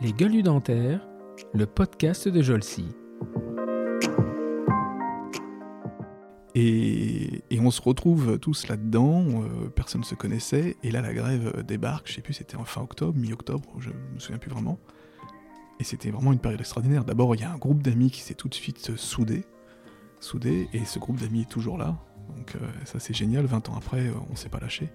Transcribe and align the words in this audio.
Les 0.00 0.12
gueules 0.12 0.42
dentaires, 0.42 1.06
le 1.52 1.66
podcast 1.66 2.28
de 2.28 2.40
Jolcy. 2.42 2.86
Et, 6.54 7.42
on 7.62 7.70
se 7.70 7.82
retrouve 7.82 8.38
tous 8.38 8.68
là-dedans, 8.68 9.22
euh, 9.42 9.68
personne 9.68 10.00
ne 10.00 10.06
se 10.06 10.14
connaissait, 10.14 10.78
et 10.82 10.90
là 10.90 11.02
la 11.02 11.12
grève 11.12 11.62
débarque, 11.62 12.08
je 12.08 12.14
sais 12.14 12.22
plus, 12.22 12.32
c'était 12.32 12.56
en 12.56 12.64
fin 12.64 12.80
octobre, 12.80 13.18
mi-octobre, 13.18 13.68
je 13.78 13.90
me 13.90 14.18
souviens 14.18 14.38
plus 14.38 14.50
vraiment. 14.50 14.78
Et 15.78 15.84
c'était 15.84 16.10
vraiment 16.10 16.32
une 16.32 16.38
période 16.38 16.58
extraordinaire. 16.58 17.04
D'abord, 17.04 17.34
il 17.34 17.42
y 17.42 17.44
a 17.44 17.52
un 17.52 17.58
groupe 17.58 17.82
d'amis 17.82 18.10
qui 18.10 18.22
s'est 18.22 18.34
tout 18.34 18.48
de 18.48 18.54
suite 18.54 18.96
soudé, 18.96 19.44
soudé, 20.20 20.68
et 20.72 20.86
ce 20.86 20.98
groupe 20.98 21.20
d'amis 21.20 21.42
est 21.42 21.50
toujours 21.50 21.76
là. 21.76 21.98
Donc 22.34 22.56
euh, 22.56 22.66
ça 22.86 22.98
c'est 22.98 23.14
génial, 23.14 23.44
20 23.44 23.68
ans 23.68 23.76
après, 23.76 24.06
euh, 24.06 24.14
on 24.30 24.36
s'est 24.36 24.48
pas 24.48 24.60
lâché. 24.60 24.90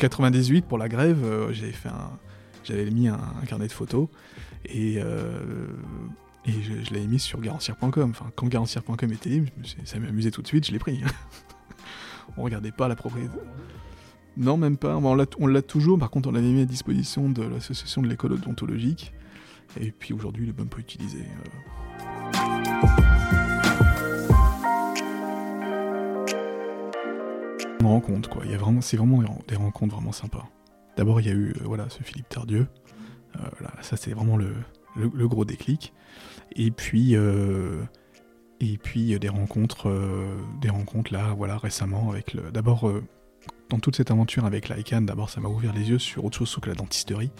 98, 0.00 0.64
pour 0.64 0.78
la 0.78 0.88
grève, 0.88 1.22
euh, 1.24 1.52
j'avais 1.52 1.72
fait 1.72 1.90
un, 1.90 2.18
j'avais 2.64 2.90
mis 2.90 3.08
un, 3.08 3.18
carnet 3.46 3.66
de 3.66 3.72
photos 3.72 4.08
et, 4.64 4.96
euh, 4.98 5.38
je, 6.46 6.92
l'avais 6.92 7.06
mis 7.06 7.18
sur 7.18 7.40
garantière.com. 7.40 8.10
Enfin, 8.10 8.30
quand 8.34 8.48
garantière.com 8.48 9.12
était 9.12 9.42
ça 9.84 9.98
m'amusait 9.98 10.30
tout 10.30 10.42
de 10.42 10.46
suite, 10.46 10.66
je 10.66 10.72
l'ai 10.72 10.78
pris. 10.78 11.00
on 12.36 12.42
regardait 12.42 12.72
pas 12.72 12.88
la 12.88 12.96
propriété. 12.96 13.36
Non, 14.36 14.56
même 14.56 14.76
pas. 14.78 14.94
Bon, 14.98 15.12
on 15.12 15.14
l'a- 15.14 15.26
on 15.38 15.46
l'a 15.46 15.60
toujours. 15.62 15.98
Par 15.98 16.10
contre, 16.10 16.28
on 16.30 16.32
l'avait 16.32 16.48
mis 16.48 16.62
à 16.62 16.66
disposition 16.66 17.28
de 17.28 17.42
l'association 17.42 18.00
de 18.00 18.08
l'école 18.08 18.32
odontologique. 18.32 19.12
Et 19.80 19.92
puis 19.92 20.14
aujourd'hui, 20.14 20.44
il 20.46 20.50
est 20.50 20.58
même 20.58 20.68
pas 20.68 20.78
utilisé. 20.78 21.18
euh. 21.18 22.99
Rencontre, 27.90 28.28
quoi. 28.30 28.44
Vraiment, 28.44 28.80
c'est 28.80 28.96
vraiment 28.96 29.18
des 29.20 29.26
ren- 29.26 29.38
des 29.48 29.56
rencontres 29.56 29.94
vraiment 29.94 30.12
sympas. 30.12 30.46
D'abord, 30.96 31.20
il 31.20 31.26
y 31.26 31.30
a 31.30 31.34
eu, 31.34 31.50
euh, 31.60 31.64
voilà, 31.64 31.88
ce 31.88 32.02
Philippe 32.02 32.28
Tardieu. 32.28 32.66
Euh, 33.36 33.40
là, 33.60 33.72
ça, 33.82 33.96
c'est 33.96 34.12
vraiment 34.12 34.36
le, 34.36 34.52
le- 34.96 35.28
gros 35.28 35.44
déclic. 35.44 35.92
Et 36.56 36.70
puis, 36.70 37.14
euh, 37.14 37.82
et 38.60 38.76
puis 38.76 39.18
des 39.18 39.28
rencontres, 39.28 39.88
des 40.60 40.68
rencontres 40.68 41.12
là, 41.12 41.32
voilà, 41.36 41.56
récemment 41.56 42.10
avec 42.10 42.34
le. 42.34 42.50
D'abord, 42.50 42.92
dans 43.70 43.78
toute 43.78 43.96
cette 43.96 44.10
aventure 44.10 44.44
avec 44.44 44.68
l'ICANN, 44.68 45.06
d'abord, 45.06 45.30
ça 45.30 45.40
m'a 45.40 45.48
ouvert 45.48 45.72
les 45.72 45.88
yeux 45.90 45.98
sur 45.98 46.24
autre 46.24 46.36
chose 46.36 46.56
que 46.60 46.68
la 46.68 46.74
dentisterie. 46.74 47.30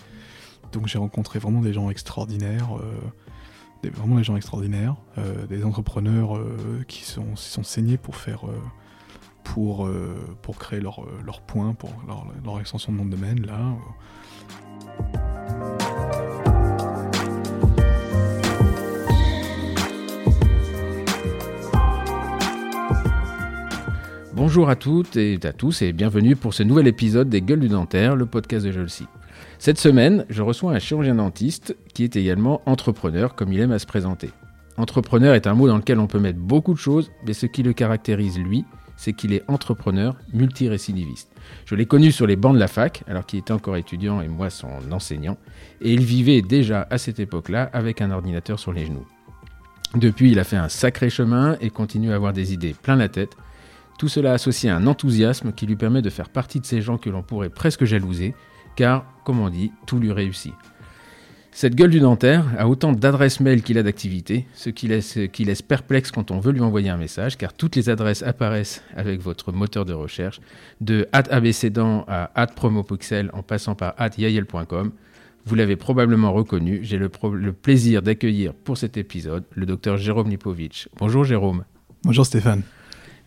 Donc, 0.72 0.86
j'ai 0.86 0.98
rencontré 0.98 1.38
vraiment 1.40 1.60
des 1.60 1.72
gens 1.72 1.90
extraordinaires, 1.90 2.70
des, 3.82 3.90
vraiment 3.90 4.16
des 4.16 4.24
gens 4.24 4.36
extraordinaires, 4.36 4.94
des 5.48 5.64
entrepreneurs 5.64 6.40
qui 6.86 7.04
sont, 7.04 7.34
sont 7.36 7.64
saignés 7.64 7.98
pour 7.98 8.16
faire. 8.16 8.42
Pour, 9.54 9.86
euh, 9.86 10.14
pour 10.42 10.58
créer 10.58 10.78
leur, 10.80 11.02
euh, 11.02 11.08
leur 11.24 11.40
point, 11.40 11.74
pour 11.74 11.90
leur, 12.06 12.60
extension 12.60 12.92
de 12.92 12.98
nom 12.98 13.04
domaine, 13.04 13.44
là. 13.44 13.74
Bonjour 24.34 24.70
à 24.70 24.76
toutes 24.76 25.16
et 25.16 25.38
à 25.42 25.52
tous 25.52 25.82
et 25.82 25.92
bienvenue 25.92 26.36
pour 26.36 26.54
ce 26.54 26.62
nouvel 26.62 26.86
épisode 26.86 27.28
des 27.28 27.42
Gueules 27.42 27.60
du 27.60 27.68
Dentaire, 27.68 28.14
le 28.14 28.26
podcast 28.26 28.64
de 28.64 28.70
Jolcy. 28.70 29.06
Cette 29.58 29.78
semaine, 29.78 30.24
je 30.30 30.42
reçois 30.42 30.72
un 30.72 30.78
chirurgien 30.78 31.16
dentiste 31.16 31.76
qui 31.92 32.04
est 32.04 32.14
également 32.14 32.62
entrepreneur, 32.66 33.34
comme 33.34 33.52
il 33.52 33.60
aime 33.60 33.72
à 33.72 33.80
se 33.80 33.86
présenter. 33.86 34.30
Entrepreneur 34.76 35.34
est 35.34 35.46
un 35.46 35.54
mot 35.54 35.66
dans 35.66 35.76
lequel 35.76 35.98
on 35.98 36.06
peut 36.06 36.20
mettre 36.20 36.38
beaucoup 36.38 36.72
de 36.72 36.78
choses, 36.78 37.10
mais 37.26 37.32
ce 37.32 37.46
qui 37.46 37.62
le 37.62 37.72
caractérise, 37.72 38.38
lui, 38.38 38.64
c'est 39.00 39.14
qu'il 39.14 39.32
est 39.32 39.42
entrepreneur 39.48 40.14
multirécidiviste. 40.34 41.30
Je 41.64 41.74
l'ai 41.74 41.86
connu 41.86 42.12
sur 42.12 42.26
les 42.26 42.36
bancs 42.36 42.52
de 42.52 42.60
la 42.60 42.68
fac, 42.68 43.02
alors 43.08 43.24
qu'il 43.24 43.38
était 43.38 43.54
encore 43.54 43.78
étudiant 43.78 44.20
et 44.20 44.28
moi 44.28 44.50
son 44.50 44.68
enseignant, 44.92 45.38
et 45.80 45.94
il 45.94 46.04
vivait 46.04 46.42
déjà 46.42 46.86
à 46.90 46.98
cette 46.98 47.18
époque-là 47.18 47.70
avec 47.72 48.02
un 48.02 48.10
ordinateur 48.10 48.58
sur 48.58 48.74
les 48.74 48.84
genoux. 48.84 49.06
Depuis, 49.94 50.32
il 50.32 50.38
a 50.38 50.44
fait 50.44 50.58
un 50.58 50.68
sacré 50.68 51.08
chemin 51.08 51.56
et 51.62 51.70
continue 51.70 52.12
à 52.12 52.16
avoir 52.16 52.34
des 52.34 52.52
idées 52.52 52.74
plein 52.74 52.94
la 52.94 53.08
tête, 53.08 53.38
tout 53.98 54.08
cela 54.08 54.34
associé 54.34 54.68
à 54.68 54.76
un 54.76 54.86
enthousiasme 54.86 55.52
qui 55.52 55.64
lui 55.64 55.76
permet 55.76 56.02
de 56.02 56.10
faire 56.10 56.28
partie 56.28 56.60
de 56.60 56.66
ces 56.66 56.82
gens 56.82 56.98
que 56.98 57.08
l'on 57.08 57.22
pourrait 57.22 57.48
presque 57.48 57.86
jalouser, 57.86 58.34
car, 58.76 59.06
comme 59.24 59.40
on 59.40 59.48
dit, 59.48 59.72
tout 59.86 59.98
lui 59.98 60.12
réussit. 60.12 60.52
Cette 61.52 61.74
gueule 61.74 61.90
du 61.90 62.00
dentaire 62.00 62.46
a 62.58 62.68
autant 62.68 62.92
d'adresses 62.92 63.40
mail 63.40 63.62
qu'il 63.62 63.76
a 63.76 63.82
d'activités, 63.82 64.46
ce 64.54 64.70
qui 64.70 64.86
laisse, 64.86 65.18
qui 65.32 65.44
laisse 65.44 65.62
perplexe 65.62 66.10
quand 66.10 66.30
on 66.30 66.38
veut 66.38 66.52
lui 66.52 66.60
envoyer 66.60 66.90
un 66.90 66.96
message, 66.96 67.36
car 67.36 67.52
toutes 67.52 67.74
les 67.76 67.88
adresses 67.88 68.22
apparaissent 68.22 68.82
avec 68.96 69.20
votre 69.20 69.52
moteur 69.52 69.84
de 69.84 69.92
recherche, 69.92 70.40
de 70.80 71.08
abcdent 71.12 72.06
à 72.08 72.46
promopixel 72.46 73.30
en 73.32 73.42
passant 73.42 73.74
par 73.74 73.94
yael.com. 74.16 74.92
Vous 75.46 75.54
l'avez 75.54 75.76
probablement 75.76 76.32
reconnu, 76.32 76.80
j'ai 76.82 76.98
le, 76.98 77.10
le 77.32 77.52
plaisir 77.52 78.02
d'accueillir 78.02 78.54
pour 78.54 78.78
cet 78.78 78.96
épisode 78.96 79.44
le 79.54 79.66
docteur 79.66 79.96
Jérôme 79.96 80.30
Lipovitch. 80.30 80.88
Bonjour 80.98 81.24
Jérôme. 81.24 81.64
Bonjour 82.04 82.24
Stéphane. 82.24 82.62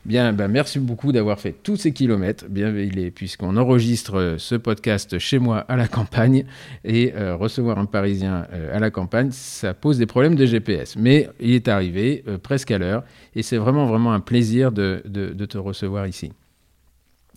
Bien, 0.06 0.34
ben, 0.34 0.50
merci 0.50 0.80
beaucoup 0.80 1.14
d'avoir 1.14 1.40
fait 1.40 1.54
tous 1.64 1.78
ces 1.78 1.94
kilomètres, 1.94 2.46
bien 2.50 2.74
puisqu'on 3.10 3.56
enregistre 3.56 4.16
euh, 4.20 4.38
ce 4.38 4.56
podcast 4.56 5.18
chez 5.18 5.40
moi 5.40 5.60
à 5.60 5.78
la 5.78 5.88
campagne 5.88 6.44
et 6.84 7.14
euh, 7.16 7.38
recevoir 7.38 7.78
un 7.80 7.86
Parisien 7.86 8.46
euh, 8.52 8.76
à 8.76 8.80
la 8.80 8.92
campagne, 8.92 9.30
ça 9.32 9.74
pose 9.74 9.98
des 9.98 10.06
problèmes 10.06 10.36
de 10.36 10.46
GPS. 10.46 10.98
Mais 10.98 11.30
il 11.40 11.54
est 11.54 11.70
arrivé 11.70 12.24
euh, 12.28 12.38
presque 12.38 12.72
à 12.72 12.78
l'heure 12.78 13.04
et 13.34 13.44
c'est 13.44 13.56
vraiment 13.56 13.86
vraiment 13.86 14.12
un 14.14 14.20
plaisir 14.20 14.74
de, 14.74 15.02
de- 15.06 15.30
de 15.30 15.46
te 15.46 15.58
recevoir 15.58 16.06
ici. 16.06 16.34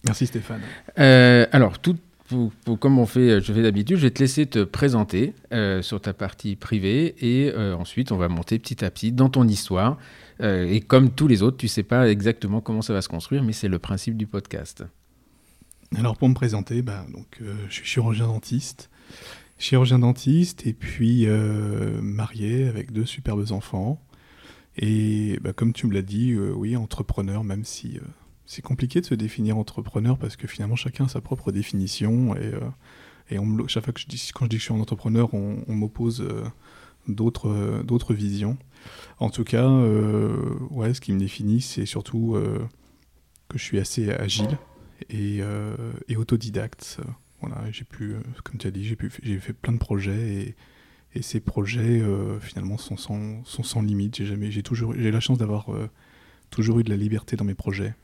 Merci 0.05 0.27
Stéphane. 0.27 0.61
Euh, 0.99 1.47
alors, 1.53 1.79
tout, 1.79 1.97
comme 2.81 2.99
on 2.99 3.07
fait, 3.07 3.41
je 3.41 3.53
fais 3.53 3.63
d'habitude, 3.63 3.97
je 3.97 4.03
vais 4.03 4.11
te 4.11 4.21
laisser 4.21 4.47
te 4.47 4.65
présenter 4.65 5.33
euh, 5.53 5.83
sur 5.83 6.01
ta 6.01 6.13
partie 6.13 6.57
privée 6.57 7.15
et 7.19 7.53
euh, 7.53 7.77
ensuite 7.77 8.13
on 8.13 8.17
va 8.17 8.29
monter 8.29 8.59
petit 8.59 8.85
à 8.85 8.91
petit 8.91 9.13
dans 9.13 9.29
ton 9.29 9.47
histoire. 9.47 9.99
Euh, 10.41 10.67
et 10.67 10.81
comme 10.81 11.11
tous 11.11 11.29
les 11.29 11.43
autres, 11.43 11.57
tu 11.57 11.69
sais 11.69 11.83
pas 11.83 12.09
exactement 12.09 12.61
comment 12.61 12.83
ça 12.83 12.93
va 12.93 13.03
se 13.03 13.09
construire, 13.09 13.43
mais 13.43 13.53
c'est 13.53 13.69
le 13.69 13.79
principe 13.79 14.17
du 14.17 14.27
podcast. 14.27 14.85
Alors 15.95 16.17
pour 16.17 16.29
me 16.29 16.35
présenter, 16.35 16.83
bah, 16.83 17.07
donc, 17.13 17.39
euh, 17.43 17.55
je 17.69 17.75
suis 17.75 17.85
chirurgien 17.85 18.27
dentiste. 18.27 18.91
Chirurgien 19.59 20.01
dentiste 20.01 20.67
et 20.67 20.73
puis 20.73 21.27
euh, 21.27 22.01
marié 22.03 22.69
avec 22.69 22.93
deux 22.93 23.07
superbes 23.07 23.53
enfants. 23.53 24.03
Et 24.77 25.39
bah, 25.43 25.53
comme 25.53 25.73
tu 25.73 25.87
me 25.87 25.95
l'as 25.95 26.03
dit, 26.03 26.33
euh, 26.33 26.53
oui, 26.53 26.77
entrepreneur, 26.77 27.45
même 27.45 27.65
si 27.65 27.97
euh, 27.97 28.07
c'est 28.47 28.63
compliqué 28.63 29.01
de 29.01 29.07
se 29.07 29.15
définir 29.15 29.59
entrepreneur 29.59 30.17
parce 30.17 30.37
que 30.37 30.47
finalement 30.47 30.77
chacun 30.77 31.07
a 31.07 31.09
sa 31.09 31.21
propre 31.21 31.53
définition. 31.53 32.35
Et, 32.37 32.55
euh, 32.55 32.61
et 33.29 33.39
on 33.39 33.67
chaque 33.67 33.85
fois 33.85 33.93
que 33.93 34.01
je 34.01 34.07
dis, 34.07 34.31
quand 34.33 34.45
je 34.47 34.51
dis 34.51 34.57
que 34.57 34.61
je 34.61 34.67
suis 34.67 34.75
un 34.75 34.81
entrepreneur, 34.81 35.35
on, 35.35 35.65
m'oppose 35.69 36.21
euh, 36.21 36.45
d'autres 37.09 37.49
euh, 37.49 37.83
d'autres 37.83 38.15
visions. 38.15 38.57
En 39.19 39.31
tout 39.31 39.43
cas, 39.43 39.69
ouais, 40.71 40.95
ce 40.95 41.01
qui 41.01 41.13
me 41.13 41.19
définit, 41.19 41.61
c'est 41.61 41.87
surtout 41.87 42.37
que 43.49 43.59
je 43.59 43.63
suis 43.63 43.81
assez 43.81 44.13
agile 44.13 44.59
et, 45.11 45.41
et 46.09 46.17
autodidacte. 46.17 47.01
Voilà, 47.41 47.69
j'ai 47.73 47.85
pu, 47.85 48.15
comme 48.45 48.59
tu 48.59 48.69
as 48.69 48.71
dit, 48.71 48.85
j'ai 48.85 48.97
j'ai 49.23 49.41
fait 49.41 49.55
plein 49.55 49.73
de 49.73 49.79
projets 49.79 50.35
et, 50.35 50.55
et 51.15 51.23
ces 51.23 51.41
projets 51.41 52.01
finalement 52.41 52.79
sont 52.79 52.97
sans, 52.97 53.45
sont 53.45 53.65
sans 53.65 53.83
limite. 53.83 54.19
J'ai 54.19 54.27
jamais, 54.27 54.53
j'ai 54.53 54.63
toujours, 54.63 54.95
j'ai 54.97 55.11
la 55.11 55.21
chance 55.21 55.39
d'avoir 55.39 55.67
toujours 56.51 56.79
eu 56.79 56.85
de 56.85 56.91
la 56.91 56.97
liberté 56.97 57.35
dans 57.35 57.45
mes 57.45 57.55
projets. 57.55 57.95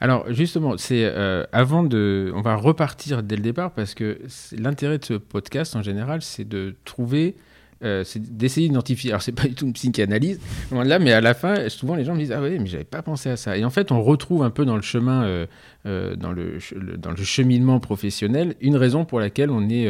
Alors 0.00 0.26
justement, 0.32 0.76
c'est 0.76 1.04
euh, 1.04 1.44
avant 1.52 1.82
de, 1.82 2.32
on 2.34 2.42
va 2.42 2.54
repartir 2.56 3.22
dès 3.22 3.36
le 3.36 3.42
départ 3.42 3.72
parce 3.72 3.94
que 3.94 4.18
l'intérêt 4.56 4.98
de 4.98 5.04
ce 5.04 5.14
podcast 5.14 5.74
en 5.76 5.82
général, 5.82 6.20
c'est 6.22 6.46
de 6.46 6.74
trouver, 6.84 7.36
euh, 7.82 8.04
c'est 8.04 8.36
d'essayer 8.36 8.68
d'identifier. 8.68 9.10
Alors 9.10 9.22
c'est 9.22 9.32
pas 9.32 9.48
du 9.48 9.54
tout 9.54 9.66
une 9.66 9.72
psychanalyse, 9.72 10.38
là, 10.70 10.98
mais 10.98 11.12
à 11.12 11.20
la 11.20 11.34
fin, 11.34 11.68
souvent 11.68 11.94
les 11.94 12.04
gens 12.04 12.14
me 12.14 12.18
disent 12.18 12.32
ah 12.32 12.42
oui, 12.42 12.58
mais 12.58 12.66
j'avais 12.66 12.84
pas 12.84 13.02
pensé 13.02 13.30
à 13.30 13.36
ça. 13.36 13.56
Et 13.56 13.64
en 13.64 13.70
fait, 13.70 13.90
on 13.90 14.02
retrouve 14.02 14.42
un 14.42 14.50
peu 14.50 14.64
dans 14.64 14.76
le 14.76 14.82
chemin, 14.82 15.46
euh, 15.86 16.16
dans 16.16 16.32
le, 16.32 16.58
dans 16.98 17.10
le 17.10 17.16
cheminement 17.16 17.80
professionnel, 17.80 18.54
une 18.60 18.76
raison 18.76 19.04
pour 19.06 19.18
laquelle 19.18 19.50
on 19.50 19.68
est 19.68 19.88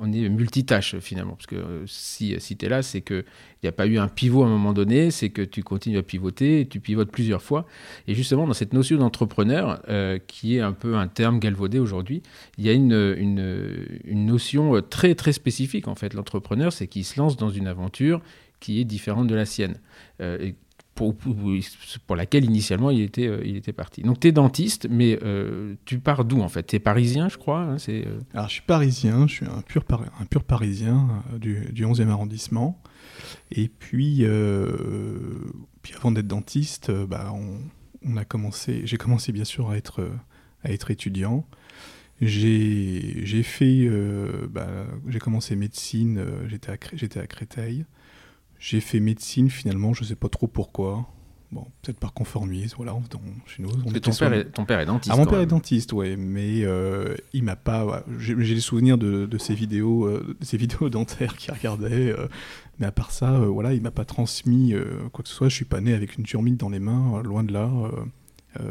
on 0.00 0.12
est 0.12 0.28
multitâche 0.28 0.98
finalement. 0.98 1.34
Parce 1.34 1.46
que 1.46 1.56
euh, 1.56 1.86
si, 1.86 2.34
si 2.38 2.56
tu 2.56 2.66
es 2.66 2.68
là, 2.68 2.82
c'est 2.82 3.00
qu'il 3.00 3.24
n'y 3.62 3.68
a 3.68 3.72
pas 3.72 3.86
eu 3.86 3.98
un 3.98 4.08
pivot 4.08 4.42
à 4.42 4.46
un 4.46 4.50
moment 4.50 4.72
donné, 4.72 5.10
c'est 5.10 5.30
que 5.30 5.42
tu 5.42 5.62
continues 5.62 5.98
à 5.98 6.02
pivoter, 6.02 6.66
tu 6.68 6.80
pivotes 6.80 7.10
plusieurs 7.10 7.42
fois. 7.42 7.66
Et 8.06 8.14
justement, 8.14 8.46
dans 8.46 8.52
cette 8.52 8.72
notion 8.72 8.98
d'entrepreneur, 8.98 9.82
euh, 9.88 10.18
qui 10.26 10.56
est 10.56 10.60
un 10.60 10.72
peu 10.72 10.96
un 10.96 11.08
terme 11.08 11.38
galvaudé 11.38 11.78
aujourd'hui, 11.78 12.22
il 12.56 12.66
y 12.66 12.68
a 12.68 12.72
une, 12.72 12.88
notion 14.06 14.76
euh, 14.76 14.82
très 14.82 15.14
très 15.14 15.32
spécifique 15.32 15.88
en 15.88 15.94
fait. 15.94 16.14
L'entrepreneur, 16.14 16.72
c'est 16.72 16.86
qu'il 16.86 17.04
se 17.04 17.18
lance 17.18 17.36
dans 17.36 17.50
une 17.50 17.66
aventure 17.66 18.20
qui 18.60 18.80
est 18.80 18.84
différente 18.84 19.28
de 19.28 19.34
la 19.34 19.44
sienne. 19.44 19.78
Pour, 21.14 21.36
pour, 22.06 22.16
laquelle 22.16 22.44
initialement 22.44 22.90
il 22.90 23.02
était, 23.02 23.30
il 23.44 23.56
était 23.56 23.72
parti. 23.72 24.02
Donc 24.02 24.20
tu 24.20 24.28
es 24.28 24.32
dentiste, 24.32 24.88
mais 24.90 25.18
tu 25.84 25.98
pars 25.98 26.24
d'où 26.24 26.40
en 26.40 26.48
fait? 26.48 26.66
Tu 26.66 26.76
es 26.76 26.78
parisien, 26.80 27.28
je 27.28 27.38
crois 27.38 27.60
hein, 27.60 27.78
c'est, 27.78 28.04
Alors 28.34 28.48
je 28.48 28.54
suis 28.54 28.62
parisien, 28.62 29.26
je 29.26 29.34
suis 29.34 29.46
un 29.46 29.62
pur, 29.62 29.84
un 30.20 30.24
pur 30.26 30.44
parisien 30.44 31.08
du, 31.38 31.72
du 31.72 31.86
11e 31.86 32.08
arrondissement. 32.08 32.82
Et 33.52 33.68
puis, 33.68 34.24
puis 35.82 35.94
avant 35.96 36.10
d'être 36.10 36.26
dentiste, 36.26 36.90
bah, 36.90 37.32
on, 37.32 38.16
a 38.16 38.24
commencé, 38.24 38.82
j'ai 38.84 38.96
commencé 38.96 39.32
bien 39.32 39.44
sûr 39.44 39.70
à 39.70 39.76
être, 39.76 40.10
à 40.64 40.72
être 40.72 40.90
étudiant. 40.90 41.46
J'ai 42.20 43.42
fait, 43.44 43.86
euh, 43.86 44.48
bah, 44.50 44.86
j'ai 45.06 45.20
commencé 45.20 45.54
médecine, 45.54 46.18
euh, 46.18 46.48
j'étais 46.48 46.70
à, 46.70 47.22
à 47.22 47.26
Créteil. 47.26 47.84
J'ai 48.58 48.80
fait 48.80 49.00
médecine 49.00 49.50
finalement, 49.50 49.94
je 49.94 50.02
ne 50.02 50.08
sais 50.08 50.16
pas 50.16 50.28
trop 50.28 50.46
pourquoi. 50.46 51.06
Bon, 51.50 51.64
peut-être 51.80 51.98
par 51.98 52.12
conformisme, 52.12 52.76
voilà, 52.76 52.94
chez 53.46 53.62
nous. 53.62 53.70
On 53.86 53.90
ton, 53.90 54.12
père 54.12 54.32
est, 54.34 54.44
ton 54.44 54.66
père 54.66 54.80
est 54.80 54.86
dentiste. 54.86 55.14
Ah, 55.14 55.18
mon 55.18 55.24
père 55.24 55.40
est 55.40 55.46
dentiste, 55.46 55.94
ouais, 55.94 56.14
mais 56.16 56.62
euh, 56.64 57.14
il 57.32 57.42
m'a 57.42 57.56
pas. 57.56 58.04
J'ai 58.18 58.34
des 58.34 58.60
souvenirs 58.60 58.98
de, 58.98 59.24
de 59.24 59.38
ces 59.38 59.54
vidéos, 59.54 60.10
ces 60.42 60.56
vidéos 60.58 60.90
dentaires 60.90 61.36
qu'il 61.36 61.54
regardait, 61.54 62.14
mais 62.78 62.84
à 62.84 62.92
part 62.92 63.12
ça, 63.12 63.38
voilà, 63.38 63.72
il 63.72 63.80
m'a 63.80 63.90
pas 63.90 64.04
transmis 64.04 64.74
quoi 65.12 65.22
que 65.22 65.28
ce 65.30 65.34
soit. 65.34 65.48
Je 65.48 65.54
suis 65.54 65.64
pas 65.64 65.80
né 65.80 65.94
avec 65.94 66.18
une 66.18 66.24
turmite 66.24 66.58
dans 66.58 66.68
les 66.68 66.80
mains, 66.80 67.22
loin 67.22 67.44
de 67.44 67.52
là. 67.54 67.70
Euh, 68.58 68.64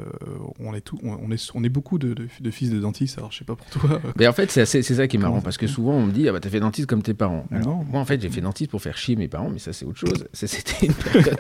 on, 0.59 0.74
est 0.74 0.81
tout, 0.81 0.97
on, 1.03 1.31
est, 1.31 1.51
on 1.53 1.63
est 1.63 1.69
beaucoup 1.69 2.00
de, 2.00 2.15
fils 2.50 2.71
de 2.71 2.79
dentistes, 2.79 3.19
alors 3.19 3.31
je 3.31 3.38
sais 3.38 3.45
pas 3.45 3.56
pour 3.56 3.68
toi. 3.68 4.01
Mais 4.18 4.27
en 4.27 4.33
fait, 4.33 4.50
c'est 4.50 4.81
ça 4.81 5.07
qui 5.07 5.18
est 5.18 5.19
marrant, 5.19 5.39
parce 5.39 5.57
que 5.57 5.68
souvent 5.68 5.94
on 5.94 6.07
me 6.07 6.12
dit, 6.12 6.27
ah 6.27 6.31
bah 6.31 6.39
t'as 6.39 6.50
fait 6.50 6.59
dentiste 6.59 6.88
comme 6.88 7.03
tes 7.03 7.13
parents. 7.13 7.45
non. 7.51 7.85
Moi 7.85 8.01
en 8.01 8.06
fait, 8.06 8.19
j'ai 8.19 8.29
fait 8.29 8.41
dentiste 8.41 8.71
pour 8.71 8.81
faire 8.81 8.97
chier 8.97 9.15
mes 9.15 9.27
parents, 9.27 9.50
mais 9.50 9.59
ça 9.59 9.74
c'est 9.74 9.85
autre 9.85 10.00
chose. 10.00 10.27
C'était 10.33 10.88
une 10.88 10.94
période, 10.94 11.38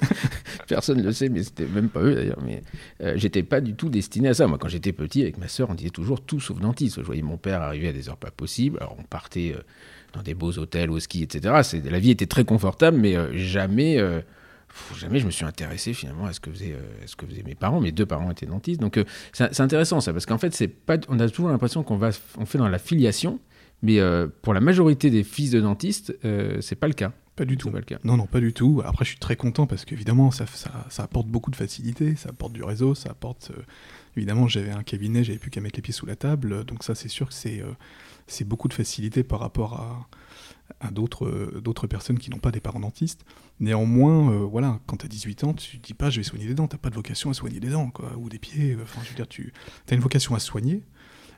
personne 0.67 0.97
ne 1.01 1.03
le 1.03 1.11
sait, 1.13 1.29
mais 1.29 1.43
c'était 1.43 1.65
même 1.65 1.89
pas 1.89 2.01
eux 2.01 2.13
d'ailleurs, 2.13 2.41
mais 2.45 2.61
euh, 3.01 3.13
j'étais 3.15 3.43
pas 3.43 3.59
du 3.59 3.73
tout 3.73 3.89
destiné 3.89 4.29
à 4.29 4.33
ça. 4.35 4.47
Moi 4.47 4.59
quand 4.59 4.69
j'étais 4.69 4.93
petit, 4.93 5.23
avec 5.23 5.39
ma 5.39 5.47
soeur, 5.47 5.69
on 5.71 5.73
disait 5.73 5.89
toujours 5.89 6.21
tout 6.21 6.39
sauf 6.39 6.59
dentiste. 6.59 6.97
Je 6.97 7.05
voyais 7.05 7.23
mon 7.23 7.37
père 7.37 7.61
arriver 7.61 7.87
à 7.87 7.93
des 7.93 8.07
heures 8.07 8.17
pas 8.17 8.31
possibles, 8.31 8.77
alors 8.79 8.95
on 8.99 9.03
partait 9.03 9.55
euh, 9.57 9.61
dans 10.13 10.21
des 10.21 10.35
beaux 10.35 10.57
hôtels 10.57 10.91
au 10.91 10.99
ski, 10.99 11.23
etc. 11.23 11.61
La 11.85 11.99
vie 11.99 12.11
était 12.11 12.27
très 12.27 12.45
confortable, 12.45 12.97
mais 12.97 13.15
jamais 13.35 13.99
jamais 14.95 15.19
je 15.19 15.25
me 15.25 15.31
suis 15.31 15.45
intéressé 15.45 15.93
finalement 15.93 16.25
à 16.25 16.33
ce 16.33 16.39
que 16.39 16.51
faisaient, 16.51 16.73
euh, 16.73 17.05
ce 17.05 17.15
que 17.15 17.25
faisaient 17.25 17.43
mes 17.43 17.55
parents. 17.55 17.79
Mes 17.79 17.91
deux 17.91 18.05
parents 18.05 18.29
étaient 18.31 18.45
dentistes. 18.45 18.81
Donc 18.81 18.97
euh, 18.97 19.03
c'est 19.33 19.59
intéressant 19.59 20.01
ça, 20.01 20.13
parce 20.13 20.25
qu'en 20.25 20.37
fait, 20.37 20.53
c'est 20.53 20.67
pas, 20.67 20.97
on 21.09 21.19
a 21.19 21.29
toujours 21.29 21.49
l'impression 21.49 21.83
qu'on 21.83 21.97
va, 21.97 22.09
on 22.37 22.45
fait 22.45 22.57
dans 22.57 22.69
la 22.69 22.79
filiation, 22.79 23.39
mais 23.81 23.99
euh, 23.99 24.27
pour 24.41 24.53
la 24.53 24.61
majorité 24.61 25.09
des 25.09 25.23
fils 25.23 25.51
de 25.51 25.61
dentistes, 25.61 26.17
c'est 26.61 26.75
pas 26.75 26.87
le 26.87 26.93
cas. 26.93 27.11
Pas 27.35 27.45
du 27.45 27.55
tout. 27.55 27.69
Pas 27.69 27.77
le 27.77 27.85
cas. 27.85 27.99
Non, 28.03 28.17
non, 28.17 28.25
pas 28.25 28.39
du 28.39 28.51
tout. 28.51 28.81
Après, 28.83 29.05
je 29.05 29.11
suis 29.11 29.19
très 29.19 29.35
content 29.35 29.67
parce 29.67 29.85
qu'évidemment, 29.85 30.31
ça, 30.31 30.45
ça, 30.47 31.03
apporte 31.03 31.27
beaucoup 31.27 31.51
de 31.51 31.55
facilité, 31.55 32.15
ça 32.15 32.29
apporte 32.29 32.53
du 32.53 32.63
réseau, 32.63 32.95
ça 32.95 33.11
apporte. 33.11 33.51
évidemment, 34.15 34.47
j'avais 34.47 34.71
un 34.71 34.81
cabinet, 34.81 35.23
j'avais 35.23 35.37
plus 35.37 35.51
qu'à 35.51 35.61
mettre 35.61 35.75
les 35.75 35.83
pieds 35.83 35.93
sous 35.93 36.07
la 36.07 36.15
table. 36.15 36.65
Donc, 36.65 36.83
ça, 36.83 36.95
c'est 36.95 37.09
sûr 37.09 37.27
que 37.27 37.35
c'est 37.35 37.61
c'est 38.27 38.45
beaucoup 38.45 38.67
de 38.67 38.73
facilité 38.73 39.23
par 39.23 39.39
rapport 39.39 39.73
à, 39.73 40.07
à 40.79 40.91
d'autres 40.91 41.87
personnes 41.87 42.19
qui 42.19 42.29
n'ont 42.29 42.39
pas 42.39 42.51
des 42.51 42.59
parents 42.59 42.79
dentistes. 42.79 43.25
Néanmoins, 43.59 44.31
euh, 44.31 44.37
voilà, 44.45 44.79
quand 44.85 44.97
tu 44.97 45.05
as 45.05 45.09
18 45.09 45.43
ans, 45.43 45.53
tu 45.53 45.77
dis 45.77 45.93
pas 45.93 46.09
je 46.09 46.17
vais 46.17 46.23
soigner 46.23 46.45
des 46.45 46.53
dents, 46.53 46.67
t'as 46.67 46.77
pas 46.77 46.89
de 46.89 46.95
vocation 46.95 47.29
à 47.29 47.33
soigner 47.33 47.59
des 47.59 47.69
dents, 47.69 47.89
quoi, 47.89 48.15
ou 48.17 48.29
des 48.29 48.39
pieds. 48.39 48.73
Euh, 48.73 48.83
enfin, 48.83 49.01
je 49.03 49.09
veux 49.09 49.15
dire, 49.15 49.27
tu 49.27 49.53
as 49.89 49.93
une 49.93 50.01
vocation 50.01 50.35
à 50.35 50.39
soigner, 50.39 50.83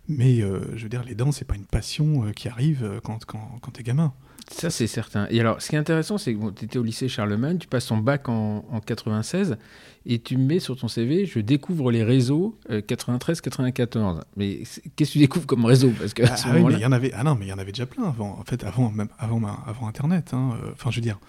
mais 0.07 0.41
euh, 0.41 0.75
je 0.75 0.83
veux 0.83 0.89
dire, 0.89 1.03
les 1.03 1.15
dents, 1.15 1.31
c'est 1.31 1.45
pas 1.45 1.55
une 1.55 1.65
passion 1.65 2.31
qui 2.31 2.49
arrive 2.49 2.99
quand, 3.03 3.23
quand, 3.25 3.59
quand 3.61 3.71
tu 3.71 3.79
es 3.81 3.83
gamin. 3.83 4.13
Ça, 4.51 4.69
c'est 4.69 4.87
certain. 4.87 5.27
Et 5.29 5.39
alors, 5.39 5.61
ce 5.61 5.69
qui 5.69 5.75
est 5.75 5.79
intéressant, 5.79 6.17
c'est 6.17 6.33
que 6.33 6.49
tu 6.51 6.65
étais 6.65 6.79
au 6.79 6.83
lycée 6.83 7.07
Charlemagne, 7.07 7.57
tu 7.59 7.67
passes 7.67 7.85
ton 7.85 7.97
bac 7.97 8.29
en, 8.29 8.65
en 8.71 8.79
96, 8.79 9.57
et 10.05 10.19
tu 10.19 10.37
mets 10.37 10.59
sur 10.59 10.75
ton 10.75 10.87
CV, 10.87 11.25
je 11.25 11.39
découvre 11.39 11.91
les 11.91 12.03
réseaux 12.03 12.57
93-94. 12.69 14.21
Mais 14.37 14.63
qu'est-ce 14.95 15.09
que 15.09 15.13
tu 15.13 15.19
découvres 15.19 15.45
comme 15.45 15.65
réseau? 15.65 15.91
Parce 15.99 16.13
que 16.13 16.23
ah, 16.23 16.35
oui, 16.53 16.63
mais 16.63 16.73
il 16.73 16.79
y 16.79 16.85
en 16.85 16.91
avait, 16.91 17.11
ah 17.13 17.23
non, 17.23 17.35
mais 17.35 17.45
il 17.45 17.49
y 17.49 17.53
en 17.53 17.59
avait 17.59 17.71
déjà 17.71 17.85
plein 17.85 18.05
avant. 18.05 18.37
En 18.39 18.43
fait, 18.43 18.63
avant, 18.63 18.89
même 18.89 19.09
avant, 19.19 19.41
avant 19.65 19.87
Internet. 19.87 20.33
Hein, 20.33 20.57
enfin, 20.73 20.89
je 20.89 20.95
veux 20.95 21.03
dire, 21.03 21.19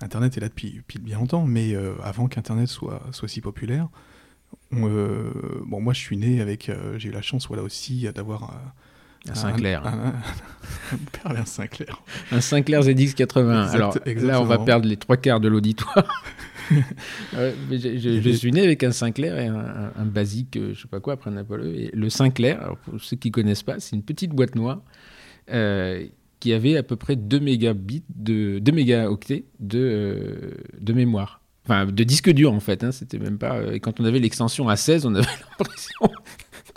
Internet 0.00 0.36
est 0.36 0.40
là 0.40 0.48
depuis, 0.48 0.72
depuis 0.72 0.98
bien 0.98 1.18
longtemps, 1.18 1.44
mais 1.44 1.74
euh, 1.74 1.94
avant 2.02 2.28
qu'Internet 2.28 2.68
soit, 2.68 3.02
soit 3.12 3.28
si 3.28 3.40
populaire, 3.40 3.88
euh, 4.72 5.32
bon, 5.66 5.80
moi 5.80 5.92
je 5.92 6.00
suis 6.00 6.16
né 6.16 6.40
avec, 6.40 6.68
euh, 6.68 6.98
j'ai 6.98 7.08
eu 7.08 7.12
la 7.12 7.22
chance 7.22 7.48
voilà, 7.48 7.62
aussi 7.62 8.06
d'avoir 8.14 8.52
un, 9.28 9.34
Sinclair. 9.34 9.82
Un, 11.24 11.36
un, 11.36 11.44
Sinclair. 11.44 12.02
Un 12.32 12.40
Sinclair 12.40 12.82
ZX80. 12.82 13.70
Alors 13.70 13.96
là, 14.06 14.40
on 14.40 14.44
va 14.44 14.58
perdre 14.58 14.88
les 14.88 14.96
trois 14.96 15.16
quarts 15.16 15.40
de 15.40 15.48
l'auditoire. 15.48 16.22
je, 17.32 18.32
suis 18.36 18.52
né 18.52 18.62
avec 18.62 18.82
un 18.84 18.92
Sinclair 18.92 19.38
et 19.38 19.46
un, 19.46 20.04
basique, 20.04 20.58
je 20.72 20.80
sais 20.80 20.88
pas 20.88 21.00
quoi, 21.00 21.14
après 21.14 21.30
un 21.30 21.36
Apollo. 21.36 21.64
Et 21.66 21.90
le 21.92 22.08
Sinclair, 22.08 22.76
pour 22.84 23.00
ceux 23.00 23.16
qui 23.16 23.30
connaissent 23.30 23.62
pas, 23.62 23.80
c'est 23.80 23.96
une 23.96 24.02
petite 24.02 24.30
boîte 24.30 24.54
noire 24.54 24.80
qui 26.40 26.52
avait 26.52 26.76
à 26.76 26.82
peu 26.82 26.96
près 26.96 27.16
2 27.16 27.40
mégabits, 27.40 28.04
de, 28.14 28.58
2 28.60 28.72
mégaoctets 28.72 29.44
de, 29.60 29.78
euh, 29.78 30.50
de 30.80 30.92
mémoire. 30.92 31.40
Enfin, 31.64 31.86
de 31.86 32.04
disque 32.04 32.30
dur 32.30 32.52
en 32.52 32.60
fait. 32.60 32.84
Hein, 32.84 32.92
c'était 32.92 33.18
même 33.18 33.38
pas. 33.38 33.56
Euh, 33.56 33.72
et 33.72 33.80
quand 33.80 34.00
on 34.00 34.04
avait 34.04 34.20
l'extension 34.20 34.68
à 34.68 34.76
16, 34.76 35.06
on 35.06 35.14
avait 35.14 35.26
l'impression 35.58 36.10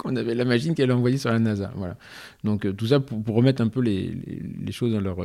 qu'on 0.02 0.16
avait 0.16 0.36
la 0.36 0.46
machine 0.46 0.76
qu'elle 0.76 0.92
envoyée 0.92 1.18
sur 1.18 1.32
la 1.32 1.40
NASA. 1.40 1.72
Voilà. 1.76 1.98
Donc 2.44 2.66
euh, 2.66 2.74
tout 2.74 2.88
ça 2.88 3.00
pour, 3.00 3.36
remettre 3.36 3.62
un 3.62 3.68
peu 3.68 3.82
les, 3.82 4.18
les, 4.66 4.72
choses 4.72 4.94
dans 4.94 5.02
leur, 5.02 5.18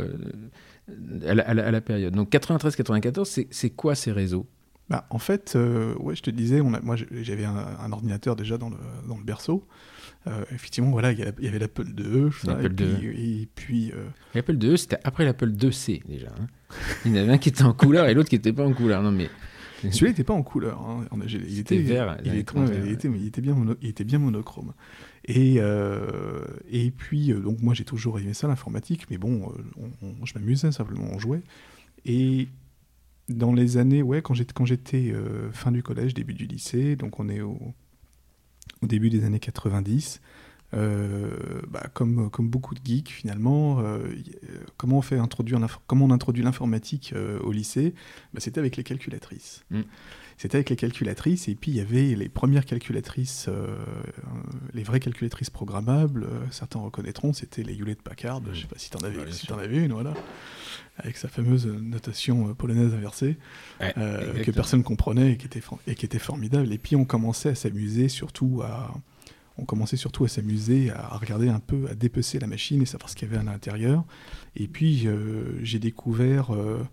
à, 1.26 1.55
la, 1.55 1.81
période. 1.81 2.14
Donc 2.14 2.31
93-94, 2.31 3.46
c'est 3.50 3.70
quoi 3.70 3.94
ces 3.94 4.12
réseaux? 4.12 4.46
Bah, 4.88 5.06
En 5.11 5.19
fait, 5.19 5.58
ouais, 5.99 6.14
je 6.14 6.23
te 6.23 6.31
disais, 6.31 6.61
on 6.61 6.75
a, 6.75 6.81
moi 6.81 6.96
j'avais 7.11 7.44
un, 7.44 7.56
un, 7.56 7.93
ordinateur 7.93 8.37
déjà 8.37 8.58
dans 8.58 8.70
le, 8.70 8.76
dans 9.08 9.17
le 9.17 9.25
berceau. 9.25 9.67
Euh, 10.28 10.44
effectivement, 10.52 10.90
voilà, 10.90 11.12
il 11.12 11.19
y, 11.19 11.49
avait 11.49 11.58
l'Apple 11.58 11.87
II. 11.87 12.31
L'Apple 12.44 12.75
II. 12.81 13.43
Et 13.43 13.49
puis. 13.55 13.93
Euh, 13.93 14.06
L'Apple 14.34 14.56
II, 14.62 14.76
c'était 14.76 14.99
après 15.05 15.25
l'Apple 15.25 15.50
IIc 15.50 16.06
déjà. 16.08 16.29
Hein. 16.29 16.46
Il 17.05 17.14
y 17.14 17.19
en 17.19 17.22
avait 17.22 17.34
un 17.34 17.38
qui 17.38 17.50
était 17.50 17.62
en 17.62 17.72
couleur 17.72 18.06
et 18.06 18.14
l'autre 18.14 18.29
qui 18.29 18.34
n'était 18.34 18.52
pas 18.52 18.67
en 18.67 18.72
couleur. 18.72 19.02
Non, 19.02 19.12
mais. 19.12 19.31
Celui-là 19.90 20.08
n'était 20.08 20.25
pas 20.25 20.34
en 20.34 20.43
couleur. 20.43 20.81
Hein. 20.82 21.06
Il, 21.28 21.58
était 21.58 21.78
vert. 21.78 22.17
Il, 22.25 22.34
était, 22.37 22.55
il, 22.58 22.93
était, 22.93 23.08
il, 23.08 23.26
était, 23.26 23.40
bien 23.40 23.56
il 23.82 23.88
était 23.88 24.05
bien 24.05 24.19
monochrome. 24.19 24.73
Et, 25.25 25.56
euh, 25.58 26.44
et 26.70 26.90
puis, 26.90 27.32
donc 27.32 27.61
moi 27.61 27.75
j'ai 27.75 27.84
toujours 27.84 28.19
aimé 28.19 28.34
ça, 28.34 28.49
l'informatique, 28.49 29.06
mais 29.11 29.19
bon, 29.19 29.52
je 30.25 30.32
m'amusais 30.38 30.73
simplement, 30.73 31.08
on 31.12 31.19
jouait. 31.19 31.43
Et 32.05 32.49
dans 33.28 33.52
les 33.52 33.76
années, 33.76 34.02
ouais, 34.02 34.23
quand 34.23 34.34
j'étais 34.34 35.14
fin 35.52 35.73
du 35.73 35.82
collège, 35.82 36.14
début 36.14 36.34
du 36.34 36.46
lycée, 36.46 36.96
donc 36.96 37.19
on 37.19 37.29
est 37.29 37.40
au 37.40 37.58
au 38.82 38.87
début 38.87 39.11
des 39.11 39.25
années 39.25 39.40
90. 39.40 40.20
Euh, 40.75 41.31
bah, 41.69 41.87
comme, 41.95 42.29
comme 42.31 42.49
beaucoup 42.49 42.75
de 42.75 42.81
geeks 42.85 43.11
finalement, 43.11 43.81
euh, 43.81 44.13
comment, 44.77 44.99
on 44.99 45.03
fait 45.03 45.19
introduire 45.19 45.61
comment 45.87 46.07
on 46.07 46.11
introduit 46.11 46.43
l'informatique 46.43 47.13
euh, 47.15 47.39
au 47.41 47.53
lycée? 47.53 47.95
Bah, 48.35 48.41
C'était 48.41 48.58
avec 48.58 48.77
les 48.77 48.82
calculatrices. 48.82 49.65
Mm. 49.70 49.82
C'était 50.39 50.56
avec 50.56 50.69
les 50.69 50.77
calculatrices, 50.77 51.49
et 51.49 51.55
puis 51.55 51.70
il 51.70 51.79
y 51.79 51.81
avait 51.81 52.15
les 52.15 52.29
premières 52.29 52.67
calculatrices, 52.67 53.49
les 54.75 54.82
vraies 54.82 55.01
calculatrices 55.01 55.49
programmables, 55.49 56.27
certains 56.51 56.79
reconnaîtront, 56.79 57.32
c'était 57.32 57.63
les 57.63 57.75
Hewlett 57.75 58.03
Packard, 58.03 58.43
je 58.44 58.51
ne 58.51 58.55
sais 58.55 58.67
pas 58.67 58.77
si 58.77 58.91
tu 58.91 58.99
en, 58.99 59.01
avais, 59.01 59.32
si 59.32 59.51
en 59.51 59.58
avais 59.58 59.79
une, 59.79 59.94
voilà, 59.94 60.13
avec 60.99 61.17
sa 61.17 61.29
fameuse 61.29 61.67
notation 61.67 62.53
polonaise 62.53 62.93
inversée, 62.93 63.39
que 63.81 64.51
personne 64.51 64.82
comprenait 64.82 65.32
et 65.32 65.37
qui, 65.39 65.46
était, 65.46 65.63
et 65.87 65.94
qui 65.94 66.05
était 66.05 66.19
formidable. 66.19 66.70
Et 66.70 66.77
puis 66.77 66.96
on 66.96 67.06
commençait 67.06 67.49
à 67.49 67.55
s'amuser 67.55 68.11
surtout 68.11 68.61
à 68.63 68.93
on 69.58 69.65
commençait 69.65 69.96
surtout 69.96 70.25
à 70.25 70.29
s'amuser, 70.29 70.91
à 70.91 71.17
regarder 71.17 71.48
un 71.48 71.60
peu, 71.60 71.89
à 71.91 71.94
dépecer 71.94 72.39
la 72.39 72.46
machine 72.46 72.82
et 72.82 72.86
savoir 72.86 73.08
ce 73.08 73.17
qu'il 73.17 73.29
y 73.29 73.31
avait 73.31 73.41
à 73.41 73.43
l'intérieur. 73.43 74.05
Et 74.55 74.69
puis 74.69 75.06
euh, 75.06 75.58
j'ai 75.63 75.79
découvert 75.79 76.55
euh, 76.55 76.84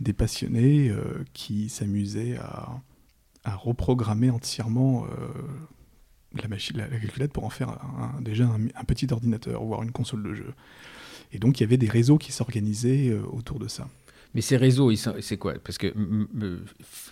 des 0.00 0.12
passionnés 0.12 0.90
euh, 0.90 1.24
qui 1.32 1.68
s'amusaient 1.68 2.36
à, 2.36 2.80
reprogrammer 3.44 4.28
entièrement 4.28 5.06
la 6.34 6.48
machine, 6.48 6.76
la, 6.76 6.86
calculette 6.86 7.32
pour 7.32 7.44
en 7.44 7.48
faire 7.48 7.78
déjà 8.20 8.44
un, 8.44 8.84
petit 8.84 9.10
ordinateur, 9.10 9.64
voire 9.64 9.82
une 9.82 9.90
console 9.90 10.22
de 10.22 10.34
jeu. 10.34 10.52
Et 11.32 11.38
donc 11.38 11.58
il 11.58 11.62
y 11.62 11.64
avait 11.64 11.78
des 11.78 11.88
réseaux 11.88 12.18
qui 12.18 12.30
s'organisaient 12.30 13.10
autour 13.14 13.58
de 13.58 13.66
ça. 13.66 13.88
Mais 14.34 14.42
ces 14.42 14.56
réseaux, 14.56 14.94
c'est 14.94 15.36
quoi? 15.38 15.54
Parce 15.54 15.78
que, 15.78 15.92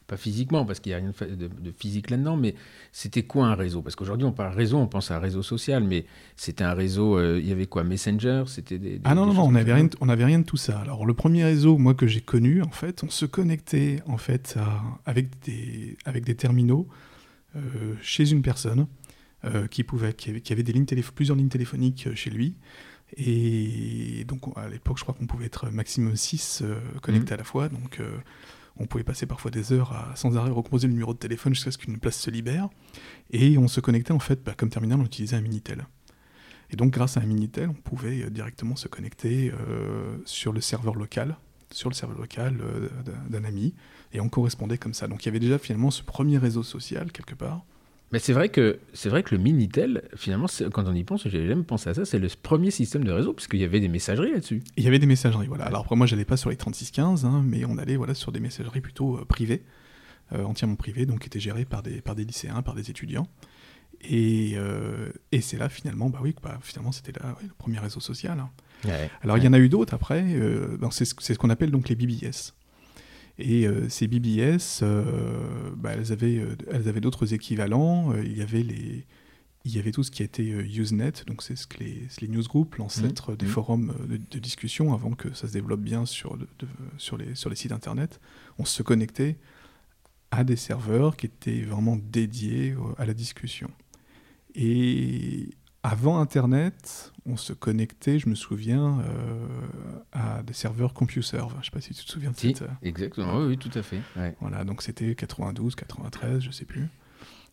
pas 0.06 0.18
physiquement, 0.18 0.66
parce 0.66 0.80
qu'il 0.80 0.90
n'y 0.90 0.94
a 0.94 0.98
rien 0.98 1.12
de, 1.34 1.72
physique 1.76 2.10
là-dedans, 2.10 2.36
mais 2.36 2.54
c'était 2.92 3.22
quoi 3.22 3.46
un 3.46 3.54
réseau? 3.54 3.80
Parce 3.80 3.96
qu'aujourd'hui, 3.96 4.26
on 4.26 4.32
parle 4.32 4.54
réseau, 4.54 4.76
on 4.76 4.86
pense 4.86 5.10
à 5.10 5.16
un 5.16 5.18
réseau 5.18 5.42
social, 5.42 5.82
mais 5.82 6.04
c'était 6.36 6.64
un 6.64 6.74
réseau, 6.74 7.18
euh, 7.18 7.40
il 7.40 7.48
y 7.48 7.52
avait 7.52 7.66
quoi? 7.66 7.84
Messenger 7.84 8.44
C'était 8.46 8.78
des, 8.78 9.00
Ah 9.04 9.14
non, 9.14 9.26
non, 9.26 9.32
non, 9.32 9.44
on 9.44 9.52
n'avait 9.52 9.72
rien, 9.72 9.88
on 10.00 10.06
rien 10.06 10.40
de 10.40 10.44
tout 10.44 10.58
ça. 10.58 10.78
Alors, 10.80 11.06
le 11.06 11.14
premier 11.14 11.44
réseau, 11.44 11.78
moi, 11.78 11.94
que 11.94 12.06
j'ai 12.06 12.20
connu, 12.20 12.62
en 12.62 12.70
fait, 12.70 13.02
on 13.02 13.10
se 13.10 13.24
connectait, 13.24 14.02
en 14.06 14.18
fait, 14.18 14.56
avec, 15.06 15.28
des, 15.44 15.96
avec 16.04 16.24
des 16.24 16.34
terminaux 16.34 16.86
euh, 17.56 17.94
chez 18.02 18.30
une 18.30 18.42
personne 18.42 18.86
euh, 19.46 19.66
qui, 19.68 19.84
pouvait, 19.84 20.12
qui 20.12 20.28
avait, 20.30 20.42
qui 20.42 20.52
avait 20.52 20.62
des 20.62 20.72
lignes 20.72 20.86
plusieurs 21.14 21.36
lignes 21.36 21.48
téléphoniques 21.48 22.08
chez 22.14 22.30
lui. 22.30 22.56
Et 23.16 24.24
donc, 24.26 24.42
à 24.56 24.68
l'époque, 24.68 24.98
je 24.98 25.02
crois 25.02 25.14
qu'on 25.14 25.26
pouvait 25.26 25.46
être 25.46 25.70
maximum 25.70 26.16
6 26.16 26.62
euh, 26.62 26.80
connectés 27.02 27.32
mmh. 27.32 27.34
à 27.34 27.36
la 27.38 27.44
fois. 27.44 27.68
Donc, 27.68 28.00
euh, 28.00 28.18
On 28.78 28.86
pouvait 28.86 29.04
passer 29.04 29.26
parfois 29.26 29.50
des 29.50 29.72
heures 29.72 29.92
à 29.92 30.14
sans 30.16 30.36
arrêt 30.36 30.50
recomposer 30.50 30.86
le 30.86 30.92
numéro 30.92 31.14
de 31.14 31.18
téléphone 31.18 31.54
jusqu'à 31.54 31.70
ce 31.70 31.78
qu'une 31.78 31.98
place 31.98 32.18
se 32.18 32.30
libère. 32.30 32.68
Et 33.30 33.56
on 33.56 33.68
se 33.68 33.80
connectait 33.80 34.12
en 34.12 34.18
fait, 34.18 34.42
bah, 34.44 34.54
comme 34.56 34.68
terminal, 34.68 35.00
on 35.00 35.04
utilisait 35.04 35.36
un 35.36 35.40
Minitel. 35.40 35.86
Et 36.70 36.76
donc 36.76 36.92
grâce 36.92 37.16
à 37.16 37.20
un 37.20 37.26
Minitel, 37.26 37.68
on 37.70 37.74
pouvait 37.74 38.22
euh, 38.22 38.30
directement 38.30 38.76
se 38.76 38.88
connecter 38.88 39.52
euh, 39.52 40.18
sur 40.24 40.52
le 40.52 40.60
serveur 40.60 40.94
local, 40.94 41.36
sur 41.70 41.88
le 41.88 41.94
serveur 41.94 42.18
local 42.18 42.58
euh, 42.60 42.88
d'un 43.28 43.44
ami, 43.44 43.74
et 44.12 44.20
on 44.20 44.28
correspondait 44.28 44.78
comme 44.78 44.94
ça. 44.94 45.08
Donc 45.08 45.24
il 45.24 45.26
y 45.26 45.28
avait 45.28 45.40
déjà 45.40 45.58
finalement 45.58 45.90
ce 45.90 46.02
premier 46.02 46.38
réseau 46.38 46.62
social 46.62 47.12
quelque 47.12 47.34
part. 47.34 47.64
Mais 48.12 48.20
c'est 48.20 48.32
vrai 48.32 48.48
que 48.48 48.78
c'est 48.92 49.08
vrai 49.08 49.22
que 49.22 49.34
le 49.34 49.42
Minitel, 49.42 50.02
finalement, 50.16 50.46
quand 50.72 50.86
on 50.86 50.94
y 50.94 51.02
pense, 51.02 51.28
j'ai 51.28 51.46
jamais 51.46 51.64
pensé 51.64 51.90
à 51.90 51.94
ça, 51.94 52.04
c'est 52.04 52.20
le 52.20 52.28
premier 52.40 52.70
système 52.70 53.04
de 53.04 53.10
réseau, 53.10 53.32
puisqu'il 53.32 53.60
y 53.60 53.64
avait 53.64 53.80
des 53.80 53.88
messageries 53.88 54.32
là-dessus. 54.32 54.62
Il 54.76 54.84
y 54.84 54.86
avait 54.86 55.00
des 55.00 55.06
messageries, 55.06 55.48
voilà. 55.48 55.64
Alors 55.64 55.80
après, 55.80 55.96
moi, 55.96 56.06
j'allais 56.06 56.24
pas 56.24 56.36
sur 56.36 56.50
les 56.50 56.56
3615, 56.56 57.24
hein, 57.24 57.42
mais 57.44 57.64
on 57.64 57.78
allait 57.78 57.96
voilà, 57.96 58.14
sur 58.14 58.30
des 58.30 58.40
messageries 58.40 58.80
plutôt 58.80 59.16
privées, 59.28 59.64
entièrement 60.32 60.76
privées, 60.76 61.04
donc 61.04 61.20
qui 61.20 61.26
étaient 61.26 61.40
gérées 61.40 61.64
par 61.64 61.82
des, 61.82 62.00
par 62.00 62.14
des 62.14 62.24
lycéens, 62.24 62.62
par 62.62 62.74
des 62.74 62.90
étudiants. 62.90 63.26
Et, 64.02 64.52
euh, 64.56 65.10
et 65.32 65.40
c'est 65.40 65.58
là 65.58 65.68
finalement, 65.68 66.10
bah 66.10 66.20
oui, 66.22 66.34
bah, 66.42 66.58
finalement 66.62 66.92
c'était 66.92 67.12
là 67.12 67.36
le 67.42 67.48
premier 67.58 67.78
réseau 67.78 68.00
social. 68.00 68.38
Hein. 68.38 68.50
Alors 69.22 69.38
il 69.38 69.44
y 69.44 69.48
en 69.48 69.52
a 69.52 69.58
eu 69.58 69.68
d'autres 69.68 69.94
après, 69.94 70.22
euh, 70.22 70.76
c'est 70.90 71.04
ce, 71.04 71.34
qu'on 71.34 71.50
appelle 71.50 71.70
donc 71.70 71.88
les 71.88 71.94
BBS. 71.94 72.54
Et 73.38 73.66
euh, 73.66 73.88
ces 73.88 74.06
BBS, 74.06 74.82
bah, 75.76 75.92
elles 75.92 76.12
avaient, 76.12 76.42
elles 76.70 76.88
avaient 76.88 77.00
d'autres 77.00 77.34
équivalents. 77.34 78.14
il 78.14 78.36
y 78.36 78.42
avait 78.42 78.62
les, 78.62 79.06
il 79.64 79.74
y 79.74 79.78
avait 79.78 79.92
tout 79.92 80.02
ce 80.02 80.10
qui 80.10 80.22
était 80.22 80.44
Usenet, 80.44 81.12
donc 81.26 81.42
c'est 81.42 81.56
ce 81.56 81.66
que 81.66 81.78
les, 81.78 82.06
les 82.20 82.28
newsgroups, 82.28 82.76
l'ancêtre 82.78 83.32
mmh. 83.32 83.36
des 83.36 83.46
mmh. 83.46 83.48
forums 83.48 83.94
de, 84.08 84.38
discussion 84.38 84.94
avant 84.94 85.10
que 85.10 85.34
ça 85.34 85.48
se 85.48 85.52
développe 85.52 85.80
bien 85.80 86.06
sur, 86.06 86.38
sur, 86.98 87.16
les, 87.18 87.34
sur 87.34 87.50
les 87.50 87.56
sites 87.56 87.72
internet. 87.72 88.20
On 88.58 88.64
se 88.64 88.82
connectait 88.82 89.36
à 90.30 90.44
des 90.44 90.56
serveurs 90.56 91.16
qui 91.16 91.26
étaient 91.26 91.62
vraiment 91.62 91.96
dédiés 91.96 92.74
à 92.96 93.06
la 93.06 93.14
discussion. 93.14 93.70
Et 94.54 95.50
avant 95.86 96.18
Internet, 96.18 97.12
on 97.26 97.36
se 97.36 97.52
connectait, 97.52 98.18
je 98.18 98.28
me 98.28 98.34
souviens, 98.34 98.98
euh, 99.08 99.46
à 100.10 100.42
des 100.42 100.52
serveurs 100.52 100.92
CompuServe. 100.92 101.52
Je 101.52 101.58
ne 101.58 101.62
sais 101.62 101.70
pas 101.70 101.80
si 101.80 101.94
tu 101.94 102.04
te 102.04 102.10
souviens 102.10 102.32
de 102.32 102.36
cette... 102.36 102.62
Euh, 102.62 102.68
exactement, 102.82 103.38
oui, 103.38 103.56
tout 103.56 103.70
à 103.72 103.82
fait. 103.84 104.00
Voilà, 104.40 104.64
donc 104.64 104.82
c'était 104.82 105.14
92, 105.14 105.76
93, 105.76 106.42
je 106.42 106.48
ne 106.48 106.52
sais 106.52 106.64
plus. 106.64 106.88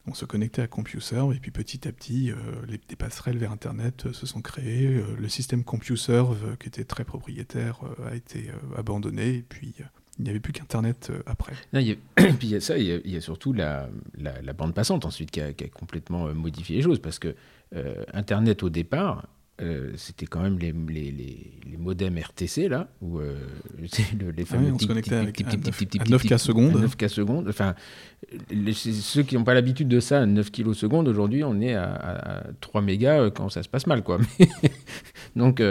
On 0.07 0.15
se 0.15 0.25
connectait 0.25 0.63
à 0.63 0.67
CompuServe 0.67 1.33
et 1.35 1.39
puis 1.39 1.51
petit 1.51 1.87
à 1.87 1.91
petit, 1.91 2.31
euh, 2.31 2.35
les, 2.67 2.79
des 2.89 2.95
passerelles 2.95 3.37
vers 3.37 3.51
Internet 3.51 4.11
se 4.11 4.25
sont 4.25 4.41
créées. 4.41 5.03
le 5.15 5.29
système 5.29 5.63
CompuServe, 5.63 6.57
qui 6.57 6.67
était 6.69 6.85
très 6.85 7.03
propriétaire, 7.03 7.81
a 8.09 8.15
été 8.15 8.49
abandonné. 8.75 9.35
Et 9.35 9.45
puis 9.47 9.75
il 10.17 10.23
n'y 10.23 10.31
avait 10.31 10.39
plus 10.39 10.53
qu'Internet 10.53 11.11
après. 11.27 11.53
et 11.73 12.33
puis 12.33 12.47
il 12.47 12.49
y 12.49 12.55
a 12.55 12.61
ça, 12.61 12.79
il 12.79 12.87
y 13.05 13.15
a, 13.15 13.21
surtout 13.21 13.53
la, 13.53 13.89
la, 14.17 14.53
bande 14.53 14.73
passante 14.73 15.05
ensuite 15.05 15.29
qui 15.29 15.39
a, 15.39 15.53
qui 15.53 15.65
a, 15.65 15.67
complètement 15.67 16.33
modifié 16.33 16.77
les 16.77 16.81
choses 16.81 16.99
parce 16.99 17.19
que 17.19 17.35
euh, 17.75 18.03
Internet 18.13 18.61
au 18.61 18.69
départ, 18.69 19.27
euh, 19.61 19.91
c'était 19.97 20.25
quand 20.25 20.41
même 20.41 20.59
les, 20.59 20.71
les, 20.71 21.11
les, 21.11 21.77
modems 21.77 22.17
RTC 22.19 22.67
là, 22.69 22.87
où 23.01 23.19
euh, 23.19 23.35
les 24.37 24.45
fameux 24.45 24.71
on 24.73 24.77
se 24.77 24.85
connectait 24.85 25.15
avec 25.15 25.39
9K 25.39 26.37
secondes. 26.37 26.73
9K 26.73 27.07
secondes. 27.07 27.47
Enfin, 27.49 27.73
ceux 28.73 29.23
qui 29.23 29.35
n'ont 29.35 29.43
pas 29.43 29.53
l'habitude 29.53 29.87
de 29.87 29.99
ça, 29.99 30.25
9 30.25 30.51
kg 30.51 30.73
secondes, 30.73 31.07
aujourd'hui 31.07 31.43
on 31.43 31.61
est 31.61 31.73
à, 31.73 32.43
3 32.61 32.81
mégas 32.81 33.31
quand 33.31 33.49
ça 33.49 33.63
se 33.63 33.69
passe 33.69 33.87
mal, 33.87 34.03
quoi. 34.03 34.19
donc 35.35 35.63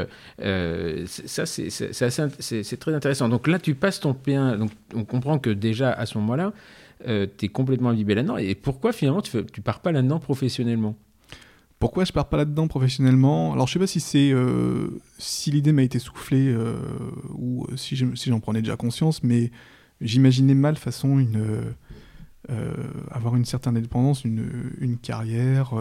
ça 1.07 1.47
c'est 1.47 2.77
très 2.81 2.95
intéressant. 2.95 3.29
Donc 3.29 3.47
là 3.47 3.59
tu 3.59 3.75
passes 3.75 4.01
ton 4.01 4.13
P1, 4.13 4.59
donc 4.59 4.71
on 4.95 5.05
comprend 5.05 5.39
que 5.39 5.51
déjà 5.51 5.93
à 5.93 6.07
ce 6.07 6.19
moment-là, 6.19 6.53
tu 7.05 7.45
es 7.47 7.49
complètement 7.49 7.91
imbibé 7.91 8.15
là-dedans. 8.15 8.39
Et 8.39 8.55
pourquoi 8.57 8.93
finalement 8.93 9.23
tu, 9.23 9.45
tu 9.53 9.61
pars 9.61 9.81
pas 9.81 9.93
là-dedans 9.93 10.19
professionnellement? 10.19 10.97
Pourquoi 11.83 12.05
je 12.05 12.13
pars 12.13 12.29
pas 12.29 12.37
là-dedans 12.37 12.69
professionnellement? 12.69 13.53
Alors 13.55 13.67
je 13.67 13.73
sais 13.73 13.81
pas 13.81 13.89
si 13.89 13.99
c'est 13.99 14.31
euh, 14.31 15.03
si 15.19 15.51
l'idée 15.51 15.73
m'a 15.73 15.83
été 15.83 15.99
soufflée 15.99 16.47
euh, 16.47 16.77
ou 17.35 17.67
euh, 17.73 17.77
si 17.77 17.97
j'en 17.97 18.39
prenais 18.39 18.63
déjà 18.63 18.77
conscience, 18.77 19.25
mais 19.25 19.51
j'imaginais 20.01 20.55
mal 20.55 20.77
façon 20.77 21.19
une 21.19 21.75
avoir 23.11 23.35
une 23.35 23.45
certaine 23.45 23.77
indépendance, 23.77 24.25
une, 24.25 24.97
carrière, 25.03 25.73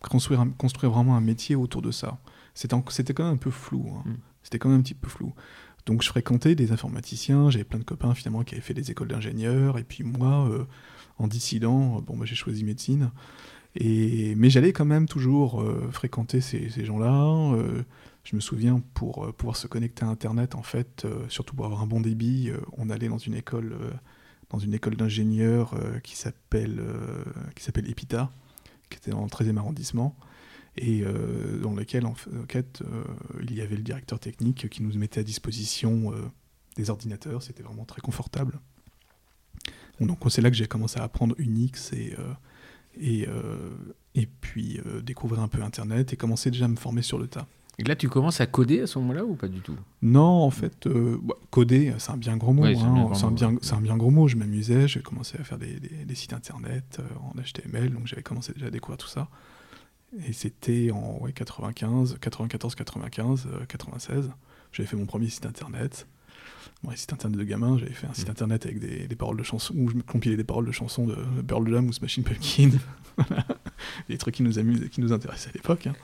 construire 0.00 0.46
construire 0.56 0.92
vraiment 0.92 1.14
un 1.14 1.20
métier 1.20 1.56
autour 1.56 1.82
de 1.82 1.90
ça. 1.90 2.18
C'était 2.54 3.12
quand 3.12 3.24
même 3.24 3.34
un 3.34 3.36
peu 3.36 3.50
flou. 3.50 3.86
Hein. 3.94 4.04
Mm. 4.06 4.16
C'était 4.42 4.58
quand 4.58 4.70
même 4.70 4.78
un 4.78 4.82
petit 4.82 4.94
peu 4.94 5.10
flou. 5.10 5.34
Donc 5.84 6.02
je 6.02 6.08
fréquentais 6.08 6.54
des 6.54 6.72
informaticiens, 6.72 7.50
j'avais 7.50 7.64
plein 7.64 7.80
de 7.80 7.84
copains 7.84 8.14
finalement 8.14 8.44
qui 8.44 8.54
avaient 8.54 8.62
fait 8.62 8.72
des 8.72 8.90
écoles 8.90 9.08
d'ingénieurs, 9.08 9.76
et 9.76 9.84
puis 9.84 10.04
moi, 10.04 10.48
en 11.18 11.28
dissident, 11.28 12.00
bon, 12.00 12.16
bah, 12.16 12.24
j'ai 12.24 12.34
choisi 12.34 12.64
médecine. 12.64 13.10
Mais 13.78 14.50
j'allais 14.50 14.72
quand 14.72 14.84
même 14.84 15.06
toujours 15.06 15.60
euh, 15.60 15.88
fréquenter 15.92 16.40
ces, 16.40 16.70
ces 16.70 16.84
gens-là. 16.84 17.54
Euh, 17.54 17.82
je 18.24 18.34
me 18.36 18.40
souviens, 18.40 18.82
pour 18.94 19.24
euh, 19.24 19.32
pouvoir 19.32 19.56
se 19.56 19.66
connecter 19.66 20.04
à 20.04 20.08
Internet, 20.08 20.54
en 20.54 20.62
fait, 20.62 21.06
surtout 21.28 21.54
pour 21.54 21.66
avoir 21.66 21.82
un 21.82 21.86
bon 21.86 22.00
débit, 22.00 22.50
on 22.76 22.90
allait 22.90 23.08
dans 23.08 23.18
une 23.18 23.34
école, 23.34 23.76
dans 24.50 24.58
une 24.58 24.74
école 24.74 24.96
d'ingénieurs 24.96 25.74
qui 26.02 26.16
s'appelle 26.16 26.82
qui 27.54 27.64
s'appelle 27.64 27.88
EPITA, 27.88 28.30
qui 28.90 28.98
était 28.98 29.12
dans 29.12 29.22
le 29.22 29.28
13e 29.28 29.56
arrondissement, 29.56 30.16
et 30.76 31.02
dans 31.62 31.74
lequel, 31.74 32.06
en 32.06 32.14
fait, 32.14 32.82
il 33.42 33.54
y 33.54 33.62
avait 33.62 33.76
le 33.76 33.82
directeur 33.82 34.18
technique 34.18 34.68
qui 34.68 34.82
nous 34.82 34.96
mettait 34.98 35.20
à 35.20 35.24
disposition 35.24 36.12
des 36.76 36.90
ordinateurs. 36.90 37.42
C'était 37.42 37.62
vraiment 37.62 37.84
très 37.84 38.00
confortable. 38.00 38.60
Donc 40.00 40.18
c'est 40.28 40.42
là 40.42 40.50
que 40.50 40.56
j'ai 40.56 40.66
commencé 40.66 40.98
à 40.98 41.04
apprendre 41.04 41.34
Unix 41.38 41.92
et 41.92 42.14
et, 42.98 43.26
euh, 43.28 43.70
et 44.14 44.26
puis 44.26 44.80
euh, 44.86 45.00
découvrir 45.00 45.42
un 45.42 45.48
peu 45.48 45.62
Internet 45.62 46.12
et 46.12 46.16
commencer 46.16 46.50
déjà 46.50 46.64
à 46.64 46.68
me 46.68 46.76
former 46.76 47.02
sur 47.02 47.18
le 47.18 47.26
tas. 47.26 47.46
Et 47.78 47.84
là, 47.84 47.96
tu 47.96 48.10
commences 48.10 48.42
à 48.42 48.46
coder 48.46 48.80
à 48.80 48.86
ce 48.86 48.98
moment-là 48.98 49.24
ou 49.24 49.34
pas 49.34 49.48
du 49.48 49.60
tout? 49.60 49.76
Non, 50.02 50.22
en 50.22 50.50
fait, 50.50 50.86
euh, 50.86 51.18
bah, 51.22 51.34
coder, 51.50 51.94
c'est 51.98 52.10
un 52.10 52.18
bien 52.18 52.36
gros 52.36 52.52
mot. 52.52 52.66
c'est 53.14 53.24
un, 53.24 53.30
bien, 53.30 53.54
un 53.72 53.80
bien 53.80 53.96
gros 53.96 54.10
mot. 54.10 54.28
Je 54.28 54.36
m'amusais, 54.36 54.86
j'ai 54.86 55.00
commencé 55.00 55.38
à 55.38 55.44
faire 55.44 55.56
des, 55.56 55.80
des, 55.80 56.14
sites 56.14 56.34
internet 56.34 57.00
en 57.22 57.40
HTML, 57.40 57.90
donc 57.90 58.06
j'avais 58.06 58.22
commencé 58.22 58.52
déjà 58.52 58.66
à 58.66 58.70
découvrir 58.70 58.98
tout 58.98 59.08
ça. 59.08 59.28
Et 60.26 60.34
c'était 60.34 60.90
en 60.90 61.18
ouais, 61.20 61.32
95, 61.32 62.18
94, 62.20 62.74
95, 62.74 63.48
96. 63.68 64.30
J'avais 64.72 64.86
fait 64.86 64.96
mon 64.96 65.06
premier 65.06 65.28
site 65.28 65.46
internet 65.46 66.06
bon, 66.82 66.90
site 66.94 67.12
internet 67.12 67.38
de 67.38 67.44
gamin, 67.44 67.78
j'avais 67.78 67.92
fait 67.92 68.06
un 68.06 68.14
site 68.14 68.28
mm. 68.28 68.32
internet 68.32 68.66
avec 68.66 68.78
des, 68.78 69.16
paroles 69.16 69.36
de 69.36 69.42
chansons, 69.42 69.74
où 69.76 69.88
je 69.88 69.96
me 69.96 70.02
compilais 70.02 70.36
des 70.36 70.44
paroles 70.44 70.66
de 70.66 70.72
chansons 70.72 71.06
de 71.06 71.16
Pearl 71.46 71.68
Jam 71.68 71.88
ou 71.88 71.92
Smashing 71.92 72.24
Pumpkin. 72.24 72.70
des 74.08 74.18
trucs 74.18 74.34
qui 74.34 74.42
nous 74.42 74.58
amusent 74.58 74.82
et 74.82 74.88
qui 74.88 75.00
nous 75.00 75.12
intéressaient 75.12 75.50
à 75.50 75.52
l'époque. 75.52 75.86
Hein. 75.86 75.94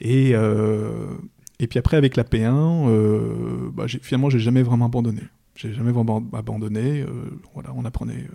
Et, 0.00 0.32
euh, 0.34 1.14
et 1.58 1.66
puis 1.66 1.78
après, 1.78 1.96
avec 1.96 2.16
la 2.16 2.24
P1, 2.24 2.88
euh, 2.88 3.70
bah, 3.72 3.86
finalement, 3.88 4.30
j'ai 4.30 4.38
jamais 4.38 4.62
vraiment 4.62 4.86
abandonné. 4.86 5.22
J'ai 5.54 5.72
jamais 5.72 5.92
vraiment 5.92 6.22
abandonné. 6.32 7.02
Euh, 7.02 7.08
voilà, 7.54 7.72
on 7.74 7.84
apprenait, 7.84 8.28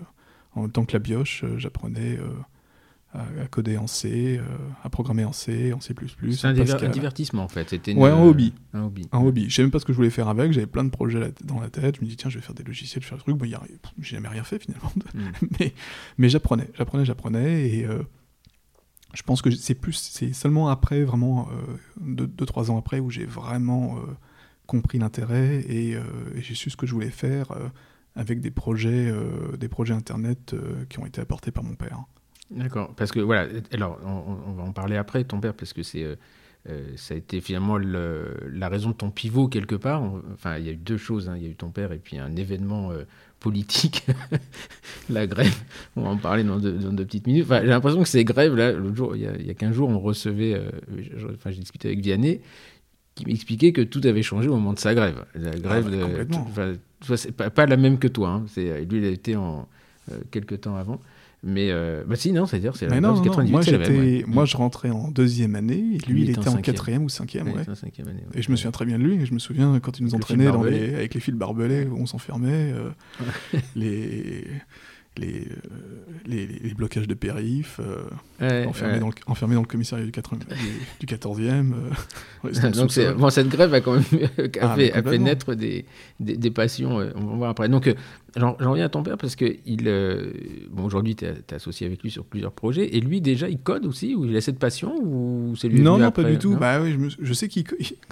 en 0.54 0.62
même 0.62 0.72
temps 0.72 0.84
que 0.84 0.92
la 0.92 0.98
bioche, 0.98 1.44
j'apprenais 1.56 2.18
à, 3.12 3.46
coder 3.50 3.76
en 3.76 3.86
C, 3.86 4.38
euh, 4.38 4.44
à 4.82 4.88
programmer 4.88 5.24
en 5.24 5.32
C, 5.32 5.72
en 5.72 5.80
C++. 5.80 5.94
C'est 6.32 6.46
un, 6.46 6.52
divertissement 6.88 7.44
en 7.44 7.48
fait. 7.48 7.68
C'était 7.68 7.94
ouais, 7.94 8.10
un 8.10 8.22
hobby. 8.22 8.54
Un 8.72 8.84
hobby. 8.84 9.06
Un 9.12 9.20
hobby. 9.20 9.50
Je 9.50 9.54
sais 9.54 9.62
même 9.62 9.70
pas 9.70 9.78
ce 9.78 9.84
que 9.84 9.92
je 9.92 9.98
voulais 9.98 10.10
faire 10.10 10.28
avec. 10.28 10.52
J'avais 10.52 10.66
plein 10.66 10.84
de 10.84 10.90
projets 10.90 11.32
dans 11.44 11.60
la 11.60 11.68
tête. 11.68 11.96
Je 11.96 12.00
me 12.00 12.06
dis 12.06 12.16
tiens, 12.16 12.30
je 12.30 12.38
vais 12.38 12.44
faire 12.44 12.54
des 12.54 12.62
logiciels, 12.62 13.02
je 13.02 13.06
vais 13.06 13.10
faire 13.10 13.18
des 13.18 13.24
trucs. 13.24 13.36
Bon, 13.36 13.46
j'ai 13.98 14.16
jamais 14.16 14.28
rien 14.28 14.44
fait 14.44 14.58
finalement. 14.58 14.90
Hmm. 15.14 15.30
mais 15.60 15.74
mais 16.16 16.28
j'apprenais, 16.30 16.70
j'apprenais, 16.74 17.04
j'apprenais 17.04 17.68
et 17.68 17.84
euh, 17.84 18.02
je 19.12 19.22
pense 19.22 19.42
que 19.42 19.50
c'est 19.50 19.74
plus, 19.74 19.92
c'est 19.92 20.32
seulement 20.32 20.68
après, 20.70 21.04
vraiment 21.04 21.48
euh, 21.50 21.76
deux, 22.00 22.26
deux, 22.26 22.46
trois 22.46 22.70
ans 22.70 22.78
après, 22.78 22.98
où 22.98 23.10
j'ai 23.10 23.26
vraiment 23.26 23.98
compris 24.66 24.98
l'intérêt 24.98 25.60
et, 25.68 25.90
et 25.90 26.40
j'ai 26.40 26.54
su 26.54 26.70
ce 26.70 26.78
que 26.78 26.86
je 26.86 26.94
voulais 26.94 27.10
faire 27.10 27.52
avec 28.14 28.40
des 28.40 28.50
projets, 28.50 29.12
des 29.58 29.68
projets 29.68 29.92
internet 29.92 30.56
qui 30.88 30.98
ont 30.98 31.04
été 31.04 31.20
apportés 31.20 31.50
par 31.50 31.62
mon 31.62 31.74
père. 31.74 32.06
D'accord, 32.56 32.92
parce 32.96 33.12
que 33.12 33.20
voilà, 33.20 33.48
alors 33.72 33.98
on, 34.04 34.52
va 34.52 34.62
en 34.62 34.72
parler 34.72 34.96
après, 34.96 35.24
ton 35.24 35.40
père, 35.40 35.54
parce 35.54 35.72
que 35.72 35.82
c'est, 35.82 36.02
euh, 36.02 36.16
euh, 36.68 36.92
ça 36.96 37.14
a 37.14 37.16
été 37.16 37.40
finalement 37.40 37.78
la 37.78 38.68
raison 38.68 38.90
de 38.90 38.94
ton 38.94 39.10
pivot 39.10 39.48
quelque 39.48 39.74
part. 39.74 40.02
Enfin, 40.34 40.58
il 40.58 40.66
y 40.66 40.68
a 40.68 40.72
eu 40.72 40.76
deux 40.76 40.98
choses, 40.98 41.28
hein. 41.28 41.34
il 41.36 41.44
y 41.44 41.46
a 41.46 41.50
eu 41.50 41.54
ton 41.54 41.70
père 41.70 41.92
et 41.92 41.98
puis 41.98 42.18
un 42.18 42.36
événement 42.36 42.90
euh, 42.90 43.04
politique, 43.40 44.06
la 45.10 45.26
grève. 45.26 45.54
On 45.96 46.02
va 46.02 46.10
en 46.10 46.16
parler 46.16 46.44
dans 46.44 46.58
deux, 46.58 47.04
petites 47.04 47.26
minutes. 47.26 47.44
Enfin, 47.44 47.60
j'ai 47.62 47.68
l'impression 47.68 48.02
que 48.02 48.08
ces 48.08 48.24
grèves, 48.24 48.54
là, 48.54 48.72
l'autre 48.72 48.96
jour, 48.96 49.16
il 49.16 49.22
y, 49.22 49.26
a, 49.26 49.34
il 49.36 49.46
y 49.46 49.50
a 49.50 49.54
15 49.54 49.74
jours, 49.74 49.88
on 49.88 49.98
recevait, 49.98 50.60
enfin, 51.32 51.50
j'ai 51.50 51.60
discuté 51.60 51.88
avec 51.88 52.00
Vianney, 52.00 52.40
qui 53.14 53.26
m'expliquait 53.26 53.72
que 53.72 53.82
tout 53.82 54.00
avait 54.04 54.22
changé 54.22 54.48
au 54.48 54.56
moment 54.56 54.74
de 54.74 54.78
sa 54.78 54.94
grève. 54.94 55.24
La 55.34 55.50
ah, 55.54 55.58
grève, 55.58 56.28
bah, 56.54 57.16
c'est 57.16 57.32
pas, 57.32 57.50
pas, 57.50 57.66
la 57.66 57.76
même 57.76 57.98
que 57.98 58.08
toi. 58.08 58.28
Hein. 58.28 58.44
C'est, 58.48 58.84
lui, 58.84 58.98
il 58.98 59.04
a 59.04 59.10
été 59.10 59.36
en 59.36 59.68
quelques 60.30 60.60
temps 60.60 60.76
avant. 60.76 61.00
Mais 61.44 61.70
euh, 61.72 62.04
bah 62.06 62.14
si, 62.14 62.30
non, 62.30 62.46
c'est-à-dire, 62.46 62.76
c'est 62.76 62.86
la 62.86 63.00
non, 63.00 63.14
non, 63.16 63.20
98, 63.22 63.50
moi, 63.50 63.62
j'étais- 63.62 63.98
ouais. 63.98 64.24
moi, 64.28 64.44
je 64.44 64.56
rentrais 64.56 64.90
en 64.90 65.10
deuxième 65.10 65.56
année, 65.56 65.96
et 65.96 65.98
lui, 66.10 66.22
il 66.22 66.30
était 66.30 66.46
en 66.48 66.56
quatrième 66.58 67.02
ou 67.04 67.08
cinquième, 67.08 67.48
Ouais, 67.48 67.64
cinquième 67.74 68.06
année. 68.08 68.22
ouais. 68.32 68.38
Et 68.38 68.42
je 68.42 68.50
me 68.52 68.56
souviens 68.56 68.70
très 68.70 68.84
bien 68.84 68.96
de 68.98 69.02
lui, 69.02 69.14
et 69.20 69.26
je 69.26 69.34
me 69.34 69.40
souviens 69.40 69.80
quand 69.80 69.98
il 69.98 70.04
nous 70.04 70.14
entraînait 70.14 70.44
dans 70.46 70.62
les- 70.62 70.94
avec 70.94 71.14
les 71.14 71.20
fils 71.20 71.34
barbelés 71.34 71.86
où 71.86 71.96
on 71.98 72.06
s'enfermait, 72.06 72.72
euh, 72.72 72.90
les, 73.74 74.44
les, 75.18 75.42
euh, 75.42 75.56
les, 76.24 76.46
les 76.46 76.74
blocages 76.74 77.06
de 77.06 77.14
périph, 77.14 77.80
euh, 77.80 78.02
Ouais, 78.40 78.66
enfermé, 78.66 78.94
ouais. 78.94 79.00
dans 79.00 79.08
le, 79.08 79.14
enfermé 79.26 79.54
dans 79.54 79.60
le 79.60 79.66
commissariat 79.66 80.04
du, 80.06 80.10
80 80.10 80.38
du, 81.00 81.06
du 81.06 81.14
14e. 81.14 81.72
euh, 82.44 82.70
Donc 82.72 82.98
bon, 83.18 83.28
cette 83.30 83.48
grève 83.48 83.74
a 83.74 83.80
quand 83.82 83.92
même 83.92 84.04
a 84.38 84.48
Ah, 84.62 84.74
fait, 84.74 84.92
a 84.92 85.18
naître 85.18 85.54
des, 85.54 85.84
des, 86.18 86.36
des 86.36 86.50
passions, 86.50 86.98
euh, 86.98 87.10
on 87.14 87.26
va 87.26 87.36
voir 87.36 87.50
après. 87.50 87.68
Donc 87.68 87.94
j'en 88.36 88.54
reviens 88.58 88.86
à 88.86 88.88
ton 88.88 89.02
père 89.02 89.18
parce 89.18 89.36
que 89.36 89.44
il, 89.66 89.84
bon, 90.70 90.84
aujourd'hui 90.84 91.14
tu 91.14 91.26
es, 91.26 91.34
associé 91.54 91.86
avec 91.86 92.02
lui 92.02 92.10
sur 92.10 92.24
plusieurs 92.24 92.52
projets 92.52 92.96
et 92.96 93.00
lui 93.00 93.20
déjà 93.20 93.48
il 93.50 93.58
code 93.58 93.84
aussi 93.84 94.14
ou 94.14 94.24
il 94.24 94.34
a 94.36 94.40
cette 94.40 94.58
passion 94.58 94.94
ou 95.02 95.54
c'est 95.56 95.68
lui 95.68 95.82
Non, 95.82 95.98
non, 95.98 96.06
après, 96.06 96.22
pas 96.22 96.30
du 96.30 96.38
tout. 96.38 96.56
Bah 96.56 96.80
oui, 96.80 96.92
je, 96.92 96.96
me- 96.96 97.10
je 97.26 97.32
sais 97.34 97.48
qu'il 97.48 97.64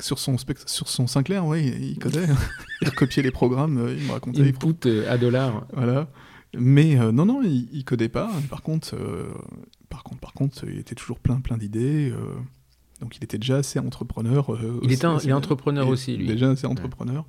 sur 0.02 0.18
son 0.18 0.36
sur 0.66 0.88
son 0.88 1.06
Sinclair, 1.06 1.46
ouais, 1.46 1.64
il, 1.64 1.92
il 1.92 1.98
codait, 1.98 2.26
il 2.82 2.88
recopiait 2.88 3.22
les 3.22 3.30
programmes, 3.30 3.88
il 3.98 4.06
me 4.06 4.12
racontait. 4.12 4.42
Input 4.42 4.86
euh, 4.86 5.10
à 5.10 5.16
dollar. 5.16 5.66
Voilà. 5.72 6.08
Mais 6.58 6.98
euh, 6.98 7.12
non, 7.12 7.26
non, 7.26 7.42
il, 7.42 7.68
il 7.72 7.84
codait 7.84 8.08
pas. 8.08 8.30
Par 8.48 8.62
contre, 8.62 8.94
euh, 8.96 9.28
par 9.88 10.02
contre, 10.02 10.20
par 10.20 10.32
contre, 10.32 10.64
il 10.68 10.78
était 10.78 10.94
toujours 10.94 11.18
plein, 11.20 11.40
plein 11.40 11.56
d'idées. 11.58 12.10
euh, 12.10 12.34
donc, 13.00 13.16
il 13.16 13.24
était 13.24 13.38
déjà 13.38 13.56
assez 13.58 13.78
entrepreneur. 13.78 14.46
Il, 14.60 14.66
aussi, 14.66 14.94
était 14.94 15.04
un- 15.06 15.18
il 15.18 15.30
est 15.30 15.32
entrepreneur 15.32 15.88
aussi 15.88 16.16
lui. 16.16 16.26
Déjà 16.26 16.50
assez 16.50 16.66
entrepreneur. 16.66 17.24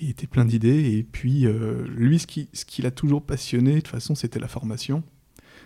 Il 0.00 0.10
était 0.10 0.26
plein 0.26 0.44
d'idées. 0.44 0.96
Et 0.98 1.02
puis, 1.02 1.46
lui, 1.88 2.18
ce 2.18 2.26
qui, 2.26 2.48
ce 2.52 2.64
qui 2.64 2.82
l'a 2.82 2.90
toujours 2.90 3.22
passionné, 3.22 3.74
de 3.76 3.80
toute 3.80 3.88
façon, 3.88 4.14
c'était 4.14 4.38
la 4.38 4.48
formation. 4.48 5.02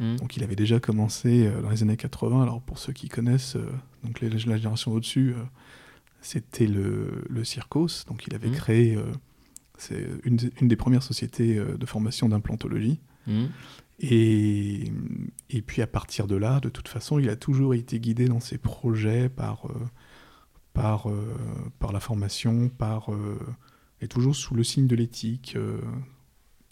Hmm. 0.01 0.17
Donc, 0.17 0.37
il 0.37 0.45
avait 0.45 0.57
déjà 0.57 0.81
commencé 0.81 1.51
dans 1.63 1.69
les 1.71 1.83
années 1.83 1.97
80. 1.99 2.41
Alors, 2.43 2.63
pour 2.63 2.79
ceux 2.79 2.93
qui 2.93 3.09
connaissent, 3.09 3.57
donc 4.05 4.21
les- 4.21 4.31
la 4.31 4.39
génération 4.39 4.93
au-dessus, 4.93 5.35
c'était 6.21 6.67
le, 6.67 7.25
le 7.29 7.45
Circos. 7.45 8.05
Donc, 8.07 8.27
il 8.27 8.35
avait 8.35 8.49
Mhm. 8.49 8.55
créé. 8.55 8.99
C'est 9.79 10.07
une, 10.25 10.37
des- 10.37 10.53
une 10.61 10.69
des 10.69 10.77
premières 10.77 11.03
sociétés 11.03 11.59
euh, 11.59 11.77
de 11.77 11.87
formation 11.87 12.29
d'implantologie. 12.29 13.01
Hmm. 13.27 13.47
Et, 14.01 14.91
et 15.51 15.63
puis 15.63 15.81
à 15.83 15.87
partir 15.87 16.27
de 16.27 16.35
là, 16.37 16.59
de 16.61 16.69
toute 16.69 16.89
façon, 16.89 17.19
il 17.19 17.29
a 17.29 17.37
toujours 17.37 17.75
été 17.75 18.01
guidé 18.01 18.27
dans 18.27 18.41
ses 18.41 18.59
projets 18.59 19.29
par, 19.29 19.67
euh, 19.67 19.75
par, 20.73 21.09
euh, 21.09 21.35
par 21.79 21.93
la 21.93 22.01
formation, 22.01 22.69
par, 22.69 23.13
euh, 23.13 23.39
et 24.01 24.09
toujours 24.09 24.35
sous 24.35 24.55
le 24.55 24.65
signe 24.65 24.89
de 24.89 24.97
l'éthique. 24.97 25.57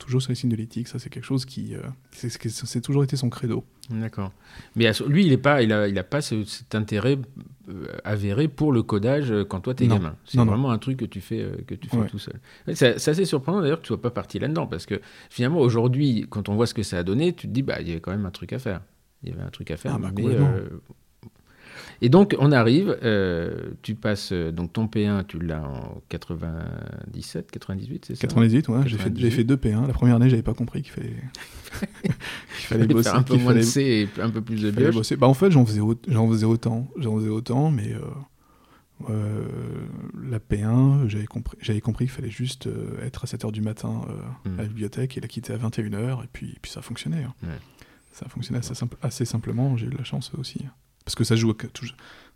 Toujours 0.01 0.21
sous 0.21 0.31
le 0.31 0.35
signe 0.35 0.51
de 0.51 0.57
l'éthique, 0.57 0.89
ça 0.89 0.99
c'est 0.99 1.09
quelque 1.11 1.25
chose 1.25 1.45
qui... 1.45 1.77
euh, 1.77 1.81
c'est 2.13 2.81
toujours 2.81 3.05
été 3.05 3.17
son 3.17 3.31
credo. 3.31 3.65
D'accord. 3.91 4.33
Mais 4.77 4.91
lui, 5.07 5.27
il 5.27 5.33
est 5.33 5.37
pas, 5.39 5.63
il 5.63 5.73
a, 5.73 5.87
il 5.89 5.99
a 5.99 6.05
pas 6.05 6.21
ce- 6.21 6.45
cet 6.45 6.75
intérêt 6.75 7.19
euh, 7.69 7.87
avéré 8.05 8.49
pour 8.49 8.73
le 8.73 8.83
codage 8.83 9.31
euh, 9.33 9.45
quand 9.45 9.61
toi 9.61 9.75
t'es 9.75 9.87
gamin. 9.87 10.17
C'est 10.25 10.39
non. 10.39 10.45
vraiment 10.45 10.71
un 10.71 10.79
truc 10.79 10.97
que 10.99 11.05
tu 11.05 11.21
fais, 11.21 11.41
euh, 11.41 11.57
que 11.67 11.75
tu 11.75 11.89
fais 11.89 11.97
Ouais. 11.99 12.07
tout 12.09 12.19
seul. 12.19 12.41
C'est 12.75 12.95
assez 13.09 13.25
surprenant 13.25 13.61
d'ailleurs 13.61 13.79
que 13.79 13.85
tu 13.85 13.89
sois 13.89 14.01
pas 14.01 14.11
parti 14.11 14.39
là-dedans 14.39 14.67
parce 14.67 14.87
que 14.87 15.01
finalement 15.29 15.61
aujourd'hui, 15.61 16.27
quand 16.31 16.49
on 16.49 16.55
voit 16.55 16.67
ce 16.67 16.75
que 16.75 16.83
ça 16.83 16.99
a 16.99 17.03
donné, 17.03 17.33
tu 17.33 17.47
te 17.49 17.53
dis 17.53 17.63
bah 17.63 17.81
il 17.81 17.89
y 17.89 17.91
avait 17.93 18.01
quand 18.01 18.13
même 18.13 18.27
un 18.27 18.31
truc 18.31 18.53
à 18.53 18.59
faire. 18.59 18.81
Il 19.23 19.29
y 19.31 19.33
avait 19.33 19.43
un 19.43 19.51
truc 19.51 19.71
à 19.71 19.77
faire. 19.77 19.95
Ah, 19.97 19.99
bah, 19.99 20.11
mais, 20.17 20.25
Et 22.03 22.09
donc 22.09 22.35
on 22.39 22.51
arrive, 22.51 22.97
euh, 23.03 23.73
tu 23.83 23.95
passes 23.95 24.33
euh, 24.33 24.53
donc 24.53 24.73
ton 24.73 24.87
P1, 24.87 25.27
tu 25.27 25.39
l'as 25.39 25.63
en 25.63 26.01
97, 26.09 27.51
98, 27.51 28.05
c'est 28.07 28.15
ça? 28.15 28.21
98, 28.23 28.69
ouais, 28.69 28.79
j'ai 28.85 28.97
fait, 28.97 29.05
98. 29.05 29.21
j'ai 29.23 29.31
fait 29.31 29.45
deux 29.45 29.57
P1. 29.57 29.87
La 29.87 29.93
première 29.93 30.17
année, 30.17 30.31
j'avais 30.31 30.43
pas 30.43 30.55
compris 30.55 30.83
qu'il 30.83 30.93
fallait, 30.93 31.09
qu'il 32.03 32.11
fallait 32.11 32.83
Fallait 32.83 32.87
bosser. 32.87 33.11
faire 33.11 33.19
un 33.19 33.23
peu 33.23 33.37
moins 33.37 33.55
de 33.55 33.61
C 33.61 34.09
et 34.17 34.21
un 34.23 34.31
peu 34.31 34.41
plus 34.41 34.63
de 34.63 34.91
bosser. 34.93 35.17
Bah, 35.17 35.29
en 35.29 35.35
fait, 35.35 35.51
j'en 35.51 35.67
faisais, 35.67 35.81
au- 35.81 36.01
j'en 36.09 36.29
faisais 36.29 36.47
autant. 36.47 36.89
J'en 36.97 37.17
faisais 37.17 37.29
autant, 37.29 37.71
mais 37.71 37.93
euh, 37.93 38.01
euh, 39.11 39.45
la 40.31 40.39
P1, 40.39 41.07
j'avais 41.09 41.27
compris, 41.27 41.57
j'avais 41.61 41.81
compris 41.81 42.07
qu'il 42.07 42.13
fallait 42.13 42.31
juste 42.31 42.69
être 43.03 43.25
à 43.25 43.27
7h 43.27 43.53
du 43.53 43.61
matin 43.61 44.03
euh, 44.09 44.49
Mm. 44.51 44.59
à 44.59 44.63
la 44.63 44.69
bibliothèque 44.69 45.19
et 45.19 45.21
la 45.21 45.29
quitter 45.29 45.53
à 45.53 45.59
21h, 45.59 46.25
et 46.25 46.29
puis, 46.33 46.57
puis 46.63 46.71
ça 46.71 46.81
fonctionnait. 46.83 47.25
hein. 47.25 47.35
Ouais. 47.43 47.59
Ça 48.13 48.27
fonctionnait 48.29 48.59
assez, 48.59 48.75
simple- 48.75 48.97
assez 49.03 49.25
simplement, 49.25 49.77
j'ai 49.77 49.87
eu 49.87 49.91
de 49.91 49.99
la 49.99 50.05
chance 50.05 50.33
aussi. 50.39 50.65
Parce 51.05 51.15
que 51.15 51.25
ça 51.25 51.35
joue, 51.37 51.55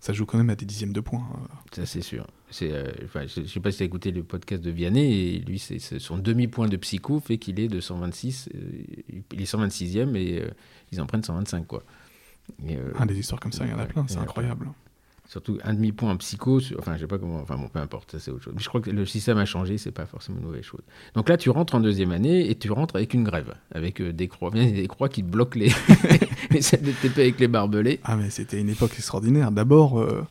ça 0.00 0.12
joue 0.12 0.26
quand 0.26 0.38
même 0.38 0.50
à 0.50 0.56
des 0.56 0.64
dixièmes 0.66 0.92
de 0.92 1.00
points. 1.00 1.26
hein. 1.35 1.47
Ça, 1.73 1.87
c'est 1.87 2.02
sûr. 2.02 2.26
Euh, 2.62 2.92
je 3.26 3.40
ne 3.40 3.47
sais 3.47 3.61
pas 3.61 3.71
si 3.71 3.78
tu 3.78 3.83
as 3.83 3.87
écouté 3.87 4.11
le 4.11 4.23
podcast 4.23 4.62
de 4.62 4.71
Vianney, 4.71 5.12
et 5.12 5.38
lui, 5.40 5.59
son 5.99 6.18
demi-point 6.18 6.68
de 6.68 6.76
psycho 6.76 7.21
fait 7.21 7.38
qu'il 7.38 7.59
est 7.61 7.68
de 7.68 7.80
126, 7.80 8.49
euh, 8.54 8.59
il 9.33 9.40
est 9.42 9.44
126e 9.44 10.14
et 10.16 10.40
euh, 10.40 10.48
ils 10.92 11.00
en 11.00 11.07
prennent 11.07 11.22
125, 11.24 11.66
quoi. 11.66 11.83
Et, 12.66 12.77
euh, 12.77 12.92
Ah, 12.98 13.07
des 13.07 13.18
histoires 13.18 13.40
comme 13.40 13.53
ça, 13.53 13.64
il 13.64 13.70
y 13.70 13.74
en 13.74 13.79
a 13.79 13.87
plein, 13.87 14.05
c'est 14.09 14.18
incroyable. 14.18 14.68
Surtout 15.27 15.59
un 15.64 15.72
demi-point 15.72 16.11
en 16.12 16.16
psycho, 16.18 16.61
sur- 16.61 16.79
enfin, 16.79 16.96
je 16.96 17.00
sais 17.00 17.07
pas 17.07 17.16
comment, 17.18 17.40
enfin, 17.40 17.57
bon, 17.57 17.68
peu 17.68 17.79
importe, 17.79 18.12
ça 18.12 18.18
c'est 18.18 18.31
autre 18.31 18.44
chose. 18.44 18.53
Mais 18.55 18.62
je 18.62 18.68
crois 18.68 18.83
que 18.83 18.90
le 18.90 19.07
système 19.07 19.38
a 19.38 19.46
changé, 19.46 19.79
c'est 19.79 19.90
pas 19.90 20.05
forcément 20.05 20.38
une 20.38 20.44
mauvaise 20.44 20.62
chose. 20.64 20.83
Donc 21.14 21.29
là, 21.31 21.38
tu 21.38 21.48
rentres 21.48 21.74
en 21.74 21.81
deuxième 21.81 22.12
année 22.12 22.50
et 22.50 22.55
tu 22.55 22.70
rentres 22.70 22.94
avec 22.96 23.14
une 23.14 23.24
grève, 23.24 23.55
avec 23.72 24.03
des 24.03 24.29
croix, 24.29 24.50
bien 24.50 24.66
des 24.70 24.87
croix 24.87 25.09
qui 25.09 25.22
te 25.22 25.29
bloquent 25.29 25.59
les, 25.59 25.70
les 26.55 26.62
scènes 26.62 26.83
de 26.83 26.93
TP 26.93 27.19
avec 27.19 27.40
les 27.40 27.49
barbelés. 27.49 28.01
Ah 28.05 28.17
mais 28.17 28.31
c'était 28.31 28.61
une 28.61 28.71
époque 28.71 28.93
extraordinaire. 28.95 29.51
D'abord, 29.53 30.01
euh, 30.01 30.27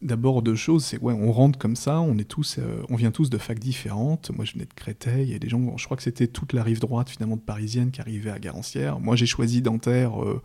d'abord 0.00 0.42
deux 0.42 0.54
choses, 0.54 0.84
c'est 0.84 0.98
ouais, 1.00 1.14
on 1.14 1.32
rentre 1.32 1.58
comme 1.58 1.76
ça, 1.76 2.00
on 2.00 2.16
est 2.18 2.24
tous, 2.28 2.56
euh, 2.58 2.82
on 2.88 2.96
vient 2.96 3.10
tous 3.10 3.30
de 3.30 3.38
facs 3.38 3.58
différentes. 3.58 4.30
Moi, 4.30 4.44
je 4.44 4.52
venais 4.52 4.64
de 4.66 4.74
Créteil, 4.74 5.26
il 5.28 5.32
y 5.32 5.34
a 5.34 5.38
des 5.38 5.48
gens, 5.48 5.76
je 5.76 5.84
crois 5.84 5.96
que 5.96 6.02
c'était 6.02 6.26
toute 6.28 6.52
la 6.52 6.62
rive 6.62 6.80
droite 6.80 7.10
finalement 7.10 7.36
de 7.36 7.42
parisienne 7.42 7.90
qui 7.90 8.00
arrivait 8.00 8.30
à 8.30 8.38
Garancière. 8.38 9.00
Moi, 9.00 9.16
j'ai 9.16 9.26
choisi 9.26 9.62
Dentaire, 9.62 10.22
euh, 10.22 10.40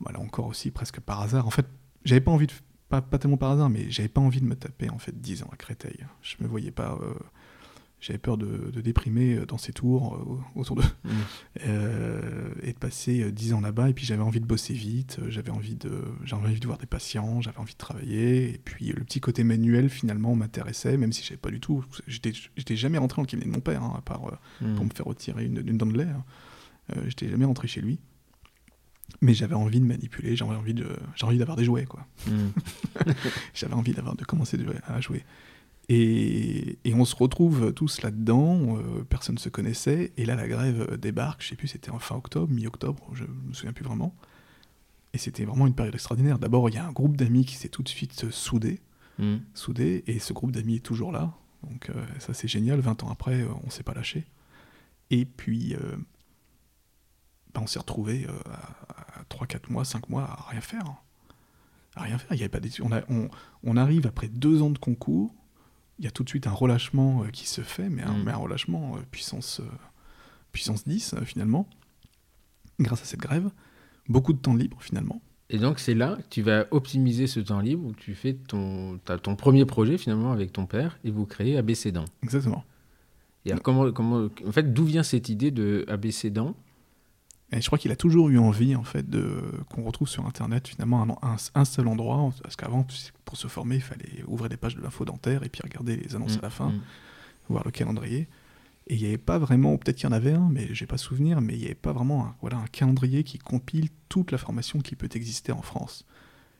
voilà 0.00 0.20
encore 0.20 0.46
aussi 0.46 0.70
presque 0.70 1.00
par 1.00 1.20
hasard. 1.20 1.46
En 1.46 1.50
fait, 1.50 1.66
j'avais 2.04 2.20
pas 2.20 2.30
envie 2.32 2.46
de, 2.46 2.52
pas, 2.88 3.00
pas 3.00 3.18
tellement 3.18 3.36
par 3.36 3.50
hasard, 3.52 3.70
mais 3.70 3.90
j'avais 3.90 4.08
pas 4.08 4.20
envie 4.20 4.40
de 4.40 4.46
me 4.46 4.54
taper 4.56 4.90
en 4.90 4.98
fait 4.98 5.20
10 5.20 5.42
ans 5.44 5.50
à 5.52 5.56
Créteil. 5.56 5.98
Je 6.22 6.36
me 6.40 6.46
voyais 6.48 6.70
pas. 6.70 6.98
euh, 7.02 7.14
j'avais 8.06 8.18
peur 8.18 8.36
de, 8.36 8.70
de 8.70 8.80
déprimer 8.82 9.34
euh, 9.36 9.46
dans 9.46 9.56
ces 9.56 9.72
tours 9.72 10.14
euh, 10.14 10.58
autour 10.60 10.76
de, 10.76 10.82
Mm. 11.04 11.08
euh, 11.66 12.50
et 12.62 12.72
de 12.72 12.78
passer 12.78 13.22
euh, 13.22 13.30
10 13.32 13.54
ans 13.54 13.60
là-bas. 13.60 13.88
Et 13.88 13.94
puis 13.94 14.04
j'avais 14.04 14.22
envie 14.22 14.40
de 14.40 14.46
bosser 14.46 14.74
vite, 14.74 15.18
j'avais 15.28 15.50
envie 15.50 15.74
de, 15.74 16.02
j'avais 16.24 16.42
envie 16.46 16.60
de 16.60 16.66
voir 16.66 16.78
des 16.78 16.86
patients, 16.86 17.40
j'avais 17.40 17.58
envie 17.58 17.72
de 17.72 17.78
travailler. 17.78 18.54
Et 18.54 18.58
puis 18.64 18.86
le 18.92 19.02
petit 19.04 19.20
côté 19.20 19.42
manuel 19.44 19.88
finalement 19.88 20.34
m'intéressait, 20.36 20.96
même 20.98 21.12
si 21.12 21.22
je 21.22 21.28
savais 21.28 21.38
pas 21.38 21.50
du 21.50 21.60
tout. 21.60 21.82
J'étais, 22.06 22.32
j'étais 22.56 22.76
jamais 22.76 22.98
rentré 22.98 23.16
dans 23.16 23.22
le 23.22 23.28
cabinet 23.28 23.46
de 23.50 23.54
mon 23.54 23.60
père, 23.62 23.82
hein, 23.82 23.94
à 23.96 24.02
part 24.02 24.26
euh, 24.28 24.36
Mm. 24.66 24.74
pour 24.76 24.84
me 24.84 24.90
faire 24.90 25.06
retirer 25.06 25.44
une, 25.46 25.62
une 25.66 25.78
dent 25.78 25.86
de 25.86 25.96
lait. 25.96 26.04
hein. 26.04 26.24
Euh, 26.96 27.02
j'étais 27.08 27.28
jamais 27.30 27.46
rentré 27.46 27.66
chez 27.68 27.80
lui. 27.80 27.98
Mais 29.20 29.32
j'avais 29.34 29.54
envie 29.54 29.80
de 29.80 29.84
manipuler, 29.86 30.34
j'avais 30.36 30.54
envie 30.54 30.74
de, 30.74 30.86
j'avais 31.14 31.28
envie 31.30 31.38
d'avoir 31.38 31.56
des 31.56 31.64
jouets, 31.64 31.84
quoi. 31.86 32.06
Mm. 32.26 32.48
J'avais 33.54 33.74
envie 33.74 33.92
d'avoir 33.92 34.16
de 34.16 34.24
commencer 34.24 34.58
à 34.86 35.00
jouer. 35.00 35.22
Et, 35.88 36.78
et 36.84 36.94
on 36.94 37.04
se 37.04 37.14
retrouve 37.14 37.72
tous 37.74 38.00
là-dedans, 38.02 38.78
euh, 38.78 39.04
personne 39.04 39.34
ne 39.34 39.40
se 39.40 39.50
connaissait, 39.50 40.12
et 40.16 40.24
là 40.24 40.34
la 40.34 40.48
grève 40.48 40.96
débarque, 40.98 41.42
je 41.42 41.48
sais 41.48 41.56
plus, 41.56 41.68
c'était 41.68 41.90
en 41.90 41.98
fin 41.98 42.16
octobre, 42.16 42.50
mi-octobre, 42.52 43.04
je 43.12 43.24
me 43.24 43.52
souviens 43.52 43.72
plus 43.72 43.84
vraiment. 43.84 44.14
Et 45.12 45.18
c'était 45.18 45.44
vraiment 45.44 45.66
une 45.66 45.74
période 45.74 45.94
extraordinaire. 45.94 46.38
D'abord, 46.38 46.68
il 46.70 46.74
y 46.74 46.78
a 46.78 46.86
un 46.86 46.92
groupe 46.92 47.16
d'amis 47.16 47.44
qui 47.44 47.54
s'est 47.54 47.68
tout 47.68 47.82
de 47.82 47.88
suite 47.88 48.30
soudé, 48.30 48.80
Mm. 49.18 49.36
soudé, 49.54 50.02
et 50.08 50.18
ce 50.18 50.32
groupe 50.32 50.50
d'amis 50.50 50.76
est 50.76 50.84
toujours 50.84 51.12
là. 51.12 51.32
Donc 51.62 51.90
euh, 51.90 52.04
ça 52.18 52.34
c'est 52.34 52.48
génial, 52.48 52.80
20 52.80 53.04
ans 53.04 53.10
après, 53.10 53.42
euh, 53.42 53.48
on 53.64 53.70
s'est 53.70 53.84
pas 53.84 53.94
lâché. 53.94 54.26
Et 55.10 55.24
puis, 55.24 55.74
euh, 55.74 55.96
bah, 57.54 57.60
on 57.62 57.66
s'est 57.66 57.78
retrouvés 57.78 58.26
euh, 58.28 58.32
à, 58.50 59.22
3-4 59.30 59.70
mois, 59.70 59.84
5 59.84 60.08
mois 60.08 60.24
à 60.24 60.50
rien 60.50 60.60
faire. 60.60 60.84
À 61.94 62.02
rien 62.02 62.18
faire. 62.18 62.32
Il 62.32 62.38
y 62.38 62.42
avait 62.42 62.48
pas 62.48 62.60
d'études. 62.60 62.84
on, 63.08 63.28
on 63.62 63.76
arrive 63.76 64.06
après 64.06 64.28
deux 64.28 64.62
ans 64.62 64.70
de 64.70 64.78
concours, 64.78 65.32
il 65.98 66.04
y 66.04 66.08
a 66.08 66.10
tout 66.10 66.24
de 66.24 66.28
suite 66.28 66.46
un 66.46 66.52
relâchement 66.52 67.22
euh, 67.22 67.28
qui 67.28 67.46
se 67.48 67.60
fait, 67.60 67.88
mais 67.88 68.02
un, 68.02 68.14
Mm. 68.14 68.22
mais 68.24 68.32
un 68.32 68.36
relâchement 68.36 68.96
euh, 68.96 69.00
puissance, 69.10 69.60
euh, 69.60 69.68
puissance 70.52 70.86
10 70.86 71.14
euh, 71.14 71.24
finalement, 71.24 71.66
grâce 72.80 73.02
à 73.02 73.04
cette 73.04 73.20
grève. 73.20 73.50
Beaucoup 74.08 74.32
de 74.32 74.38
temps 74.38 74.54
libre 74.54 74.76
finalement. 74.80 75.22
Et 75.50 75.58
donc 75.58 75.78
c'est 75.78 75.94
là 75.94 76.16
que 76.16 76.28
tu 76.30 76.42
vas 76.42 76.66
optimiser 76.70 77.26
ce 77.26 77.38
temps 77.40 77.60
libre 77.60 77.86
où 77.86 77.92
tu 77.92 78.14
fais 78.14 78.34
ton, 78.34 78.98
ton 78.98 79.36
premier 79.36 79.64
projet 79.66 79.98
finalement 79.98 80.32
avec 80.32 80.52
ton 80.52 80.66
père 80.66 80.98
et 81.04 81.10
vous 81.10 81.26
créez 81.26 81.56
ABC 81.56 81.92
Dents. 81.92 82.06
Exactement. 82.22 82.64
Et 83.44 83.50
alors, 83.50 83.62
comment, 83.62 83.92
comment, 83.92 84.28
en 84.46 84.52
fait, 84.52 84.72
d'où 84.72 84.84
vient 84.84 85.02
cette 85.02 85.28
idée 85.28 85.50
de 85.50 85.84
ABC 85.88 86.30
Dents 86.30 86.54
Et 87.52 87.60
je 87.60 87.66
crois 87.66 87.78
qu'il 87.78 87.92
a 87.92 87.96
toujours 87.96 88.30
eu 88.30 88.38
envie, 88.38 88.74
en 88.74 88.82
fait, 88.84 89.08
de 89.08 89.36
qu'on 89.70 89.84
retrouve 89.84 90.08
sur 90.08 90.26
Internet 90.26 90.66
finalement 90.66 91.02
un, 91.22 91.28
un- 91.28 91.36
un 91.54 91.64
seul 91.64 91.86
endroit, 91.88 92.30
parce 92.42 92.56
qu'avant, 92.56 92.86
pour 93.24 93.36
se 93.36 93.46
former, 93.46 93.76
il 93.76 93.80
fallait 93.82 94.24
ouvrir 94.26 94.48
des 94.48 94.56
pages 94.56 94.74
de 94.76 94.80
l'info 94.82 95.04
dentaire 95.04 95.42
et 95.44 95.48
puis 95.48 95.60
regarder 95.62 95.96
les 95.96 96.16
annonces 96.16 96.38
à 96.38 96.42
la 96.42 96.50
fin, 96.50 96.70
Mm. 96.70 96.80
voir 97.50 97.62
le 97.64 97.70
calendrier. 97.70 98.28
Et 98.86 98.96
il 98.96 99.00
n'y 99.00 99.06
avait 99.06 99.18
pas 99.18 99.38
vraiment, 99.38 99.76
peut-être 99.78 99.96
qu'il 99.96 100.04
y 100.08 100.12
en 100.12 100.16
avait 100.16 100.32
un, 100.32 100.48
mais 100.50 100.68
j'ai 100.74 100.86
pas 100.86 100.98
souvenir, 100.98 101.40
mais 101.40 101.54
il 101.54 101.60
n'y 101.60 101.64
avait 101.66 101.74
pas 101.74 101.92
vraiment 101.92 102.26
un, 102.26 102.34
voilà, 102.40 102.56
un 102.58 102.66
calendrier 102.66 103.22
qui 103.24 103.38
compile 103.38 103.88
toute 104.08 104.30
la 104.32 104.38
formation 104.38 104.80
qui 104.80 104.96
peut 104.96 105.08
exister 105.14 105.52
en 105.52 105.62
France. 105.62 106.04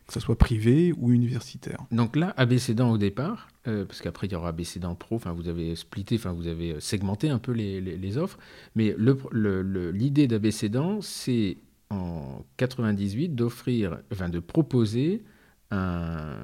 Que 0.06 0.12
ce 0.12 0.20
soit 0.20 0.36
privé 0.36 0.92
ou 0.98 1.12
universitaire. 1.12 1.78
Donc 1.90 2.16
là, 2.16 2.34
abécédant 2.36 2.90
au 2.90 2.98
départ, 2.98 3.48
euh, 3.66 3.84
parce 3.84 4.02
qu'après 4.02 4.26
il 4.26 4.32
y 4.32 4.36
aura 4.36 4.50
abécédant 4.50 4.94
pro, 4.94 5.16
enfin 5.16 5.32
vous 5.32 5.48
avez 5.48 5.74
splitté, 5.76 6.16
enfin 6.16 6.32
vous 6.32 6.46
avez 6.46 6.78
segmenté 6.80 7.30
un 7.30 7.38
peu 7.38 7.52
les, 7.52 7.80
les, 7.80 8.18
offres, 8.18 8.38
mais 8.74 8.94
l'idée 8.98 9.16
le, 9.30 9.62
le, 9.62 10.26
d'abécédant, 10.26 11.00
c'est 11.00 11.56
en 11.90 12.44
98 12.58 13.34
d'offrir, 13.34 13.98
enfin 14.12 14.28
de 14.28 14.40
proposer 14.40 15.22
un, 15.70 16.36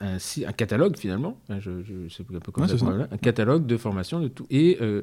un, 0.00 0.16
un 0.16 0.52
catalogue 0.52 0.96
finalement, 0.96 1.40
je, 1.48 1.82
je 1.82 2.08
sais 2.08 2.24
un 2.32 2.40
peu 2.40 2.52
comment 2.52 2.68
ça, 2.68 2.76
un 3.10 3.18
catalogue 3.18 3.66
de 3.66 3.76
formation 3.76 4.20
de 4.20 4.28
tout. 4.28 4.46
Et 4.50 4.78
euh, 4.80 5.02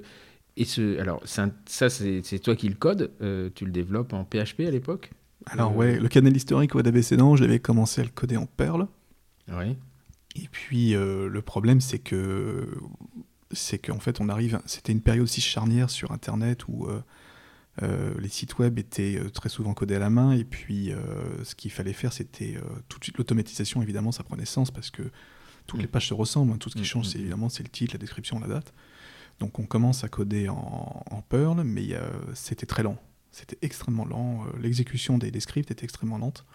et 0.56 0.66
ce, 0.66 1.00
alors 1.00 1.22
ça 1.26 1.50
c'est 1.90 2.40
toi 2.40 2.56
qui 2.56 2.70
le 2.70 2.76
code, 2.76 3.12
euh, 3.22 3.50
tu 3.56 3.66
le 3.66 3.72
développes 3.72 4.14
en 4.14 4.24
PHP 4.24 4.62
à 4.68 4.72
l'époque? 4.72 5.12
Alors 5.48 5.72
euh, 5.72 5.76
ouais, 5.76 6.00
le 6.00 6.08
canal 6.08 6.36
historique 6.36 6.76
web 6.76 6.88
abécédant, 6.88 7.36
j'avais 7.36 7.60
commencé 7.60 8.02
à 8.02 8.04
le 8.04 8.10
coder 8.10 8.38
en 8.38 8.46
Perl. 8.46 8.88
Oui. 9.50 9.78
Et 10.36 10.48
puis 10.52 10.96
euh, 10.96 11.28
le 11.28 11.42
problème, 11.42 11.82
c'est 11.82 12.00
que 12.00 12.68
c'est 13.52 13.78
qu'en 13.78 14.00
fait, 14.00 14.20
on 14.20 14.30
arrive. 14.30 14.60
C'était 14.66 14.92
une 14.92 15.02
période 15.02 15.28
si 15.28 15.42
charnière 15.42 15.90
sur 15.90 16.12
Internet 16.12 16.68
où 16.68 16.88
euh, 17.82 18.14
les 18.20 18.30
sites 18.30 18.58
web 18.58 18.80
étaient 18.80 19.20
très 19.32 19.50
souvent 19.50 19.74
codés 19.74 19.96
à 19.96 20.00
la 20.00 20.10
main. 20.10 20.32
Et 20.32 20.44
puis, 20.44 20.92
ce 21.44 21.54
qu'il 21.54 21.72
fallait 21.72 21.94
faire, 21.94 22.14
c'était 22.14 22.58
tout 22.90 22.98
de 22.98 23.04
suite 23.04 23.18
l'automatisation. 23.18 23.82
Évidemment, 23.84 24.12
ça 24.12 24.24
prenait 24.24 24.46
sens 24.46 24.72
parce 24.72 24.90
que 24.90 25.04
toutes 25.68 25.80
les 25.80 25.86
mm. 25.86 25.92
pages 25.92 26.08
se 26.08 26.14
ressemblent. 26.16 26.52
Hein. 26.52 26.58
Tout 26.58 26.70
ce 26.70 26.76
qui 26.76 26.82
mm, 26.82 26.86
change, 26.86 27.06
mm, 27.06 27.10
c'est 27.10 27.20
évidemment 27.20 27.50
c'est 27.50 27.64
le 27.64 27.70
titre, 27.70 27.94
la 27.94 28.00
description, 28.00 28.40
la 28.40 28.48
date. 28.48 28.74
Donc, 29.40 29.60
on 29.60 29.66
commence 29.66 30.04
à 30.04 30.08
coder 30.08 30.50
en, 30.50 31.04
en 31.12 31.22
Perl, 31.22 31.62
mais 31.64 31.90
c'était 32.34 32.66
très 32.66 32.82
lent. 32.82 32.98
C'était 33.34 33.58
extrêmement 33.64 34.06
lent. 34.06 34.46
Euh, 34.46 34.60
l'exécution 34.62 35.18
des, 35.18 35.38
scripts 35.40 35.72
était 35.72 35.84
extrêmement 35.84 36.20
lente. 36.20 36.46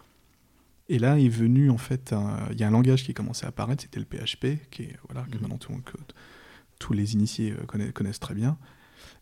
Et 0.89 0.99
là 0.99 1.19
est 1.19 1.29
venu, 1.29 1.69
en 1.69 1.77
fait, 1.77 2.15
il 2.53 2.59
y 2.59 2.65
a 2.65 2.69
un 2.69 2.71
langage 2.71 3.05
qui 3.05 3.13
commençait 3.13 3.45
à 3.45 3.51
apparaître, 3.51 3.83
c'était 3.83 4.01
le 4.01 4.07
PHP, 4.07 4.71
qui 4.71 4.85
est, 4.85 4.97
voilà, 5.07 5.27
que 5.31 5.37
mhm. 5.37 5.43
maintenant 5.43 5.59
tous 6.79 6.93
les 6.95 7.13
initiés 7.13 7.53
euh, 7.53 7.91
connaissent, 7.93 8.21
très 8.21 8.35
bien. 8.35 8.57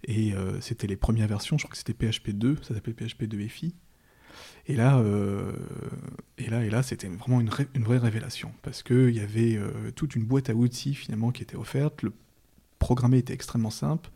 Et 0.04 0.34
euh, 0.34 0.60
c'était 0.60 0.86
les 0.86 0.96
premières 0.96 1.26
versions, 1.26 1.58
je 1.58 1.64
crois 1.64 1.72
que 1.72 1.78
c'était 1.78 1.94
PHP 1.94 2.30
2, 2.30 2.58
ça 2.62 2.74
s'appelait 2.74 2.92
PHP 2.92 3.24
2 3.24 3.48
FI. 3.48 3.74
Et 4.66 4.76
là, 4.76 5.02
et 6.36 6.50
là, 6.50 6.62
et 6.62 6.68
là, 6.68 6.82
c'était 6.82 7.08
vraiment 7.08 7.40
une, 7.40 7.50
une, 7.74 7.84
vraie 7.84 7.96
révélation 7.96 8.52
parce 8.60 8.82
qu'il 8.82 9.16
y 9.16 9.20
avait 9.20 9.58
toute 9.94 10.14
une 10.14 10.24
boîte 10.24 10.50
à 10.50 10.54
outils 10.54 10.94
finalement 10.94 11.32
qui 11.32 11.42
était 11.42 11.56
offerte. 11.56 12.02
Le 12.02 12.12
programmer 12.78 13.16
était 13.16 13.32
extrêmement 13.32 13.70
simple. 13.70 14.10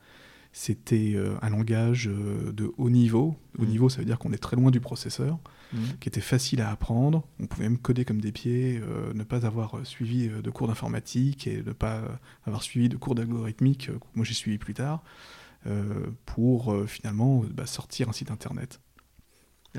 C'était 0.52 1.12
euh, 1.14 1.36
un 1.42 1.50
langage 1.50 2.08
euh, 2.08 2.52
de 2.52 2.72
haut 2.76 2.90
niveau. 2.90 3.36
Haut 3.58 3.64
mm. 3.64 3.68
niveau, 3.68 3.88
ça 3.88 3.98
veut 3.98 4.04
dire 4.04 4.18
qu'on 4.18 4.32
est 4.32 4.38
très 4.38 4.56
loin 4.56 4.72
du 4.72 4.80
processeur, 4.80 5.38
mm. 5.72 5.78
qui 6.00 6.08
était 6.08 6.20
facile 6.20 6.60
à 6.60 6.70
apprendre. 6.70 7.22
On 7.38 7.46
pouvait 7.46 7.68
même 7.68 7.78
coder 7.78 8.04
comme 8.04 8.20
des 8.20 8.32
pieds, 8.32 8.80
euh, 8.82 9.12
ne 9.14 9.22
pas 9.22 9.46
avoir 9.46 9.86
suivi 9.86 10.28
de 10.28 10.50
cours 10.50 10.66
d'informatique 10.66 11.46
et 11.46 11.62
ne 11.62 11.72
pas 11.72 12.02
avoir 12.46 12.64
suivi 12.64 12.88
de 12.88 12.96
cours 12.96 13.14
d'algorithmique, 13.14 13.90
moi 14.14 14.24
j'ai 14.24 14.34
suivi 14.34 14.58
plus 14.58 14.74
tard, 14.74 15.02
pour 16.24 16.74
finalement 16.86 17.44
bah, 17.52 17.66
sortir 17.66 18.08
un 18.08 18.12
site 18.12 18.30
internet. 18.30 18.80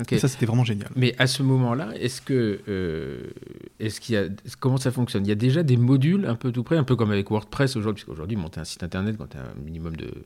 Et 0.10 0.20
ça, 0.20 0.28
c'était 0.28 0.46
vraiment 0.46 0.64
génial. 0.64 0.90
Mais 0.96 1.16
à 1.18 1.28
ce 1.28 1.44
moment-là, 1.44 1.92
est-ce 1.96 2.22
que, 2.22 3.34
est-ce 3.80 4.00
qu'il 4.00 4.16
y 4.16 4.18
a, 4.18 4.30
comment 4.60 4.78
ça 4.78 4.92
fonctionne? 4.92 5.26
Il 5.26 5.30
y 5.30 5.34
a 5.34 5.36
déjà 5.36 5.64
des 5.64 5.76
modules 5.76 6.26
un 6.28 6.36
peu 6.36 6.52
tout 6.52 6.64
près, 6.64 6.78
un 6.78 6.84
peu 6.84 6.96
comme 6.96 7.12
avec 7.12 7.30
WordPress 7.30 7.76
aujourd'hui, 7.76 8.04
puisqu'aujourd'hui, 8.04 8.38
monter 8.38 8.62
un 8.62 8.64
site 8.64 8.84
internet 8.84 9.18
quand 9.18 9.28
tu 9.28 9.38
as 9.38 9.42
un 9.42 9.62
minimum 9.62 9.96
de, 9.98 10.26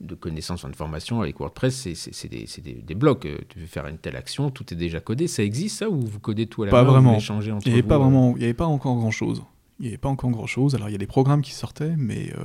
de 0.00 0.14
connaissances 0.14 0.64
en 0.64 0.72
formation 0.72 1.20
avec 1.20 1.38
WordPress, 1.38 1.88
c'est 1.94 2.28
des, 2.28 2.46
des, 2.82 2.94
blocs. 2.94 3.26
Euh, 3.26 3.38
tu 3.48 3.58
veux 3.58 3.66
faire 3.66 3.86
une 3.86 3.98
telle 3.98 4.16
action, 4.16 4.50
tout 4.50 4.72
est 4.72 4.76
déjà 4.76 5.00
codé. 5.00 5.26
Ça 5.26 5.42
existe 5.42 5.78
ça 5.78 5.90
ou 5.90 6.00
vous 6.00 6.20
codez 6.20 6.46
tout 6.46 6.62
à 6.62 6.66
la 6.66 6.70
pas 6.70 6.84
main 6.84 6.92
Vraiment. 6.92 7.18
Vous 7.18 7.30
entre 7.30 7.66
il 7.66 7.72
n'y 7.72 7.78
avait 7.78 7.88
pas 7.88 7.98
vraiment, 7.98 8.34
il 8.36 8.42
y 8.42 8.44
avait 8.44 8.54
pas 8.54 8.66
encore 8.66 8.96
grand 8.96 9.10
chose. 9.10 9.42
Il 9.80 9.82
n'y 9.82 9.88
avait 9.88 9.98
pas 9.98 10.08
encore 10.08 10.30
grand 10.30 10.46
chose. 10.46 10.74
Alors 10.74 10.88
il 10.88 10.92
y 10.92 10.94
a 10.94 10.98
des 10.98 11.06
programmes 11.06 11.42
qui 11.42 11.52
sortaient, 11.52 11.94
mais 11.96 12.32
euh, 12.38 12.44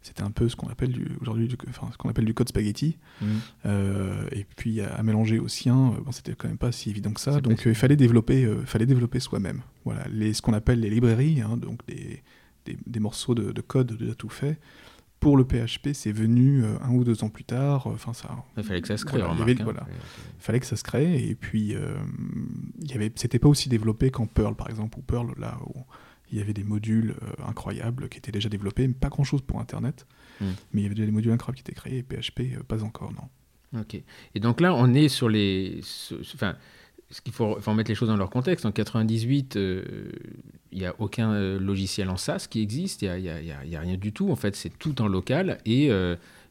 c'était 0.00 0.22
un 0.22 0.32
peu 0.32 0.48
ce 0.48 0.56
qu'on 0.56 0.68
appelle 0.68 0.92
aujourd'hui, 1.20 1.48
enfin, 1.68 1.88
ce 1.92 1.96
qu'on 1.96 2.08
appelle 2.08 2.24
du 2.24 2.34
code 2.34 2.48
spaghetti. 2.48 2.96
Mmh. 3.20 3.26
Euh, 3.66 4.26
et 4.32 4.44
puis 4.44 4.80
à, 4.80 5.00
mélanger 5.04 5.38
au 5.38 5.46
sien, 5.46 5.94
bon, 6.04 6.10
c'était 6.10 6.34
quand 6.34 6.48
même 6.48 6.58
pas 6.58 6.72
si 6.72 6.90
évident 6.90 7.12
que 7.12 7.20
ça. 7.20 7.40
Donc 7.40 7.62
il 7.64 7.76
fallait 7.76 7.96
développer, 7.96 8.48
fallait 8.66 8.86
développer 8.86 9.20
soi-même. 9.20 9.62
Voilà, 9.84 10.04
les, 10.10 10.34
ce 10.34 10.42
qu'on 10.42 10.52
appelle 10.52 10.80
les 10.80 10.90
librairies, 10.90 11.42
hein, 11.42 11.56
donc 11.56 11.86
des, 11.86 12.22
des, 12.64 13.00
morceaux 13.00 13.36
de, 13.36 13.52
de, 13.52 13.60
code 13.60 13.96
déjà 13.96 14.14
tout 14.14 14.28
fait 14.28 14.58
pour 15.22 15.36
le 15.36 15.44
PHP, 15.44 15.92
c'est 15.94 16.10
venu 16.10 16.64
euh, 16.64 16.76
un 16.82 16.90
ou 16.90 17.04
deux 17.04 17.22
ans 17.22 17.28
plus 17.28 17.44
tard. 17.44 17.86
Euh, 17.86 17.92
enfin, 17.94 18.12
ça. 18.12 18.28
Il 18.56 18.64
fallait 18.64 18.82
que 18.82 18.88
ça 18.88 18.96
se 18.96 19.04
crée. 19.04 19.20
Voilà, 19.20 19.46
il 19.46 19.62
hein. 19.62 19.86
fallait 20.40 20.58
que 20.58 20.66
ça 20.66 20.74
se 20.74 20.82
crée. 20.82 21.28
Et 21.28 21.36
puis, 21.36 21.76
euh, 21.76 21.94
il 22.80 22.90
y 22.90 22.94
avait, 22.94 23.12
c'était 23.14 23.38
pas 23.38 23.48
aussi 23.48 23.68
développé 23.68 24.10
qu'en 24.10 24.26
Perl, 24.26 24.56
par 24.56 24.68
exemple, 24.68 24.98
ou 24.98 25.02
Perl, 25.02 25.32
là 25.38 25.58
où 25.64 25.84
il 26.32 26.38
y 26.38 26.40
avait 26.40 26.52
des 26.52 26.64
modules 26.64 27.14
incroyables 27.46 28.08
qui 28.08 28.18
étaient 28.18 28.32
déjà 28.32 28.48
développés, 28.48 28.88
pas 28.88 29.10
grand 29.10 29.22
chose 29.22 29.42
pour 29.42 29.60
Internet, 29.60 30.06
hmm. 30.40 30.46
mais 30.72 30.80
il 30.80 30.82
y 30.82 30.86
avait 30.86 30.94
déjà 30.94 31.06
des 31.06 31.12
modules 31.12 31.30
incroyables 31.30 31.58
qui 31.58 31.70
étaient 31.70 31.80
créés. 31.80 31.98
Et 31.98 32.02
PHP, 32.02 32.60
pas 32.66 32.82
encore, 32.82 33.12
non. 33.12 33.80
Ok. 33.80 34.02
Et 34.34 34.40
donc 34.40 34.60
là, 34.60 34.74
on 34.74 34.92
est 34.92 35.08
sur 35.08 35.28
les, 35.28 35.82
enfin 36.34 36.56
ce 37.12 37.20
qu'il 37.20 37.32
faut, 37.32 37.60
faut, 37.60 37.70
remettre 37.70 37.90
les 37.90 37.94
choses 37.94 38.08
dans 38.08 38.16
leur 38.16 38.30
contexte. 38.30 38.66
En 38.66 38.72
98, 38.72 39.56
il 40.72 40.78
n'y 40.78 40.86
a 40.86 40.94
aucun 40.98 41.32
euh, 41.32 41.58
logiciel 41.60 42.08
en 42.08 42.16
SaaS 42.16 42.46
qui 42.50 42.60
existe, 42.62 43.02
il 43.02 43.22
n'y 43.22 43.76
a, 43.76 43.80
rien 43.80 43.96
du 43.96 44.12
tout. 44.12 44.30
En 44.30 44.36
fait, 44.36 44.56
c'est 44.56 44.76
tout 44.78 45.00
en 45.02 45.06
local 45.06 45.58
et 45.66 45.90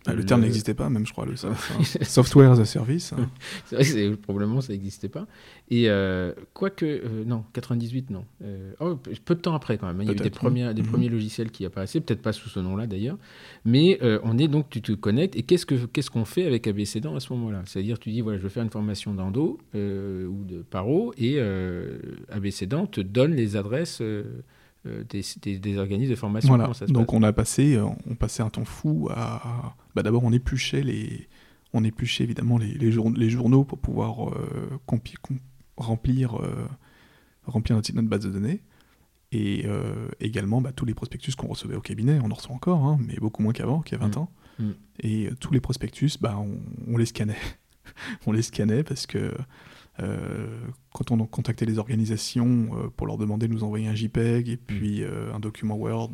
euh, 0.08 0.12
ah, 0.12 0.16
le, 0.16 0.26
terme 0.26 0.42
n'existait 0.42 0.74
pas, 0.74 0.90
même, 0.90 1.06
je 1.06 1.12
crois, 1.12 1.28
le 1.28 1.36
Software 2.02 2.52
as 2.52 2.60
a 2.60 2.66
service. 2.66 3.14
Hein. 3.14 3.30
c'est 3.66 3.76
vrai 3.76 3.86
que 3.86 4.16
probablement 4.16 4.60
ça 4.60 4.74
n'existait 4.74 5.10
pas. 5.10 5.28
Et 5.70 5.90
euh, 5.90 6.34
quoique, 6.54 6.86
euh, 6.86 7.24
non, 7.24 7.44
98, 7.54 8.10
non. 8.10 8.26
Euh, 8.44 8.74
oh, 8.80 8.98
peu 9.26 9.36
de 9.36 9.42
temps 9.42 9.54
après, 9.54 9.78
quand 9.78 9.86
même. 9.86 10.02
Il 10.02 10.08
y 10.08 10.10
a 10.10 10.14
eu 10.14 10.16
des, 10.16 10.32
premiers, 10.32 10.74
des 10.74 10.82
mhm. 10.82 10.88
premiers 10.88 11.10
logiciels 11.10 11.52
qui 11.52 11.66
apparaissaient, 11.66 12.00
peut-être 12.00 12.24
pas 12.24 12.34
sous 12.34 12.50
ce 12.50 12.60
nom-là 12.60 12.88
d'ailleurs. 12.88 13.18
Mais 13.64 14.00
on 14.24 14.38
est 14.40 14.48
donc, 14.48 14.70
tu 14.70 14.82
te 14.82 14.92
connectes. 14.94 15.36
Et 15.36 15.44
qu'est-ce 15.44 15.66
qu'on 15.68 15.78
ce 16.02 16.10
qu'on 16.10 16.26
fait 16.26 16.46
avec 16.46 16.66
ABCDent 16.66 17.16
à 17.16 17.20
ce 17.20 17.32
moment-là? 17.34 17.62
C'est-à-dire, 17.66 18.00
tu 18.00 18.10
dis, 18.10 18.22
voilà, 18.22 18.40
je 18.40 18.44
veux 18.44 18.50
faire 18.50 18.64
une 18.64 18.72
formation 18.72 19.14
d'endo 19.14 19.60
ou 19.74 20.44
de 20.46 20.64
paro, 20.68 21.14
et 21.18 21.40
ABCDent 22.30 22.88
te 22.88 23.02
donne 23.02 23.36
les 23.36 23.56
adresses. 23.56 24.02
Euh, 24.88 25.04
des, 25.04 25.78
organismes 25.78 26.10
de 26.10 26.16
formation. 26.16 26.58
Donc 26.88 27.14
on 27.14 27.22
a 27.22 27.32
passé, 27.32 27.76
euh, 27.76 27.86
on 28.10 28.16
passait 28.16 28.42
un 28.42 28.50
temps 28.50 28.66
fou 28.66 29.10
à, 29.12 29.76
bah, 29.94 30.02
d'abord 30.02 30.24
on 30.24 30.32
épluchait 30.32 30.82
les, 30.82 31.28
on 31.72 31.84
épluchait 31.84 32.24
évidemment 32.24 32.58
les, 32.58 32.74
les, 32.74 32.90
les 32.90 33.30
journaux 33.30 33.64
pour 33.64 33.78
pouvoir 33.78 34.30
euh, 34.30 34.80
remplir, 34.88 35.20
remplir 37.46 37.76
notre, 37.76 37.94
notre, 37.94 38.08
base 38.08 38.22
de 38.22 38.32
données. 38.32 38.64
Et 39.32 39.66
également 40.20 40.62
bah, 40.62 40.72
tous 40.72 40.86
les 40.86 40.96
prospectus 40.96 41.36
qu'on 41.36 41.48
recevait 41.48 41.76
au 41.76 41.82
cabinet, 41.82 42.20
on 42.24 42.32
en 42.32 42.34
reçoit 42.34 42.56
encore, 42.56 42.84
hein, 42.84 42.98
mais 43.06 43.16
beaucoup 43.18 43.44
moins 43.44 43.54
qu'avant, 43.54 43.82
qu'il 43.82 44.00
y 44.00 44.02
a 44.02 44.04
20 44.04 44.16
mm. 44.16 44.20
ans. 44.20 44.32
Mm. 44.58 44.72
Et 45.02 45.30
tous 45.40 45.54
les 45.54 45.62
prospectus, 45.62 46.18
bah, 46.20 46.38
on, 46.40 46.58
on 46.92 46.98
les 46.98 47.06
scannait. 47.06 47.38
on 48.26 48.32
les 48.32 48.42
scannait 48.42 48.84
parce 48.84 49.06
que 49.06 49.32
quand 50.94 51.12
on 51.12 51.26
contactait 51.26 51.66
les 51.66 51.80
organisations 51.80 52.70
euh, 52.74 52.90
pour 52.96 53.08
leur 53.08 53.18
demander 53.18 53.48
de 53.48 53.54
nous 53.54 53.64
envoyer 53.64 53.88
un 53.88 53.96
JPEG 53.96 54.50
et 54.50 54.58
puis 54.58 55.02
mm. 55.02 55.06
euh, 55.06 55.34
un 55.34 55.40
document 55.40 55.76
Word, 55.76 56.12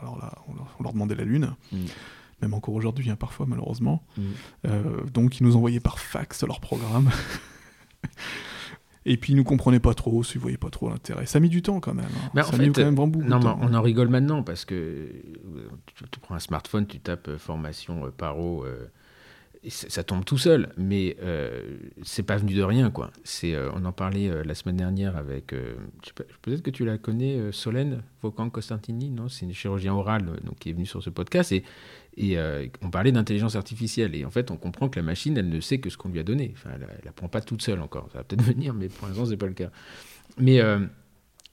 alors 0.00 0.18
là, 0.18 0.34
on 0.48 0.82
leur, 0.82 0.92
demandait 0.92 1.14
la 1.14 1.24
lune. 1.24 1.54
Mm. 1.72 1.76
Même 2.42 2.54
encore 2.54 2.74
aujourd'hui, 2.74 3.10
hein, 3.10 3.16
parfois, 3.16 3.46
malheureusement. 3.46 4.02
Mm. 4.16 5.10
donc, 5.12 5.40
ils 5.40 5.44
nous 5.44 5.56
envoyaient 5.56 5.80
par 5.80 5.98
fax 5.98 6.44
leur 6.44 6.60
programme. 6.60 7.10
Et 9.06 9.16
puis 9.16 9.32
ils 9.32 9.36
nous 9.36 9.44
comprenaient 9.44 9.80
pas 9.80 9.94
trop, 9.94 10.22
ils 10.22 10.38
voyaient 10.38 10.58
pas 10.58 10.68
trop 10.68 10.90
l'intérêt. 10.90 11.24
Ça 11.24 11.38
a 11.38 11.40
mis 11.40 11.48
du 11.48 11.62
temps 11.62 11.80
quand 11.80 11.94
même. 11.94 12.04
Hein. 12.34 12.42
ça 12.42 12.54
a 12.54 12.58
mis 12.58 12.70
quand 12.70 12.84
même 12.84 12.94
beaucoup 12.94 13.22
non, 13.22 13.38
de 13.38 13.44
temps. 13.44 13.58
on 13.62 13.72
en 13.72 13.80
rigole 13.80 14.08
maintenant 14.08 14.42
parce 14.42 14.66
que 14.66 15.10
tu, 16.10 16.20
prends 16.20 16.34
un 16.34 16.38
smartphone, 16.38 16.86
tu 16.86 17.00
tapes 17.00 17.38
formation 17.38 18.10
paro 18.16 18.66
ça 19.68 20.02
tombe 20.02 20.24
tout 20.24 20.38
seul, 20.38 20.72
mais 20.78 21.16
euh, 21.22 21.76
c'est 22.02 22.22
pas 22.22 22.38
venu 22.38 22.54
de 22.54 22.62
rien, 22.62 22.90
quoi. 22.90 23.10
C'est, 23.24 23.54
euh, 23.54 23.70
on 23.74 23.84
en 23.84 23.92
parlait 23.92 24.30
euh, 24.30 24.42
la 24.42 24.54
semaine 24.54 24.76
dernière 24.76 25.18
avec, 25.18 25.48
peut-être 26.42 26.62
que 26.62 26.70
tu 26.70 26.86
la 26.86 26.96
connais, 26.96 27.52
Solène 27.52 28.02
Vocan 28.22 28.48
Costantini, 28.48 29.10
non? 29.10 29.28
C'est 29.28 29.44
une 29.44 29.52
chirurgien 29.52 29.92
oral 29.92 30.24
donc, 30.44 30.58
qui 30.58 30.70
est 30.70 30.72
venue 30.72 30.86
sur 30.86 31.02
ce 31.02 31.10
podcast 31.10 31.52
et, 31.52 31.64
on 32.82 32.90
parlait 32.90 33.12
d'intelligence 33.12 33.56
artificielle 33.56 34.14
et 34.14 34.26
en 34.26 34.30
fait 34.30 34.50
on 34.50 34.56
comprend 34.56 34.90
que 34.90 34.98
la 34.98 35.04
machine, 35.04 35.38
elle 35.38 35.48
ne 35.48 35.60
sait 35.60 35.78
que 35.78 35.88
ce 35.88 35.96
qu'on 35.96 36.10
lui 36.10 36.18
a 36.18 36.22
donné. 36.22 36.52
Enfin, 36.54 36.70
elle, 36.74 36.86
ne 37.06 37.10
prend 37.12 37.28
pas 37.28 37.40
toute 37.40 37.62
seule 37.62 37.80
encore. 37.80 38.08
Ça 38.12 38.18
va 38.18 38.24
peut-être 38.24 38.42
venir, 38.54 38.74
mais 38.74 38.88
pour 38.88 39.08
l'instant 39.08 39.24
c'est 39.26 39.38
pas 39.38 39.46
le 39.46 39.54
cas. 39.54 39.70
Mais 40.38 40.60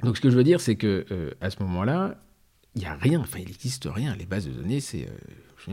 donc 0.04 0.18
ce 0.18 0.22
que 0.22 0.30
je 0.30 0.36
veux 0.36 0.44
dire, 0.44 0.62
c'est 0.62 0.76
que 0.76 1.06
à 1.42 1.50
ce 1.50 1.62
moment-là, 1.64 2.16
il 2.76 2.82
n'y 2.82 2.88
a 2.88 2.96
rien. 2.96 3.20
Enfin, 3.20 3.40
il 3.40 3.48
n'existe 3.48 3.88
rien. 3.90 4.16
Les 4.16 4.26
bases 4.26 4.48
de 4.48 4.52
données, 4.52 4.80
c'est 4.80 5.08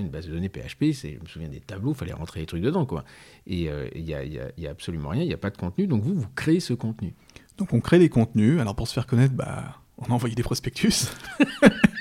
une 0.00 0.08
base 0.08 0.26
de 0.26 0.32
données 0.32 0.48
PHP, 0.48 0.92
je 0.92 1.20
me 1.20 1.26
souviens 1.26 1.48
des 1.48 1.60
tableaux, 1.60 1.92
il 1.92 1.96
fallait 1.96 2.12
rentrer 2.12 2.40
les 2.40 2.46
trucs 2.46 2.62
dedans, 2.62 2.86
quoi. 2.86 3.04
Et 3.46 3.68
euh, 3.68 3.88
il 3.94 4.04
n'y 4.04 4.14
a, 4.14 4.24
y 4.24 4.66
a, 4.66 4.70
absolument 4.70 5.10
rien, 5.10 5.22
il 5.22 5.28
n'y 5.28 5.34
a 5.34 5.38
pas 5.38 5.50
de 5.50 5.56
contenu, 5.56 5.86
donc 5.86 6.02
vous, 6.02 6.14
vous 6.14 6.28
créez 6.34 6.60
ce 6.60 6.74
contenu. 6.74 7.14
Donc 7.58 7.72
on 7.72 7.80
crée 7.80 7.98
les 7.98 8.08
contenus, 8.08 8.60
alors 8.60 8.74
pour 8.74 8.88
se 8.88 8.94
faire 8.94 9.06
connaître, 9.06 9.34
bah, 9.34 9.80
on 9.98 10.06
a 10.06 10.10
envoyé 10.10 10.34
des 10.34 10.42
prospectus. 10.42 11.08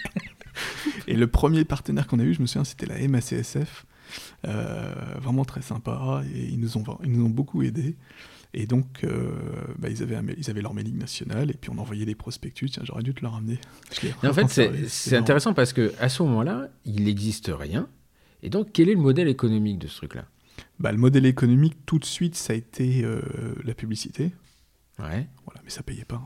et 1.08 1.16
le 1.16 1.28
premier 1.28 1.66
partenaire 1.66 2.08
qu'on 2.08 2.20
a 2.20 2.24
eu, 2.24 2.34
je 2.34 2.42
me 2.42 2.48
souviens, 2.48 2.64
c'était 2.64 2.88
la 2.88 3.08
MACSF, 3.08 3.86
euh, 4.48 4.94
vraiment 5.22 5.46
très 5.46 5.62
sympa, 5.62 6.24
et 6.34 6.46
ils 6.46 6.60
nous 6.60 6.78
ont, 6.78 6.84
ils 7.04 7.12
nous 7.12 7.26
ont 7.26 7.30
beaucoup 7.30 7.62
aidés. 7.62 7.96
Et 8.56 8.68
donc, 8.68 9.04
euh, 9.04 9.32
bah, 9.80 9.90
ils, 9.90 10.04
avaient, 10.04 10.20
ils 10.38 10.50
avaient 10.50 10.62
leur 10.62 10.74
mailing 10.76 10.98
national 10.98 11.50
et 11.50 11.56
puis 11.56 11.72
on 11.72 11.78
envoyait 11.80 12.06
des 12.06 12.14
prospectus. 12.14 12.70
Tiens, 12.70 12.84
j'aurais 12.86 13.02
dû 13.02 13.14
te 13.14 13.22
le 13.22 13.28
ramener. 13.28 13.58
en 14.24 14.34
fait, 14.34 14.88
c'est 14.88 15.18
intéressant 15.18 15.54
parce 15.54 15.74
qu'à 15.74 16.10
ce 16.10 16.24
moment-là, 16.24 16.70
il 16.86 17.06
n'existe 17.06 17.52
rien. 17.54 17.88
Et 18.44 18.50
donc, 18.50 18.70
quel 18.74 18.90
est 18.90 18.94
le 18.94 19.02
modèle 19.02 19.28
économique 19.28 19.80
de 19.80 19.88
ce 19.88 19.98
truc-là? 19.98 20.26
Bah, 20.80 20.92
Le 20.92 20.98
modèle 20.98 21.26
économique, 21.26 21.78
tout 21.86 21.98
de 21.98 22.06
suite, 22.06 22.36
ça 22.36 22.54
a 22.54 22.56
été 22.56 23.04
euh, 23.04 23.22
la 23.64 23.74
publicité. 23.74 24.32
Ouais. 25.00 25.28
Voilà, 25.46 25.62
mais 25.64 25.70
ça 25.70 25.82
payait 25.82 26.06
pas. 26.06 26.22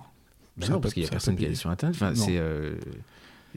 Bah 0.58 0.68
non, 0.70 0.82
parce 0.82 0.94
qu'il 0.94 1.04
n'y 1.04 1.08
a 1.08 1.12
personne 1.12 1.36
qui 1.38 1.46
allait 1.46 1.56
sur 1.56 1.70
Internet. 1.70 1.96
Enfin, 1.96 2.16
c'est. 2.16 2.38
Euh, 2.38 2.76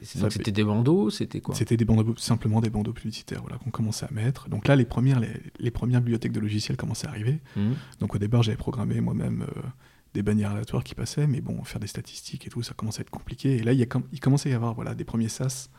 c'était 0.01 0.51
des 0.51 0.63
bandeaux, 0.63 1.09
c'était 1.09 1.41
quoi? 1.41 1.55
C'était 1.55 1.77
des 1.77 1.85
bandeaux, 1.85 2.15
simplement 2.17 2.61
des 2.61 2.69
bandeaux 2.69 2.93
publicitaires 2.93 3.41
voilà, 3.41 3.57
qu'on 3.57 3.69
commençait 3.69 4.05
à 4.05 4.11
mettre. 4.11 4.49
Donc 4.49 4.67
là, 4.67 4.75
les 4.75 4.85
premières, 4.85 5.21
les, 5.59 5.71
premières 5.71 6.01
bibliothèques 6.01 6.31
de 6.31 6.39
logiciels 6.39 6.77
commençaient 6.77 7.07
à 7.07 7.11
arriver. 7.11 7.39
Mmh. 7.55 7.71
Donc 7.99 8.15
au 8.15 8.17
départ, 8.17 8.43
j'avais 8.43 8.57
programmé 8.57 8.99
moi-même 8.99 9.43
euh, 9.43 9.61
des 10.13 10.23
bannières 10.23 10.51
aléatoires 10.51 10.83
qui 10.83 10.95
passaient, 10.95 11.27
mais 11.27 11.41
bon, 11.41 11.63
faire 11.63 11.79
des 11.79 11.87
statistiques 11.87 12.47
et 12.47 12.49
tout, 12.49 12.63
ça 12.63 12.73
commençait 12.73 12.99
à 12.99 13.01
être 13.01 13.09
compliqué. 13.09 13.57
Et 13.57 13.63
là, 13.63 13.73
il, 13.73 13.79
y 13.79 13.83
a, 13.83 13.87
il 14.11 14.19
commençait 14.19 14.49
à 14.49 14.51
y 14.53 14.55
avoir 14.55 14.73
voilà, 14.73 14.95
des 14.95 15.05
premiers 15.05 15.29
SaaS 15.29 15.69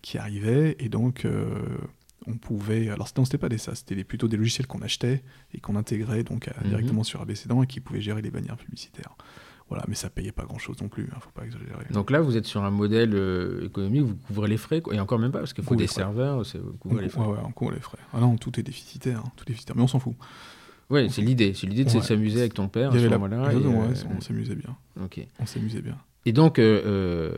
qui 0.00 0.16
arrivaient, 0.16 0.76
et 0.78 0.88
donc 0.88 1.24
euh, 1.24 1.78
on 2.26 2.34
pouvait... 2.34 2.88
Alors 2.88 3.08
non, 3.16 3.24
c'était 3.24 3.38
pas 3.38 3.48
des 3.48 3.58
SaaS, 3.58 3.82
c'était 3.86 4.02
plutôt 4.04 4.28
des 4.28 4.36
logiciels 4.36 4.66
qu'on 4.66 4.80
achetait 4.80 5.22
et 5.52 5.60
qu'on 5.60 5.76
intégrait 5.76 6.22
donc 6.22 6.48
mmh. 6.48 6.68
directement 6.68 7.04
sur 7.04 7.20
ABCDan 7.20 7.62
et 7.62 7.66
qui 7.66 7.80
pouvaient 7.80 8.00
gérer 8.00 8.22
les 8.22 8.30
bannières 8.30 8.56
publicitaires. 8.56 9.16
Voilà, 9.68 9.84
mais 9.86 9.94
ça 9.94 10.08
payait 10.08 10.32
pas 10.32 10.44
grand-chose 10.44 10.80
non 10.80 10.88
plus, 10.88 11.04
ne 11.04 11.08
hein, 11.08 11.18
faut 11.20 11.30
pas 11.30 11.44
exagérer. 11.44 11.84
Donc 11.90 12.10
là, 12.10 12.20
vous 12.20 12.38
êtes 12.38 12.46
sur 12.46 12.64
un 12.64 12.70
modèle 12.70 13.14
euh, 13.14 13.66
économique, 13.66 14.02
vous 14.02 14.16
couvrez 14.16 14.48
les 14.48 14.56
frais, 14.56 14.82
et 14.92 14.98
encore 14.98 15.18
même 15.18 15.30
pas, 15.30 15.40
parce 15.40 15.52
qu'il 15.52 15.64
faut 15.64 15.76
des 15.76 15.86
serveurs, 15.86 16.42
vous 16.42 16.72
couvrez 16.80 17.02
les 17.02 17.08
frais. 17.10 17.26
Ouais, 17.26 17.38
on 17.44 17.52
couvre 17.52 17.72
les 17.72 17.80
frais. 17.80 17.98
Ah 18.14 18.20
non, 18.20 18.36
tout 18.36 18.58
est 18.58 18.62
déficitaire, 18.62 19.18
hein, 19.18 19.32
tout 19.36 19.44
est 19.44 19.48
déficitaire, 19.48 19.76
mais 19.76 19.82
on 19.82 19.88
s'en 19.88 19.98
fout. 19.98 20.14
Oui, 20.88 21.10
c'est 21.10 21.20
l'idée. 21.20 21.52
C'est 21.52 21.66
l'idée 21.66 21.84
de 21.84 21.90
s'amuser 21.90 22.40
avec 22.40 22.54
ton 22.54 22.68
père 22.68 22.92
moment-là. 22.92 23.50
Euh, 23.50 23.94
on 24.16 24.20
s'amusait 24.22 24.54
bien. 24.54 24.74
Ok. 25.02 25.20
On 25.38 25.44
s'amusait 25.44 25.82
bien. 25.82 25.98
Et 26.24 26.32
donc, 26.32 26.58
euh, 26.58 27.32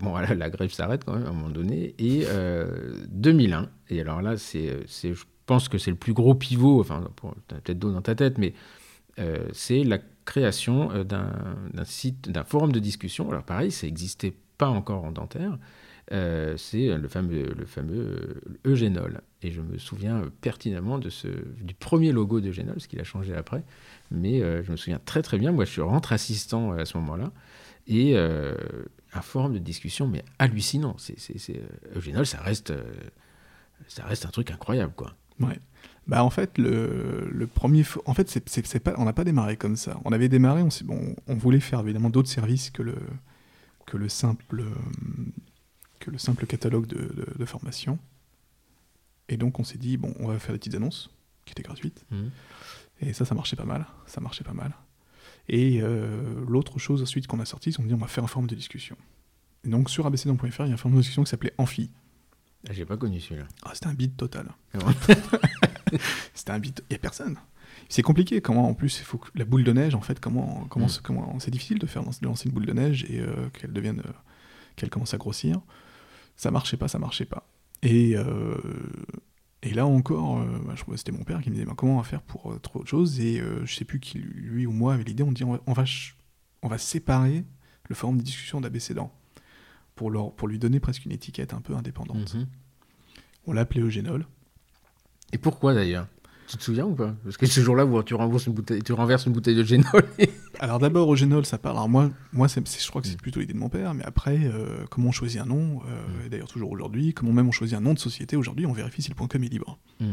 bon, 0.00 0.10
voilà, 0.10 0.34
la 0.34 0.48
grève 0.48 0.72
s'arrête 0.72 1.04
quand 1.04 1.14
même 1.14 1.26
à 1.26 1.28
un 1.28 1.32
moment 1.32 1.50
donné. 1.50 1.94
Et 1.98 2.24
2001, 3.10 3.68
et 3.90 4.00
alors 4.00 4.22
là, 4.22 4.38
c'est, 4.38 4.86
je 4.88 5.24
pense 5.44 5.68
que 5.68 5.76
c'est 5.76 5.90
le 5.90 5.98
plus 5.98 6.14
gros 6.14 6.34
pivot, 6.34 6.80
enfin, 6.80 7.04
peut-être 7.48 7.78
d'eau 7.78 7.92
dans 7.92 8.00
ta 8.00 8.14
tête, 8.14 8.38
mais 8.38 8.54
c'est 9.52 9.84
la 9.84 9.98
création 10.24 10.90
euh, 10.92 11.04
d'un 11.04 11.84
site, 11.84 12.30
d'un 12.30 12.44
forum 12.44 12.72
de 12.72 12.78
discussion. 12.78 13.30
Alors 13.30 13.44
pareil, 13.44 13.70
ça 13.70 13.86
n'existait 13.86 14.34
pas 14.58 14.68
encore 14.68 15.04
en 15.04 15.12
dentaire. 15.12 15.58
Euh, 16.12 16.56
c'est 16.56 16.96
le 16.96 17.08
fameux, 17.08 17.54
le 17.56 18.70
Eugénol. 18.70 19.20
Et 19.42 19.50
je 19.50 19.60
me 19.60 19.78
souviens 19.78 20.24
pertinemment 20.40 20.98
du 20.98 21.74
premier 21.78 22.12
logo 22.12 22.40
d'Eugénol, 22.40 22.80
ce 22.80 22.88
qu'il 22.88 23.00
a 23.00 23.04
changé 23.04 23.34
après. 23.34 23.64
Mais 24.10 24.42
euh, 24.42 24.62
je 24.62 24.70
me 24.72 24.76
souviens 24.76 25.00
très 25.04 25.22
très 25.22 25.38
bien. 25.38 25.52
Moi, 25.52 25.64
je 25.64 25.80
rentre 25.80 26.12
assistant 26.12 26.72
à 26.72 26.84
ce 26.84 26.96
moment-là. 26.98 27.32
Et 27.88 28.16
un 28.16 29.20
forum 29.22 29.54
de 29.54 29.58
discussion, 29.58 30.06
mais 30.06 30.24
hallucinant. 30.38 30.94
C'est, 30.98 31.16
Eugénol, 31.96 32.24
ça 32.26 32.40
reste, 32.40 32.72
ça 33.88 34.04
reste 34.04 34.24
un 34.24 34.30
truc 34.30 34.52
incroyable, 34.52 34.92
quoi. 34.94 35.16
Ouais. 35.40 35.58
Bah 36.06 36.24
en 36.24 36.30
fait, 36.30 36.58
le, 36.58 37.28
le 37.30 37.46
premier, 37.46 37.84
en 38.06 38.14
fait, 38.14 38.28
c'est, 38.28 38.80
pas, 38.80 38.94
on 38.98 39.04
n'a 39.04 39.12
pas 39.12 39.24
démarré 39.24 39.56
comme 39.56 39.76
ça. 39.76 40.00
On 40.04 40.12
avait 40.12 40.28
démarré, 40.28 40.62
on, 40.62 40.68
bon, 40.84 41.14
on 41.28 41.34
voulait 41.34 41.60
faire 41.60 41.80
évidemment 41.80 42.10
d'autres 42.10 42.28
services 42.28 42.70
que 42.70 42.82
le, 42.82 42.96
que 43.86 43.96
le 43.96 44.08
simple, 44.08 44.64
que 46.00 46.10
le 46.10 46.18
simple 46.18 46.46
catalogue 46.46 46.86
de, 46.86 47.26
de, 47.38 47.44
formation. 47.44 47.98
Et 49.28 49.36
donc 49.36 49.60
on 49.60 49.64
s'est 49.64 49.78
dit 49.78 49.96
bon, 49.96 50.12
on 50.18 50.26
va 50.26 50.38
faire 50.38 50.52
des 50.52 50.58
petites 50.58 50.74
annonces 50.74 51.10
qui 51.44 51.52
étaient 51.52 51.62
gratuites. 51.62 52.04
Mmh. 52.10 52.16
Et 53.02 53.12
ça, 53.12 53.24
ça 53.24 53.34
marchait 53.34 53.56
pas 53.56 53.64
mal. 53.64 53.86
Ça 54.06 54.20
marchait 54.20 54.44
pas 54.44 54.54
mal. 54.54 54.72
Et 55.48 55.80
euh, 55.82 56.44
l'autre 56.48 56.78
chose 56.78 57.02
ensuite 57.02 57.26
qu'on 57.26 57.40
a 57.40 57.44
sorti, 57.44 57.72
c'est 57.72 57.76
qu'on 57.80 57.88
dit 57.88 57.94
on 57.94 57.98
va 57.98 58.08
faire 58.08 58.24
un 58.24 58.28
forum 58.28 58.48
de 58.48 58.54
discussion. 58.54 58.96
Et 59.64 59.68
donc 59.68 59.88
sur 59.88 60.06
abcdon.fr, 60.06 60.62
il 60.64 60.68
y 60.68 60.70
a 60.70 60.74
un 60.74 60.76
forum 60.76 60.96
de 60.96 61.00
discussion 61.00 61.22
qui 61.22 61.30
s'appelait 61.30 61.54
Amphi. 61.58 61.90
Ah, 62.68 62.72
j'ai 62.72 62.84
pas 62.84 62.96
connu 62.96 63.20
celui-là. 63.20 63.46
Ah, 63.62 63.70
c'était 63.74 63.88
un 63.88 63.94
bide 63.94 64.16
total. 64.16 64.48
Ah 64.74 64.78
C'était 66.34 66.52
un 66.52 66.58
bit. 66.58 66.82
Il 66.88 66.92
n'y 66.92 66.96
a 66.96 66.98
personne. 66.98 67.36
C'est 67.88 68.02
compliqué. 68.02 68.40
Comment, 68.40 68.68
en 68.68 68.74
plus, 68.74 69.00
il 69.00 69.04
faut 69.04 69.18
que 69.18 69.28
la 69.34 69.44
boule 69.44 69.64
de 69.64 69.72
neige, 69.72 69.94
en 69.94 70.00
fait, 70.00 70.20
comment, 70.20 70.66
comment, 70.70 70.86
mm. 70.86 71.00
comment 71.02 71.38
c'est 71.40 71.50
difficile 71.50 71.78
de 71.78 71.86
faire 71.86 72.02
de 72.02 72.26
lancer 72.26 72.48
une 72.48 72.54
boule 72.54 72.66
de 72.66 72.72
neige 72.72 73.04
et 73.08 73.20
euh, 73.20 73.48
qu'elle 73.52 73.72
devienne, 73.72 74.00
euh, 74.06 74.12
qu'elle 74.76 74.90
commence 74.90 75.14
à 75.14 75.18
grossir. 75.18 75.60
Ça 76.36 76.50
marchait 76.50 76.76
pas, 76.76 76.88
ça 76.88 76.98
marchait 76.98 77.26
pas. 77.26 77.46
Et, 77.82 78.16
euh, 78.16 78.56
et 79.62 79.74
là 79.74 79.86
encore, 79.86 80.44
bah, 80.64 80.74
je 80.74 80.96
c'était 80.96 81.12
mon 81.12 81.24
père 81.24 81.40
qui 81.42 81.50
me 81.50 81.54
disait 81.54 81.66
bah, 81.66 81.74
comment 81.76 81.94
on 81.94 81.98
va 81.98 82.04
faire 82.04 82.22
pour 82.22 82.46
autre 82.46 82.84
chose. 82.86 83.20
Et 83.20 83.42
je 83.64 83.74
sais 83.74 83.84
plus 83.84 84.00
qui, 84.00 84.18
lui 84.18 84.66
ou 84.66 84.72
moi, 84.72 84.94
avait 84.94 85.04
l'idée. 85.04 85.22
On 85.22 85.32
dit 85.32 85.44
on 85.44 85.52
va, 85.52 85.84
on 86.62 86.68
va, 86.68 86.78
séparer 86.78 87.44
le 87.88 87.94
forum 87.94 88.16
de 88.16 88.22
discussion 88.22 88.60
d'abécédant 88.60 89.12
pour, 89.94 90.10
leur, 90.10 90.32
pour 90.32 90.48
lui 90.48 90.58
donner 90.58 90.80
presque 90.80 91.04
une 91.04 91.12
étiquette 91.12 91.54
un 91.54 91.60
peu 91.60 91.74
indépendante. 91.74 92.34
Mm-hmm. 92.34 92.46
On 93.46 93.52
l'a 93.52 93.62
appelé 93.62 93.80
Eugénol. 93.80 94.26
Et 95.32 95.38
pourquoi 95.38 95.74
d'ailleurs? 95.74 96.06
Tu 96.48 96.58
te 96.58 96.64
souviens 96.64 96.84
ou 96.84 96.94
pas? 96.94 97.14
Parce 97.24 97.36
que 97.36 97.46
ce 97.46 97.60
jour-là, 97.62 97.86
tu, 98.04 98.14
renverses 98.14 98.46
une 98.46 98.52
bouteille, 98.52 98.82
tu 98.82 98.92
renverses 98.92 99.24
une 99.24 99.32
bouteille 99.32 99.56
de 99.56 99.64
génol. 99.64 100.04
Alors 100.60 100.78
d'abord, 100.78 101.08
au 101.08 101.16
génol, 101.16 101.46
ça 101.46 101.56
parle. 101.56 101.76
Alors 101.76 101.88
moi, 101.88 102.10
moi 102.32 102.46
je 102.48 102.88
crois 102.88 103.00
que 103.00 103.08
c'est 103.08 103.14
mm. 103.14 103.16
plutôt 103.16 103.40
l'idée 103.40 103.54
de 103.54 103.58
mon 103.58 103.70
père, 103.70 103.94
mais 103.94 104.04
après, 104.04 104.38
euh, 104.42 104.84
comment 104.90 105.08
on 105.08 105.12
choisit 105.12 105.40
un 105.40 105.46
nom, 105.46 105.80
euh, 105.88 106.26
mm. 106.26 106.28
d'ailleurs 106.28 106.48
toujours 106.48 106.70
aujourd'hui, 106.70 107.14
comment 107.14 107.32
même 107.32 107.48
on 107.48 107.52
choisit 107.52 107.76
un 107.76 107.80
nom 107.80 107.94
de 107.94 107.98
société 107.98 108.36
aujourd'hui, 108.36 108.66
on 108.66 108.72
vérifie 108.72 109.00
si 109.00 109.08
le 109.08 109.14
point 109.14 109.28
.com 109.28 109.42
est 109.42 109.48
libre. 109.48 109.78
Mm. 110.00 110.12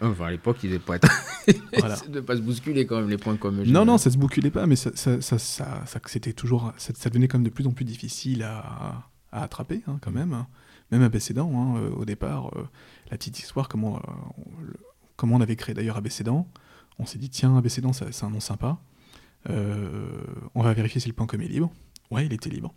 Enfin, 0.00 0.26
à 0.26 0.30
l'époque, 0.30 0.56
il 0.64 0.70
ne 0.70 0.78
pas 0.78 0.94
être... 0.96 1.08
voilà. 1.78 1.96
de 2.08 2.20
pas 2.20 2.36
se 2.36 2.40
bousculer 2.40 2.86
quand 2.86 2.98
même 2.98 3.10
les 3.10 3.18
points 3.18 3.36
.com. 3.36 3.62
Non, 3.66 3.84
non, 3.84 3.98
ça 3.98 4.10
se 4.10 4.16
bousculait 4.16 4.50
pas, 4.50 4.66
mais 4.66 4.76
ça, 4.76 4.90
ça, 4.94 5.20
ça, 5.20 5.38
ça 5.38 5.84
c'était 6.06 6.32
toujours, 6.32 6.72
ça, 6.78 6.92
devenait 7.10 7.28
quand 7.28 7.38
même 7.38 7.46
de 7.46 7.52
plus 7.52 7.66
en 7.66 7.72
plus 7.72 7.84
difficile 7.84 8.42
à, 8.42 9.10
à 9.34 9.42
attraper, 9.42 9.82
hein, 9.86 9.98
quand 10.00 10.12
même. 10.12 10.32
Hein. 10.32 10.46
Même 10.90 11.02
abécédant, 11.02 11.50
hein, 11.54 11.76
euh, 11.78 11.90
au 11.90 12.04
départ, 12.04 12.50
la 13.10 13.18
petite 13.18 13.38
histoire, 13.38 13.68
comment 13.68 14.00
comment 15.16 15.36
on 15.36 15.40
avait 15.40 15.56
créé 15.56 15.74
d'ailleurs 15.74 15.96
Abécédant. 15.96 16.48
On 16.98 17.06
s'est 17.06 17.18
dit, 17.18 17.30
tiens, 17.30 17.56
Abécédant, 17.56 17.92
c'est 17.92 18.24
un 18.24 18.30
nom 18.30 18.40
sympa. 18.40 18.78
Euh, 19.50 20.22
on 20.54 20.62
va 20.62 20.72
vérifier 20.72 21.00
si 21.00 21.08
le 21.08 21.14
point 21.14 21.26
com 21.26 21.40
est 21.40 21.48
libre. 21.48 21.72
Ouais, 22.10 22.26
il 22.26 22.32
était 22.32 22.50
libre. 22.50 22.72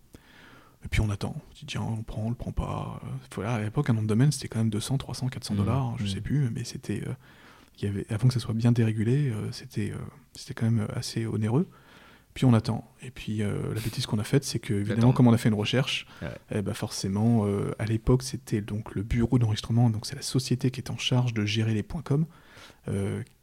Et 0.83 0.87
puis 0.87 1.01
on 1.01 1.09
attend. 1.09 1.35
On 1.35 1.55
se 1.55 1.59
dit, 1.61 1.65
tiens, 1.65 1.81
on 1.81 2.03
prend, 2.03 2.23
on 2.23 2.29
le 2.29 2.35
prend 2.35 2.51
pas. 2.51 2.99
Voilà, 3.35 3.55
à 3.55 3.61
l'époque, 3.61 3.89
un 3.89 3.93
nom 3.93 4.01
de 4.01 4.07
domaine, 4.07 4.31
c'était 4.31 4.47
quand 4.47 4.59
même 4.59 4.69
200, 4.69 4.97
300, 4.97 5.27
400 5.27 5.55
dollars, 5.55 5.95
je 5.97 6.03
mmh. 6.03 6.07
sais 6.07 6.21
plus, 6.21 6.49
mais 6.49 6.63
c'était. 6.63 7.03
Euh, 7.07 7.13
y 7.81 7.85
avait, 7.85 8.07
avant 8.09 8.27
que 8.27 8.33
ça 8.33 8.39
soit 8.39 8.55
bien 8.55 8.71
dérégulé, 8.71 9.29
euh, 9.29 9.51
c'était 9.51 9.93
c'était 10.33 10.55
quand 10.55 10.65
même 10.65 10.87
assez 10.95 11.27
onéreux. 11.27 11.69
Puis 12.37 12.45
on 12.45 12.53
attend. 12.53 12.87
Et 13.01 13.09
puis 13.09 13.39
la 13.39 13.81
bêtise 13.83 14.05
qu'on 14.05 14.19
a 14.19 14.23
faite, 14.23 14.43
c'est 14.43 14.59
que, 14.59 14.75
évidemment, 14.75 15.11
comme 15.11 15.27
on 15.27 15.33
a 15.33 15.39
fait 15.39 15.49
une 15.49 15.55
recherche, 15.55 16.05
eh 16.51 16.61
ben, 16.61 16.75
forcément, 16.75 17.47
à 17.79 17.85
l'époque, 17.85 18.21
c'était 18.21 18.61
donc 18.61 18.93
le 18.93 19.01
bureau 19.01 19.39
d'enregistrement, 19.39 19.89
donc 19.89 20.05
c'est 20.05 20.15
la 20.15 20.21
société 20.21 20.69
qui 20.69 20.79
est 20.79 20.91
en 20.91 20.99
charge 20.99 21.33
de 21.33 21.45
gérer 21.45 21.73
les 21.73 21.81
points 21.81 22.03
com, 22.03 22.27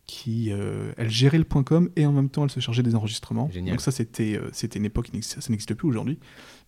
qui 0.07 0.51
elle 0.51 1.11
gérait 1.11 1.39
le 1.39 1.45
point 1.45 1.65
.com 1.65 1.91
et 1.97 2.07
en 2.07 2.13
même 2.13 2.29
temps 2.29 2.45
elle 2.45 2.51
se 2.51 2.61
chargeait 2.61 2.85
des 2.85 2.95
enregistrements. 2.95 3.51
Donc 3.53 3.81
ça 3.81 3.91
c'était 3.91 4.41
c'était 4.53 4.79
une 4.79 4.85
époque 4.85 5.11
ça 5.23 5.41
n'existe 5.51 5.75
plus 5.75 5.89
aujourd'hui, 5.89 6.21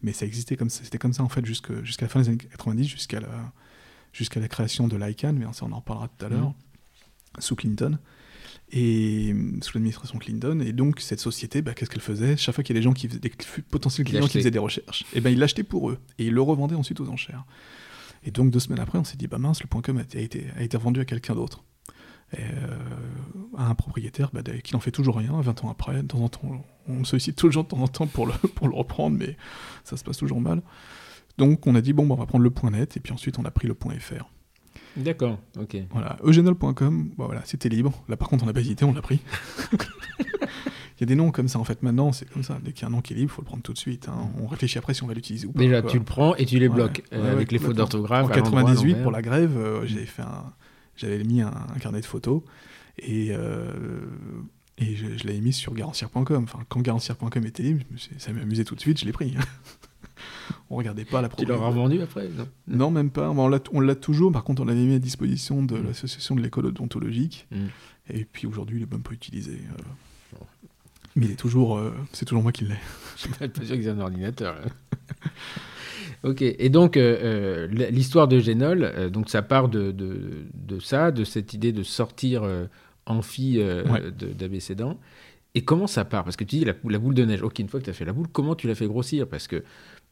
mais 0.03 0.13
ça 0.13 0.27
existait 0.27 0.57
comme 0.57 0.69
ça 0.69 0.83
c'était 0.83 0.99
comme 0.99 1.13
ça 1.13 1.23
en 1.23 1.29
fait 1.29 1.47
jusqu'à 1.47 1.75
la 2.01 2.09
fin 2.09 2.23
des 2.23 2.29
années 2.31 2.39
90 2.39 2.89
jusqu'à 2.89 3.21
la 3.21 3.53
jusqu'à 4.13 4.41
la 4.41 4.49
création 4.49 4.89
de 4.89 4.97
l'ICANN, 4.97 5.39
mais 5.39 5.45
ça 5.53 5.65
on 5.65 5.71
en 5.71 5.77
reparlera 5.77 6.09
tout 6.09 6.27
à 6.27 6.29
l'heure 6.29 6.55
sous 7.39 7.55
Clinton 7.55 8.01
et 8.73 9.35
sous 9.63 9.73
l'administration 9.75 10.19
Clinton. 10.19 10.61
Et 10.61 10.73
donc, 10.73 11.01
cette 11.01 11.21
société, 11.21 11.63
bah, 11.63 11.75
qu'est-ce 11.75 11.91
qu'elle 11.91 12.01
faisait? 12.01 12.37
Chaque 12.37 12.55
fois 12.55 12.65
qu'il 12.65 12.75
y 12.75 12.79
a 12.79 12.81
des 12.81 12.85
gens 12.85 12.93
qui 12.93 13.09
faisaient 13.09 13.21
des 13.21 13.33
potentiels 13.71 14.07
clients 14.07 14.27
qui 14.27 14.39
faisaient 14.39 14.51
des 14.51 14.59
recherches, 14.59 15.05
et 15.15 15.21
ben 15.21 15.31
ils 15.31 15.39
l'achetaient 15.39 15.63
pour 15.63 15.91
eux 15.91 15.99
et 16.19 16.27
ils 16.27 16.33
le 16.33 16.43
revendaient 16.43 16.75
ensuite 16.75 17.01
aux 17.01 17.09
enchères. 17.09 17.45
Et 18.25 18.31
donc, 18.31 18.51
deux 18.51 18.59
semaines 18.59 18.81
après, 18.81 18.99
on 18.99 19.05
s'est 19.05 19.17
dit, 19.17 19.29
bah 19.29 19.39
mince, 19.39 19.63
le 19.63 19.69
point 19.69 19.83
.com 19.83 19.99
a 19.99 20.19
été, 20.19 20.47
a 20.57 20.63
été 20.63 20.77
vendu 20.77 21.01
à 21.01 21.05
quelqu'un 21.05 21.35
d'autre. 21.35 21.65
Euh, 22.37 22.41
à 23.57 23.69
un 23.69 23.75
propriétaire 23.77 24.31
bah, 24.33 24.43
qui 24.65 24.75
n'en 24.75 24.81
fait 24.81 24.91
toujours 24.91 25.17
rien 25.17 25.41
20 25.41 25.65
ans 25.65 25.71
après. 25.71 26.03
De 26.03 26.09
temps 26.09 26.19
en 26.19 26.29
temps, 26.29 26.65
on 26.89 27.05
sollicite 27.05 27.37
toujours 27.37 27.63
de 27.63 27.69
temps 27.69 27.79
en 27.79 27.87
temps 27.87 28.09
pour 28.09 28.27
le, 28.27 28.33
pour 28.55 28.67
le 28.67 28.75
reprendre, 28.75 29.17
mais 29.17 29.37
ça 29.85 29.97
se 29.97 30.03
passe 30.03 30.17
toujours 30.17 30.41
mal. 30.41 30.61
Donc, 31.39 31.67
on 31.67 31.75
a 31.77 31.81
dit, 31.81 31.93
bon, 31.93 32.05
bah, 32.07 32.15
on 32.15 32.19
va 32.19 32.27
prendre 32.27 32.43
le 32.43 32.51
point 32.51 32.71
.net, 32.71 32.97
et 32.97 33.01
puis 33.01 33.13
ensuite, 33.13 33.39
on 33.39 33.45
a 33.45 33.51
pris 33.53 33.69
le 33.69 33.75
point 33.75 33.95
.fr. 33.99 34.29
D'accord, 34.97 35.39
ok. 35.59 35.77
Voilà, 35.91 36.17
eugenol.com, 36.25 37.11
bah 37.19 37.25
voilà, 37.27 37.43
c'était 37.45 37.69
libre. 37.69 37.93
Là, 38.09 38.17
par 38.17 38.29
contre, 38.29 38.45
on 38.45 38.47
n'a 38.47 38.53
pas 38.53 38.61
hésité, 38.61 38.85
on 38.85 38.95
l'a 38.95 39.03
pris. 39.03 39.21
Il 40.99 41.03
y 41.03 41.05
a 41.05 41.07
des 41.07 41.15
noms 41.15 41.31
comme 41.31 41.49
ça, 41.49 41.59
en 41.59 41.65
fait, 41.65 41.83
maintenant, 41.83 42.11
c'est 42.13 42.29
comme 42.29 42.43
ça. 42.43 42.59
Dès 42.63 42.73
qu'il 42.73 42.83
y 42.83 42.85
a 42.87 42.89
un 42.89 42.91
nom 42.91 43.03
qui 43.03 43.13
est 43.13 43.17
libre, 43.17 43.31
il 43.31 43.35
faut 43.35 43.43
le 43.43 43.47
prendre 43.47 43.63
tout 43.63 43.75
de 43.75 43.79
suite. 43.79 44.09
Hein. 44.09 44.31
On 44.41 44.47
réfléchit 44.47 44.79
après 44.79 44.95
si 44.95 45.03
on 45.03 45.07
va 45.07 45.13
l'utiliser 45.13 45.47
ou 45.47 45.53
pas. 45.53 45.61
Déjà, 45.61 45.83
tu 45.83 45.99
le 45.99 46.05
prends 46.05 46.35
et 46.37 46.47
tu 46.47 46.59
les 46.59 46.71
bloques 46.71 47.03
euh, 47.13 47.33
avec 47.33 47.53
les 47.53 47.59
fautes 47.59 47.77
d'orthographe. 47.77 48.27
En 48.27 48.29
98, 48.29 49.03
pour 49.03 49.11
la 49.11 49.21
grève, 49.21 49.59
euh, 49.59 49.87
j'avais 49.87 50.07
fait 50.07 50.23
un... 50.23 50.55
j'avais 50.97 51.23
mis 51.23 51.43
un, 51.43 51.53
carnet 51.81 52.01
de 52.01 52.07
photos 52.07 52.41
et, 52.99 53.29
euh, 53.33 53.71
et 54.79 54.97
je, 54.97 55.27
l'avais 55.27 55.41
mis 55.41 55.53
sur 55.53 55.75
garancière.com. 55.75 56.45
Enfin, 56.45 56.61
quand 56.71 56.81
garancière.com 56.81 57.45
était 57.45 57.63
libre, 57.63 57.85
ça 58.17 58.33
m'amusait 58.33 58.65
tout 58.65 58.75
de 58.75 58.81
suite, 58.81 58.99
je 58.99 59.05
l'ai 59.05 59.13
pris. 59.13 59.35
on 60.71 60.77
regardait 60.77 61.05
pas 61.05 61.23
la 61.23 61.29
Tu 61.29 61.45
l'as 61.45 61.57
revendu 61.57 62.01
après 62.01 62.29
non, 62.29 62.49
non, 62.67 62.91
même 62.91 63.11
pas. 63.11 63.31
on 63.31 63.49
l'a 63.81 63.95
toujours. 63.95 64.33
Par 64.33 64.45
contre, 64.45 64.63
on 64.63 64.65
l'avait 64.65 64.85
mis 64.85 64.95
à 64.95 64.99
disposition 64.99 65.63
de 65.63 65.77
mm. 65.77 65.87
l'association 65.87 66.35
de 66.35 66.43
l'école 66.43 66.67
odontologique. 66.67 67.47
Mm. 67.51 67.67
Et 68.11 68.25
puis 68.25 68.47
aujourd'hui, 68.47 68.79
il 68.79 68.83
est 68.83 68.91
même 68.91 69.03
pas 69.03 69.13
utilisé. 69.13 69.61
Euh. 70.33 70.39
Mais 71.15 71.27
il 71.27 71.33
est 71.33 71.37
toujours, 71.37 71.79
euh, 71.79 71.93
c'est 72.13 72.25
toujours 72.25 72.43
moi 72.43 72.53
qui 72.53 72.65
l'ai. 72.65 72.75
Je 73.17 73.23
suis 73.23 73.31
pas 73.31 73.47
sûr 73.47 73.77
qu'ils 73.77 73.87
aient 73.87 73.91
un 73.91 74.01
ordinateur. 74.01 74.57
ok, 76.23 76.43
et 76.43 76.69
donc 76.69 76.97
euh, 76.97 77.67
l'histoire 77.69 78.29
de 78.29 78.39
Génol, 78.39 79.11
donc 79.11 79.31
ça 79.31 79.43
part 79.43 79.69
de, 79.69 79.93
de, 79.93 80.47
de 80.53 80.79
ça, 80.79 81.11
de 81.11 81.25
cette 81.25 81.55
idée 81.55 81.73
de 81.73 81.83
sortir 81.83 82.43
amphi 83.07 83.59
Ouais. 83.59 84.03
d'abécédant. 84.11 84.99
Et 85.55 85.65
comment 85.65 85.87
ça 85.87 86.05
part? 86.05 86.25
Parce 86.25 86.37
que 86.37 86.45
tu 86.45 86.57
dis 86.57 86.65
la, 86.67 86.75
la 86.85 86.99
boule 86.99 87.15
de 87.15 87.25
neige. 87.25 87.43
Ok, 87.43 87.61
une 87.61 87.69
fois 87.69 87.81
que 87.81 87.87
tu 87.87 87.91
as 87.91 87.95
fait 87.95 88.05
la 88.05 88.13
boule, 88.13 88.27
comment 88.31 88.55
tu 88.55 88.67
l'as 88.67 88.75
fait 88.75 88.87
grossir? 88.87 89.27
Parce 89.27 89.49
que 89.49 89.65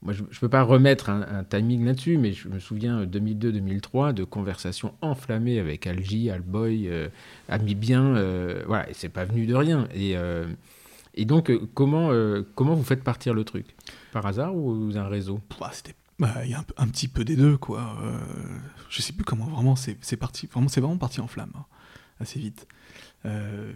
moi, 0.04 0.12
je 0.12 0.22
ne 0.22 0.28
peux 0.40 0.48
pas 0.48 0.62
remettre 0.62 1.08
un, 1.08 1.44
timing 1.44 1.84
là-dessus, 1.84 2.18
mais 2.18 2.32
je 2.32 2.48
me 2.48 2.58
souviens 2.58 3.00
euh, 3.00 3.06
2002-2003 3.06 4.12
de 4.12 4.24
conversations 4.24 4.94
enflammées 5.00 5.58
avec 5.58 5.86
Algie, 5.86 6.30
Alboy, 6.30 6.88
euh, 6.88 7.08
Amibien. 7.48 8.16
euh, 8.16 8.62
voilà, 8.66 8.88
et 8.90 8.94
c'est 8.94 9.08
pas 9.08 9.24
venu 9.24 9.46
de 9.46 9.54
rien. 9.54 9.88
Et, 9.94 10.16
euh, 10.16 10.46
et 11.14 11.24
donc, 11.24 11.50
euh, 11.50 11.68
comment, 11.74 12.10
euh, 12.10 12.42
comment 12.54 12.74
vous 12.74 12.82
faites 12.82 13.04
partir 13.04 13.34
le 13.34 13.44
truc? 13.44 13.74
Par 14.12 14.26
hasard 14.26 14.54
ou 14.54 14.90
un 14.94 15.08
réseau? 15.08 15.40
Bah, 15.60 15.70
c'était, 15.72 15.94
bah, 16.18 16.34
il 16.44 16.50
y 16.50 16.54
a 16.54 16.64
un, 16.76 16.88
petit 16.88 17.08
peu 17.08 17.24
des 17.24 17.36
deux, 17.36 17.56
quoi. 17.56 17.96
Euh, 18.02 18.18
je 18.88 19.00
sais 19.00 19.12
plus 19.12 19.24
comment 19.24 19.46
vraiment 19.46 19.76
c'est, 19.76 20.16
parti. 20.16 20.48
Vraiment, 20.48 20.68
c'est 20.68 20.80
vraiment 20.80 20.98
parti 20.98 21.20
en 21.20 21.28
flamme 21.28 21.52
hein, 21.56 21.64
assez 22.20 22.40
vite. 22.40 22.66
Euh, 23.26 23.72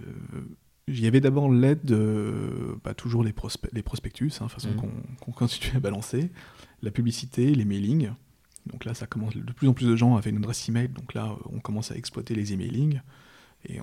il 0.88 1.00
y 1.00 1.06
avait 1.06 1.20
d'abord 1.20 1.50
l'aide 1.50 1.84
de 1.84 2.76
bah, 2.84 2.94
toujours 2.94 3.22
les, 3.22 3.32
prospe- 3.32 3.68
les 3.72 3.82
prospectus, 3.82 4.32
hein, 4.40 4.48
façon 4.48 4.70
Mhm. 4.70 4.76
qu'on, 4.76 4.90
qu'on 5.20 5.32
continue 5.32 5.76
à 5.76 5.80
balancer, 5.80 6.30
la 6.82 6.90
publicité, 6.90 7.54
les 7.54 7.64
mailings. 7.64 8.10
Donc 8.66 8.84
là, 8.84 8.94
ça 8.94 9.06
commence. 9.06 9.34
De 9.36 9.52
plus 9.52 9.68
en 9.68 9.72
plus 9.74 9.86
de 9.86 9.96
gens 9.96 10.16
avaient 10.16 10.30
une 10.30 10.36
adresse 10.38 10.68
email, 10.68 10.88
donc 10.88 11.14
là, 11.14 11.34
on 11.52 11.58
commence 11.60 11.90
à 11.92 11.96
exploiter 11.96 12.34
les 12.34 12.52
emailings. 12.52 13.00
Et 13.66 13.78
euh, 13.80 13.82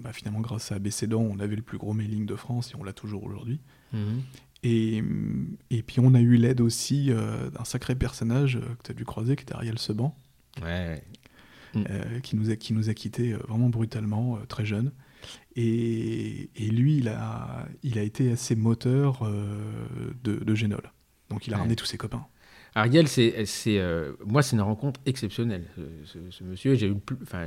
bah, 0.00 0.12
finalement, 0.12 0.40
grâce 0.40 0.72
à 0.72 0.78
Bécédan, 0.78 1.20
on 1.20 1.38
avait 1.40 1.56
le 1.56 1.62
plus 1.62 1.78
gros 1.78 1.92
mailing 1.92 2.24
de 2.26 2.34
France 2.36 2.70
et 2.72 2.76
on 2.76 2.84
l'a 2.84 2.92
toujours 2.92 3.24
aujourd'hui. 3.24 3.60
Et, 4.64 5.02
et 5.70 5.82
puis 5.82 5.98
on 6.00 6.14
a 6.14 6.20
eu 6.20 6.36
l'aide 6.36 6.60
aussi 6.60 7.10
euh, 7.10 7.50
d'un 7.50 7.64
sacré 7.64 7.94
personnage 7.94 8.56
euh, 8.56 8.60
que 8.76 8.82
tu 8.84 8.90
as 8.92 8.94
dû 8.94 9.04
croiser, 9.04 9.34
qui 9.36 9.42
était 9.42 9.54
Ariel 9.54 9.78
Seban, 9.78 10.16
Ouais, 10.62 11.02
euh, 11.76 12.20
qui, 12.20 12.36
nous 12.36 12.50
a, 12.50 12.56
qui 12.56 12.72
nous 12.72 12.88
a 12.88 12.94
quittés 12.94 13.32
euh, 13.32 13.38
vraiment 13.48 13.68
brutalement, 13.68 14.36
euh, 14.36 14.40
très 14.46 14.64
jeune. 14.64 14.92
Et, 15.56 16.50
et 16.56 16.70
lui, 16.70 16.96
il 16.98 17.08
a, 17.08 17.66
il 17.82 17.98
a 17.98 18.02
été 18.02 18.32
assez 18.32 18.56
moteur 18.56 19.22
euh, 19.22 19.58
de, 20.24 20.36
de 20.36 20.54
Génol. 20.54 20.92
Donc 21.30 21.46
il 21.46 21.52
a 21.52 21.56
Ouais. 21.56 21.60
ramené 21.60 21.76
tous 21.76 21.84
ses 21.86 21.98
copains. 21.98 22.24
Ariel, 22.74 23.06
c'est, 23.06 23.44
c'est, 23.44 23.78
euh, 23.78 24.12
moi, 24.24 24.42
c'est 24.42 24.56
une 24.56 24.62
rencontre 24.62 24.98
exceptionnelle. 25.04 25.66
Ce, 25.76 25.82
ce- 26.06 26.30
ce 26.30 26.42
monsieur, 26.44 26.74
j'ai 26.74 26.86
eu 26.88 26.94
enfin, 27.22 27.46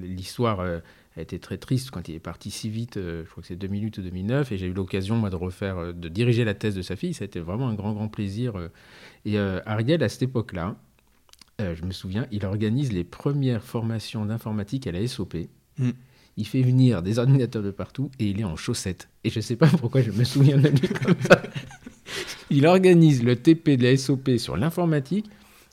l'histoire 0.00 0.60
euh, 0.60 0.78
a 1.16 1.22
été 1.22 1.40
très 1.40 1.58
triste 1.58 1.90
quand 1.90 2.08
il 2.08 2.14
est 2.14 2.20
parti 2.20 2.52
si 2.52 2.70
vite. 2.70 2.96
euh, 2.96 3.24
je 3.24 3.30
crois 3.30 3.40
que 3.40 3.48
c'est 3.48 3.56
2008 3.56 3.98
ou 3.98 4.02
2009, 4.02 4.52
et 4.52 4.58
j'ai 4.58 4.66
eu 4.68 4.72
l'occasion 4.72 5.16
moi 5.16 5.28
de 5.28 5.34
refaire, 5.34 5.92
de 5.92 6.08
diriger 6.08 6.44
la 6.44 6.54
thèse 6.54 6.76
de 6.76 6.82
sa 6.82 6.94
fille. 6.94 7.14
Ça 7.14 7.24
a 7.24 7.26
été 7.26 7.40
vraiment 7.40 7.68
un 7.68 7.74
grand, 7.74 7.92
grand 7.94 8.08
plaisir. 8.08 8.54
Et 9.24 9.38
Ariel, 9.38 10.04
à 10.04 10.08
cette 10.08 10.22
époque-là, 10.22 10.76
je 11.58 11.84
me 11.84 11.90
souviens, 11.90 12.26
il 12.30 12.46
organise 12.46 12.92
les 12.92 13.02
premières 13.04 13.64
formations 13.64 14.24
d'informatique 14.24 14.86
à 14.86 14.92
la 14.92 15.04
SOP. 15.08 15.34
Mm. 15.78 15.90
Il 16.40 16.46
fait 16.46 16.62
venir 16.62 17.02
des 17.02 17.18
ordinateurs 17.18 17.62
de 17.62 17.70
partout 17.70 18.10
et 18.18 18.24
il 18.30 18.40
est 18.40 18.44
en 18.44 18.56
chaussettes. 18.56 19.10
Et 19.24 19.28
je 19.30 19.38
ne 19.40 19.42
sais 19.42 19.56
pas 19.56 19.66
pourquoi 19.68 20.00
je 20.00 20.10
me 20.10 20.24
souviens 20.24 20.56
de 20.56 20.68
lui 20.68 20.88
comme 20.88 21.14
ça. 21.20 21.42
Il 22.50 22.66
organise 22.66 23.22
le 23.22 23.36
TP 23.36 23.76
de 23.76 23.84
la 23.84 23.96
SOP 23.96 24.30
sur 24.38 24.56
l'informatique, 24.56 25.26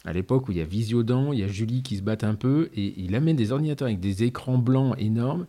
à 0.06 0.12
l'époque 0.14 0.48
où 0.48 0.52
il 0.52 0.58
y 0.58 0.62
a 0.62 0.66
Visiodan, 0.66 1.32
il 1.34 1.40
y 1.40 1.44
a 1.44 1.48
Julie 1.48 1.82
qui 1.84 1.96
se 1.98 2.02
battent 2.04 2.24
un 2.24 2.36
peu, 2.36 2.70
et 2.76 2.94
il 2.98 3.16
amène 3.16 3.36
des 3.36 3.52
ordinateurs 3.52 3.88
avec 3.88 4.00
des 4.00 4.24
écrans 4.24 4.58
blancs 4.60 4.94
énormes, 5.00 5.48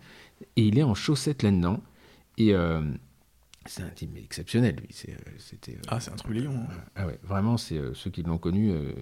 et 0.57 0.62
il 0.68 0.78
est 0.78 0.83
en 0.85 0.94
chaussettes 0.94 1.42
là-dedans. 1.42 1.83
Et 2.38 2.54
euh, 2.54 2.81
c'est 3.66 3.83
un 3.83 3.90
type 3.90 4.16
exceptionnel, 4.16 4.76
lui. 4.76 4.88
Euh, 5.11 5.12
C'était, 5.38 5.72
euh, 5.72 5.88
Ah, 5.88 6.00
c'est 6.00 6.12
un 6.12 6.16
trublion. 6.16 6.52
hein. 6.52 6.74
ah 6.96 7.07
ouais, 7.07 7.18
vraiment, 7.24 7.57
c'est 7.59 7.76
euh, 7.76 7.92
ceux 7.92 8.11
qui 8.11 8.22
l'ont 8.22 8.38
connu 8.38 8.70
euh, 8.70 8.92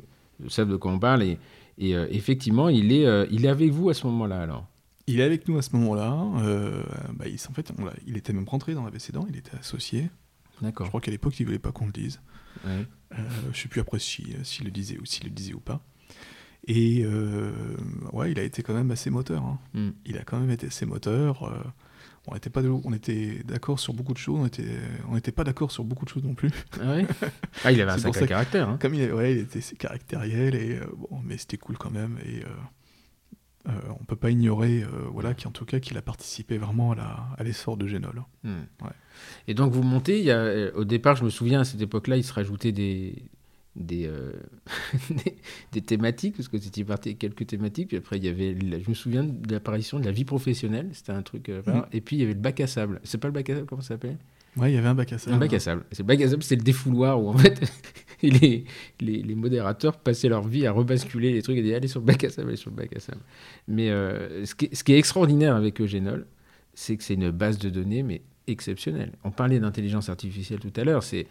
savent 0.48 0.70
de 0.70 0.76
quoi 0.76 0.90
on 0.90 0.98
parle. 0.98 1.22
Et, 1.22 1.38
et, 1.78 1.94
euh, 1.94 2.06
effectivement, 2.10 2.68
il 2.68 2.90
est, 2.92 3.06
euh, 3.06 3.26
il 3.30 3.44
est 3.44 3.48
avec 3.48 3.70
vous 3.70 3.88
à 3.90 3.94
ce 3.94 4.06
moment-là, 4.08 4.40
alors? 4.40 4.66
Il 5.06 5.20
est 5.20 5.22
avec 5.22 5.46
nous 5.48 5.56
à 5.58 5.62
ce 5.62 5.70
moment-là. 5.76 6.12
euh, 6.42 6.82
bah, 7.14 7.26
il, 7.28 7.34
en 7.48 7.52
fait, 7.52 7.72
on 7.78 7.84
il 8.06 8.16
était 8.16 8.32
même 8.32 8.48
rentré 8.48 8.74
dans 8.74 8.84
la 8.84 8.90
précédent, 8.90 9.26
il 9.28 9.36
était 9.36 9.56
associé. 9.56 10.08
Je 10.58 10.64
D'accord. 10.64 10.88
crois 10.88 11.00
qu'à 11.00 11.10
l'époque, 11.10 11.38
il 11.38 11.46
voulait 11.46 11.58
pas 11.58 11.70
qu'on 11.72 11.86
le 11.86 11.92
dise. 11.92 12.20
Ouais. 12.64 12.86
Euh, 13.12 13.16
je 13.52 13.60
sais 13.60 13.68
plus 13.68 13.80
après 13.80 13.98
si, 13.98 14.34
s'il 14.42 14.64
le 14.64 14.70
disait 14.70 14.98
ou 14.98 15.04
s'il 15.04 15.24
le 15.24 15.30
disait 15.30 15.52
ou 15.52 15.60
pas. 15.60 15.80
Et 16.66 17.02
euh, 17.04 17.52
ouais, 18.12 18.32
il 18.32 18.38
a 18.40 18.42
été 18.42 18.62
quand 18.62 18.74
même 18.74 18.90
assez 18.90 19.10
moteur. 19.10 19.44
hein. 19.44 19.58
Mm. 19.74 19.90
Il 20.06 20.18
a 20.18 20.24
quand 20.24 20.40
même 20.40 20.50
été 20.50 20.66
assez 20.66 20.86
moteur. 20.86 21.44
euh, 21.44 21.62
on 22.26 22.34
était 22.34 22.50
pas, 22.50 22.60
de- 22.62 22.68
on 22.70 22.92
était 22.92 23.42
d'accord 23.44 23.78
sur 23.78 23.94
beaucoup 23.94 24.12
de 24.12 24.18
choses. 24.18 24.40
On 24.40 24.46
était, 24.46 24.66
on 25.08 25.14
n'était 25.14 25.30
pas 25.30 25.44
d'accord 25.44 25.70
sur 25.70 25.84
beaucoup 25.84 26.04
de 26.04 26.10
choses 26.10 26.24
non 26.24 26.34
plus. 26.34 26.50
Ah, 26.82 26.96
ouais? 26.96 27.06
Ah, 27.62 27.70
il 27.70 27.80
avait 27.80 27.92
un 27.92 27.98
sacré 27.98 28.22
que- 28.22 28.26
caractère. 28.26 28.68
hein. 28.68 28.78
Comme 28.80 28.94
il, 28.94 29.12
ouais, 29.12 29.34
il 29.34 29.38
était 29.42 29.60
caractériel 29.76 30.56
et 30.56 30.78
euh, 30.80 30.86
bon, 30.96 31.20
mais 31.24 31.36
c'était 31.38 31.58
cool 31.58 31.78
quand 31.78 31.92
même. 31.92 32.18
Et 32.26 32.42
euh, 33.68 33.72
euh, 33.86 33.92
on 34.00 34.04
peut 34.04 34.16
pas 34.16 34.30
ignorer, 34.30 34.82
euh, 34.82 35.08
voilà, 35.10 35.34
qu'en 35.34 35.50
tout 35.50 35.64
cas, 35.64 35.80
qu'il 35.80 35.96
a 35.96 36.02
participé 36.02 36.58
vraiment 36.58 36.92
à 36.92 37.42
l'essor 37.42 37.76
de 37.76 37.86
Génol. 37.86 38.22
Hmm. 38.44 38.62
Ouais. 38.82 38.90
Et 39.48 39.54
donc 39.54 39.72
vous 39.72 39.82
montez, 39.82 40.18
il 40.18 40.24
y 40.24 40.30
a, 40.30 40.38
euh, 40.38 40.70
au 40.74 40.84
départ, 40.84 41.16
je 41.16 41.24
me 41.24 41.30
souviens, 41.30 41.60
à 41.60 41.64
cette 41.64 41.80
époque-là, 41.80 42.16
il 42.16 42.24
se 42.24 42.32
rajoutait 42.32 42.72
des, 42.72 43.30
des, 43.76 44.06
euh, 44.06 44.32
des, 45.10 45.36
des 45.72 45.80
thématiques, 45.82 46.36
parce 46.36 46.48
que 46.48 46.58
c'était 46.58 46.84
parti 46.84 47.10
avec 47.10 47.18
quelques 47.18 47.46
thématiques, 47.46 47.88
puis 47.88 47.96
après 47.98 48.16
il 48.16 48.24
y 48.24 48.28
avait, 48.28 48.54
la- 48.54 48.78
je 48.80 48.88
me 48.88 48.94
souviens 48.94 49.22
de 49.24 49.52
l'apparition 49.52 50.00
de 50.00 50.04
la 50.04 50.12
vie 50.12 50.24
professionnelle, 50.24 50.88
c'était 50.92 51.12
un 51.12 51.22
truc 51.22 51.48
euh, 51.48 51.62
rare, 51.64 51.86
et 51.92 52.00
puis 52.00 52.16
il 52.16 52.20
y 52.20 52.22
avait 52.22 52.34
le 52.34 52.40
bac 52.40 52.60
à 52.60 52.66
sable. 52.66 53.00
C'est 53.04 53.18
pas 53.18 53.28
le 53.28 53.32
bac 53.34 53.48
à 53.50 53.54
sable, 53.54 53.66
comment 53.66 53.82
ça 53.82 53.88
s'appelle 53.88 54.16
Ouais, 54.56 54.72
il 54.72 54.74
y 54.74 54.78
avait 54.78 54.88
un 54.88 54.94
bac 54.94 55.12
à 55.12 55.18
ça. 55.18 55.30
Un 55.30 55.36
bac 55.36 55.52
à 55.52 55.60
sable. 55.60 55.84
C'est 55.92 55.98
le 56.02 56.06
bac 56.06 56.18
à 56.22 56.28
sable, 56.30 56.42
c'est 56.42 56.56
le 56.56 56.62
défouloir 56.62 57.22
où 57.22 57.28
en 57.28 57.36
fait 57.36 57.60
les, 58.22 58.64
les, 59.00 59.22
les 59.22 59.34
modérateurs 59.34 59.98
passaient 59.98 60.30
leur 60.30 60.48
vie 60.48 60.66
à 60.66 60.72
rebasculer 60.72 61.32
les 61.34 61.42
trucs 61.42 61.58
et 61.58 61.62
dire 61.62 61.76
allez 61.76 61.88
sur 61.88 62.00
le 62.00 62.06
bac 62.06 62.24
à 62.24 62.30
sable, 62.30 62.48
allez 62.48 62.56
sur 62.56 62.70
le 62.70 62.76
bac 62.76 62.90
à 62.96 63.00
sable. 63.00 63.20
Mais 63.68 63.90
euh, 63.90 64.46
ce, 64.46 64.54
qui, 64.54 64.64
est- 64.66 64.74
ce 64.74 64.82
qui 64.82 64.94
est 64.94 64.98
extraordinaire 64.98 65.54
avec 65.54 65.78
Eugénol, 65.80 66.24
c'est 66.72 66.96
que 66.96 67.04
c'est 67.04 67.14
une 67.14 67.30
base 67.30 67.58
de 67.58 67.68
données, 67.68 68.02
mais 68.02 68.22
exceptionnelle. 68.46 69.12
On 69.24 69.30
parlait 69.30 69.58
d'intelligence 69.60 70.08
artificielle 70.08 70.60
tout 70.60 70.72
à 70.76 70.84
l'heure. 70.84 71.02
C'est 71.02 71.26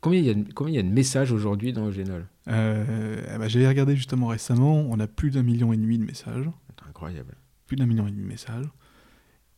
combien 0.00 0.20
il 0.20 0.26
y 0.26 0.30
a 0.30 0.34
de, 0.34 0.52
combien 0.52 0.72
il 0.72 0.76
y 0.76 0.80
a 0.80 0.82
de 0.82 0.88
messages 0.88 1.32
aujourd'hui 1.32 1.72
dans 1.72 1.86
Eugénol 1.88 2.26
Euh, 2.48 3.22
eh 3.34 3.38
ben, 3.38 3.48
J'avais 3.48 3.68
regardé 3.68 3.96
justement 3.96 4.28
récemment, 4.28 4.80
on 4.88 4.98
a 5.00 5.06
plus 5.06 5.30
d'un 5.30 5.42
million 5.42 5.72
et 5.72 5.76
demi 5.76 5.98
de 5.98 6.04
messages. 6.04 6.48
Incroyable. 6.88 7.34
plus 7.66 7.76
d'un 7.76 7.86
million 7.86 8.06
et 8.06 8.10
demi 8.10 8.22
de 8.22 8.28
messages. 8.28 8.66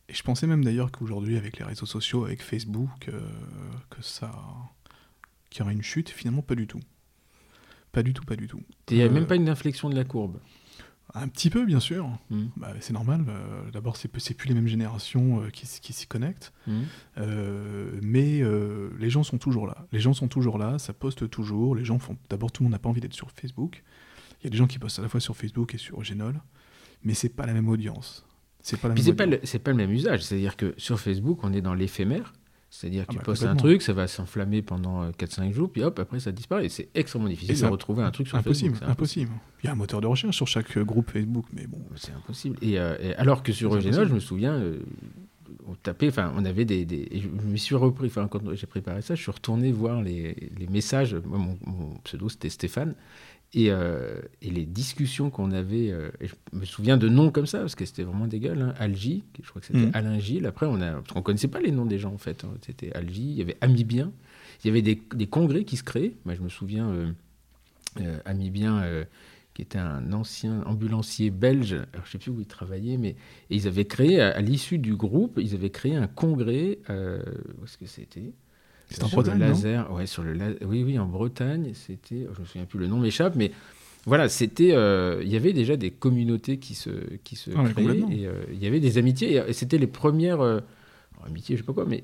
Et 0.09 0.13
je 0.13 0.21
pensais 0.23 0.45
même 0.47 0.63
d'ailleurs 0.65 0.91
qu'aujourd'hui, 0.91 1.37
avec 1.37 1.57
les 1.57 1.63
réseaux 1.65 1.85
sociaux, 1.85 2.25
avec 2.25 2.41
Facebook, 2.43 3.07
euh, 3.07 3.19
que 3.89 4.01
ça. 4.01 4.31
qu'il 5.49 5.61
y 5.61 5.63
aurait 5.63 5.73
une 5.73 5.81
chute, 5.83 6.09
finalement 6.09 6.41
pas 6.41 6.55
du 6.55 6.67
tout. 6.67 6.79
Pas 7.93 8.03
du 8.03 8.13
tout, 8.13 8.23
pas 8.23 8.35
du 8.35 8.47
tout. 8.47 8.61
Il 8.89 8.97
n'y 8.97 9.03
a 9.03 9.05
Euh, 9.05 9.09
même 9.11 9.25
pas 9.27 9.35
une 9.35 9.49
inflexion 9.49 9.89
de 9.89 9.95
la 9.95 10.03
courbe. 10.03 10.39
Un 11.13 11.27
petit 11.27 11.49
peu, 11.49 11.65
bien 11.65 11.79
sûr. 11.79 12.09
Hmm. 12.29 12.45
Bah, 12.55 12.73
c'est 12.79 12.93
normal. 12.93 13.25
euh, 13.27 13.69
D'abord, 13.71 13.97
c'est 13.97 14.07
plus 14.07 14.47
les 14.47 14.53
mêmes 14.53 14.67
générations 14.67 15.41
euh, 15.41 15.49
qui, 15.49 15.65
s'y 15.65 16.07
connectent. 16.07 16.53
Hmm. 16.67 16.83
Euh, 17.17 17.99
mais 18.01 18.41
les 18.99 19.09
gens 19.09 19.23
sont 19.23 19.37
toujours 19.37 19.67
là. 19.67 19.85
Les 19.91 19.99
gens 19.99 20.13
sont 20.13 20.27
toujours 20.27 20.57
là, 20.57 20.79
ça 20.79 20.93
poste 20.93 21.29
toujours. 21.29 21.75
Les 21.75 21.85
gens 21.85 21.99
font. 21.99 22.17
D'abord, 22.29 22.51
tout 22.51 22.63
le 22.63 22.65
monde 22.65 22.73
n'a 22.73 22.79
pas 22.79 22.89
envie 22.89 23.01
d'être 23.01 23.13
sur 23.13 23.31
Facebook. 23.31 23.83
Il 24.41 24.45
y 24.45 24.47
a 24.47 24.49
des 24.49 24.57
gens 24.57 24.67
qui 24.67 24.79
postent 24.79 24.99
à 24.99 25.01
la 25.01 25.09
fois 25.09 25.19
sur 25.19 25.35
Facebook 25.35 25.75
et 25.75 25.77
sur 25.77 26.03
Genol, 26.03 26.41
mais 27.03 27.13
c'est 27.13 27.29
pas 27.29 27.45
la 27.45 27.53
même 27.53 27.69
audience. 27.69 28.25
C'est 28.61 28.79
pas 28.79 28.87
la 28.87 28.93
Puis 28.95 29.03
même 29.03 29.11
c'est 29.11 29.15
pas, 29.15 29.23
audience. 29.25 29.41
le, 29.41 29.47
c'est 29.47 29.59
pas 29.59 29.71
le 29.71 29.77
même 29.77 29.91
usage. 29.91 30.23
C'est-à-dire 30.23 30.55
que 30.55 30.73
sur 30.77 30.99
Facebook, 30.99 31.43
on 31.43 31.53
est 31.53 31.61
dans 31.61 31.73
l'éphémère. 31.73 32.33
C'est-à-dire 32.73 33.03
que 33.05 33.07
Ah 33.09 33.11
tu 33.13 33.17
bah, 33.17 33.23
postes 33.25 33.43
un 33.43 33.55
truc, 33.57 33.81
ça 33.81 33.91
va 33.91 34.07
s'enflammer 34.07 34.61
pendant 34.61 35.03
euh, 35.03 35.11
4-5 35.11 35.51
jours, 35.51 35.69
puis 35.69 35.83
hop, 35.83 35.99
après 35.99 36.21
ça 36.21 36.31
disparaît. 36.31 36.69
C'est 36.69 36.87
extrêmement 36.95 37.27
difficile 37.27 37.57
ça- 37.57 37.67
de 37.67 37.71
retrouver 37.71 38.01
un 38.01 38.11
truc 38.11 38.27
sur 38.29 38.37
Impossible, 38.37 38.69
Facebook. 38.71 38.87
c'est 38.87 38.91
impossible. 38.91 39.31
Il 39.61 39.67
y 39.67 39.69
a 39.69 39.73
un 39.73 39.75
moteur 39.75 39.99
de 39.99 40.07
recherche 40.07 40.35
sur 40.37 40.47
chaque 40.47 40.77
euh, 40.77 40.85
groupe 40.85 41.11
Facebook, 41.11 41.45
mais 41.53 41.67
bon. 41.67 41.79
C'est 41.97 42.13
impossible. 42.13 42.57
Et, 42.61 42.79
euh, 42.79 42.95
et 43.01 43.13
alors 43.15 43.43
que 43.43 43.51
sur 43.51 43.75
Eugénol, 43.75 43.93
impossible. 43.93 44.09
je 44.09 44.15
me 44.15 44.19
souviens, 44.21 44.53
euh, 44.53 44.79
on 45.67 45.75
tapait, 45.75 46.07
enfin, 46.07 46.31
on 46.37 46.45
avait 46.45 46.63
des. 46.63 46.85
des- 46.85 47.09
je 47.13 47.27
me 47.27 47.57
suis 47.57 47.75
repris, 47.75 48.07
enfin, 48.07 48.29
quand 48.29 48.41
j'ai 48.55 48.67
préparé 48.67 49.01
ça, 49.01 49.15
je 49.15 49.21
suis 49.21 49.31
retourné 49.31 49.73
voir 49.73 50.01
les, 50.01 50.49
les 50.57 50.67
messages. 50.67 51.13
Moi, 51.13 51.37
mon, 51.37 51.57
mon 51.65 51.95
pseudo, 52.05 52.29
c'était 52.29 52.49
Stéphane. 52.49 52.95
Et, 53.53 53.69
euh, 53.69 54.21
et 54.41 54.49
les 54.49 54.65
discussions 54.65 55.29
qu'on 55.29 55.51
avait, 55.51 55.91
euh, 55.91 56.09
et 56.21 56.27
je 56.27 56.35
me 56.53 56.63
souviens 56.63 56.95
de 56.95 57.09
noms 57.09 57.31
comme 57.31 57.45
ça, 57.47 57.59
parce 57.59 57.75
que 57.75 57.83
c'était 57.83 58.03
vraiment 58.03 58.27
des 58.27 58.39
gueules. 58.39 58.61
Hein. 58.61 58.73
Algie, 58.79 59.23
je 59.43 59.49
crois 59.49 59.59
que 59.59 59.67
c'était 59.67 59.79
Mhm. 59.87 59.91
Alain 59.93 60.19
Gilles. 60.19 60.45
Après, 60.45 60.65
on 60.67 60.79
a, 60.81 60.93
parce 60.93 61.11
qu'on 61.11 61.21
connaissait 61.21 61.49
pas 61.49 61.59
les 61.59 61.71
noms 61.71 61.85
des 61.85 61.99
gens, 61.99 62.13
en 62.13 62.17
fait. 62.17 62.45
hein. 62.45 62.53
C'était 62.65 62.93
Algie, 62.93 63.29
il 63.29 63.35
y 63.35 63.41
avait 63.41 63.57
Amibien. 63.59 64.13
Il 64.63 64.67
y 64.67 64.69
avait 64.69 64.81
des, 64.81 65.01
des 65.13 65.27
congrès 65.27 65.65
qui 65.65 65.75
se 65.75 65.83
créaient. 65.83 66.13
Moi, 66.23 66.33
je 66.35 66.41
me 66.41 66.47
souviens, 66.47 66.87
euh, 67.99 68.19
Amibien, 68.23 68.85
qui 69.53 69.63
était 69.63 69.79
un 69.79 70.13
ancien 70.13 70.61
ambulancier 70.63 71.29
belge, 71.29 71.73
alors 71.73 72.05
je 72.05 72.11
sais 72.11 72.17
plus 72.19 72.31
où 72.31 72.39
il 72.39 72.45
travaillait, 72.45 72.95
mais 72.95 73.09
et 73.49 73.55
ils 73.57 73.67
avaient 73.67 73.83
créé, 73.83 74.21
à, 74.21 74.29
à 74.29 74.39
l'issue 74.39 74.77
du 74.77 74.95
groupe, 74.95 75.39
ils 75.41 75.53
avaient 75.55 75.71
créé 75.71 75.95
un 75.97 76.07
congrès, 76.07 76.79
où 76.87 77.65
est-ce 77.65 77.77
que 77.77 77.85
c'était? 77.85 78.31
C'est 78.91 79.03
en 79.03 79.07
le 79.07 79.11
Bretagne, 79.15 79.39
non 79.39 79.47
laser, 79.47 79.91
ouais, 79.93 80.05
sur 80.05 80.23
le 80.23 80.33
la- 80.33 80.51
oui, 80.65 80.83
oui, 80.83 80.99
en 80.99 81.05
Bretagne, 81.07 81.71
c'était, 81.73 82.27
je 82.35 82.41
me 82.41 82.45
souviens 82.45 82.65
plus, 82.65 82.79
le 82.79 82.87
nom 82.87 82.97
m'échappe, 82.99 83.35
mais 83.35 83.51
voilà, 84.05 84.29
c'était, 84.29 84.71
euh, 84.73 85.21
il 85.23 85.29
y 85.29 85.35
avait 85.35 85.53
déjà 85.53 85.77
des 85.77 85.91
communautés 85.91 86.57
qui 86.57 86.73
se, 86.75 86.89
qui 87.23 87.35
se 87.35 87.51
Ah 87.55 87.63
créaient, 87.69 88.03
euh, 88.27 88.43
il 88.51 88.61
y 88.63 88.67
avait 88.67 88.79
des 88.79 88.97
amitiés, 88.97 89.33
et, 89.35 89.49
et 89.49 89.53
c'était 89.53 89.77
les 89.77 89.87
premières, 89.87 90.41
euh, 90.41 90.59
amitié, 91.25 91.55
je 91.55 91.61
sais 91.61 91.65
pas 91.65 91.73
quoi, 91.73 91.85
mais 91.87 92.03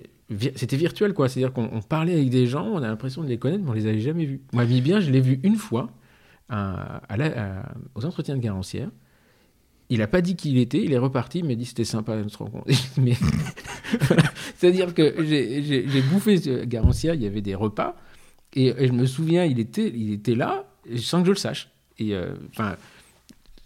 c'était 0.56 0.78
virtuel, 0.78 1.14
quoi. 1.14 1.28
C'est-à-dire 1.30 1.54
qu'on 1.54 1.82
parlait 1.82 2.14
avec 2.14 2.30
des 2.30 2.46
gens, 2.48 2.66
on 2.68 2.78
a 2.78 2.88
l'impression 2.88 3.24
de 3.24 3.28
les 3.28 3.38
connaître, 3.38 3.64
mais 3.64 3.70
on 3.72 3.74
les 3.74 3.88
avait 3.88 4.00
jamais 4.00 4.26
vus. 4.26 4.42
Moi, 4.54 4.66
bien, 4.66 5.00
je 5.00 5.10
l'ai 5.10 5.22
vu 5.22 5.40
une 5.44 5.56
fois 5.56 5.90
à, 6.50 7.02
aux 7.96 8.06
entretiens 8.06 8.36
de 8.36 8.42
Garancière. 8.42 8.90
Il 9.90 10.00
n'a 10.00 10.08
pas 10.08 10.22
dit 10.22 10.36
qui 10.36 10.52
il 10.52 10.58
était, 10.58 10.84
il 10.84 10.92
est 10.92 10.98
reparti, 10.98 11.40
il 11.40 11.46
m'a 11.46 11.56
dit 11.56 11.66
c'était 11.66 11.86
sympa 11.86 12.22
de 12.22 12.28
se 12.28 12.38
rencontrer. 12.38 12.74
C'est-à-dire 14.58 14.94
que 14.94 15.16
j'ai 15.24 16.02
bouffé 16.02 16.40
Garancière, 16.68 17.14
il 17.14 17.24
y 17.24 17.28
avait 17.28 17.42
des 17.42 17.56
repas, 17.56 17.96
et, 18.54 18.88
je 18.88 18.92
me 18.92 19.06
souviens, 19.06 19.46
il 19.46 19.60
était, 19.60 19.88
il 19.88 20.12
était 20.12 20.36
là, 20.36 20.66
sans 20.98 21.22
que 21.22 21.28
je 21.28 21.32
le 21.32 21.38
sache. 21.38 21.70
Et 22.00 22.16
euh, 22.16 22.36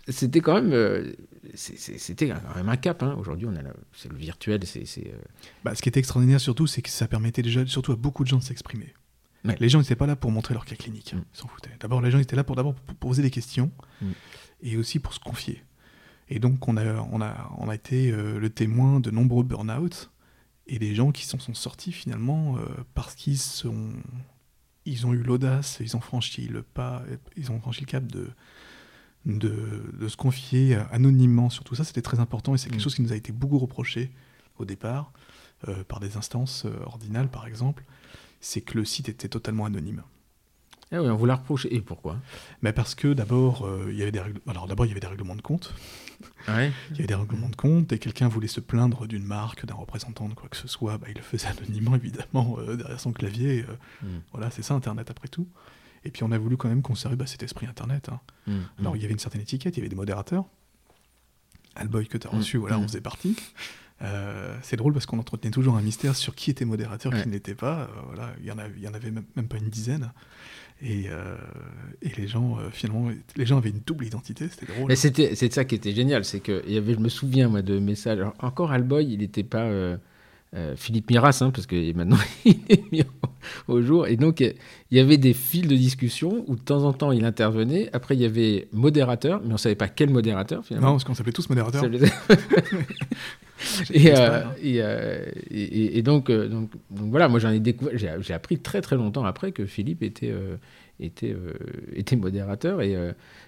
c'était 0.08 0.42
quand 0.42 0.56
même, 0.56 0.74
euh, 0.74 1.12
c'était 1.56 2.30
quand 2.30 2.56
même 2.56 2.70
un 2.70 2.78
cap. 2.78 3.04
Hein. 3.04 3.16
Aujourd'hui, 3.20 3.48
on 3.48 3.56
a 3.56 3.62
c'est 3.94 4.12
le 4.12 4.18
virtuel. 4.18 4.62
C'est, 4.66 4.84
euh, 4.98 5.18
bah, 5.64 5.76
ce 5.76 5.82
qui 5.82 5.90
était 5.90 6.00
extraordinaire 6.00 6.40
surtout, 6.40 6.68
c'est 6.68 6.82
que 6.82 6.90
ça 6.90 7.08
permettait 7.08 7.42
déjà, 7.42 7.66
surtout 7.66 7.92
à 7.92 7.96
beaucoup 7.96 8.24
de 8.24 8.30
gens 8.30 8.38
de 8.38 8.44
s'exprimer. 8.44 8.94
Les 9.60 9.70
gens 9.70 9.80
n'étaient 9.80 9.96
pas 9.96 10.06
là 10.06 10.16
pour 10.16 10.30
montrer 10.30 10.54
leur 10.54 10.66
cas 10.66 10.76
clinique, 10.76 11.14
mm. 11.14 11.24
ils 11.34 11.38
s'en 11.38 11.48
foutaient. 11.48 11.72
D'abord, 11.80 12.02
les 12.02 12.12
gens 12.12 12.20
étaient 12.20 12.36
là 12.36 12.44
pour 12.44 12.56
d'abord 12.56 12.76
poser 13.00 13.24
des 13.24 13.32
questions 13.32 13.72
mm. 14.02 14.12
et 14.64 14.78
aussi 14.78 15.00
pour 15.00 15.14
se 15.14 15.20
confier. 15.20 15.64
Et 16.32 16.40
donc, 16.40 16.68
on 16.68 16.78
a, 16.78 17.02
on 17.12 17.22
a, 17.22 17.52
on 17.58 17.70
a 17.70 17.76
été 17.76 18.12
le 18.12 18.50
témoin 18.50 19.00
de 19.00 19.12
nombreux 19.12 19.44
burn-out 19.44 20.10
et 20.66 20.80
des 20.80 20.96
gens 20.96 21.12
qui 21.12 21.26
s'en 21.26 21.38
sont 21.38 21.54
sortis 21.54 21.92
finalement 21.92 22.56
parce 22.94 23.16
qu'ils 23.16 23.38
sont 23.38 23.92
ils 24.86 25.06
ont 25.06 25.14
eu 25.14 25.22
l'audace, 25.22 25.78
ils 25.82 25.96
ont 25.96 26.00
franchi 26.00 26.48
le 26.48 26.64
pas, 26.64 27.04
ils 27.38 27.52
ont 27.52 27.60
franchi 27.60 27.82
le 27.82 27.86
cap 27.86 28.06
de, 28.08 28.32
de, 29.26 30.08
se 30.08 30.18
confier 30.18 30.76
anonymement 30.92 31.50
sur 31.50 31.64
tout 31.64 31.76
ça. 31.76 31.84
C'était 31.84 32.02
très 32.02 32.20
important 32.20 32.56
et 32.56 32.58
c'est 32.58 32.70
quelque 32.70 32.80
mm. 32.80 32.84
chose 32.84 32.96
qui 32.96 33.02
nous 33.02 33.14
a 33.14 33.16
été 33.16 33.32
beaucoup 33.32 33.60
reproché 33.60 34.12
au 34.58 34.66
départ, 34.66 35.12
euh, 35.68 35.84
par 35.84 36.00
des 36.00 36.18
instances 36.18 36.66
euh, 36.66 36.74
ordinales 36.86 37.30
par 37.30 37.48
exemple, 37.48 37.84
c'est 38.40 38.62
que 38.62 38.78
le 38.78 38.86
site 38.86 39.10
était 39.10 39.28
totalement 39.28 39.66
anonyme. 39.66 40.04
Ah 40.92 41.02
oui, 41.02 41.10
on 41.10 41.16
vous 41.16 41.26
l'a 41.26 41.36
reproché. 41.36 41.74
Et 41.74 41.82
pourquoi? 41.82 42.18
Mais 42.62 42.74
Parce 42.74 42.96
que 42.96 43.14
d'abord, 43.14 43.66
euh, 43.66 43.88
il 43.90 43.98
y 43.98 44.02
avait 44.02 44.12
des 44.12 44.22
Alors 44.48 44.68
d'abord, 44.68 44.86
il 44.86 44.90
y 44.90 44.92
avait 44.92 45.00
des 45.00 45.08
règlements 45.08 45.36
de 45.36 45.42
compte. 45.42 45.74
Ah 46.48 46.66
il 46.66 46.96
y 46.96 47.00
avait 47.00 47.08
des 47.08 47.16
règlements 47.16 47.50
de 47.50 47.56
compte 47.56 47.92
et 47.94 48.00
quelqu'un 48.00 48.28
voulait 48.28 48.48
se 48.48 48.60
plaindre 48.60 49.08
d'une 49.08 49.24
marque, 49.24 49.66
d'un 49.66 49.76
représentant, 49.76 50.28
de 50.28 50.34
quoi 50.34 50.50
que 50.50 50.58
ce 50.58 50.68
soit. 50.68 50.98
Bah, 50.98 51.08
il 51.10 51.16
le 51.16 51.22
faisait 51.22 51.48
anonymement, 51.48 51.96
évidemment, 52.04 52.58
euh, 52.60 52.76
derrière 52.76 53.00
son 53.00 53.12
clavier. 53.12 53.66
Euh, 53.68 54.06
hmm. 54.06 54.22
Voilà, 54.34 54.52
c'est 54.52 54.64
ça, 54.64 54.74
Internet, 54.74 55.10
après 55.10 55.28
tout. 55.28 55.48
Et 56.04 56.12
puis 56.12 56.24
on 56.24 56.32
a 56.32 56.38
voulu 56.38 56.58
quand 56.58 56.68
même 56.68 56.82
conserver 56.82 57.16
bah, 57.16 57.28
cet 57.28 57.44
esprit 57.44 57.68
Internet. 57.68 58.10
Hein. 58.10 58.20
Hmm. 58.48 58.62
Alors 58.80 58.96
il 58.96 59.02
y 59.02 59.06
avait 59.06 59.14
une 59.14 59.20
certaine 59.20 59.42
étiquette, 59.42 59.78
il 59.78 59.80
y 59.80 59.82
avait 59.82 59.90
des 59.90 59.96
modérateurs. 59.96 60.46
Alboy 61.76 62.08
que 62.08 62.18
tu 62.18 62.28
as 62.28 62.32
hmm. 62.32 62.38
reçu, 62.38 62.58
voilà, 62.58 62.80
on 62.80 62.84
faisait 62.84 63.02
partie. 63.02 63.38
C'est 64.62 64.78
drôle 64.78 64.94
parce 64.94 65.06
qu'on 65.06 65.20
entretenait 65.20 65.52
toujours 65.52 65.78
un 65.78 65.82
mystère 65.82 66.16
sur 66.16 66.36
qui 66.36 66.52
était 66.52 66.66
modérateur, 66.66 67.14
qui 67.14 67.30
n'était 67.30 67.56
pas. 67.56 67.90
voilà, 68.08 68.34
il 68.40 68.48
y 68.48 68.52
en 68.52 68.58
avait, 68.58 68.74
il 68.78 68.84
y 68.84 68.88
en 68.88 68.94
avait 68.94 69.12
même, 69.12 69.26
même, 69.36 69.48
pas 69.48 69.58
une 69.58 69.70
dizaine. 69.70 70.12
Et, 70.84 71.06
euh, 71.10 71.36
et, 72.02 72.10
les 72.18 72.28
gens, 72.28 72.58
euh, 72.58 72.70
finalement, 72.72 73.12
les 73.36 73.46
gens 73.46 73.58
avaient 73.58 73.70
une 73.70 73.82
double 73.86 74.06
identité, 74.06 74.48
c'était 74.50 74.66
drôle. 74.74 74.88
Mais 74.88 74.96
c'était, 74.96 75.36
c'est 75.36 75.54
ça 75.54 75.64
qui 75.64 75.76
était 75.76 75.92
génial, 75.92 76.26
c'est 76.26 76.40
que 76.40 76.68
y 76.68 76.76
avait, 76.76 76.96
je 76.96 77.00
me 77.00 77.10
souviens 77.10 77.50
moi 77.50 77.62
de 77.62 77.78
messages. 77.78 78.20
encore 78.40 78.72
Alboy, 78.72 79.06
il 79.06 79.20
n'était 79.20 79.44
pas 79.44 79.66
euh, 79.66 79.98
Philippe 80.76 81.12
Miras, 81.12 81.38
hein, 81.42 81.52
parce 81.52 81.68
que 81.68 81.94
maintenant 81.96 82.18
il 82.46 82.60
est 82.70 82.92
mis 82.92 83.04
au 83.68 83.84
jour. 83.84 84.08
Et 84.08 84.16
donc 84.16 84.40
il 84.40 84.56
y 84.90 85.00
avait 85.00 85.18
des 85.18 85.34
fils 85.34 85.68
de 85.68 85.76
discussion 85.76 86.44
où 86.48 86.56
de 86.56 86.62
temps 86.62 86.84
en 86.84 86.94
temps 86.94 87.12
il 87.12 87.26
intervenait. 87.26 87.92
Après 87.94 88.16
il 88.16 88.22
y 88.22 88.26
avait 88.26 88.68
modérateur, 88.72 89.40
mais 89.46 89.54
on 89.54 89.58
savait 89.58 89.76
pas 89.76 89.88
quel 89.88 90.10
modérateur 90.10 90.66
finalement. 90.66 90.88
Non, 90.88 90.94
parce 90.96 91.04
qu'on 91.04 91.14
s'appelait 91.14 91.32
tous 91.32 91.48
Euh, 93.96 94.44
euh, 94.64 95.26
et, 95.50 95.98
et, 95.98 96.02
donc, 96.02 96.30
euh, 96.30 96.48
donc, 96.48 96.72
donc, 96.90 97.10
voilà, 97.10 97.28
moi 97.28 97.40
j'en 97.40 97.52
ai 97.52 97.60
découvert, 97.60 97.94
j'ai 97.96 98.34
appris 98.34 98.60
très 98.60 98.82
très 98.82 98.96
longtemps 98.96 99.26
après 99.26 99.52
que 99.52 99.66
Philippe 99.66 100.04
était, 100.04 100.34
était, 101.00 101.36
était 101.94 102.16
modérateur. 102.16 102.82
Et 102.82 102.96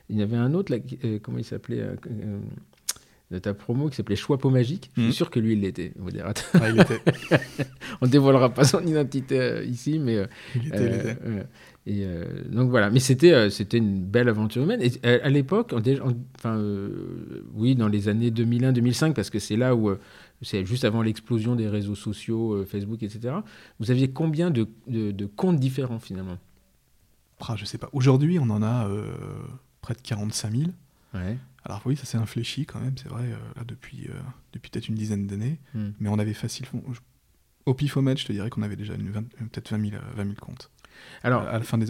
il 0.10 0.18
y 0.18 0.22
avait 0.22 0.38
un 0.38 0.54
autre, 0.54 0.74
là, 0.74 0.80
comment 1.22 1.38
il 1.38 1.46
s'appelait 1.46 1.84
de 3.32 3.40
ta 3.40 3.54
promo 3.54 3.90
qui 3.90 3.96
s'appelait 3.96 4.16
Choix 4.16 4.38
Magique. 4.46 4.92
Je 4.96 5.02
suis 5.02 5.10
hmm. 5.10 5.14
sûr 5.14 5.32
que 5.32 5.40
lui, 5.40 5.54
il 5.54 5.62
l'était, 5.62 5.92
modérateur. 5.98 6.46
Ah, 6.54 6.70
il 6.70 6.80
était. 6.80 7.02
On 8.02 8.08
dévoilera 8.08 8.54
pas 8.54 8.64
son 8.64 8.86
identité 8.86 9.64
ici, 9.66 9.98
mais. 9.98 10.24
Il 10.56 10.68
était, 10.68 11.18
et 11.86 12.06
euh, 12.06 12.44
donc 12.46 12.70
voilà, 12.70 12.90
mais 12.90 13.02
c'était 13.02 13.34
euh, 13.34 13.50
c'était 13.50 13.78
une 13.78 14.06
belle 14.06 14.30
aventure 14.30 14.64
humaine. 14.64 14.82
Et 14.82 14.92
euh, 15.06 15.20
à, 15.22 15.30
l'époque, 15.30 15.74
enfin 15.74 16.62
oui, 17.54 17.76
dans 17.76 17.90
les 17.90 18.08
années 18.08 18.32
2001-2005, 18.32 19.14
parce 19.14 19.30
que 19.30 19.40
c'est 19.40 19.58
là 19.58 19.76
où 19.76 19.94
c'est 20.42 20.66
juste 20.66 20.86
avant 20.86 21.02
l'explosion 21.02 21.56
des 21.56 21.68
réseaux 21.68 21.96
sociaux, 21.96 22.66
Facebook, 22.66 23.04
etc. 23.04 23.36
Vous 23.80 23.92
aviez 23.92 24.12
combien 24.12 24.50
de, 24.50 24.68
de, 24.88 25.26
comptes 25.26 25.60
différents 25.60 26.00
finalement? 26.00 26.38
Ah, 27.42 27.56
Je 27.58 27.66
sais 27.66 27.78
pas. 27.78 27.90
Aujourd'hui, 27.92 28.40
on 28.40 28.50
en 28.50 28.64
a 28.64 28.90
près 29.82 29.94
de 29.94 30.02
45 30.02 30.52
000. 30.56 30.72
Ouais. 31.14 31.38
Alors 31.66 31.82
oui, 31.86 31.96
ça 31.96 32.06
s'est 32.06 32.18
infléchi 32.18 32.66
quand 32.66 32.80
même, 32.80 32.98
c'est 32.98 33.08
vrai, 33.08 33.30
là 33.56 33.64
depuis, 33.66 34.10
depuis 34.52 34.70
peut-être 34.70 34.88
une 34.88 34.96
dizaine 34.96 35.28
d'années. 35.28 35.60
Hmm. 35.74 35.92
Mais 36.00 36.10
on 36.10 36.20
avait 36.20 36.34
facilement... 36.34 36.82
Au 37.66 37.74
Pifomet, 37.74 38.18
je 38.18 38.26
te 38.26 38.34
dirais 38.34 38.50
qu'on 38.50 38.62
avait 38.62 38.76
déjà 38.76 38.94
peut-être 38.96 39.72
20 39.72 39.90
000, 39.92 40.02
20 40.16 40.24
000 40.24 40.36
comptes. 40.42 40.70
Alors, 41.24 41.42
à 41.44 41.54
la 41.54 41.62
fin 41.62 41.78
des, 41.78 41.88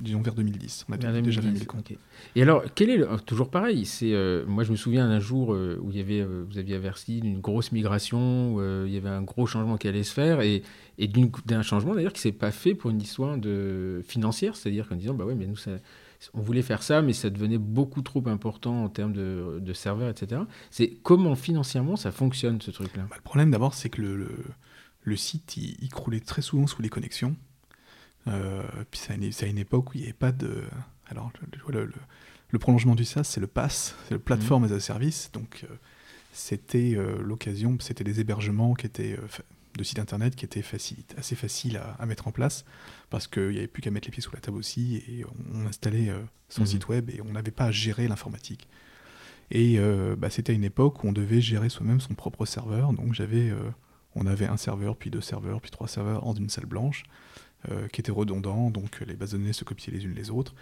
disons 0.00 0.20
vers 0.20 0.34
2010, 0.34 0.86
on 0.88 0.92
a 0.92 0.96
déjà 0.96 1.40
mis 1.42 1.58
le 1.58 1.64
compte. 1.64 1.92
Et 2.36 2.42
alors, 2.42 2.62
quel 2.74 2.90
est 2.90 3.24
toujours 3.24 3.50
pareil 3.50 3.84
C'est 3.84 4.12
euh, 4.12 4.44
moi, 4.46 4.62
je 4.62 4.70
me 4.70 4.76
souviens 4.76 5.08
d'un 5.08 5.18
jour 5.18 5.52
euh, 5.52 5.78
où 5.82 5.90
il 5.90 5.96
y 5.96 6.00
avait, 6.00 6.20
euh, 6.20 6.44
vous 6.48 6.58
aviez 6.58 6.76
averti 6.76 7.20
d'une 7.20 7.40
grosse 7.40 7.72
migration, 7.72 8.54
où 8.54 8.86
il 8.86 8.92
y 8.92 8.96
avait 8.96 9.08
un 9.08 9.22
gros 9.22 9.46
changement 9.46 9.76
qui 9.76 9.88
allait 9.88 10.04
se 10.04 10.12
faire, 10.12 10.40
et, 10.40 10.62
et 10.98 11.08
d'un 11.46 11.62
changement 11.62 11.94
d'ailleurs 11.94 12.12
qui 12.12 12.20
s'est 12.20 12.32
pas 12.32 12.52
fait 12.52 12.74
pour 12.74 12.90
une 12.90 13.00
histoire 13.00 13.38
de 13.38 14.02
financière, 14.06 14.56
c'est-à-dire 14.56 14.88
qu'en 14.88 14.96
disant 14.96 15.14
bah 15.14 15.24
ouais, 15.24 15.34
mais 15.34 15.46
nous 15.46 15.56
on 16.34 16.40
voulait 16.40 16.62
faire 16.62 16.82
ça, 16.82 17.00
mais 17.00 17.12
ça 17.12 17.30
devenait 17.30 17.58
beaucoup 17.58 18.02
trop 18.02 18.26
important 18.26 18.84
en 18.84 18.88
termes 18.88 19.12
de, 19.12 19.58
de 19.60 19.72
serveurs, 19.72 20.10
etc. 20.10 20.42
C'est 20.70 20.96
comment 21.02 21.36
financièrement 21.36 21.94
ça 21.94 22.10
fonctionne 22.10 22.60
ce 22.60 22.72
truc-là? 22.72 23.04
Bah, 23.08 23.16
Le 23.16 23.22
problème 23.22 23.52
d'abord, 23.52 23.74
c'est 23.74 23.88
que 23.88 24.02
le, 24.02 24.28
le, 25.02 25.16
site 25.16 25.56
il 25.56 25.88
croulait 25.90 26.20
très 26.20 26.42
souvent 26.42 26.66
sous 26.66 26.82
les 26.82 26.88
connexions. 26.88 27.36
Euh, 28.26 28.62
puis 28.90 29.00
c'est 29.00 29.44
à, 29.44 29.46
une 29.46 29.58
époque 29.58 29.90
où 29.90 29.92
il 29.94 30.00
n'y 30.00 30.04
avait 30.04 30.12
pas 30.12 30.32
de. 30.32 30.62
Alors, 31.08 31.32
le, 31.68 31.90
le, 32.50 32.58
prolongement 32.58 32.94
du 32.94 33.04
SaaS, 33.04 33.24
c'est 33.24 33.40
le 33.40 33.46
PaaS, 33.46 33.94
c'est 34.06 34.14
le 34.14 34.18
Platform 34.18 34.64
mhm. 34.64 34.72
as 34.72 34.76
a 34.76 34.80
Service. 34.80 35.30
Donc, 35.32 35.64
euh, 35.64 35.74
c'était 36.32 36.94
euh, 36.96 37.18
l'occasion, 37.22 37.76
c'était 37.80 38.04
des 38.04 38.20
hébergements 38.20 38.74
qui 38.74 38.86
étaient 38.86 39.18
de 39.76 39.84
sites 39.84 39.98
internet 40.00 40.34
qui 40.34 40.44
étaient 40.44 40.64
assez 41.16 41.36
faciles 41.36 41.80
à, 41.98 42.04
mettre 42.04 42.26
en 42.26 42.32
place 42.32 42.64
parce 43.10 43.28
qu'il 43.28 43.50
n'y 43.50 43.58
avait 43.58 43.68
plus 43.68 43.80
qu'à 43.80 43.90
mettre 43.90 44.08
les 44.08 44.12
pieds 44.12 44.22
sous 44.22 44.34
la 44.34 44.40
table 44.40 44.56
aussi 44.56 44.96
et 45.08 45.24
on, 45.54 45.66
installait 45.66 46.12
son 46.48 46.62
mhm. 46.62 46.66
site 46.66 46.88
web 46.88 47.10
et 47.10 47.20
on 47.22 47.32
n'avait 47.32 47.52
pas 47.52 47.66
à 47.66 47.70
gérer 47.70 48.08
l'informatique. 48.08 48.68
Et 49.50 49.78
bah, 50.18 50.30
c'était 50.30 50.54
une 50.54 50.64
époque 50.64 51.04
où 51.04 51.08
on 51.08 51.12
devait 51.12 51.40
gérer 51.40 51.68
soi-même 51.68 52.00
son 52.00 52.14
propre 52.14 52.44
serveur. 52.44 52.92
Donc 52.92 53.14
j'avais, 53.14 53.52
on 54.16 54.26
avait 54.26 54.46
un 54.46 54.56
serveur, 54.56 54.96
puis 54.96 55.10
deux 55.10 55.20
serveurs, 55.20 55.60
puis 55.60 55.70
trois 55.70 55.88
serveurs 55.88 56.22
dans 56.22 56.34
une 56.34 56.50
salle 56.50 56.66
blanche. 56.66 57.04
Euh, 57.72 57.88
qui 57.88 58.00
étaient 58.00 58.12
redondants, 58.12 58.70
donc 58.70 59.00
les 59.00 59.14
bases 59.14 59.32
de 59.32 59.36
données 59.36 59.52
se 59.52 59.64
copiaient 59.64 59.92
les 59.92 60.04
unes 60.04 60.14
les 60.14 60.30
autres. 60.30 60.54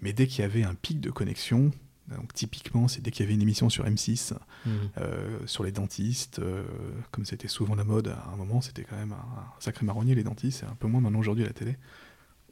Mais 0.00 0.12
dès 0.12 0.26
qu'il 0.26 0.40
y 0.40 0.44
avait 0.44 0.64
un 0.64 0.74
pic 0.74 0.98
de 1.00 1.08
connexion, 1.08 1.70
donc 2.08 2.34
typiquement, 2.34 2.88
c'est 2.88 3.00
dès 3.00 3.12
qu'il 3.12 3.24
y 3.24 3.28
avait 3.28 3.34
une 3.34 3.42
émission 3.42 3.68
sur 3.68 3.84
M6 3.84 4.32
mmh. 4.34 4.70
euh, 4.98 5.38
sur 5.46 5.62
les 5.62 5.70
dentistes, 5.70 6.40
euh, 6.40 6.64
comme 7.12 7.24
c'était 7.24 7.46
souvent 7.46 7.76
la 7.76 7.84
mode 7.84 8.08
à 8.08 8.30
un 8.32 8.36
moment, 8.36 8.60
c'était 8.60 8.82
quand 8.82 8.96
même 8.96 9.12
un, 9.12 9.44
sacré 9.60 9.86
marronnier 9.86 10.16
les 10.16 10.24
dentistes, 10.24 10.58
c'est 10.60 10.66
un 10.66 10.74
peu 10.74 10.88
moins 10.88 11.00
maintenant 11.00 11.20
aujourd'hui 11.20 11.44
à 11.44 11.46
la 11.46 11.52
télé. 11.52 11.76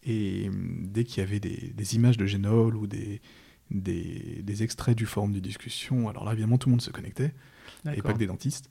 Et 0.05 0.49
dès 0.81 1.03
qu'il 1.03 1.21
y 1.25 1.27
avait 1.27 1.41
des, 1.41 1.97
images 1.97 2.17
de 2.17 2.25
Génol 2.25 2.77
ou 2.77 2.87
des, 2.87 3.21
des, 3.73 4.63
extraits 4.63 4.97
du 4.97 5.07
forum 5.07 5.33
de 5.33 5.41
discussion, 5.41 6.09
alors 6.09 6.25
là 6.25 6.35
évidemment 6.35 6.57
tout 6.57 6.69
le 6.69 6.75
monde 6.75 6.83
se 6.83 6.91
connectait, 6.91 7.35
et 7.93 8.01
pas 8.01 8.13
que 8.13 8.19
des 8.19 8.29
dentistes. 8.29 8.71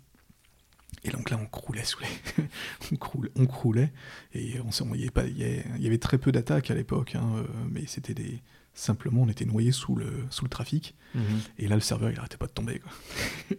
Et 1.07 1.11
donc 1.11 1.29
là, 1.29 1.39
on 1.41 1.45
croulait 1.45 1.85
sous 1.85 1.99
les... 2.01 2.47
on, 2.91 3.45
croulait, 3.45 3.93
et 4.33 4.55
on 4.59 4.93
il, 4.93 5.01
y 5.01 5.07
avait 5.07 5.63
il 5.77 5.81
y 5.81 5.87
avait 5.87 5.97
très 5.97 6.17
peu 6.17 6.33
d'attaques 6.33 6.69
à 6.69 6.75
l'époque, 6.75 7.15
hein, 7.15 7.27
euh, 7.37 7.43
mais 7.71 7.83
c'était 7.87 8.13
des... 8.13 8.41
Simplement, 8.73 9.23
on 9.23 9.29
était 9.29 9.45
noyé 9.45 9.71
sous 9.71 9.95
le, 9.95 10.05
sous 10.29 10.45
le 10.45 10.49
trafic. 10.49 10.93
Mhm. 11.15 11.23
Et 11.57 11.67
là, 11.67 11.73
le 11.73 11.81
serveur, 11.81 12.11
il 12.11 12.19
arrêtait 12.19 12.37
pas 12.37 12.45
de 12.45 12.51
tomber. 12.51 12.79
Quoi. 12.79 12.91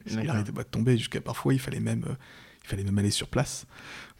il 0.22 0.30
arrêtait 0.30 0.52
pas 0.52 0.62
de 0.62 0.68
tomber, 0.68 0.96
jusqu'à 0.96 1.20
parfois, 1.20 1.54
il 1.54 1.58
fallait 1.58 1.80
même, 1.80 2.04
euh, 2.06 2.14
il 2.62 2.68
fallait 2.68 2.84
même 2.84 2.96
aller 2.98 3.10
sur 3.10 3.26
place. 3.26 3.66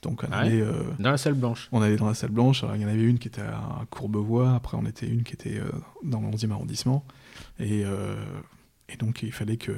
Donc, 0.02 0.24
on 0.24 0.32
allait, 0.32 0.60
euh, 0.60 0.82
dans 0.98 1.12
la 1.12 1.18
salle 1.18 1.34
blanche. 1.34 1.68
On 1.70 1.82
allait 1.82 1.96
dans 1.96 2.08
la 2.08 2.14
salle 2.14 2.30
blanche. 2.30 2.64
Alors, 2.64 2.74
il 2.74 2.82
y 2.82 2.84
en 2.84 2.88
avait 2.88 3.04
une 3.04 3.20
qui 3.20 3.28
était 3.28 3.42
à 3.42 3.84
Courbevoie, 3.90 4.54
après, 4.54 4.76
on 4.76 4.86
était 4.86 5.06
une 5.06 5.22
qui 5.22 5.34
était 5.34 5.60
dans 6.02 6.20
le 6.20 6.28
11e 6.28 6.50
arrondissement. 6.50 7.04
Et 7.60 7.84
et 8.88 8.96
donc 8.96 9.22
il 9.22 9.32
fallait, 9.32 9.56
que, 9.56 9.72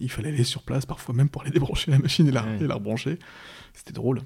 il 0.00 0.10
fallait 0.10 0.28
aller 0.28 0.44
sur 0.44 0.62
place, 0.62 0.84
parfois 0.84 1.14
même 1.14 1.28
pour 1.28 1.42
aller 1.42 1.50
débrancher 1.50 1.90
la 1.90 1.98
machine 1.98 2.28
et 2.28 2.32
la, 2.32 2.44
la 2.60 2.74
rebrancher. 2.74 3.18
C'était 3.72 3.92
drôle. 3.92 4.20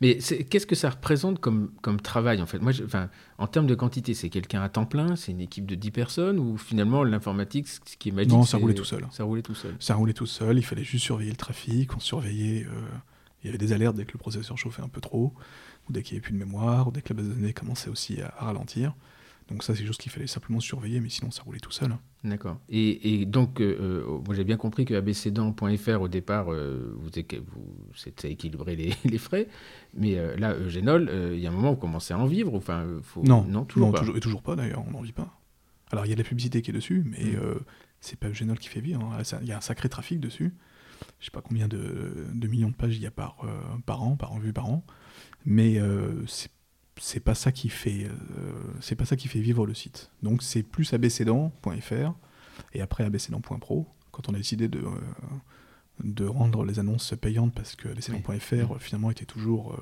Mais 0.00 0.18
qu'est-ce 0.18 0.66
que 0.66 0.74
ça 0.74 0.90
représente 0.90 1.40
comme, 1.40 1.72
comme 1.80 2.00
travail 2.00 2.42
en 2.42 2.46
fait? 2.46 2.58
Moi, 2.58 2.72
En 3.38 3.46
termes 3.46 3.66
de 3.66 3.74
quantité, 3.74 4.14
c'est 4.14 4.28
quelqu'un 4.28 4.62
à 4.62 4.68
temps 4.68 4.84
plein? 4.84 5.16
C'est 5.16 5.32
une 5.32 5.40
équipe 5.40 5.66
de 5.66 5.74
10 5.74 5.90
personnes? 5.90 6.38
Ou 6.38 6.56
finalement 6.58 7.02
l'informatique, 7.02 7.66
ce 7.66 7.80
qui 7.80 8.10
est 8.10 8.12
magique 8.12 8.30
Non, 8.30 8.44
ça 8.44 8.58
roulait 8.58 8.74
tout 8.74 8.84
seul. 8.84 9.06
Ça 9.10 9.24
roulait 9.24 9.42
tout 9.42 9.54
seul. 9.54 9.74
Ça 9.80 9.94
roulait 9.94 10.12
tout 10.12 10.26
seul, 10.26 10.58
il 10.58 10.64
fallait 10.64 10.84
juste 10.84 11.04
surveiller 11.04 11.30
le 11.30 11.36
trafic, 11.36 11.96
on 11.96 12.00
surveillait... 12.00 12.64
Euh, 12.64 12.80
Il 13.42 13.46
y 13.46 13.48
avait 13.48 13.58
des 13.58 13.72
alertes 13.72 13.96
dès 13.96 14.04
que 14.04 14.12
le 14.12 14.18
processeur 14.18 14.58
chauffait 14.58 14.82
un 14.82 14.88
peu 14.88 15.00
trop, 15.00 15.32
ou 15.88 15.92
dès 15.92 16.02
qu'il 16.02 16.14
n'y 16.14 16.18
avait 16.18 16.24
plus 16.24 16.34
de 16.34 16.38
mémoire, 16.38 16.88
ou 16.88 16.90
dès 16.92 17.00
que 17.00 17.08
la 17.12 17.16
base 17.16 17.28
de 17.28 17.34
données 17.34 17.54
commençait 17.54 17.88
aussi 17.88 18.20
à, 18.20 18.34
ralentir. 18.38 18.94
Donc 19.50 19.64
ça, 19.64 19.74
c'est 19.74 19.84
juste 19.84 20.00
qu'il 20.00 20.12
fallait 20.12 20.26
simplement 20.26 20.60
surveiller, 20.60 21.00
mais 21.00 21.08
sinon, 21.08 21.30
ça 21.30 21.42
roulait 21.42 21.58
tout 21.58 21.72
seul. 21.72 21.96
D'accord. 22.22 22.58
Et, 22.68 23.24
donc, 23.26 23.60
euh, 23.60 24.04
euh, 24.06 24.18
moi 24.24 24.34
j'ai 24.34 24.44
bien 24.44 24.56
compris 24.56 24.84
que 24.84 24.94
abcdan.fr, 24.94 26.00
au 26.00 26.08
départ, 26.08 26.52
euh, 26.52 26.94
vous, 26.96 27.10
vous 27.10 27.94
c'était 27.96 28.30
équilibrer 28.30 28.76
les, 28.76 28.94
les, 29.04 29.18
frais, 29.18 29.48
mais 29.94 30.16
là, 30.36 30.56
Genol, 30.68 31.10
il 31.32 31.40
y 31.40 31.46
a 31.46 31.50
un 31.50 31.52
moment 31.52 31.70
où 31.70 31.74
vous 31.74 31.80
commencez 31.80 32.14
à 32.14 32.18
en 32.18 32.26
vivre 32.26 32.54
enfin, 32.54 32.86
faut... 33.02 33.22
Non, 33.22 33.44
non, 33.44 33.64
toujours 33.64 33.92
pas. 33.92 34.02
et 34.14 34.20
toujours 34.20 34.42
pas 34.42 34.56
d'ailleurs, 34.56 34.84
on 34.86 34.92
n'en 34.92 35.00
vit 35.00 35.12
pas. 35.12 35.40
Alors, 35.90 36.06
il 36.06 36.10
y 36.10 36.12
a 36.12 36.14
de 36.14 36.22
la 36.22 36.28
publicité 36.28 36.62
qui 36.62 36.70
est 36.70 36.74
dessus, 36.74 37.04
mais 37.04 37.32
mm. 37.32 37.60
c'est 38.00 38.18
pas 38.18 38.32
Genol 38.32 38.58
qui 38.58 38.68
fait 38.68 38.80
vivre. 38.80 39.02
Hein. 39.02 39.22
Il 39.42 39.48
y 39.48 39.52
a 39.52 39.56
un 39.56 39.62
sacré 39.62 39.88
trafic 39.88 40.20
dessus 40.20 40.54
je 41.18 41.26
sais 41.26 41.30
pas 41.30 41.40
combien 41.40 41.68
de, 41.68 42.26
millions 42.32 42.68
de 42.68 42.74
pages 42.74 42.96
il 42.96 43.02
y 43.02 43.06
a 43.06 43.10
par, 43.10 43.36
euh, 43.44 43.78
par 43.86 44.02
an, 44.02 44.16
par 44.16 44.38
vue 44.38 44.52
par 44.52 44.68
an, 44.68 44.84
mais 45.44 45.78
euh, 45.78 46.24
c'est 47.00 47.20
pas 47.20 47.34
ça 47.34 47.50
qui 47.50 47.68
fait 47.70 48.04
euh, 48.04 48.52
c'est 48.80 48.94
pas 48.94 49.06
ça 49.06 49.16
qui 49.16 49.26
fait 49.26 49.40
vivre 49.40 49.66
le 49.66 49.74
site. 49.74 50.10
Donc 50.22 50.42
c'est 50.42 50.62
plus 50.62 50.92
abcdan.fr 50.92 52.12
et 52.74 52.80
après 52.80 53.04
abcdan.pro 53.04 53.86
quand 54.12 54.28
on 54.28 54.34
a 54.34 54.36
décidé 54.36 54.68
de 54.68 54.84
de 56.04 56.24
rendre 56.26 56.64
les 56.64 56.78
annonces 56.78 57.14
payantes 57.20 57.54
parce 57.54 57.74
que 57.74 57.88
abcdan.fr 57.88 58.78
finalement 58.78 59.10
était 59.10 59.24
toujours 59.24 59.78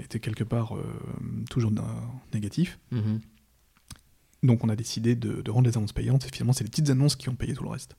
était 0.00 0.20
quelque 0.20 0.44
part 0.44 0.74
toujours 1.48 1.72
négatif. 2.32 2.78
Mm-hmm. 2.92 3.20
Donc 4.42 4.64
on 4.64 4.68
a 4.68 4.76
décidé 4.76 5.14
de, 5.14 5.48
rendre 5.50 5.68
les 5.68 5.76
annonces 5.76 5.92
payantes 5.92 6.26
et 6.26 6.28
finalement 6.32 6.52
c'est 6.52 6.64
les 6.64 6.70
petites 6.70 6.90
annonces 6.90 7.14
qui 7.14 7.28
ont 7.28 7.36
payé 7.36 7.54
tout 7.54 7.62
le 7.62 7.70
reste. 7.70 7.96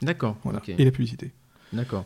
D'accord. 0.00 0.36
Et 0.66 0.84
la 0.84 0.90
publicité. 0.90 1.32
D'accord. 1.72 2.04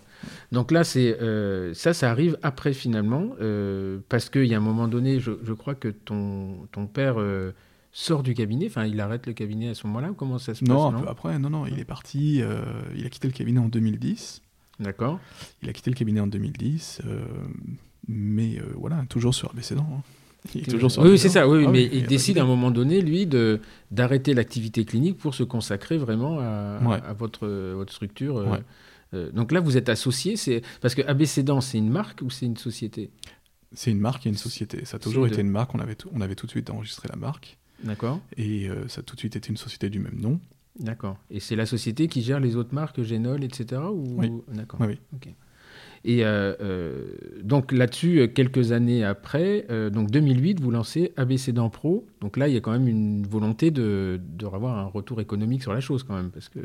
Donc 0.53 0.71
là, 0.71 0.85
c'est 0.85 1.21
euh, 1.21 1.75
ça, 1.75 1.93
ça 1.93 2.11
arrive 2.11 2.39
après 2.43 2.73
finalement, 2.73 3.31
euh, 3.41 3.99
parce 4.09 4.31
qu'il 4.31 4.45
y 4.45 4.55
a 4.55 4.57
un 4.57 4.61
moment 4.61 4.89
donné, 4.89 5.21
je, 5.21 5.53
crois 5.53 5.75
que 5.75 5.89
ton, 5.89 6.67
ton 6.73 6.87
père 6.87 7.17
euh, 7.19 7.53
sort 7.93 8.23
du 8.23 8.35
cabinet, 8.35 8.67
enfin, 8.67 8.87
il 8.87 9.01
arrête 9.01 9.27
le 9.27 9.33
cabinet 9.33 9.71
à 9.71 9.75
ce 9.75 9.87
moment-là, 9.87 10.11
ou 10.11 10.15
comment 10.15 10.39
ça 10.39 10.55
se 10.55 10.61
passe 10.61 10.69
Non, 10.69 10.95
un 10.95 11.01
peu 11.01 11.09
après, 11.09 11.39
non, 11.39 11.51
non, 11.51 11.67
il 11.67 11.79
est 11.79 11.85
parti, 11.85 12.43
il 12.97 13.07
a 13.07 13.09
quitté 13.09 13.29
le 13.29 13.35
cabinet 13.35 13.61
en 13.61 13.69
2010. 13.69 14.43
D'accord. 14.79 15.19
Il 15.63 15.71
a 15.71 15.73
quitté 15.73 15.91
le 15.91 15.97
cabinet 15.97 16.21
en 16.21 16.27
2010, 16.27 17.03
mais 18.09 18.61
voilà, 18.75 19.05
toujours 19.09 19.35
sur 19.35 19.51
abécédant. 19.51 19.89
Hein. 19.91 20.03
Il 20.55 20.61
est 20.61 20.71
toujours 20.71 20.93
sur 20.93 21.03
oui, 21.03 21.19
c'est 21.19 21.29
ça, 21.29 21.49
oui, 21.49 21.65
ah 21.67 21.71
mais 21.73 21.91
il 21.93 22.07
décide 22.07 22.39
à 22.39 22.43
un 22.43 22.47
moment 22.47 22.71
donné, 22.71 23.01
lui, 23.01 23.27
de, 23.27 23.61
d'arrêter 23.91 24.33
l'activité 24.33 24.85
clinique 24.85 25.19
pour 25.19 25.35
se 25.35 25.43
consacrer 25.43 25.99
vraiment 25.99 26.39
à, 26.39 26.79
à 26.95 27.13
votre, 27.15 27.49
votre 27.49 27.93
structure. 27.93 28.47
Euh, 29.17 29.31
donc 29.31 29.53
là, 29.53 29.61
vous 29.61 29.77
êtes 29.77 29.89
associé, 29.89 30.37
c'est 30.37 30.63
parce 30.81 30.95
que 30.95 31.03
Abécédant, 31.03 31.61
c'est 31.61 31.79
une 31.79 31.91
marque 31.91 32.23
ou 32.23 32.31
c'est 32.31 32.47
une 32.47 32.57
société? 32.57 33.11
C'est 33.73 33.91
une 33.91 34.01
marque 34.01 34.27
et 34.27 34.29
une 34.29 34.37
société. 34.37 34.85
Ça 34.85 34.97
a 34.97 35.01
toujours 35.01 35.27
été 35.27 35.41
une 35.41 35.51
marque. 35.51 35.75
On 35.75 35.81
avait, 35.81 35.97
on 36.13 36.21
avait 36.21 36.35
tout 36.35 36.47
de 36.47 36.51
suite 36.51 36.71
enregistré 36.71 37.09
la 37.11 37.17
marque. 37.17 37.59
D'accord. 37.83 38.21
Et 38.37 38.71
euh, 38.71 38.89
ça 38.89 39.01
a 39.01 39.03
tout 39.03 39.15
de 39.15 39.21
suite 39.21 39.37
été 39.37 39.51
une 39.51 39.57
société 39.57 39.91
du 39.91 39.99
même 39.99 40.19
nom. 40.19 40.41
D'accord. 40.79 41.19
Et 41.31 41.41
c'est 41.41 41.57
la 41.57 41.67
société 41.67 42.07
qui 42.07 42.23
gère 42.23 42.41
les 42.41 42.57
autres 42.57 42.75
marques, 42.75 43.03
Génol, 43.03 43.45
etc. 43.45 43.83
Ou... 43.91 44.21
Oui. 44.21 44.31
D'accord. 44.53 44.81
Oui, 44.81 44.99
Et 46.05 46.25
euh, 46.25 47.05
donc 47.43 47.73
là-dessus, 47.73 48.29
quelques 48.35 48.73
années 48.73 49.05
après, 49.05 49.67
donc 49.93 50.11
2008, 50.11 50.61
vous 50.61 50.71
lancez 50.71 51.13
Abécédant 51.17 51.71
Pro. 51.71 52.07
Donc 52.21 52.37
là, 52.37 52.49
il 52.49 52.55
y 52.55 52.57
a 52.57 52.61
quand 52.61 52.73
même 52.73 52.89
une 52.89 53.27
volonté 53.27 53.71
de, 53.71 54.21
de 54.23 54.47
revoir 54.47 54.79
un 54.79 54.87
retour 54.87 55.21
économique 55.21 55.63
sur 55.63 55.73
la 55.73 55.81
chose 55.81 56.03
quand 56.03 56.15
même, 56.15 56.31
parce 56.31 56.49
que 56.49 56.61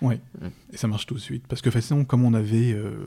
oui, 0.00 0.20
et 0.72 0.76
ça 0.76 0.86
marche 0.86 1.06
tout 1.06 1.14
de 1.14 1.20
suite. 1.20 1.46
Parce 1.46 1.62
que 1.62 1.70
façon, 1.70 2.04
comme 2.04 2.24
on 2.24 2.34
avait, 2.34 2.72
euh, 2.72 3.06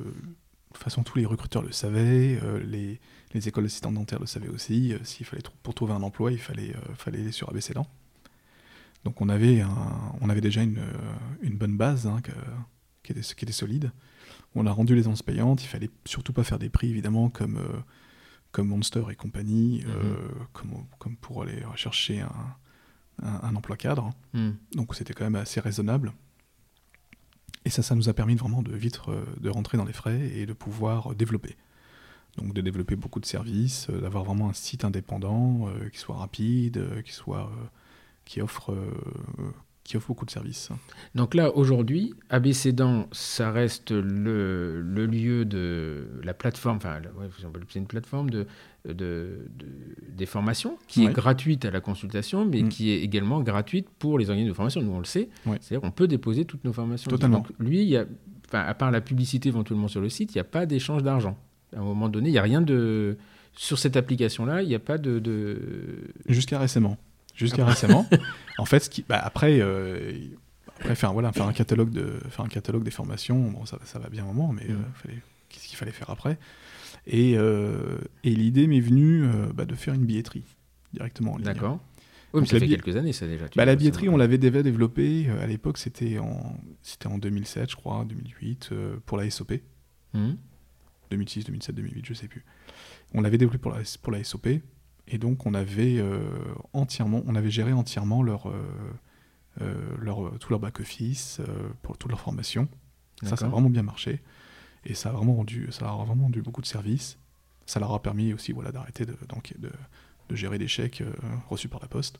de 0.73 0.77
façon 0.77 1.03
tous 1.03 1.17
les 1.17 1.25
recruteurs 1.25 1.61
le 1.61 1.71
savaient, 1.71 2.39
euh, 2.43 2.61
les, 2.63 2.99
les, 3.33 3.47
écoles 3.47 3.63
d'assistants 3.63 3.91
dentaires 3.91 4.19
le 4.19 4.25
savaient 4.25 4.49
aussi, 4.49 4.93
euh, 4.93 4.99
s'il 5.03 5.25
fallait 5.25 5.43
pour 5.63 5.73
trouver 5.73 5.93
un 5.93 6.01
emploi, 6.01 6.31
il 6.31 6.39
fallait, 6.39 6.73
fallait 6.95 7.19
aller 7.21 7.31
sur 7.31 7.49
abcdan. 7.49 7.87
Donc 9.03 9.21
on 9.21 9.29
avait, 9.29 9.61
un, 9.61 10.13
on 10.21 10.29
avait 10.29 10.41
déjà 10.41 10.61
une, 10.61 10.81
une 11.41 11.57
bonne 11.57 11.75
base 11.75 12.05
hein, 12.05 12.21
qui, 13.03 13.11
était, 13.13 13.21
qui 13.21 13.45
était 13.45 13.53
solide. 13.53 13.91
On 14.53 14.65
a 14.67 14.71
rendu 14.71 14.95
les 14.95 15.05
annonces 15.05 15.23
payantes, 15.23 15.63
il 15.63 15.67
fallait 15.67 15.89
surtout 16.05 16.33
pas 16.33 16.43
faire 16.43 16.59
des 16.59 16.69
prix 16.69 16.89
évidemment 16.89 17.29
comme, 17.29 17.59
comme 18.51 18.67
Monster 18.67 19.03
et 19.09 19.15
compagnie, 19.15 19.83
mhm. 19.87 20.45
comme, 20.53 20.85
comme 20.99 21.15
pour 21.15 21.41
aller 21.41 21.63
rechercher 21.63 22.19
un, 22.19 22.55
un, 23.23 23.55
emploi 23.55 23.77
cadre. 23.77 24.11
Mhm. 24.33 24.55
Donc 24.75 24.93
c'était 24.93 25.13
quand 25.13 25.23
même 25.23 25.35
assez 25.35 25.59
raisonnable. 25.59 26.13
Et 27.66 27.70
ça, 27.70 27.84
ça 27.84 27.95
nous 27.95 28.09
a 28.09 28.14
permis 28.14 28.36
vraiment 28.36 28.62
de 28.62 28.76
vite 28.76 28.99
euh, 29.07 29.24
de 29.39 29.49
rentrer 29.49 29.78
dans 29.78 29.86
les 29.86 29.93
frais 29.93 30.20
et 30.36 30.45
de 30.45 30.53
pouvoir 30.53 31.14
développer. 31.16 31.55
Donc 32.38 32.53
de 32.53 32.62
développer 32.62 32.95
beaucoup 32.95 33.20
de 33.20 33.26
services, 33.26 33.88
euh, 33.89 34.01
d'avoir 34.01 34.24
vraiment 34.24 34.49
un 34.49 34.53
site 34.53 34.86
indépendant 34.86 35.68
euh, 35.68 35.89
qui 35.89 35.99
soit 35.99 36.16
rapide, 36.16 37.03
qui 37.03 37.12
soit 37.12 37.51
qui 38.26 38.41
offre 38.41 38.74
qui 39.84 39.97
offre 39.97 40.07
beaucoup 40.07 40.25
de 40.25 40.32
services. 40.32 40.69
Donc 41.15 41.34
là, 41.34 41.55
aujourd'hui, 41.55 42.13
ABCDan, 42.29 43.07
ça 43.11 43.51
reste 43.51 43.91
le, 43.91 44.82
le, 44.82 45.05
lieu 45.05 45.43
de 45.43 46.07
la 46.23 46.34
plateforme, 46.34 46.77
enfin, 46.77 47.01
c'est 47.67 47.79
une 47.79 47.88
plateforme 47.88 48.29
de, 48.29 48.45
de, 48.86 49.47
des 50.09 50.25
formations 50.25 50.77
qui 50.88 51.05
est 51.05 51.11
gratuite 51.11 51.65
à 51.65 51.71
la 51.71 51.82
consultation, 51.82 52.45
mais 52.45 52.63
mm. 52.63 52.69
qui 52.69 52.91
est 52.91 53.01
également 53.01 53.41
gratuite 53.41 53.88
pour 53.97 54.19
les 54.19 54.29
organismes 54.29 54.51
de 54.51 54.55
formation. 54.55 54.82
Nous, 54.82 54.91
on 54.91 54.99
le 54.99 55.05
sait. 55.05 55.29
C'est-à-dire 55.45 55.82
qu'on 55.82 55.91
peut 55.91 56.07
déposer 56.07 56.45
toutes 56.45 56.63
nos 56.63 56.73
formations. 56.73 57.09
Totalement. 57.09 57.39
Donc, 57.39 57.47
lui, 57.59 57.82
il 57.82 57.89
y 57.89 57.97
a, 57.97 58.05
à 58.51 58.73
part 58.73 58.91
la 58.91 59.01
publicité 59.01 59.49
éventuellement 59.49 59.88
sur 59.88 60.01
le 60.01 60.09
site, 60.09 60.34
il 60.34 60.38
n'y 60.38 60.41
a 60.41 60.45
pas 60.45 60.65
d'échange 60.65 61.03
d'argent. 61.03 61.38
À 61.75 61.79
un 61.79 61.84
moment 61.84 62.09
donné, 62.09 62.29
il 62.29 62.34
n'y 62.34 62.38
a 62.38 62.43
rien 62.43 62.61
de... 62.61 63.17
Sur 63.53 63.79
cette 63.79 63.97
application-là, 63.97 64.61
il 64.61 64.67
n'y 64.67 64.75
a 64.75 64.79
pas 64.79 64.97
de... 64.97 65.19
de... 65.19 65.57
Jusqu'à 66.27 66.59
récemment 66.59 66.97
jusqu'à 67.36 67.65
récemment. 67.65 68.07
en 68.57 68.65
fait, 68.65 68.82
ce 68.82 68.89
qui, 68.89 69.03
bah, 69.07 69.19
après, 69.23 69.59
euh, 69.59 70.13
après 70.79 70.95
faire, 70.95 71.13
voilà, 71.13 71.32
faire, 71.32 71.47
un 71.47 71.53
catalogue 71.53 71.91
de, 71.91 72.19
faire 72.29 72.45
un 72.45 72.49
catalogue 72.49 72.84
des 72.84 72.91
formations, 72.91 73.51
bon, 73.51 73.65
ça, 73.65 73.79
ça 73.86 73.99
va 73.99 74.09
bien 74.09 74.23
un 74.23 74.27
moment, 74.27 74.51
mais 74.53 74.65
mm. 74.65 74.71
euh, 74.71 75.11
qu'est-ce 75.49 75.67
qu'il 75.67 75.77
fallait 75.77 75.91
faire 75.91 76.09
après? 76.09 76.38
Et, 77.07 77.36
euh, 77.38 77.97
et 78.23 78.32
l'idée 78.32 78.67
m'est 78.67 78.79
venue 78.79 79.25
bah, 79.53 79.65
de 79.65 79.75
faire 79.75 79.93
une 79.93 80.05
billetterie 80.05 80.43
directement 80.93 81.34
en 81.34 81.38
ligne. 81.38 81.45
D'accord. 81.45 81.79
Oui, 82.34 82.41
mais 82.41 82.47
ça 82.47 82.59
fait 82.59 82.67
quelques 82.67 82.95
années, 82.95 83.11
ça 83.11 83.27
déjà. 83.27 83.45
Bah, 83.55 83.65
la 83.65 83.75
billetterie, 83.75 84.07
on 84.07 84.17
l'avait 84.17 84.38
déjà 84.38 84.63
développée. 84.63 85.29
à 85.41 85.47
l'époque, 85.47 85.77
c'était 85.77 86.17
en, 86.19 86.55
c'était 86.82 87.07
en 87.07 87.17
2007, 87.17 87.71
je 87.71 87.75
crois, 87.75 88.05
2008, 88.07 88.69
pour 89.05 89.17
la 89.17 89.29
SOP. 89.29 89.53
2006, 91.11 91.45
2007, 91.45 91.75
2008, 91.75 92.05
je 92.05 92.13
sais 92.13 92.27
plus. 92.27 92.45
On 93.13 93.21
l'avait 93.21 93.38
développé 93.38 93.57
pour 93.57 93.71
la, 93.71 93.82
pour 94.01 94.11
la 94.13 94.23
SOP. 94.23 94.47
Et 95.12 95.18
donc 95.18 95.45
on 95.45 95.53
avait 95.53 95.97
euh, 95.99 96.22
entièrement, 96.74 97.22
on 97.28 97.36
avait 97.36 97.51
géré 97.51 97.74
entièrement 97.74 98.24
leur, 98.24 98.49
euh, 98.49 98.53
euh, 99.62 99.76
leur, 99.99 100.32
tout 100.39 100.49
leur 100.49 100.59
back-office 100.59 101.41
pour 101.84 101.97
toute 101.97 102.09
leur 102.09 102.22
formation. 102.22 102.68
Ça, 103.22 103.36
ça 103.36 103.45
a 103.45 103.49
vraiment 103.49 103.70
bien 103.70 103.84
marché. 103.84 104.22
Et 104.84 104.95
ça 104.95 105.09
a 105.09 105.12
vraiment 105.12 105.36
rendu, 105.36 105.68
ça 105.72 105.88
a 105.88 105.95
vraiment 106.05 106.24
rendu 106.24 106.41
beaucoup 106.41 106.62
de 106.62 106.66
services. 106.66 107.20
Ça 107.68 107.80
leur 107.80 107.93
a 107.93 108.01
permis 108.01 108.34
aussi 108.34 108.51
voilà, 108.51 108.72
d'arrêter 108.72 109.05
de, 109.05 109.16
donc, 109.30 109.53
de, 109.59 109.70
de, 110.30 110.36
gérer 110.36 110.57
des 110.57 110.68
chèques 110.68 111.03
reçus 111.49 111.68
par 111.68 111.82
la 111.82 111.88
poste. 111.88 112.20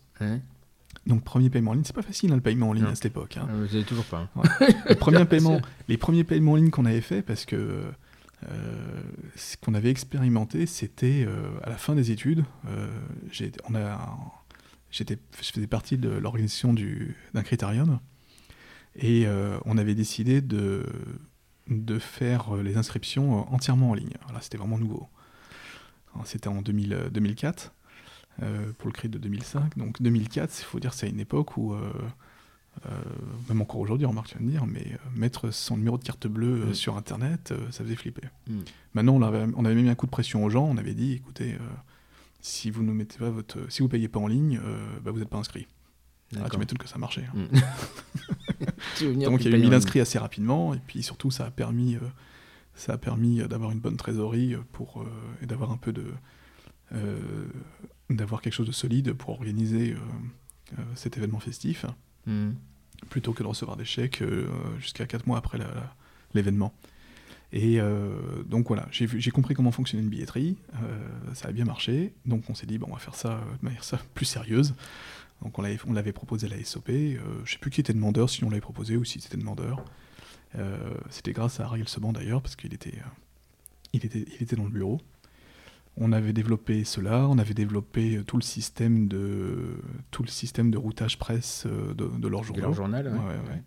Donc 1.08 1.24
premier 1.24 1.50
paiement 1.50 1.72
en 1.72 1.74
ligne, 1.74 1.86
c'est 1.86 1.96
pas 1.96 2.02
facile 2.02 2.34
hein, 2.34 2.36
le 2.36 2.42
paiement 2.42 2.70
en 2.70 2.74
ligne 2.74 2.86
à 2.86 2.94
cette 2.94 3.06
époque. 3.06 3.38
Hein. 3.38 3.48
vous 3.50 3.74
avez 3.76 3.86
toujours 3.86 4.06
pas. 4.06 4.30
Hein. 4.36 4.42
les, 4.90 4.96
premiers 4.96 5.26
paiements, 5.26 5.62
les 5.88 5.98
premiers 5.98 6.26
paiements 6.26 6.52
en 6.52 6.56
ligne 6.58 6.70
qu'on 6.70 6.86
avait 6.86 7.02
fait 7.02 7.22
parce 7.22 7.46
que 7.46 7.86
ce 9.36 9.58
qu'on 9.58 9.74
avait 9.74 9.92
expérimenté, 9.92 10.66
c'était 10.66 11.26
euh, 11.28 11.60
à 11.64 11.70
la 11.70 11.78
fin 11.78 11.96
des 11.96 12.12
études. 12.12 12.44
Euh, 12.68 12.88
on 13.70 13.74
je 14.92 15.04
faisais 15.54 15.68
partie 15.68 15.98
de 15.98 16.10
l'organisation 16.10 16.74
d'un 16.74 17.44
critérium 17.44 18.00
et 18.96 19.26
on 19.66 19.78
avait 19.78 19.96
décidé 19.96 20.42
de, 20.42 20.86
faire 22.00 22.56
les 22.56 22.76
inscriptions 22.76 23.50
entièrement 23.54 23.92
en 23.92 23.94
ligne. 23.94 24.12
Là, 24.34 24.40
c'était 24.42 24.58
vraiment 24.58 24.78
nouveau. 24.78 25.08
C'était 26.26 26.50
en 26.50 26.62
2000, 26.62 27.10
2004 27.12 27.74
pour 28.78 28.88
le 28.88 28.92
crit 28.92 29.08
de 29.08 29.18
2005. 29.18 29.78
Donc 29.78 30.02
2004, 30.02 30.54
il 30.60 30.64
faut 30.66 30.82
dire, 30.82 30.94
c'est 30.94 31.10
une 31.10 31.22
époque 31.22 31.56
où 31.56 31.74
euh, 31.74 31.94
même 33.50 33.62
encore 33.62 33.80
aujourd'hui, 33.80 34.06
remarque, 34.06 34.30
tu 34.30 34.36
vas 34.36 34.42
me 34.42 34.50
dire, 34.50 34.66
mais 34.66 34.86
euh, 34.94 34.98
mettre 35.16 35.52
son 35.52 35.78
numéro 35.78 35.98
de 35.98 36.04
carte 36.04 36.28
bleue 36.28 36.62
euh, 36.62 36.70
mm. 36.70 36.74
sur 36.74 36.98
Internet, 36.98 37.54
ça 37.70 37.84
faisait 37.84 37.96
flipper. 37.96 38.28
Mm. 38.48 38.60
Maintenant, 38.94 39.16
on 39.16 39.22
avait, 39.22 39.46
on 39.56 39.66
avait, 39.66 39.76
mis 39.76 39.90
un 39.90 39.96
coup 39.96 40.06
de 40.06 40.12
pression 40.12 40.44
aux 40.44 40.50
gens, 40.50 40.66
on 40.66 40.78
avait 40.78 40.94
dit, 40.94 41.14
écoutez, 41.14 41.58
si 42.40 42.72
vous 42.72 42.84
ne 42.84 42.92
mettez 42.92 43.20
pas 43.20 43.30
votre, 43.30 43.60
si 43.70 43.82
vous 43.82 43.90
payez 43.90 44.08
pas 44.08 44.20
en 44.20 44.28
ligne, 44.28 44.60
bah, 45.04 45.12
vous 45.12 45.20
n'êtes 45.20 45.30
pas 45.30 45.38
inscrit. 45.38 45.68
Ah, 46.40 46.50
tu 46.50 46.58
m'étonnes 46.58 46.78
que 46.78 46.88
ça 46.88 46.98
marchait. 46.98 47.26
Hein. 47.36 47.48
Mm. 49.02 49.24
Donc 49.26 49.44
il 49.44 49.52
y 49.52 49.54
a 49.54 49.58
eu 49.58 49.62
1000 49.62 49.74
inscrits 49.74 50.00
assez 50.00 50.18
rapidement, 50.18 50.74
et 50.74 50.80
puis 50.80 51.04
surtout 51.04 51.30
ça 51.30 51.46
a 51.46 51.52
permis, 51.52 51.98
ça 52.74 52.94
a 52.94 52.98
permis 52.98 53.40
d'avoir 53.48 53.72
une 53.72 53.80
bonne 53.80 53.98
trésorerie 53.98 54.56
pour 54.72 55.04
et 55.42 55.46
d'avoir 55.46 55.72
un 55.72 55.78
peu 55.78 55.92
de, 55.92 56.06
d'avoir 58.10 58.42
quelque 58.42 58.54
chose 58.54 58.68
de 58.68 58.72
solide 58.72 59.14
pour 59.14 59.30
organiser 59.30 59.96
cet 60.96 61.18
événement 61.18 61.40
festif. 61.40 61.86
Hmm. 62.26 62.52
plutôt 63.10 63.34
que 63.34 63.42
de 63.42 63.48
recevoir 63.48 63.78
des 63.78 63.86
chèques 63.86 64.22
euh, 64.22 64.48
jusqu'à 64.80 65.08
4 65.08 65.26
mois 65.26 65.38
après 65.38 65.58
l'événement. 66.34 66.74
Et 67.54 67.80
donc 68.46 68.70
voilà, 68.70 68.88
j'ai 68.92 69.32
compris 69.32 69.56
comment 69.56 69.74
fonctionnait 69.74 70.02
une 70.02 70.10
billetterie, 70.10 70.56
ça 71.34 71.50
a 71.50 71.52
bien 71.52 71.66
marché, 71.66 72.14
donc 72.26 72.50
on 72.50 72.56
s'est 72.56 72.66
dit, 72.66 72.78
bon, 72.78 72.88
on 72.90 72.94
va 72.94 73.00
faire 73.00 73.16
ça 73.16 73.42
de 73.62 73.66
manière 73.66 73.84
plus 74.14 74.24
sérieuse. 74.24 74.74
Donc 75.42 75.60
on 75.60 75.62
l'avait 75.62 76.14
proposé 76.14 76.48
à 76.48 76.50
la 76.50 76.64
SOP, 76.64 76.88
je 76.88 77.52
sais 77.52 77.58
plus 77.58 77.70
qui 77.70 77.82
était 77.82 77.92
demandeur, 77.92 78.30
si 78.30 78.46
on 78.46 78.50
l'avait 78.50 78.62
proposé 78.62 78.96
ou 78.96 79.04
si 79.04 79.20
c'était 79.20 79.36
demandeur. 79.36 79.84
c'était 81.10 81.34
grâce 81.34 81.60
à 81.60 81.66
Ariel 81.66 81.90
Seban 81.90 82.14
d'ailleurs, 82.14 82.42
parce 82.42 82.56
qu'il 82.56 82.74
était, 82.74 82.98
il 83.92 84.06
était, 84.06 84.24
il 84.34 84.42
était 84.42 84.56
dans 84.56 84.64
le 84.64 84.70
bureau. 84.70 85.02
On 85.98 86.14
avait 86.14 86.34
développé 86.34 86.84
cela, 86.84 87.28
on 87.28 87.38
avait 87.38 87.54
développé 87.54 88.18
euh, 88.18 88.24
tout 88.24 88.38
le 88.38 88.42
système 88.42 89.08
de, 89.08 89.76
tout 90.10 90.24
le 90.24 90.30
système 90.30 90.72
de 90.72 90.78
routage 90.78 91.20
presse 91.20 91.66
euh, 91.68 91.94
de, 91.94 92.28
leur 92.28 92.44
journal. 92.44 92.62
De 92.62 92.68
leur 92.68 92.74
journal, 92.74 93.08
ouais. 93.08 93.62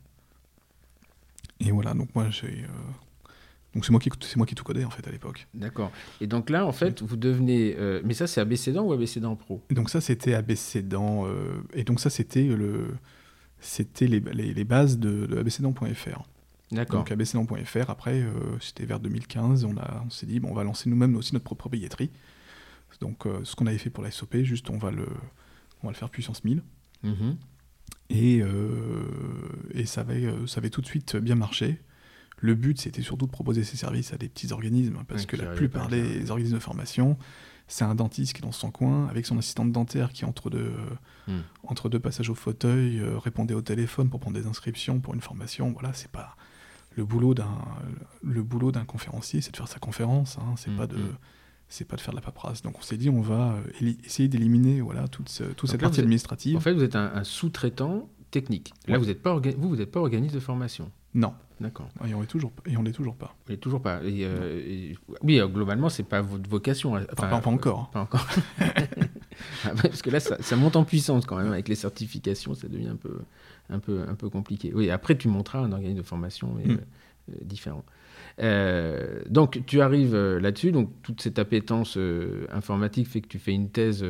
Et 1.61 1.70
voilà, 1.70 1.95
donc 1.95 2.14
moi 2.14 2.31
j'ai. 2.31 2.64
Euh, 2.64 2.68
donc 3.75 3.85
c'est 3.85 3.91
moi 3.91 4.01
qui 4.01 4.11
c'est 4.20 4.37
moi 4.37 4.47
qui 4.47 4.55
tout 4.55 4.64
codé 4.64 4.85
en 4.85 4.91
fait 4.91 5.07
à 5.07 5.11
l'époque. 5.11 5.47
D'accord. 5.53 5.91
Et 6.20 6.27
donc 6.27 6.49
là 6.49 6.64
en 6.64 6.72
fait 6.72 7.03
vous 7.03 7.16
devenez 7.16 7.77
mais 8.05 8.14
ça 8.14 8.29
c'est 8.29 8.41
abécédant 8.41 8.85
ou 8.85 8.93
abécédant 8.93 9.35
pro? 9.35 9.62
Et 9.68 9.75
Donc 9.75 9.91
ça 9.91 10.01
c'était 10.01 10.35
abécédant 10.35 11.27
et 11.72 11.83
donc 11.83 11.99
ça 11.99 12.09
c'était 12.09 12.45
le 12.45 12.95
c'était 13.59 14.07
les, 14.07 14.20
les, 14.20 14.64
bases 14.64 14.99
de, 14.99 15.27
de 15.27 15.39
abécédant.fr. 15.39 16.22
D'accord. 16.72 17.04
Donc 17.04 17.12
abclan.fr, 17.12 17.90
après, 17.90 18.20
euh, 18.20 18.58
c'était 18.60 18.84
vers 18.84 19.00
2015, 19.00 19.64
on, 19.64 19.76
a, 19.76 20.02
on 20.06 20.10
s'est 20.10 20.26
dit, 20.26 20.40
bon, 20.40 20.50
on 20.50 20.54
va 20.54 20.64
lancer 20.64 20.88
nous-mêmes 20.88 21.16
aussi 21.16 21.34
notre 21.34 21.44
propre 21.44 21.68
billetterie. 21.68 22.10
Donc 23.00 23.26
euh, 23.26 23.40
ce 23.44 23.56
qu'on 23.56 23.66
avait 23.66 23.78
fait 23.78 23.90
pour 23.90 24.04
la 24.04 24.10
SOP, 24.10 24.36
juste 24.42 24.70
on 24.70 24.78
va 24.78 24.90
le, 24.90 25.06
on 25.82 25.88
va 25.88 25.92
le 25.92 25.96
faire 25.96 26.10
puissance 26.10 26.44
1000. 26.44 26.62
Mm-hmm. 27.04 27.36
Et, 28.10 28.40
euh, 28.42 29.04
et 29.72 29.84
ça, 29.84 30.02
avait, 30.02 30.28
ça 30.46 30.58
avait 30.58 30.70
tout 30.70 30.80
de 30.80 30.86
suite 30.86 31.16
bien 31.16 31.34
marché. 31.34 31.80
Le 32.38 32.54
but, 32.54 32.80
c'était 32.80 33.02
surtout 33.02 33.26
de 33.26 33.30
proposer 33.30 33.64
ces 33.64 33.76
services 33.76 34.12
à 34.12 34.16
des 34.16 34.28
petits 34.28 34.52
organismes, 34.52 35.02
parce 35.08 35.26
que 35.26 35.36
la 35.36 35.46
plupart 35.52 35.88
des 35.88 36.30
organismes 36.30 36.56
de 36.56 36.60
formation, 36.60 37.16
c'est 37.68 37.84
un 37.84 37.94
dentiste 37.94 38.34
qui 38.34 38.42
est 38.42 38.44
dans 38.44 38.52
son 38.52 38.70
coin, 38.70 39.06
avec 39.08 39.24
son 39.24 39.38
assistante 39.38 39.72
dentaire 39.72 40.12
qui, 40.12 40.24
entre 40.24 40.50
deux, 40.50 40.72
mm. 41.26 41.38
entre 41.64 41.88
deux 41.88 42.00
passages 42.00 42.28
au 42.28 42.34
fauteuil, 42.34 43.00
répondait 43.22 43.54
au 43.54 43.62
téléphone 43.62 44.10
pour 44.10 44.20
prendre 44.20 44.38
des 44.38 44.46
inscriptions 44.46 45.00
pour 45.00 45.14
une 45.14 45.22
formation. 45.22 45.72
Voilà, 45.72 45.92
c'est 45.94 46.10
pas 46.10 46.36
le 46.97 47.05
boulot 47.05 47.34
d'un 47.34 47.59
le 48.22 48.42
boulot 48.42 48.72
d'un 48.72 48.84
conférencier, 48.84 49.40
c'est 49.40 49.51
de 49.51 49.57
faire 49.57 49.68
sa 49.68 49.78
conférence. 49.78 50.38
Hein, 50.38 50.55
c'est 50.57 50.70
mm, 50.70 50.76
pas 50.76 50.86
de 50.86 50.97
mm. 50.97 51.16
c'est 51.68 51.84
pas 51.84 51.97
de 51.97 52.01
faire 52.01 52.12
de 52.12 52.18
la 52.18 52.22
paperasse. 52.22 52.62
Donc 52.62 52.78
on 52.78 52.82
s'est 52.82 52.97
dit 52.97 53.11
on 53.11 53.20
va 53.20 53.55
euh, 53.82 53.92
essayer 54.05 54.28
d'éliminer 54.28 54.80
voilà 54.80 55.09
toute, 55.09 55.28
cette 55.28 55.80
partie 55.80 56.01
administrative. 56.01 56.57
En 56.57 56.61
fait, 56.61 56.72
vous 56.72 56.82
êtes 56.84 56.97
un, 56.97 57.24
sous-traitant 57.24 58.09
technique. 58.30 58.72
Là, 58.86 58.99
vous 58.99 59.07
n'êtes 59.07 59.22
pas 59.22 59.34
vous 59.36 59.68
vous 59.68 59.86
pas 59.86 60.01
organisme 60.01 60.34
de 60.34 60.40
formation. 60.40 60.90
Non. 61.14 61.34
D'accord. 61.61 61.88
Et 62.07 62.14
on 62.14 62.20
l'est 62.20 62.26
toujours 62.26 62.53
et 62.66 62.76
on 62.76 62.82
l'est 62.82 62.92
toujours 62.92 63.14
pas. 63.14 63.36
Et 63.49 63.57
toujours 63.57 63.80
pas. 63.80 64.01
Euh, 64.03 64.92
oui, 65.22 65.38
euh, 65.38 65.47
globalement, 65.47 65.88
c'est 65.88 66.03
pas 66.03 66.20
votre 66.20 66.51
vocation. 66.51 66.97
Hein. 66.97 67.05
pas, 67.16 67.40
encore. 67.47 67.90
Pas 67.90 68.01
encore. 68.01 68.26
Ah 69.64 69.72
parce 69.82 70.02
que 70.02 70.10
là, 70.10 70.20
ça, 70.20 70.36
ça, 70.40 70.56
monte 70.56 70.76
en 70.76 70.84
puissance 70.84 71.26
quand 71.26 71.36
même 71.36 71.52
avec 71.52 71.68
les 71.68 71.74
certifications, 71.74 72.54
ça 72.54 72.68
devient 72.68 72.88
un 72.88 72.96
peu 72.96 73.18
un 73.70 73.78
peu, 73.78 74.02
un 74.08 74.14
peu 74.14 74.28
compliqué. 74.28 74.72
Oui, 74.74 74.90
après, 74.90 75.16
tu 75.16 75.28
montreras 75.28 75.64
un 75.64 75.72
organisme 75.72 75.98
de 75.98 76.06
formation 76.06 76.54
mais, 76.56 76.74
mm. 76.74 76.78
euh, 77.30 77.34
différent. 77.42 77.84
Euh, 78.40 79.22
donc, 79.28 79.62
tu 79.66 79.80
arrives 79.80 80.14
euh, 80.14 80.40
là-dessus. 80.40 80.72
Donc, 80.72 80.90
toute 81.02 81.20
cette 81.20 81.38
appétence 81.38 81.98
informatique 82.50 83.08
fait 83.08 83.20
que 83.20 83.28
tu 83.28 83.38
fais 83.38 83.52
une 83.52 83.70
thèse, 83.70 84.04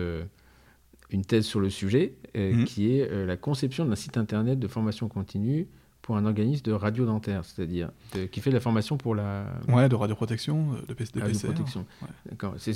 une 1.11 1.25
thèse 1.25 1.45
sur 1.45 1.61
le 1.61 1.71
sujet, 1.71 2.15
mm. 2.35 2.65
qui 2.65 2.97
est 2.99 3.27
la 3.27 3.37
conception 3.37 3.85
d'un 3.85 3.97
site 3.97 4.17
internet 4.17 4.59
de 4.59 4.69
formation 4.69 5.09
continue 5.09 5.69
pour 6.05 6.19
un 6.19 6.27
organisme 6.27 6.63
de 6.65 6.73
radio 6.73 7.07
dentaire, 7.07 7.47
c'est-à-dire 7.47 7.91
qui 8.31 8.41
fait 8.41 8.51
de 8.51 8.55
la 8.55 8.61
formation 8.61 8.99
pour 8.99 9.15
la. 9.15 9.47
Ouais, 9.69 9.89
de 9.89 9.95
radioprotection, 9.95 10.73
de, 10.87 10.95
de 10.95 11.21
Radioprotection. 11.21 11.87
D'accord. 12.29 12.55
C'est 12.59 12.75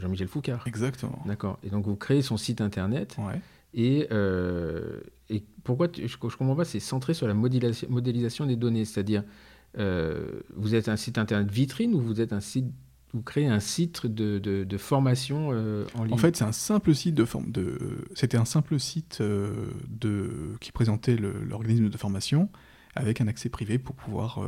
Jean-Michel 0.00 0.26
Foucard. 0.26 0.66
Exactement. 0.66 1.22
D'accord. 1.24 1.60
Et 1.62 1.70
donc 1.70 1.86
vous 1.86 1.94
créez 1.94 2.22
son 2.22 2.36
site 2.36 2.60
internet. 2.60 3.16
Ouais. 3.18 3.40
Et, 3.74 4.08
euh, 4.10 4.98
et 5.30 5.44
pourquoi 5.62 5.86
je 5.94 6.02
ne 6.02 6.16
comprends 6.18 6.56
pas, 6.56 6.64
c'est 6.64 6.80
centré 6.80 7.14
sur 7.14 7.28
la 7.28 7.34
modélisation, 7.34 7.88
modélisation 7.90 8.44
des 8.44 8.56
données, 8.56 8.84
c'est-à-dire 8.84 9.22
euh, 9.78 10.40
vous 10.56 10.74
êtes 10.74 10.88
un 10.88 10.96
site 10.96 11.18
internet 11.18 11.48
vitrine 11.48 11.94
ou 11.94 12.00
vous 12.00 12.20
êtes 12.20 12.32
un 12.32 12.40
site 12.40 12.66
vous 13.16 13.22
créez 13.22 13.46
un 13.46 13.60
site 13.60 14.06
de, 14.06 14.38
de, 14.38 14.78
formation 14.78 15.50
euh, 15.52 15.84
en 15.94 16.04
ligne 16.04 16.14
En 16.14 16.16
fait, 16.16 16.36
c'est 16.36 16.44
un 16.44 16.52
simple 16.52 16.94
site 16.94 17.14
de 17.14 17.24
forme 17.24 17.50
de. 17.50 18.04
C'était 18.14 18.36
un 18.36 18.44
simple 18.44 18.78
site 18.78 19.20
de 19.20 20.54
qui 20.60 20.72
présentait 20.72 21.16
l'organisme 21.16 21.88
de 21.88 21.96
formation 21.96 22.48
avec 22.94 23.20
un 23.20 23.28
accès 23.28 23.48
privé 23.48 23.78
pour 23.78 23.94
pouvoir 23.94 24.40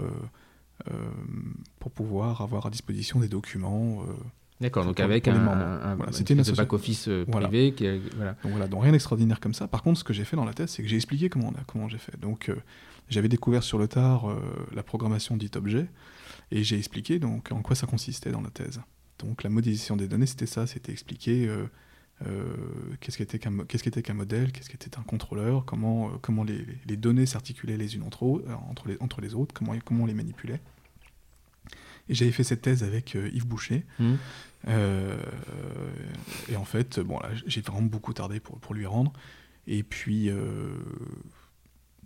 pour 1.80 1.90
pouvoir 1.90 2.40
avoir 2.40 2.66
à 2.66 2.70
disposition 2.70 3.20
des 3.20 3.28
documents 3.28 4.04
D'accord, 4.60 4.84
donc 4.84 4.98
avec 4.98 5.28
un, 5.28 5.36
un, 5.36 5.96
c'était 6.10 6.34
une 6.34 6.42
back-office 6.42 7.06
euh, 7.08 7.24
privé. 7.24 7.72
Qui 7.72 7.86
voilà. 8.16 8.34
Donc 8.42 8.52
voilà, 8.52 8.66
donc 8.66 8.82
rien 8.82 8.90
d'extraordinaire 8.90 9.38
comme 9.38 9.54
ça. 9.54 9.68
Par 9.68 9.82
contre, 9.82 10.00
ce 10.00 10.04
que 10.04 10.12
j'ai 10.12 10.24
fait 10.24 10.36
dans 10.36 10.44
la 10.44 10.52
thèse, 10.52 10.70
c'est 10.70 10.82
que 10.82 10.88
j'ai 10.88 10.96
expliqué 10.96 11.28
comment, 11.28 11.52
comment 11.68 11.88
j'ai 11.88 11.98
fait. 11.98 12.18
Donc 12.18 12.48
euh, 12.48 12.56
j'avais 13.08 13.28
découvert 13.28 13.62
sur 13.62 13.78
le 13.78 13.86
tard 13.86 14.28
euh, 14.28 14.40
la 14.74 14.82
programmation 14.82 15.36
dit 15.36 15.50
objet, 15.54 15.86
et 16.50 16.64
j'ai 16.64 16.78
expliqué 16.78 17.18
donc 17.18 17.52
en 17.52 17.62
quoi 17.62 17.76
ça 17.76 17.86
consistait 17.86 18.30
dans 18.30 18.40
la 18.40 18.50
thèse. 18.50 18.80
Donc 19.18 19.42
la 19.42 19.50
modélisation 19.50 19.96
des 19.96 20.08
données, 20.08 20.26
c'était 20.26 20.46
ça, 20.46 20.66
c'était 20.66 20.92
expliquer 20.92 21.48
qu'est-ce 23.00 23.18
qu'était 23.18 23.38
qu'un 23.38 23.64
qu'est-ce 23.64 23.82
qu'était 23.82 24.02
qu'un 24.02 24.14
modèle, 24.14 24.52
qu'est-ce 24.52 24.70
qu'était 24.70 24.96
un 24.98 25.02
contrôleur, 25.02 25.64
comment, 25.64 26.10
comment 26.22 26.44
les, 26.44 26.64
les 26.86 26.96
données 26.96 27.26
s'articulaient 27.26 27.76
les 27.76 27.96
unes 27.96 28.04
entre, 28.04 28.44
entre, 28.68 28.88
les, 28.88 28.96
entre 29.00 29.20
les 29.20 29.34
autres, 29.34 29.52
comment, 29.54 29.74
comment 29.84 30.04
on 30.04 30.06
les 30.06 30.14
manipulait. 30.14 30.60
Et 32.08 32.14
j'avais 32.14 32.32
fait 32.32 32.44
cette 32.44 32.62
thèse 32.62 32.82
avec 32.82 33.14
Yves 33.14 33.46
Boucher. 33.46 33.84
Mmh. 33.98 34.14
Euh, 34.66 35.16
et 36.48 36.56
en 36.56 36.64
fait, 36.64 36.98
bon, 37.00 37.18
j'ai 37.46 37.60
vraiment 37.60 37.82
beaucoup 37.82 38.12
tardé 38.12 38.40
pour, 38.40 38.58
pour 38.58 38.74
lui 38.74 38.86
rendre. 38.86 39.12
Et 39.66 39.82
puis, 39.82 40.30
euh, 40.30 40.74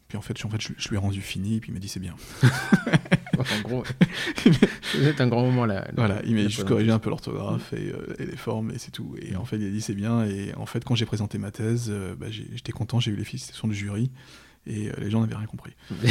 puis 0.08 0.18
en 0.18 0.22
fait, 0.22 0.36
je, 0.38 0.46
en 0.46 0.50
fait 0.50 0.60
je, 0.60 0.88
lui 0.88 0.96
ai 0.96 0.98
rendu 0.98 1.20
fini, 1.20 1.56
et 1.56 1.60
puis 1.60 1.70
il 1.70 1.74
m'a 1.74 1.80
dit 1.80 1.88
c'est 1.88 2.00
bien. 2.00 2.16
en 3.38 3.60
gros, 3.62 3.84
c'est 4.92 5.20
un 5.20 5.28
grand 5.28 5.42
moment 5.42 5.66
là. 5.66 5.86
Voilà, 5.96 6.20
il 6.24 6.34
m'a 6.34 6.42
juste 6.42 6.64
corrigé 6.64 6.90
un 6.90 6.98
peu 6.98 7.10
l'orthographe 7.10 7.72
et, 7.72 7.92
euh, 7.92 8.14
et, 8.18 8.26
les 8.26 8.36
formes, 8.36 8.70
et 8.70 8.78
c'est 8.78 8.90
tout. 8.90 9.14
Et 9.20 9.36
en 9.36 9.44
fait, 9.44 9.56
il 9.56 9.66
a 9.66 9.70
dit 9.70 9.80
c'est 9.80 9.94
bien. 9.94 10.24
Et 10.24 10.54
en 10.56 10.66
fait, 10.66 10.84
quand 10.84 10.94
j'ai 10.94 11.06
présenté 11.06 11.38
ma 11.38 11.50
thèse, 11.50 11.92
bah, 12.18 12.26
j'étais 12.30 12.72
content, 12.72 13.00
j'ai 13.00 13.10
eu 13.10 13.16
les 13.16 13.24
félicitations 13.24 13.68
du 13.68 13.74
jury, 13.74 14.10
et 14.66 14.90
les 14.98 15.10
gens 15.10 15.20
n'avaient 15.20 15.36
rien 15.36 15.46
compris. 15.46 15.72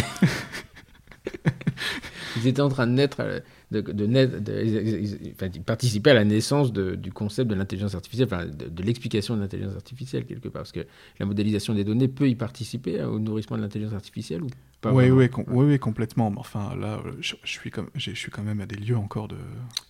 ils 2.37 2.47
étaient 2.47 2.61
en 2.61 2.69
train 2.69 2.87
de 2.87 2.93
naître, 2.93 3.17
euh, 3.19 3.39
de, 3.71 3.81
de, 3.81 4.05
de, 4.05 5.59
participer 5.65 6.11
à 6.11 6.13
la 6.13 6.23
naissance 6.23 6.73
du 6.73 7.11
concept 7.11 7.49
de 7.49 7.55
l'intelligence 7.55 7.95
artificielle, 7.95 8.27
enfin, 8.31 8.45
de, 8.45 8.83
l'explication 8.83 9.35
de 9.35 9.41
l'intelligence 9.41 9.75
artificielle 9.75 10.25
quelque 10.25 10.49
part, 10.49 10.61
parce 10.61 10.71
que 10.71 10.85
la 11.19 11.25
modélisation 11.25 11.73
des 11.73 11.83
données 11.83 12.07
peut 12.07 12.27
y 12.27 12.35
participer 12.35 12.99
hein, 12.99 13.07
au 13.07 13.19
nourrissement 13.19 13.57
de 13.57 13.61
l'intelligence 13.61 13.93
artificielle 13.93 14.43
ou 14.43 14.47
pas 14.81 14.91
oui, 14.91 15.11
oui, 15.11 15.29
oui, 15.47 15.79
complètement. 15.79 16.31
Mais 16.31 16.39
enfin, 16.39 16.75
là, 16.75 17.01
je, 17.19 17.35
suis 17.43 17.69
comme, 17.69 17.89
je 17.95 18.11
suis 18.11 18.31
quand 18.31 18.43
même 18.43 18.61
à 18.61 18.65
des 18.65 18.77
lieux 18.77 18.97
encore 18.97 19.27
de. 19.27 19.35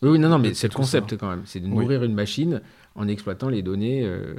Oui, 0.02 0.10
oui 0.10 0.20
non, 0.20 0.30
non, 0.30 0.38
mais 0.38 0.54
c'est 0.54 0.68
le 0.68 0.74
concept 0.74 1.18
quand 1.18 1.30
même, 1.30 1.44
c'est 1.46 1.62
de 1.62 1.68
nourrir 1.68 2.04
une 2.04 2.14
machine 2.14 2.62
en 2.96 3.08
exploitant 3.08 3.50
les 3.50 3.62
données. 3.62 4.04
Euh, 4.04 4.36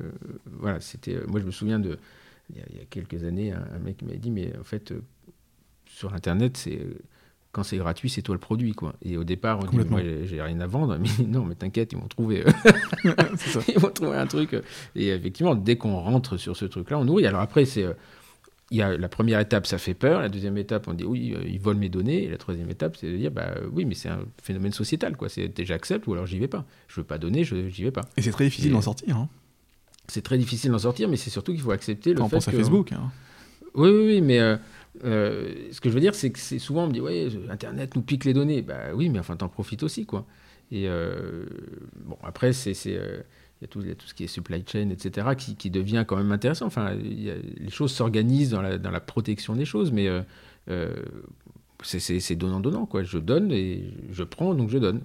voilà, 0.59 0.80
c'était. 0.80 1.14
Euh, 1.14 1.24
moi, 1.26 1.40
je 1.40 1.47
me 1.47 1.51
souviens 1.51 1.78
de 1.78 1.99
il 2.51 2.59
y 2.59 2.80
a, 2.80 2.84
quelques 2.90 3.24
années, 3.24 3.53
un, 3.53 3.78
mec 3.82 4.03
m'a 4.03 4.14
dit, 4.14 4.30
mais 4.30 4.53
en 4.61 4.64
fait, 4.64 4.93
sur 6.03 6.14
Internet, 6.14 6.57
c'est 6.57 6.80
quand 7.53 7.62
c'est 7.62 7.76
gratuit, 7.76 8.09
c'est 8.09 8.22
toi 8.22 8.34
le 8.34 8.40
produit, 8.40 8.72
quoi. 8.72 8.94
Et 9.03 9.18
au 9.18 9.24
départ, 9.24 9.61
on 9.62 9.66
dit, 9.66 9.76
moi, 9.88 10.00
j'ai 10.24 10.40
rien 10.40 10.59
à 10.61 10.66
vendre, 10.66 10.96
mais 11.00 11.26
non, 11.26 11.44
mais 11.44 11.55
t'inquiète, 11.55 11.92
ils 11.92 11.98
vont 11.98 12.09
trouver, 12.09 12.44
euh, 12.46 12.50
ils 13.68 13.78
vont 13.78 13.90
trouver 13.90 14.16
un 14.16 14.26
truc. 14.26 14.57
Et 14.96 15.09
effectivement, 15.09 15.55
dès 15.55 15.76
qu'on 15.76 15.96
rentre 15.96 16.38
sur 16.38 16.57
ce 16.57 16.64
truc-là, 16.64 16.98
on 16.98 17.05
nourrit. 17.05 17.26
Alors 17.26 17.42
après, 17.42 17.66
c'est, 17.66 17.84
euh, 17.84 17.92
il 18.70 18.78
y 18.78 18.82
a 18.82 18.96
la 18.96 19.09
première 19.11 19.38
étape, 19.38 19.66
ça 19.66 19.76
fait 19.76 19.92
peur. 19.92 20.22
La 20.22 20.30
deuxième 20.30 20.57
étape, 20.57 20.88
on 20.88 20.94
dit, 20.94 21.05
oui, 21.05 21.34
euh, 21.36 21.44
ils 21.46 21.61
volent 21.61 21.78
mes 21.78 21.90
données. 21.90 22.24
Et 22.24 22.30
la 22.30 22.38
troisième 22.38 22.70
étape, 22.70 22.96
c'est 22.96 23.12
de 23.12 23.16
dire, 23.18 23.30
bah 23.30 23.53
oui, 23.70 23.84
mais 23.84 23.94
c'est 23.94 24.09
un 24.09 24.20
phénomène 24.42 24.72
sociétal, 24.72 25.16
quoi. 25.18 25.28
C'est 25.28 25.53
j'accepte 25.64 26.07
ou 26.07 26.14
alors 26.14 26.24
j'y 26.24 26.38
vais 26.38 26.48
pas. 26.48 26.64
Je 26.88 27.00
veux 27.00 27.07
pas 27.07 27.18
donner, 27.18 27.44
je 27.44 27.68
j'y 27.68 27.84
vais 27.84 27.90
pas. 27.90 28.09
Et 28.16 28.22
c'est 28.22 28.32
très 28.32 28.44
difficile 28.44 28.72
d'en 28.72 28.80
sortir. 28.80 29.14
Hein. 29.14 29.28
C'est 30.09 30.22
très 30.22 30.38
difficile 30.38 30.70
d'en 30.70 30.78
sortir, 30.78 31.09
mais 31.09 31.16
c'est 31.16 31.30
surtout 31.30 31.53
qu'il 31.53 31.61
faut 31.61 31.70
accepter 31.70 32.11
le 32.11 32.16
fait 32.16 32.22
on 32.22 32.28
pense 32.30 32.48
à 32.48 32.53
Facebook. 32.53 32.92
Hein. 32.92 33.12
Oui, 33.74 33.88
oui, 33.88 34.06
oui, 34.06 34.20
mais 34.20 34.38
euh, 35.04 35.68
ce 35.72 35.80
que 35.80 35.88
je 35.88 35.94
veux 35.94 36.00
dire, 36.00 36.14
c'est 36.14 36.30
que 36.30 36.38
souvent 36.58 36.84
on 36.84 36.86
me 36.88 36.92
dit 36.92 37.00
ouais, 37.00 37.28
Internet 37.50 37.96
nous 37.96 38.02
pique 38.02 38.24
les 38.24 38.34
données. 38.34 38.62
Bah 38.62 38.94
oui, 38.94 39.08
mais 39.08 39.18
enfin 39.18 39.36
t'en 39.36 39.48
profites 39.48 39.82
aussi 39.82 40.06
quoi. 40.06 40.26
Et 40.70 40.88
euh, 40.88 41.44
bon 42.04 42.16
après 42.22 42.52
c'est 42.52 42.74
euh, 42.86 43.22
il 43.60 43.64
y, 43.86 43.90
a 43.90 43.94
tout, 43.94 44.06
ce 44.06 44.14
qui 44.14 44.24
est 44.24 44.28
supply 44.28 44.64
chain, 44.66 44.90
etc., 44.90 45.28
qui, 45.36 45.70
devient 45.70 46.04
quand 46.06 46.16
même 46.16 46.32
intéressant. 46.32 46.66
Enfin, 46.66 46.94
les 46.94 47.70
choses 47.70 47.92
s'organisent 47.92 48.50
dans 48.50 48.60
la, 48.60 49.00
protection 49.00 49.54
des 49.54 49.64
choses, 49.64 49.92
mais 49.92 50.08
c'est 51.84 52.34
donnant-donnant. 52.34 52.86
quoi. 52.86 53.04
Je 53.04 53.18
donne 53.18 53.52
et 53.52 53.94
je 54.10 54.24
prends, 54.24 54.54
donc 54.54 54.68
je 54.68 54.78
donne. 54.78 55.02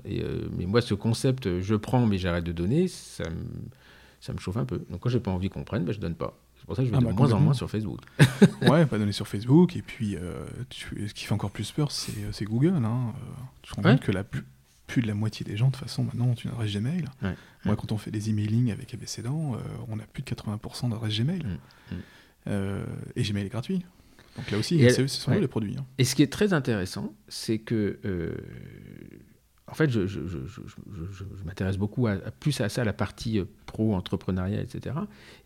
Mais 0.57 0.65
moi, 0.65 0.81
ce 0.81 0.95
concept, 0.95 1.59
je 1.61 1.75
prends, 1.75 2.07
mais 2.07 2.17
j'arrête 2.17 2.45
de 2.45 2.51
donner, 2.51 2.87
ça 2.87 3.25
me, 3.29 4.39
chauffe 4.39 4.57
un 4.57 4.65
peu. 4.65 4.81
Donc 4.89 5.01
quand 5.01 5.09
j'ai 5.09 5.19
pas 5.19 5.29
envie 5.29 5.49
qu'on 5.49 5.63
prenne, 5.63 5.85
ben, 5.85 5.91
je 5.91 5.99
donne 5.99 6.15
pas. 6.15 6.35
C'est 6.69 6.71
pour 6.71 6.75
ça 6.75 6.81
que 6.81 6.87
je 6.87 6.91
vais 6.91 6.97
Ah 6.97 6.99
de 7.01 7.05
bah, 7.05 7.13
moins 7.13 7.31
en 7.31 7.39
moins 7.39 7.53
sur 7.53 7.69
Facebook. 7.69 8.01
ouais, 8.63 8.85
pas 8.85 8.97
donner 8.97 9.13
sur 9.13 9.27
Facebook. 9.27 9.75
Et 9.77 9.81
puis, 9.81 10.17
euh, 10.17 10.45
tu- 10.69 11.07
ce 11.07 11.13
qui 11.13 11.23
fait 11.25 11.33
encore 11.33 11.51
plus 11.51 11.71
peur, 11.71 11.91
c'est 11.93 12.11
c'est 12.33 12.43
Google. 12.45 12.73
Hein. 12.83 13.13
Euh, 13.15 13.21
tu 13.61 13.71
te 13.71 13.75
rends 13.75 13.83
Ouais. 13.83 13.91
compte 13.91 14.01
que 14.01 14.11
la 14.11 14.25
plus, 14.25 14.43
plus 14.85 15.01
de 15.01 15.07
la 15.07 15.13
moitié 15.13 15.45
des 15.45 15.55
gens, 15.55 15.67
de 15.67 15.71
toute 15.71 15.83
façon, 15.83 16.03
maintenant, 16.03 16.25
ont 16.27 16.33
une 16.33 16.51
adresse 16.51 16.73
Gmail. 16.73 17.05
Ouais. 17.21 17.35
Moi, 17.63 17.75
quand 17.77 17.93
on 17.93 17.97
fait 17.97 18.11
des 18.11 18.29
emailing 18.29 18.71
avec 18.71 18.93
ABCDent, 18.93 19.55
euh, 19.55 19.57
on 19.87 19.97
a 19.99 20.03
plus 20.03 20.23
de 20.23 20.27
80% 20.27 20.89
d'adresse 20.89 21.17
Gmail. 21.17 21.39
Mm. 21.43 21.95
Mm. 21.95 21.99
Euh, 22.47 22.85
et 23.15 23.23
Gmail 23.23 23.45
est 23.45 23.49
gratuit. 23.49 23.85
Donc 24.35 24.51
là 24.51 24.57
aussi, 24.57 24.75
Et 24.79 24.89
c'est 24.89 25.01
elle- 25.03 25.09
ce 25.09 25.21
sont 25.21 25.31
ouais. 25.31 25.37
eux 25.37 25.41
les 25.41 25.47
produits. 25.47 25.75
hein. 25.79 25.85
Et 25.97 26.03
ce 26.03 26.15
qui 26.15 26.21
est 26.21 26.31
très 26.31 26.51
intéressant, 26.53 27.13
c'est 27.29 27.59
que, 27.59 27.97
euh, 28.05 28.35
en 29.69 29.73
fait, 29.73 29.89
je, 29.89 30.07
m'intéresse 31.45 31.77
beaucoup 31.77 32.07
à, 32.07 32.11
à- 32.13 32.31
plus 32.31 32.59
à 32.61 32.69
ça, 32.69 32.83
la 32.83 32.93
partie 32.93 33.39
euh, 33.39 33.45
pro-entrepreneuriat, 33.65 34.61
etc. 34.61 34.95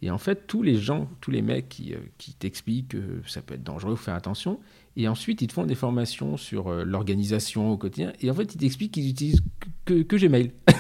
Et 0.02 0.12
en 0.12 0.18
fait, 0.18 0.46
tous 0.48 0.62
les 0.62 0.78
gens, 0.78 1.10
tous 1.22 1.32
les 1.32 1.42
mecs 1.42 1.70
qui, 1.70 1.94
euh, 1.94 1.98
qui 2.18 2.34
t'expliquent 2.34 2.90
que 2.90 3.22
ça 3.28 3.42
peut 3.42 3.56
être 3.56 3.64
dangereux, 3.64 3.96
faut 3.96 4.04
faire 4.06 4.16
attention, 4.16 4.60
et 4.96 5.08
ensuite 5.08 5.42
ils 5.42 5.48
te 5.48 5.54
font 5.54 5.66
des 5.66 5.76
formations 5.76 6.38
sur 6.38 6.68
euh, 6.68 6.84
l'organisation 6.84 7.72
au 7.72 7.78
quotidien, 7.78 8.14
et 8.22 8.30
en 8.30 8.34
fait, 8.36 8.54
ils 8.54 8.60
t'expliquent 8.60 8.94
qu'ils 8.94 9.10
utilisent 9.10 9.42
que, 9.86 10.04
que 10.04 10.16
Gmail. 10.16 10.52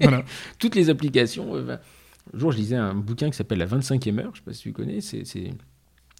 Voilà. 0.00 0.24
Toutes 0.58 0.74
les 0.74 0.90
applications. 0.90 1.52
ben, 1.62 1.80
un 2.34 2.38
jour, 2.38 2.52
je 2.52 2.58
lisais 2.58 2.76
un 2.76 2.94
bouquin 2.94 3.30
qui 3.30 3.36
s'appelle 3.36 3.58
La 3.58 3.66
25e 3.66 4.18
heure, 4.18 4.24
je 4.24 4.28
ne 4.28 4.34
sais 4.36 4.42
pas 4.44 4.52
si 4.52 4.62
tu 4.62 4.72
connais, 4.74 5.00
c'est. 5.00 5.24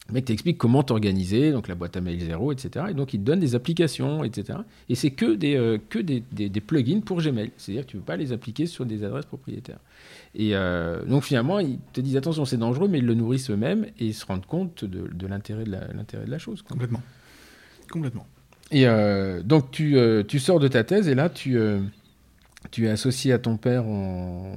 Le 0.08 0.14
mec 0.14 0.24
t'explique 0.26 0.56
comment 0.58 0.82
t'organiser, 0.84 1.50
donc 1.50 1.66
la 1.68 1.74
boîte 1.74 1.96
à 1.96 2.00
mail 2.00 2.20
zéro, 2.20 2.52
etc. 2.52 2.86
Et 2.90 2.94
donc 2.94 3.12
il 3.12 3.20
te 3.20 3.24
donne 3.24 3.40
des 3.40 3.54
applications, 3.56 4.22
etc. 4.22 4.60
Et 4.88 4.94
c'est 4.94 5.10
que 5.10 5.34
des, 5.34 5.56
euh, 5.56 5.78
que 5.88 5.98
des, 5.98 6.22
des- 6.32 6.48
des 6.48 6.60
plugins 6.60 7.00
pour 7.00 7.20
Gmail. 7.20 7.50
C'est-à-dire 7.56 7.84
que 7.86 7.90
tu 7.90 7.96
ne 7.96 8.02
peux 8.02 8.06
pas 8.06 8.16
les 8.16 8.32
appliquer 8.32 8.66
sur 8.66 8.86
des 8.86 9.02
adresses 9.02 9.26
propriétaires. 9.26 9.80
Et 10.36 10.50
euh, 10.54 11.04
donc 11.04 11.24
finalement, 11.24 11.58
ils 11.58 11.78
te 11.92 12.00
disent 12.00 12.16
attention, 12.16 12.44
c'est 12.44 12.56
dangereux, 12.56 12.86
mais 12.88 12.98
ils 12.98 13.06
le 13.06 13.14
nourrissent 13.14 13.50
eux-mêmes 13.50 13.86
et 13.98 14.06
ils 14.06 14.14
se 14.14 14.24
rendent 14.26 14.46
compte 14.46 14.84
de, 14.84 15.08
de 15.12 15.26
l'intérêt 15.26 15.64
de 15.64 15.70
de 15.70 16.30
la 16.30 16.38
chose. 16.38 16.62
quoi. 16.62 16.74
Complètement. 16.74 17.02
Complètement. 17.90 18.26
Et 18.70 18.86
euh, 18.86 19.42
donc 19.42 19.70
tu, 19.70 19.96
tu 20.28 20.38
sors 20.38 20.60
de 20.60 20.68
ta 20.68 20.84
thèse 20.84 21.08
et 21.08 21.14
là 21.14 21.28
tu, 21.30 21.56
tu 22.70 22.86
es 22.86 22.88
associé 22.88 23.32
à 23.32 23.38
ton 23.38 23.56
père 23.56 23.86
en- 23.86 24.56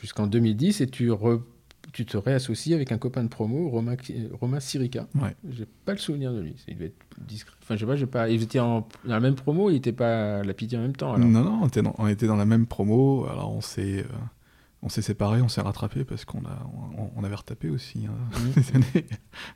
jusqu'en 0.00 0.26
2010 0.26 0.80
et 0.80 0.86
tu, 0.88 1.10
re- 1.10 1.40
tu 1.92 2.06
te 2.06 2.16
réassocies 2.16 2.74
avec 2.74 2.92
un 2.92 2.98
copain 2.98 3.22
de 3.24 3.28
promo, 3.28 3.68
Romain, 3.68 3.96
Romain 4.40 4.60
Sirica. 4.60 5.06
Ouais. 5.14 5.34
J'ai 5.50 5.66
pas 5.84 5.92
le 5.92 5.98
souvenir 5.98 6.32
de 6.32 6.40
lui. 6.40 6.54
Il 6.68 6.74
devait 6.74 6.86
être 6.86 6.96
discret. 7.26 7.54
Enfin, 7.62 7.74
je 7.76 7.80
sais 7.80 7.86
pas, 7.86 7.96
j'ai 7.96 8.06
pas. 8.06 8.28
Il 8.28 8.42
était 8.42 8.60
en, 8.60 8.80
dans 9.04 9.14
la 9.14 9.20
même 9.20 9.34
promo, 9.34 9.70
il 9.70 9.76
était 9.76 9.92
pas 9.92 10.38
à 10.40 10.42
la 10.44 10.54
pitié 10.54 10.78
en 10.78 10.82
même 10.82 10.96
temps. 10.96 11.12
Alors. 11.14 11.26
Non, 11.28 11.42
non, 11.44 11.60
on 11.62 11.66
était, 11.68 11.82
dans, 11.82 11.94
on 11.98 12.06
était 12.06 12.26
dans 12.26 12.36
la 12.36 12.46
même 12.46 12.66
promo. 12.66 13.26
Alors, 13.26 13.52
on 13.52 13.60
s'est, 13.60 14.00
euh, 14.00 14.16
on 14.82 14.88
s'est 14.88 15.02
séparés, 15.02 15.42
on 15.42 15.48
s'est 15.48 15.60
rattrapés 15.60 16.04
parce 16.04 16.24
qu'on 16.24 16.40
a, 16.44 16.66
on, 16.96 17.10
on 17.16 17.24
avait 17.24 17.34
retapé 17.34 17.68
aussi 17.70 18.06
hein, 18.06 18.14
Mhm. 18.38 18.52
des 18.62 18.76
années 18.76 19.06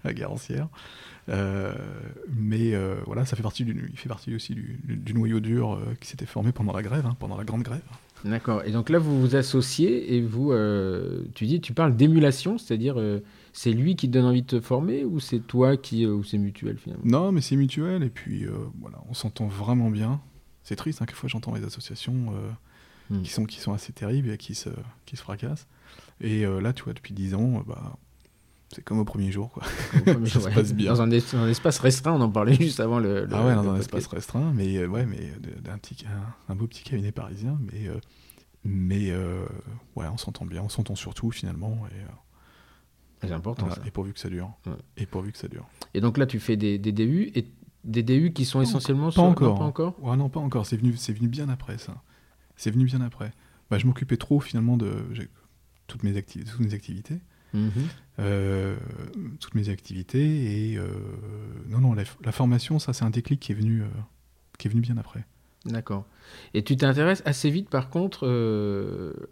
à 0.05 0.13
Garancière. 0.13 0.69
Euh, 1.31 1.73
mais 2.29 2.75
euh, 2.75 2.97
voilà, 3.07 3.25
ça 3.25 3.35
fait 3.37 3.43
partie 3.43 3.65
du, 3.65 3.89
il 3.91 3.99
fait 3.99 4.09
partie 4.11 4.35
aussi 4.35 4.55
du, 4.55 4.79
du- 4.85 4.97
du 4.97 5.15
noyau 5.15 5.41
dur 5.41 5.73
euh, 5.73 5.95
qui 6.01 6.09
s'était 6.09 6.27
formé 6.27 6.53
pendant 6.53 6.73
la 6.75 6.83
grève, 6.83 7.07
hein, 7.07 7.17
pendant 7.19 7.39
la 7.39 7.45
grande 7.45 7.63
grève. 7.63 7.81
D'accord. 8.25 8.63
Et 8.65 8.71
donc 8.73 8.89
là, 8.89 8.99
vous 8.99 9.21
vous 9.21 9.37
associez 9.37 10.15
et 10.15 10.23
vous, 10.23 10.53
euh, 10.53 11.23
tu 11.35 11.47
dis, 11.47 11.61
tu 11.61 11.75
parles 11.75 11.95
d'émulation, 11.95 12.57
c'est-à-dire, 12.59 12.99
euh, 12.99 13.21
c'est 13.53 13.73
lui 13.73 13.97
qui 13.97 14.09
te 14.09 14.13
donne 14.13 14.25
envie 14.25 14.43
de 14.43 14.47
te 14.47 14.61
former 14.61 15.05
ou 15.05 15.21
c'est 15.21 15.41
toi 15.41 15.77
qui, 15.77 16.05
euh, 16.05 16.13
ou 16.15 16.25
c'est 16.25 16.39
mutuel 16.39 16.79
finalement? 16.79 17.05
Non, 17.05 17.33
mais 17.33 17.41
c'est 17.43 17.57
mutuel 17.57 18.03
et 18.03 18.11
puis 18.11 18.47
voilà, 18.81 18.99
on 19.09 19.15
s'entend 19.15 19.47
vraiment 19.47 19.91
bien. 19.91 20.21
C'est 20.63 20.77
triste, 20.77 21.03
hein, 21.03 21.07
quelquefois 21.07 21.29
j'entends 21.29 21.55
les 21.55 21.65
associations 21.65 22.33
Hmm. 23.11 23.21
qui, 23.21 23.31
sont, 23.31 23.45
qui 23.45 23.61
sont 23.61 23.75
assez 23.75 23.93
terribles 23.93 24.31
et 24.31 24.39
qui 24.39 24.55
se, 24.55 24.71
qui 25.05 25.17
se 25.19 25.21
fracassent. 25.21 25.67
Et 26.23 26.45
là, 26.47 26.73
tu 26.73 26.85
vois, 26.85 26.95
depuis 26.95 27.13
10 27.13 27.35
ans, 27.35 27.63
bah, 27.67 27.99
c'est 28.75 28.83
comme 28.83 28.99
au 28.99 29.05
premier 29.05 29.31
jour. 29.33 29.51
Quoi. 29.51 29.63
Comme- 30.05 30.27
Ça 30.27 30.41
se 30.41 30.45
ouais. 30.47 30.55
passe 30.55 30.73
bien. 30.75 30.93
Dans 30.93 31.03
un, 31.03 31.11
es- 31.11 31.21
dans 31.33 31.39
un 31.43 31.49
espace 31.49 31.79
restreint, 31.79 32.13
on 32.13 32.21
en 32.21 32.31
parlait 32.31 32.55
juste 32.55 32.81
avant 32.81 32.99
le. 32.99 33.25
le- 33.27 33.35
ah 33.35 33.47
ouais, 33.47 33.55
dans 33.55 33.71
un 33.71 33.77
espace 33.77 34.07
restreint, 34.07 34.53
mais 34.55 34.77
euh, 34.79 34.87
ouais, 34.87 35.07
mais 35.07 35.33
de- 35.41 35.61
d'un 35.61 35.79
petit, 35.79 36.05
un, 36.07 36.53
un 36.53 36.57
beau 36.57 36.67
petit 36.67 36.83
cabinet 36.83 37.13
parisien, 37.13 37.59
mais 37.73 37.89
euh, 37.89 37.99
mais 38.65 39.11
euh, 39.11 39.45
ouais, 39.97 40.07
on 40.13 40.17
s'entend 40.17 40.47
bien, 40.47 40.63
on 40.63 40.69
s'entend 40.69 40.95
surtout 40.95 41.31
finalement, 41.31 41.79
et, 41.91 42.01
euh, 42.03 42.07
C'est 43.29 43.33
important 43.33 43.67
voilà, 43.67 43.83
ça. 43.83 43.87
et 43.89 43.91
pourvu 43.91 44.13
que 44.13 44.19
ça 44.21 44.29
dure, 44.29 44.51
Ouais. 44.67 44.73
et 44.97 45.07
pourvu 45.07 45.33
que 45.33 45.39
ça 45.39 45.49
dure. 45.49 45.67
Et 45.95 46.01
donc 46.01 46.19
là, 46.19 46.27
tu 46.27 46.41
fais 46.41 46.57
des, 46.57 46.79
des 46.79 46.93
DU 46.93 47.31
et 47.35 47.47
des 47.85 48.03
DU 48.03 48.33
qui 48.33 48.45
sont 48.47 48.59
Pas 48.61 48.65
essentiellement 48.65 49.07
Pas 49.07 49.13
sur- 49.13 49.23
non, 49.25 49.29
encore. 49.31 49.59
pas 49.59 49.65
encore? 49.65 49.95
Ouais, 50.03 50.17
non, 50.17 50.29
pas 50.31 50.41
encore. 50.41 50.65
C'est 50.67 50.77
venu, 50.79 50.97
c'est 50.97 51.13
venu 51.13 51.29
bien 51.29 51.49
après 51.51 51.77
ça. 51.79 52.03
C'est 52.57 52.71
venu 52.71 52.85
bien 52.87 53.01
après. 53.03 53.33
Bah, 53.71 53.79
je 53.79 53.87
m'occupais 53.87 54.17
trop 54.17 54.41
finalement 54.41 54.77
de 54.79 54.93
toutes 55.87 56.03
mes, 56.03 56.23
toutes 56.23 56.61
mes 56.61 56.73
activités. 56.75 57.19
Mhm. 57.53 57.71
Euh, 58.21 58.77
toutes 59.41 59.57
mes 59.57 59.71
activités 59.71 60.71
et 60.71 60.79
euh, 60.79 60.87
non 61.67 61.81
non 61.81 61.95
la, 61.95 62.05
la 62.25 62.31
formation 62.31 62.79
ça 62.79 62.93
c'est 62.93 63.05
un 63.05 63.11
déclic 63.11 63.41
qui 63.41 63.51
est 63.51 63.57
venu 63.57 63.83
euh, 63.83 63.87
qui 64.57 64.69
est 64.69 64.71
venu 64.71 64.83
bien 64.83 64.97
après 64.99 65.25
D'accord. 65.65 66.05
Et 66.53 66.63
tu 66.63 66.77
t'intéresses 66.77 67.23
assez 67.25 67.49
vite, 67.49 67.71
par 67.71 67.89
contre, 67.89 68.29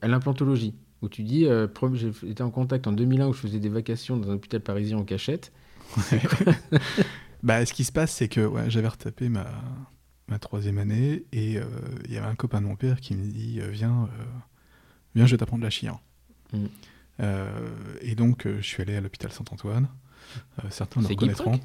à 0.00 0.08
l'implantologie, 0.08 0.74
où 1.02 1.10
tu 1.10 1.24
dis, 1.24 1.46
j'étais 1.94 2.40
en 2.40 2.50
contact 2.50 2.86
en 2.86 2.92
2001 2.92 3.26
où 3.26 3.34
je 3.34 3.38
faisais 3.38 3.58
des 3.58 3.68
vacations 3.68 4.16
dans 4.16 4.30
un 4.30 4.34
hôpital 4.36 4.60
parisien 4.62 4.96
en 4.96 5.04
cachette. 5.04 5.52
bah 7.42 7.66
ce 7.66 7.74
qui 7.74 7.84
se 7.84 7.92
passe 7.92 8.12
c'est 8.12 8.28
que 8.28 8.40
ouais, 8.46 8.70
j'avais 8.70 8.88
retapé 8.88 9.28
ma 9.28 9.46
ma 10.28 10.38
troisième 10.38 10.78
année 10.78 11.26
et 11.32 11.58
il 12.06 12.10
y 12.10 12.16
avait 12.16 12.26
un 12.26 12.34
copain 12.34 12.62
de 12.62 12.66
mon 12.66 12.76
père 12.76 12.98
qui 13.02 13.14
me 13.14 13.30
dit 13.30 13.60
viens 13.70 14.08
viens 15.14 15.26
je 15.26 15.32
vais 15.32 15.36
t'apprendre 15.36 15.64
la 15.64 15.68
chien 15.70 16.00
Mm. 16.52 16.66
Euh, 17.20 17.48
et 18.00 18.14
donc 18.14 18.46
euh, 18.46 18.56
je 18.60 18.66
suis 18.66 18.82
allé 18.82 18.96
à 18.96 19.00
l'hôpital 19.00 19.30
Saint-Antoine 19.30 19.88
Euh, 20.58 20.68
certains 20.70 21.00
le 21.02 21.08
reconnaîtront 21.08 21.60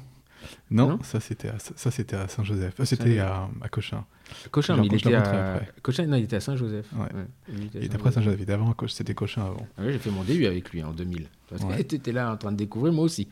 non, 0.70 0.88
Non 0.90 1.02
ça 1.02 1.20
c'était 1.20 1.48
à, 1.48 1.58
ça 1.58 1.90
c'était 1.90 2.16
à 2.16 2.28
Saint-Joseph 2.28 2.78
Euh, 2.78 2.84
c'était 2.84 3.18
à, 3.18 3.48
à 3.62 3.68
Cochin 3.68 4.04
Cochin, 4.50 4.76
mais 4.76 4.86
il 4.86 4.94
était 4.94 5.14
à... 5.14 5.60
Cochin, 5.82 6.06
non, 6.06 6.16
il 6.18 6.24
était 6.24 6.36
à 6.36 6.40
Saint-Joseph. 6.40 6.86
Ouais. 6.94 7.08
Lui, 7.48 7.66
était 7.66 7.78
à 7.78 7.82
et 7.82 7.94
après 7.94 8.12
Saint-Joseph. 8.12 8.44
D'avant 8.44 8.74
c'était 8.88 9.14
Cochin 9.14 9.42
avant 9.46 9.66
Ah 9.78 9.82
ouais, 9.82 9.92
j'ai 9.92 9.98
fait 9.98 10.10
mon 10.10 10.22
DU 10.22 10.44
avec 10.46 10.70
lui 10.70 10.82
en 10.82 10.92
2000. 10.92 11.26
Parce 11.48 11.62
Ouais. 11.64 11.76
que 11.78 11.82
tu 11.82 11.94
étais 11.96 12.12
là 12.12 12.30
en 12.32 12.36
train 12.36 12.52
de 12.52 12.56
découvrir, 12.58 12.92
moi 12.92 13.04
aussi. 13.04 13.26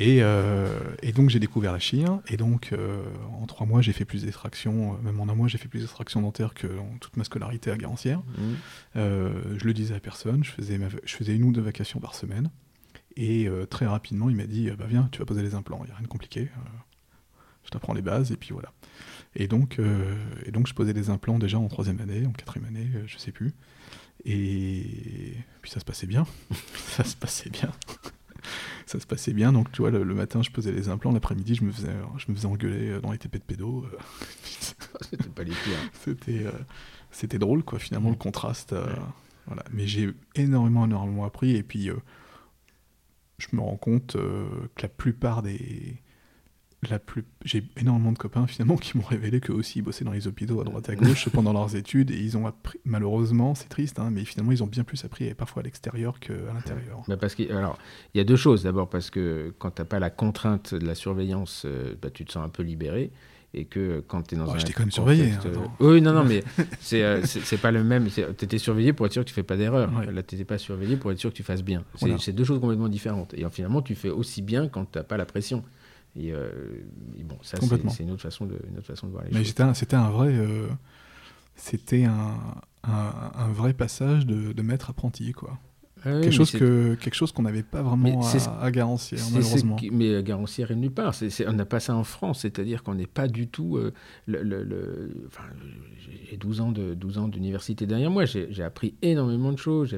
Et, 0.00 0.22
euh, 0.22 0.78
et 1.02 1.10
donc 1.10 1.28
j'ai 1.28 1.40
découvert 1.40 1.72
la 1.72 1.80
chire, 1.80 2.20
et 2.28 2.36
donc 2.36 2.72
euh, 2.72 3.02
en 3.40 3.46
trois 3.46 3.66
mois 3.66 3.82
j'ai 3.82 3.92
fait 3.92 4.04
plus 4.04 4.22
d'extractions, 4.24 4.94
euh, 4.94 4.96
même 5.02 5.18
en 5.20 5.24
un 5.28 5.34
mois 5.34 5.48
j'ai 5.48 5.58
fait 5.58 5.66
plus 5.66 5.80
d'extractions 5.80 6.22
dentaires 6.22 6.54
que 6.54 6.68
dans 6.68 6.88
toute 7.00 7.16
ma 7.16 7.24
scolarité 7.24 7.72
à 7.72 7.76
Garancière. 7.76 8.22
Euh, 8.96 9.58
je 9.58 9.64
le 9.64 9.74
disais 9.74 9.94
à 9.96 10.00
personne, 10.00 10.44
je 10.44 10.50
faisais, 10.52 10.78
ma- 10.78 10.88
je 11.04 11.14
faisais 11.16 11.34
une 11.34 11.42
ou 11.42 11.50
deux 11.52 11.60
vacations 11.60 11.98
par 11.98 12.14
semaine, 12.14 12.50
et 13.16 13.48
euh, 13.48 13.66
très 13.66 13.86
rapidement 13.86 14.30
il 14.30 14.36
m'a 14.36 14.46
dit, 14.46 14.70
bah 14.70 14.86
viens, 14.88 15.08
tu 15.10 15.18
vas 15.18 15.24
poser 15.24 15.42
les 15.42 15.54
implants, 15.56 15.80
il 15.82 15.86
n'y 15.86 15.92
a 15.92 15.96
rien 15.96 16.04
de 16.04 16.08
compliqué, 16.08 16.42
euh, 16.42 16.60
je 17.64 17.70
t'apprends 17.70 17.92
les 17.92 18.02
bases, 18.02 18.30
et 18.30 18.36
puis 18.36 18.50
voilà. 18.52 18.72
Et 19.34 19.48
donc, 19.48 19.80
euh, 19.80 20.14
et 20.46 20.52
donc 20.52 20.68
je 20.68 20.74
posais 20.74 20.94
des 20.94 21.10
implants 21.10 21.40
déjà 21.40 21.58
en 21.58 21.66
troisième 21.66 22.00
année, 22.00 22.24
en 22.24 22.32
quatrième 22.32 22.66
année, 22.68 22.88
je 23.06 23.18
sais 23.18 23.32
plus. 23.32 23.52
Et 24.24 25.34
puis 25.60 25.70
ça 25.70 25.80
se 25.80 25.84
passait 25.84 26.06
bien, 26.06 26.24
ça 26.76 27.02
se 27.04 27.16
passait 27.16 27.50
bien. 27.50 27.70
Ça 28.86 29.00
se 29.00 29.06
passait 29.06 29.32
bien, 29.32 29.52
donc 29.52 29.70
tu 29.72 29.82
vois, 29.82 29.90
le, 29.90 30.02
le 30.04 30.14
matin 30.14 30.42
je 30.42 30.50
posais 30.50 30.72
les 30.72 30.88
implants, 30.88 31.12
l'après-midi 31.12 31.54
je 31.54 31.64
me 31.64 31.72
faisais, 31.72 31.94
je 32.16 32.26
me 32.30 32.36
faisais 32.36 32.46
engueuler 32.46 33.00
dans 33.00 33.12
les 33.12 33.18
TP 33.18 33.38
de 33.38 33.42
pédo. 33.44 33.84
euh, 33.92 33.98
C'était 35.10 35.28
pas 35.28 35.42
les 35.44 35.52
c'était, 36.04 36.46
euh, 36.46 36.52
c'était 37.10 37.38
drôle, 37.38 37.62
quoi, 37.62 37.78
finalement, 37.78 38.10
le 38.10 38.16
contraste. 38.16 38.72
euh, 38.72 38.86
Ouais. 38.86 39.02
voilà. 39.46 39.64
Mais 39.72 39.86
j'ai 39.86 40.10
énormément, 40.34 40.84
énormément 40.84 41.24
appris, 41.24 41.56
et 41.56 41.62
puis 41.62 41.90
euh, 41.90 41.96
je 43.38 43.46
me 43.52 43.60
rends 43.60 43.76
compte 43.76 44.16
euh, 44.16 44.46
que 44.74 44.82
la 44.82 44.88
plupart 44.88 45.42
des. 45.42 46.02
La 46.88 47.00
plus... 47.00 47.24
J'ai 47.44 47.64
énormément 47.76 48.12
de 48.12 48.18
copains 48.18 48.46
finalement 48.46 48.76
qui 48.76 48.96
m'ont 48.96 49.02
révélé 49.04 49.40
qu'eux 49.40 49.52
aussi 49.52 49.80
ils 49.80 49.82
bossaient 49.82 50.04
dans 50.04 50.12
les 50.12 50.28
hôpitaux 50.28 50.60
à 50.60 50.64
droite 50.64 50.88
à 50.88 50.94
gauche 50.94 51.28
pendant 51.32 51.52
leurs 51.52 51.74
études 51.74 52.12
et 52.12 52.16
ils 52.16 52.36
ont 52.36 52.46
appris, 52.46 52.78
malheureusement, 52.84 53.56
c'est 53.56 53.68
triste, 53.68 53.98
hein, 53.98 54.10
mais 54.12 54.24
finalement 54.24 54.52
ils 54.52 54.62
ont 54.62 54.68
bien 54.68 54.84
plus 54.84 55.04
appris 55.04 55.34
parfois 55.34 55.62
à 55.62 55.64
l'extérieur 55.64 56.20
qu'à 56.20 56.34
l'intérieur. 56.54 57.02
Bah 57.08 57.16
parce 57.16 57.34
que, 57.34 57.52
alors, 57.52 57.78
il 58.14 58.18
y 58.18 58.20
a 58.20 58.24
deux 58.24 58.36
choses. 58.36 58.62
D'abord, 58.62 58.88
parce 58.88 59.10
que 59.10 59.52
quand 59.58 59.72
tu 59.72 59.82
n'as 59.82 59.86
pas 59.86 59.98
la 59.98 60.10
contrainte 60.10 60.72
de 60.74 60.86
la 60.86 60.94
surveillance, 60.94 61.64
euh, 61.66 61.94
bah, 62.00 62.10
tu 62.10 62.24
te 62.24 62.30
sens 62.32 62.44
un 62.44 62.48
peu 62.48 62.62
libéré. 62.62 63.10
Et 63.54 63.64
que 63.64 64.04
quand 64.06 64.22
tu 64.22 64.34
es 64.34 64.38
dans 64.38 64.46
Oh, 64.46 64.50
un. 64.52 64.58
j'étais 64.58 64.74
quand 64.74 64.82
même 64.82 64.90
surveillé, 64.90 65.30
hein, 65.32 65.38
euh, 65.46 65.56
oui, 65.80 66.02
non, 66.02 66.12
non, 66.12 66.22
mais 66.22 66.44
c'est 66.80 67.02
euh, 67.02 67.22
pas 67.62 67.70
le 67.70 67.82
même. 67.82 68.06
Tu 68.10 68.20
étais 68.20 68.58
surveillé 68.58 68.92
pour 68.92 69.06
être 69.06 69.12
sûr 69.14 69.22
que 69.24 69.28
tu 69.28 69.34
fais 69.34 69.42
pas 69.42 69.56
d'erreur. 69.56 69.90
Ouais. 69.96 70.12
Là, 70.12 70.22
tu 70.22 70.34
n'étais 70.34 70.44
pas 70.44 70.58
surveillé 70.58 70.96
pour 70.98 71.10
être 71.12 71.18
sûr 71.18 71.30
que 71.30 71.34
tu 71.36 71.42
fasses 71.42 71.64
bien. 71.64 71.82
C'est 71.94 72.08
Voilà. 72.08 72.32
deux 72.34 72.44
choses 72.44 72.60
complètement 72.60 72.90
différentes. 72.90 73.32
Et 73.32 73.44
finalement, 73.50 73.80
tu 73.80 73.94
fais 73.94 74.10
aussi 74.10 74.42
bien 74.42 74.68
quand 74.68 74.84
tu 74.92 74.98
n'as 74.98 75.02
pas 75.04 75.16
la 75.16 75.24
pression. 75.24 75.64
Et, 76.16 76.32
euh, 76.32 76.48
et 77.18 77.22
bon, 77.24 77.36
ça, 77.42 77.58
c'est 77.60 77.66
une, 78.02 78.10
autre 78.10 78.22
façon 78.22 78.46
de- 78.46 78.58
une 78.70 78.78
autre 78.78 78.86
façon 78.86 79.06
de 79.06 79.12
voir 79.12 79.24
les 79.24 79.30
Mais 79.30 79.38
choses. 79.38 79.48
c'était 79.48 79.62
un, 79.62 79.74
c'était 79.74 79.96
un 79.96 80.10
vrai. 80.10 80.32
euh, 80.34 80.66
c'était 81.56 82.04
un, 82.04 82.36
un, 82.84 83.12
un 83.34 83.48
vrai 83.52 83.72
passage 83.74 84.26
de, 84.26 84.52
de 84.52 84.62
maître 84.62 84.90
apprenti, 84.90 85.32
quoi. 85.32 85.58
Ah 86.04 86.20
quelque, 86.20 86.30
chose 86.30 86.52
que, 86.52 86.94
quelque 86.94 87.14
chose 87.16 87.32
qu'on 87.32 87.42
n'avait 87.42 87.64
pas 87.64 87.82
vraiment 87.82 88.20
à, 88.24 88.60
à 88.62 88.70
Garancière, 88.70 89.18
malheureusement. 89.32 89.76
mais 89.90 90.14
à 90.14 90.22
Garancière 90.22 90.70
est 90.70 90.76
nulle 90.76 90.92
part. 90.92 91.12
on 91.48 91.52
n'a 91.52 91.64
pas 91.64 91.80
ça 91.80 91.96
en 91.96 92.04
France, 92.04 92.42
c'est-à-dire 92.42 92.84
qu'on 92.84 92.94
n'est 92.94 93.08
pas 93.08 93.26
du 93.26 93.48
tout. 93.48 93.76
Euh, 93.78 93.92
le, 94.28 95.10
enfin, 95.26 95.42
j'ai 96.30 96.36
12 96.36 96.60
ans, 96.60 96.70
de, 96.70 96.94
12 96.94 97.18
ans 97.18 97.26
d'université 97.26 97.84
derrière 97.84 98.12
moi, 98.12 98.26
j'ai 98.26 98.62
appris 98.62 98.94
énormément 99.02 99.50
de 99.50 99.58
choses, 99.58 99.92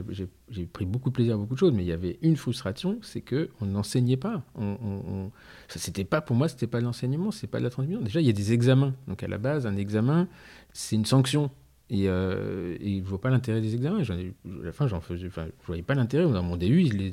j'ai 0.49 0.65
pris 0.67 0.87
beaucoup 0.87 1.11
de 1.11 1.15
plaisir 1.15 1.35
à 1.35 1.37
beaucoup 1.37 1.53
de 1.55 1.59
choses, 1.59 1.73
mais 1.75 1.83
il 1.85 1.89
y 1.89 1.93
avait 1.93 2.19
une 2.23 2.37
frustration, 2.37 2.99
c'est 3.03 3.21
qu'on 3.21 3.67
n'enseignait 3.67 4.17
pas. 4.17 4.43
On, 4.55 4.79
on, 4.83 5.31
c'était 5.79 6.05
pas, 6.05 6.21
pour 6.21 6.37
moi, 6.37 6.49
c'était 6.49 6.67
pas 6.67 6.81
de 6.81 6.85
l'enseignement, 6.85 7.31
c'est 7.31 7.47
pas 7.47 7.59
de 7.59 7.65
la 7.65 7.71
transmission. 7.71 8.03
Déjà, 8.03 8.21
il 8.21 8.27
y 8.27 8.31
a 8.31 8.33
des 8.33 8.53
examens. 8.53 8.95
Donc 9.07 9.23
à 9.23 9.29
la 9.29 9.39
base, 9.39 9.67
un 9.67 9.77
examen, 9.77 10.29
c'est 10.73 10.97
une 10.97 11.07
sanction. 11.07 11.51
Et, 11.91 12.09
euh, 12.09 12.77
et 12.81 12.97
je 12.99 13.03
ne 13.03 13.07
vois 13.07 13.21
pas 13.21 13.31
l'intérêt 13.31 13.61
des 13.61 13.75
examens. 13.75 14.03
à 14.03 14.65
la 14.65 14.73
fin, 14.73 14.87
j'en 14.87 15.01
faisais, 15.01 15.27
enfin, 15.27 15.47
je 15.61 15.67
voyais 15.67 15.83
pas 15.83 15.95
l'intérêt. 15.95 16.31
Dans 16.31 16.43
mon 16.43 16.57
DU, 16.57 16.83
les, 16.83 17.13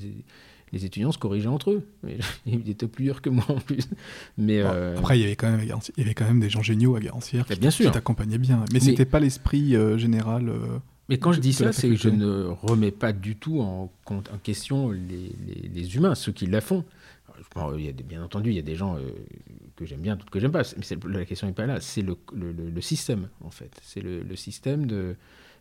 les 0.71 0.85
étudiants 0.85 1.11
se 1.11 1.17
corrigeaient 1.17 1.47
entre 1.47 1.71
eux. 1.71 1.87
Ils 2.45 2.69
étaient 2.69 2.87
plus 2.87 3.05
durs 3.05 3.21
que 3.21 3.29
moi 3.29 3.45
en 3.49 3.59
plus. 3.59 3.87
Mais 4.37 4.61
euh, 4.61 4.95
Après, 4.97 5.17
il 5.17 5.21
y, 5.21 5.25
avait 5.25 5.35
quand 5.35 5.49
même, 5.49 5.61
il 5.61 5.67
y 5.67 6.01
avait 6.01 6.13
quand 6.13 6.25
même 6.25 6.39
des 6.39 6.49
gens 6.49 6.61
géniaux 6.61 6.95
à 6.95 6.99
Garancière 6.99 7.45
qui, 7.45 7.59
bien 7.59 7.71
sûr. 7.71 7.91
t'accompagnaient 7.91 8.37
bien. 8.37 8.63
Mais, 8.71 8.79
ce 8.79 8.85
n'était 8.87 9.05
pas 9.05 9.19
l'esprit 9.19 9.75
euh, 9.75 9.97
général. 9.97 10.51
mais 11.09 11.17
quand 11.17 11.31
je 11.31 11.39
dis 11.39 11.53
ça, 11.53 11.73
c'est 11.73 11.89
que 11.89 11.95
je 11.95 12.09
ne 12.09 12.45
remets 12.61 12.91
pas 12.91 13.13
du 13.13 13.35
tout 13.35 13.61
en, 13.61 13.91
en 14.05 14.37
question 14.43 14.91
les, 14.91 15.31
les, 15.47 15.69
les, 15.73 15.95
humains, 15.95 16.15
ceux 16.15 16.31
qui 16.31 16.45
la 16.45 16.61
font. 16.61 16.83
Il 17.77 17.85
y 17.85 17.89
a 17.89 17.91
bien 17.91 18.23
entendu, 18.23 18.49
il 18.51 18.55
y 18.55 18.59
a 18.59 18.63
des 18.63 18.75
gens 18.75 18.97
que 19.77 19.85
j'aime 19.85 20.01
bien, 20.01 20.15
d'autres 20.15 20.29
que 20.29 20.39
j'aime 20.39 20.51
pas. 20.51 20.63
Mais 20.75 21.13
la 21.13 21.25
question 21.25 21.47
n'est 21.47 21.53
pas 21.53 21.65
là. 21.65 21.79
C'est 21.79 22.01
le, 22.01 22.17
le, 22.33 22.81
système, 22.81 23.29
en 23.43 23.49
fait. 23.49 23.79
C'est 23.81 24.01
le, 24.01 24.35
système 24.35 24.85
de, 24.85 25.15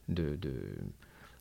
de, 0.09 0.37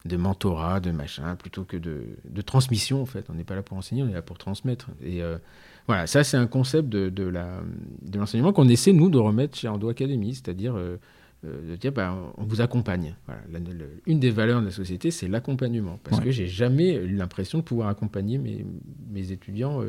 de, 0.05 0.17
mentorat, 0.17 0.79
de 0.79 0.91
machin, 0.91 1.35
plutôt 1.35 1.63
que 1.63 1.77
de, 1.77 2.03
de 2.29 2.41
transmission, 2.41 3.01
en 3.01 3.05
fait. 3.05 3.25
On 3.29 3.33
n'est 3.33 3.43
pas 3.43 3.55
là 3.55 3.63
pour 3.63 3.77
enseigner, 3.77 4.03
on 4.03 4.09
est 4.09 4.13
là 4.13 4.21
pour 4.21 4.37
transmettre. 4.37 4.89
Et 5.01 5.23
euh, 5.23 5.37
voilà, 5.87 6.05
ça, 6.05 6.23
c'est 6.23 6.37
un 6.37 6.47
concept 6.47 6.89
de, 6.89 7.09
de 7.09 8.17
l'enseignement 8.17 8.53
qu'on 8.53 8.67
essaie, 8.67 8.93
nous, 8.93 9.09
de 9.09 9.17
remettre 9.17 9.57
chez 9.57 9.67
Ando 9.67 9.89
Academy, 9.89 10.33
c'est-à-dire 10.33 10.75
euh, 10.75 10.97
euh, 11.45 11.71
de 11.71 11.75
dire, 11.77 11.93
bah, 11.93 12.15
on 12.37 12.43
vous 12.43 12.59
accompagne. 12.59 13.15
Voilà, 13.25 13.41
une 14.05 14.19
des 14.19 14.31
valeurs 14.31 14.59
de 14.59 14.65
la 14.65 14.71
société, 14.71 15.11
c'est 15.11 15.29
l'accompagnement. 15.29 15.97
Parce 16.03 16.19
que 16.19 16.29
j'ai 16.29 16.47
jamais 16.47 16.95
eu 16.95 17.15
l'impression 17.15 17.59
de 17.59 17.63
pouvoir 17.63 17.87
accompagner 17.87 18.37
mes, 18.37 18.65
mes 19.09 19.31
étudiants 19.31 19.81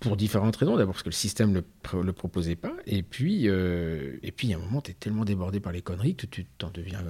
pour 0.00 0.16
différentes 0.16 0.56
raisons. 0.56 0.76
D'abord 0.76 0.94
parce 0.94 1.02
que 1.02 1.08
le 1.08 1.14
système 1.14 1.52
ne 1.52 1.60
le, 1.60 2.02
le, 2.02 2.12
proposait 2.12 2.56
pas. 2.56 2.72
Et 2.86 3.02
puis, 3.02 3.48
euh, 3.48 4.16
et 4.22 4.32
puis, 4.32 4.52
à 4.52 4.56
un 4.56 4.60
moment, 4.60 4.80
tu 4.80 4.90
es 4.90 4.94
tellement 4.94 5.24
débordé 5.24 5.60
par 5.60 5.72
les 5.72 5.82
conneries 5.82 6.14
que 6.14 6.26
tu 6.26 6.46
t'en 6.58 6.70
deviens, 6.70 7.00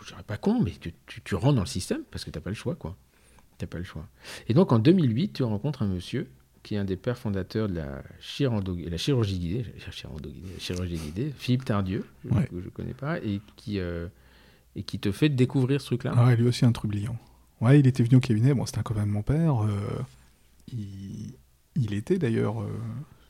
je 0.00 0.08
dirais 0.08 0.22
pas 0.26 0.36
con, 0.36 0.60
mais 0.62 0.72
tu, 0.80 0.92
tu, 1.06 1.34
rentres 1.34 1.56
dans 1.56 1.60
le 1.62 1.66
système 1.66 2.02
parce 2.10 2.24
que 2.24 2.30
tu 2.30 2.38
n'as 2.38 2.42
pas 2.42 2.50
le 2.50 2.56
choix. 2.56 2.74
quoi. 2.74 2.96
T'as 3.58 3.66
pas 3.66 3.78
le 3.78 3.84
choix. 3.84 4.06
Et 4.48 4.54
donc, 4.54 4.72
en 4.72 4.78
2008, 4.78 5.34
tu 5.34 5.42
rencontres 5.42 5.82
un 5.82 5.88
monsieur 5.88 6.28
qui 6.62 6.74
est 6.74 6.78
un 6.78 6.84
des 6.84 6.96
pères 6.96 7.16
fondateurs 7.16 7.68
de 7.68 7.74
la, 7.74 7.84
la 7.86 8.96
chirurgie 8.96 9.38
guidée, 9.38 9.64
la 9.86 9.92
chirurgie 10.58 10.96
guidée, 10.96 11.32
Philippe 11.38 11.64
Tardieu, 11.64 12.04
que 12.24 12.60
je 12.60 12.64
ne 12.64 12.70
connais 12.70 12.94
pas, 12.94 13.18
et 13.18 13.40
qui, 13.54 13.78
euh, 13.78 14.08
et 14.74 14.82
qui 14.82 14.98
te 14.98 15.12
fait 15.12 15.28
découvrir 15.28 15.80
ce 15.80 15.86
truc-là. 15.86 16.12
Ah, 16.16 16.34
lui 16.34 16.48
aussi 16.48 16.64
un 16.64 16.72
trublion. 16.72 17.16
Ouais, 17.60 17.78
il 17.78 17.86
était 17.86 18.02
venu 18.02 18.16
au 18.16 18.20
cabinet, 18.20 18.52
bon, 18.52 18.66
c'était 18.66 18.80
un 18.80 18.82
copain 18.82 19.06
de 19.06 19.12
mon 19.12 19.22
père. 19.22 19.64
Euh, 19.64 19.78
il 20.72 21.34
il 21.76 21.94
était 21.94 22.18
d'ailleurs, 22.18 22.62
euh, 22.62 22.72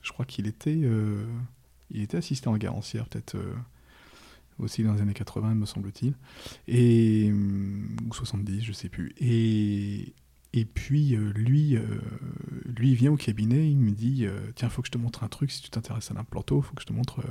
je 0.01 0.11
crois 0.11 0.25
qu'il 0.25 0.47
était, 0.47 0.79
euh, 0.83 1.25
il 1.91 2.01
était 2.01 2.17
assistant 2.17 2.53
en 2.53 2.57
garancière, 2.57 3.07
peut-être 3.07 3.35
euh, 3.35 3.53
aussi 4.59 4.83
dans 4.83 4.93
les 4.93 5.01
années 5.01 5.13
80, 5.13 5.55
me 5.55 5.65
semble-t-il, 5.65 6.13
et 6.67 7.31
ou 7.31 8.13
70, 8.13 8.63
je 8.63 8.73
sais 8.73 8.89
plus. 8.89 9.13
Et 9.19 10.13
et 10.53 10.65
puis 10.65 11.09
lui, 11.09 11.77
lui 12.65 12.95
vient 12.95 13.11
au 13.11 13.17
cabinet, 13.17 13.69
il 13.69 13.77
me 13.77 13.91
dit 13.91 14.25
tiens, 14.55 14.69
faut 14.69 14.81
que 14.81 14.87
je 14.87 14.91
te 14.91 14.97
montre 14.97 15.23
un 15.23 15.27
truc. 15.27 15.51
Si 15.51 15.61
tu 15.61 15.69
t'intéresses 15.69 16.09
à 16.09 16.15
l'implanto, 16.15 16.61
faut 16.61 16.73
que 16.73 16.81
je 16.81 16.87
te 16.87 16.93
montre 16.93 17.21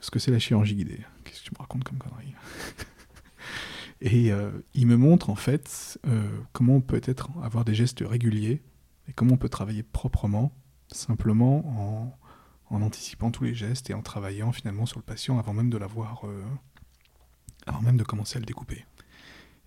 ce 0.00 0.10
que 0.10 0.18
c'est 0.18 0.30
la 0.30 0.38
chirurgie 0.38 0.76
guidée. 0.76 1.00
Qu'est-ce 1.24 1.40
que 1.40 1.48
tu 1.48 1.50
me 1.52 1.58
racontes 1.58 1.84
comme 1.84 1.98
connerie? 1.98 2.32
Et 4.00 4.30
il 4.74 4.86
me 4.86 4.96
montre 4.96 5.28
en 5.28 5.34
fait 5.34 5.98
comment 6.52 6.76
on 6.76 6.80
peut 6.80 7.02
être 7.04 7.28
avoir 7.42 7.66
des 7.66 7.74
gestes 7.74 8.02
réguliers 8.06 8.62
et 9.10 9.12
comment 9.12 9.34
on 9.34 9.36
peut 9.36 9.48
travailler 9.48 9.82
proprement, 9.82 10.52
simplement 10.88 11.66
en, 12.70 12.76
en, 12.76 12.82
anticipant 12.82 13.32
tous 13.32 13.44
les 13.44 13.54
gestes 13.54 13.90
et 13.90 13.94
en 13.94 14.02
travaillant 14.02 14.52
finalement 14.52 14.86
sur 14.86 15.00
le 15.00 15.04
patient 15.04 15.38
avant 15.38 15.52
même 15.52 15.68
de 15.68 15.76
l'avoir, 15.76 16.26
euh, 16.26 16.42
avant 17.66 17.82
même 17.82 17.96
de 17.96 18.04
commencer 18.04 18.36
à 18.36 18.40
le 18.40 18.46
découper. 18.46 18.86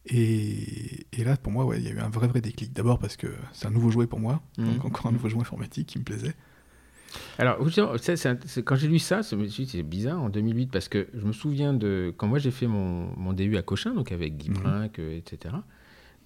Et, 0.06 1.08
et 1.12 1.24
là, 1.24 1.38
pour 1.38 1.52
moi, 1.52 1.66
ouais, 1.66 1.78
il 1.78 1.84
y 1.84 1.88
a 1.90 1.92
eu 1.92 2.00
un 2.00 2.10
vrai, 2.10 2.28
vrai 2.28 2.42
déclic. 2.42 2.74
D'abord 2.74 3.00
parce 3.00 3.18
que 3.18 3.28
c'est 3.52 3.68
un 3.68 3.72
nouveau 3.72 3.92
jouet 3.92 4.08
pour 4.08 4.20
moi, 4.20 4.42
mmh. 4.58 4.66
donc 4.66 4.86
encore 4.86 5.08
un 5.08 5.12
nouveau 5.12 5.28
jouet 5.30 5.42
informatique 5.42 5.88
qui 5.88 6.00
me 6.00 6.04
plaisait. 6.04 6.36
Alors, 7.38 7.58
quand 7.60 8.76
j'ai 8.76 8.88
lu 8.88 9.00
ça, 9.00 9.22
c'est 9.24 9.84
bizarre 9.84 10.22
en 10.22 10.30
2008 10.30 10.72
parce 10.72 10.88
que 10.88 11.10
je 11.14 11.26
me 11.26 11.34
souviens 11.34 11.74
de 11.74 12.14
quand 12.18 12.28
moi 12.28 12.40
j'ai 12.40 12.50
fait 12.50 12.66
mon, 12.66 13.16
mon 13.18 13.34
DU 13.34 13.56
à 13.58 13.62
Cochin, 13.62 13.94
donc 13.94 14.12
avec 14.12 14.38
Guy 14.38 14.50
mmh. 14.50 14.90
etc 15.16 15.56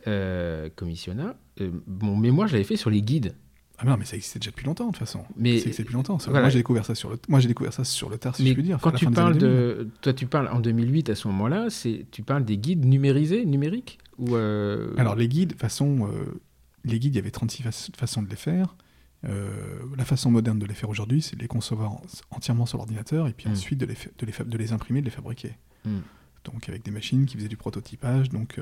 euh, 0.06 0.70
commissionnat, 0.76 1.36
euh, 1.62 1.72
mon 1.88 2.16
mémoire, 2.16 2.48
je 2.48 2.54
l'avais 2.54 2.64
fait 2.64 2.78
sur 2.78 2.89
les 2.89 3.02
guides. 3.02 3.36
Ah 3.80 3.86
non, 3.86 3.95
mais 3.98 4.06
ça 4.06 4.16
existait 4.16 4.39
déjà 4.39 4.52
depuis 4.52 4.66
longtemps, 4.66 4.88
de 4.88 4.91
toute 4.91 5.00
façon. 5.00 5.24
Mais 5.36 5.60
c'est 5.60 5.78
depuis 5.80 5.93
longtemps. 5.93 6.18
Moi, 6.30 6.50
j'ai 6.50 6.60
découvert 6.60 6.86
ça 6.86 6.95
sur 6.95 7.10
le, 7.10 7.20
moi, 7.28 7.39
j'ai 7.39 7.48
découvert 7.48 7.74
ça 7.74 7.84
sur 7.84 8.10
le 8.10 8.18
tard, 8.18 8.36
si 8.36 8.48
je 8.48 8.54
puis 8.54 8.64
dire. 8.64 8.80
Quand 8.82 8.91
tu 8.91 9.10
parles 9.10 9.38
de, 9.38 9.89
toi, 10.02 10.14
tu 10.14 10.26
parles 10.26 10.48
en 10.48 10.60
2008 10.60 11.10
à 11.10 11.16
ce 11.16 11.28
moment-là, 11.28 11.70
c'est, 11.70 12.06
tu 12.12 12.24
parles 12.24 12.43
des 12.43 12.58
guides 12.58 12.86
numérisés, 12.86 13.45
numériques 13.45 14.00
ou 14.18 14.36
euh, 14.36 14.93
Alors 14.98 15.16
les 15.16 15.28
guides, 15.28 15.54
façon, 15.58 16.08
euh, 16.08 16.41
les 16.86 17.00
guides, 17.00 17.14
il 17.14 17.18
y 17.18 17.22
avait 17.22 17.30
36 17.30 17.91
façons 17.95 18.24
de 18.24 18.30
les 18.30 18.36
faire. 18.36 18.76
la 19.24 20.06
façon 20.06 20.32
moderne 20.32 20.58
de 20.58 20.66
les 20.66 20.74
faire 20.74 20.89
aujourd'hui, 20.89 21.22
c'est 21.22 21.36
de 21.36 21.41
les 21.41 21.48
concevoir 21.48 21.98
entièrement 22.32 22.66
sur 22.66 22.80
l'ordinateur 22.80 23.28
et 23.28 23.34
puis 23.34 23.48
hmm. 23.48 23.52
ensuite 23.52 23.80
de 23.80 23.86
les, 23.86 23.93
de 23.93 24.26
les, 24.26 24.34
de 24.43 24.58
les 24.58 24.72
imprimer, 24.74 25.02
de 25.02 25.06
les 25.06 25.12
fabriquer. 25.12 25.52
Hmm. 25.86 26.00
Donc 26.45 26.68
avec 26.68 26.84
des 26.84 26.91
machines 26.91 27.28
qui 27.28 27.36
faisaient 27.38 27.48
du 27.48 27.58
prototypage, 27.58 28.30
donc 28.30 28.60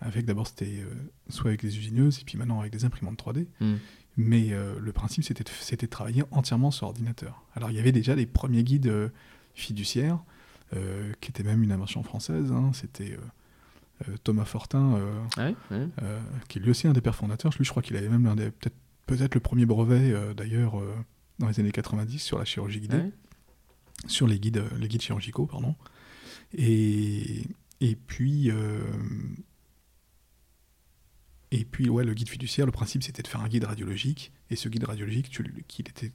avec 0.00 0.24
d'abord 0.24 0.46
c'était 0.46 0.80
euh, 0.80 0.94
soit 1.28 1.48
avec 1.48 1.60
des 1.60 1.78
usineuses 1.78 2.20
et 2.20 2.24
puis 2.24 2.38
maintenant 2.38 2.60
avec 2.60 2.72
des 2.72 2.84
imprimantes 2.84 3.22
3D. 3.22 3.46
Hmm. 3.60 3.76
Mais 4.16 4.52
euh, 4.52 4.78
le 4.80 4.92
principe 4.92 5.24
c'était 5.24 5.44
de, 5.44 5.86
travailler 5.86 6.24
entièrement 6.30 6.70
sur 6.70 6.86
ordinateur. 6.86 7.44
Alors 7.54 7.70
il 7.70 7.76
y 7.76 7.80
avait 7.80 7.92
déjà 7.92 8.14
les 8.14 8.26
premiers 8.26 8.64
guides 8.64 8.88
euh, 8.88 9.08
fiduciaires, 9.54 10.18
qui 11.20 11.30
étaient 11.30 11.42
même 11.42 11.64
une 11.64 11.72
invention 11.72 12.04
française. 12.04 12.52
Hein. 12.52 12.70
c'était 12.72 13.18
Thomas 14.22 14.44
Fortin, 14.44 15.00
qui 16.46 16.58
est 16.58 16.62
lui 16.62 16.70
aussi 16.70 16.86
un 16.86 16.92
des 16.92 17.00
pères 17.00 17.16
fondateurs. 17.16 17.52
Lui 17.58 17.64
je 17.64 17.70
crois 17.70 17.82
qu'il 17.82 17.96
avait 17.96 18.08
même 18.08 18.32
peut-être 18.36 18.76
peut-être 19.06 19.34
le 19.34 19.40
premier 19.40 19.66
brevet 19.66 20.14
d'ailleurs 20.36 20.80
dans 21.40 21.48
les 21.48 21.58
années 21.58 21.72
90 21.72 22.20
sur 22.20 22.38
la 22.38 22.44
chirurgie 22.44 22.78
guidée, 22.78 23.10
sur 24.06 24.28
les 24.28 24.38
guides, 24.38 24.62
les 24.78 24.86
guides 24.86 25.02
chirurgicaux, 25.02 25.46
pardon. 25.46 25.74
Et, 26.56 27.48
et 27.80 27.96
puis, 27.96 28.52
et 31.52 31.64
puis, 31.64 31.88
ouais, 31.88 32.04
le 32.04 32.14
guide 32.14 32.28
fiduciaire, 32.28 32.66
le 32.66 32.72
principe, 32.72 33.02
c'était 33.02 33.22
de 33.22 33.28
faire 33.28 33.40
un 33.40 33.48
guide 33.48 33.64
radiologique. 33.64 34.32
Et 34.50 34.56
ce 34.56 34.68
guide 34.68 34.84
radiologique, 34.84 35.30
qu'il 35.66 35.88
était 35.88 36.12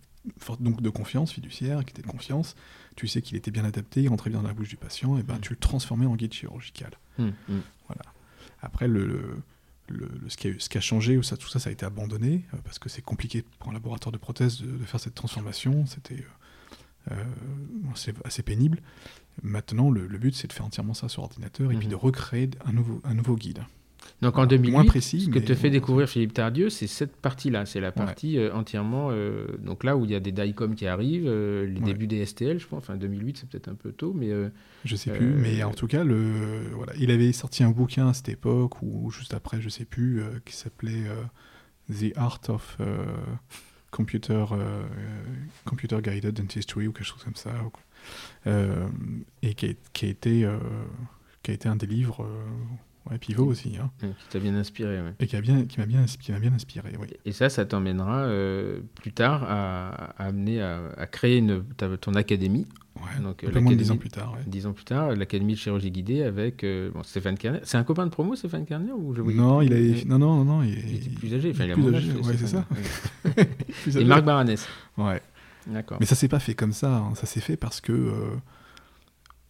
donc 0.59 0.81
de 0.81 0.89
confiance 0.89 1.33
fiduciaire, 1.33 1.83
qui 1.83 1.91
était 1.91 2.01
de 2.01 2.07
confiance, 2.07 2.55
tu 2.95 3.07
sais 3.07 3.21
qu'il 3.21 3.36
était 3.38 3.51
bien 3.51 3.65
adapté, 3.65 4.03
il 4.03 4.07
rentrait 4.07 4.29
bien 4.29 4.41
dans 4.41 4.47
la 4.47 4.53
bouche 4.53 4.69
du 4.69 4.77
patient, 4.77 5.17
et 5.17 5.23
ben 5.23 5.36
mm. 5.36 5.41
tu 5.41 5.53
le 5.53 5.59
transformais 5.59 6.05
en 6.05 6.15
guide 6.15 6.33
chirurgical. 6.33 6.91
Mm, 7.17 7.25
mm. 7.25 7.61
Voilà. 7.88 8.01
Après, 8.61 8.88
le, 8.88 9.43
le, 9.89 10.09
ce, 10.29 10.38
qui 10.38 10.47
a, 10.47 10.51
ce, 10.57 10.69
qui 10.69 10.77
a, 10.77 10.81
changé, 10.81 11.21
ça, 11.21 11.38
tout 11.38 11.49
ça, 11.49 11.59
ça 11.59 11.69
a 11.69 11.73
été 11.73 11.86
abandonné, 11.86 12.45
euh, 12.53 12.57
parce 12.63 12.79
que 12.79 12.89
c'est 12.89 13.01
compliqué 13.01 13.43
pour 13.59 13.69
un 13.69 13.73
laboratoire 13.73 14.13
de 14.13 14.17
prothèse 14.17 14.61
de, 14.61 14.86
faire 14.86 14.99
cette 14.99 15.15
transformation. 15.15 15.86
C'était 15.86 16.23
euh, 17.11 17.13
euh 17.13 18.13
assez 18.23 18.41
pénible. 18.41 18.81
Maintenant, 19.43 19.91
le, 19.91 20.07
but, 20.17 20.33
c'est 20.33 20.47
de 20.47 20.53
faire 20.53 20.65
entièrement 20.65 20.93
ça 20.93 21.09
sur 21.09 21.23
ordinateur, 21.23 21.71
et 21.71 21.75
puis 21.75 21.88
de 21.88 21.95
recréer 21.95 22.49
un 22.65 22.71
nouveau, 22.71 23.01
un 23.03 23.13
nouveau 23.13 23.36
guide. 23.36 23.59
Donc 24.21 24.37
en 24.37 24.45
2008, 24.45 24.85
précis, 24.87 25.21
ce 25.21 25.29
que 25.29 25.39
te 25.39 25.53
fait 25.53 25.69
découvrir 25.69 26.07
Philippe 26.07 26.33
Tardieu, 26.33 26.69
c'est 26.69 26.87
cette 26.87 27.15
partie-là. 27.15 27.65
C'est 27.65 27.81
la 27.81 27.91
partie 27.91 28.37
euh, 28.37 28.53
entièrement. 28.53 29.09
Euh, 29.11 29.45
donc 29.59 29.83
là 29.83 29.97
où 29.97 30.05
il 30.05 30.11
y 30.11 30.15
a 30.15 30.19
des 30.19 30.31
DICOM 30.31 30.75
qui 30.75 30.87
arrivent, 30.87 31.27
euh, 31.27 31.65
les 31.65 31.81
débuts 31.81 32.07
des 32.07 32.25
STL, 32.25 32.59
je 32.59 32.67
pense. 32.67 32.83
Enfin 32.83 32.95
2008, 32.95 33.37
c'est 33.39 33.49
peut-être 33.49 33.67
un 33.67 33.75
peu 33.75 33.91
tôt, 33.91 34.13
mais. 34.13 34.31
je 34.85 34.95
sais 34.95 35.11
plus, 35.11 35.33
mais 35.33 35.63
en 35.63 35.73
tout 35.73 35.87
cas, 35.87 36.03
le, 36.03 36.69
voilà, 36.73 36.93
il 36.97 37.11
avait 37.11 37.31
sorti 37.33 37.63
un 37.63 37.71
bouquin 37.71 38.07
à 38.07 38.13
cette 38.13 38.29
époque, 38.29 38.81
ou 38.81 39.11
juste 39.11 39.33
après, 39.33 39.61
je 39.61 39.69
sais 39.69 39.85
plus, 39.85 40.21
qui 40.45 40.55
s'appelait 40.55 41.03
The 41.89 42.15
Art 42.15 42.41
of 42.47 42.77
Computer, 43.91 44.45
Computer 45.65 45.97
Guided 46.01 46.33
Dentistry, 46.33 46.87
ou 46.87 46.93
quelque 46.93 47.05
chose 47.05 47.23
comme 47.23 47.35
ça. 47.35 47.51
et 49.41 49.53
qui 49.55 49.65
a, 49.67 49.73
qui 49.93 50.05
a 50.05 50.09
été, 50.09 50.49
qui 51.43 51.51
a 51.51 51.53
été 51.53 51.67
un 51.67 51.75
des 51.75 51.87
livres 51.87 52.25
Ouais, 53.11 53.17
Pivot 53.19 53.45
aussi. 53.45 53.73
Hein. 53.79 53.91
Qui 53.99 54.07
t'a 54.31 54.39
bien 54.39 54.55
inspiré. 54.55 54.99
Ouais. 54.99 55.13
Et 55.19 55.27
qui 55.27 55.35
m'a 55.35 55.41
bien, 55.41 55.63
qui 55.65 55.77
bien, 55.85 56.05
qui 56.05 56.31
bien 56.31 56.53
inspiré, 56.53 56.93
oui. 56.99 57.07
Et 57.25 57.31
ça, 57.33 57.49
ça 57.49 57.63
t'emmènera 57.65 58.23
euh, 58.23 58.79
plus 58.95 59.11
tard 59.11 59.43
à, 59.47 59.89
à 60.17 60.25
amener 60.25 60.61
à, 60.61 60.79
à 60.97 61.05
créer 61.05 61.37
une, 61.37 61.63
ta- 61.77 61.97
ton 61.97 62.15
académie. 62.15 62.65
Ouais, 62.95 63.21
Donc, 63.21 63.43
un 63.43 63.49
peu 63.51 63.59
moins 63.59 63.73
de 63.73 63.77
dix 63.77 63.89
l'académie- 63.89 63.91
ans 63.91 63.97
plus 63.97 64.09
tard. 64.09 64.33
ouais. 64.33 64.39
Dix 64.47 64.65
ans 64.65 64.73
plus 64.73 64.85
tard, 64.85 65.15
l'académie 65.15 65.53
de 65.53 65.59
chirurgie 65.59 65.91
guidée 65.91 66.23
avec 66.23 66.63
euh, 66.63 66.89
bon, 66.93 67.03
Stéphane 67.03 67.37
Kerner. 67.37 67.59
C'est 67.63 67.77
un 67.77 67.83
copain 67.83 68.05
de 68.05 68.11
promo, 68.11 68.35
Stéphane 68.35 68.65
Kerner 68.65 68.93
ou 68.93 69.13
je 69.13 69.21
Non, 69.21 69.61
il 69.61 69.73
a, 69.73 69.79
Il- 69.79 70.07
non, 70.07 70.17
non, 70.17 70.37
non, 70.37 70.45
non, 70.45 70.63
il, 70.63 70.69
il 70.79 70.95
était 70.95 71.09
plus 71.09 71.33
âgé. 71.35 71.51
Enfin, 71.51 71.65
il 71.65 71.73
plus 71.73 71.93
âgé, 71.95 72.11
ouais, 72.13 72.37
c'est 72.37 72.47
ça. 72.47 72.65
Et. 73.99 74.03
Marc 74.05 74.23
Baranès. 74.23 74.67
Ouais. 74.97 75.21
D'accord. 75.67 75.97
Mais 75.99 76.05
ça 76.05 76.15
s'est 76.15 76.27
pas 76.27 76.39
fait 76.39 76.53
comme 76.55 76.71
ça. 76.73 76.95
hein. 76.97 77.13
Ça 77.15 77.25
s'est 77.25 77.39
fait 77.41 77.57
parce 77.57 77.81
que, 77.81 77.91
euh, 77.91 78.13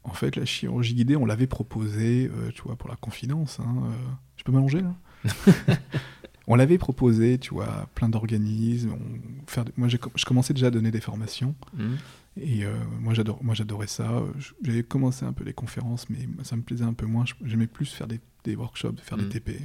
en 0.05 0.13
fait, 0.13 0.35
la 0.35 0.45
chirurgie 0.45 0.93
guidée, 0.93 1.15
on 1.15 1.25
l'avait 1.25 1.47
proposé, 1.47 2.29
euh, 2.33 2.51
tu 2.53 2.61
vois, 2.63 2.75
pour 2.75 2.89
la 2.89 2.95
confidence. 2.95 3.59
hein, 3.59 3.75
euh, 3.85 3.89
Je 4.37 4.43
peux 4.43 4.51
m'allonger 4.51 4.81
là? 4.81 4.95
On 6.47 6.53
l'avait 6.55 6.77
proposé, 6.77 7.39
tu 7.39 7.55
vois, 7.55 7.65
à 7.67 7.85
plein 7.87 8.07
d'organismes. 8.07 8.91
on- 8.93 9.63
Moi, 9.77 9.87
je 9.87 10.25
commençais 10.25 10.53
déjà 10.53 10.67
à 10.67 10.69
donner 10.71 10.91
des 10.91 11.01
formations. 11.01 11.55
Mhm. 11.75 11.97
Et 12.37 12.65
euh, 12.65 12.75
moi, 13.01 13.15
j'adorais 13.15 13.87
ça. 13.87 14.21
J'avais 14.61 14.83
commencé 14.83 15.25
un 15.25 15.33
peu 15.33 15.43
les 15.43 15.53
conférences, 15.53 16.07
mais 16.11 16.19
ça 16.43 16.55
me 16.55 16.61
plaisait 16.61 16.83
un 16.85 16.93
peu 16.93 17.07
moins. 17.07 17.23
J'aimais 17.43 17.65
plus 17.65 17.91
faire 17.91 18.05
des, 18.05 18.19
des 18.43 18.55
workshops, 18.55 18.97
faire 19.01 19.17
des 19.17 19.27
TP. 19.27 19.59
Mm. 19.59 19.63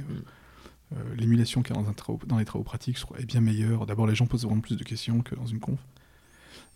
Euh, 0.97 1.15
L'émulation 1.17 1.61
qu'il 1.61 1.75
y 1.75 1.79
a 1.79 1.81
dans, 1.83 1.87
un 1.87 1.93
travaux- 1.93 2.25
dans 2.25 2.39
les 2.39 2.45
travaux 2.45 2.63
pratiques, 2.63 2.95
je 2.97 3.01
trouve, 3.01 3.19
est 3.19 3.25
bien 3.25 3.41
meilleure. 3.41 3.85
D'abord, 3.85 4.07
les 4.07 4.15
gens 4.15 4.25
posent 4.25 4.45
vraiment 4.45 4.61
plus 4.61 4.75
de 4.77 4.83
questions 4.83 5.21
que 5.21 5.35
dans 5.35 5.45
une 5.45 5.59
conf. 5.59 5.79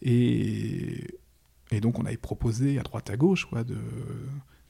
Et, 0.04 1.08
et 1.72 1.82
donc, 1.82 2.00
on 2.00 2.06
avait 2.06 2.18
proposé 2.18 2.80
à 2.80 2.84
droite 2.84 3.10
à 3.10 3.18
gauche 3.18 3.46
quoi, 3.46 3.64
de, 3.64 3.78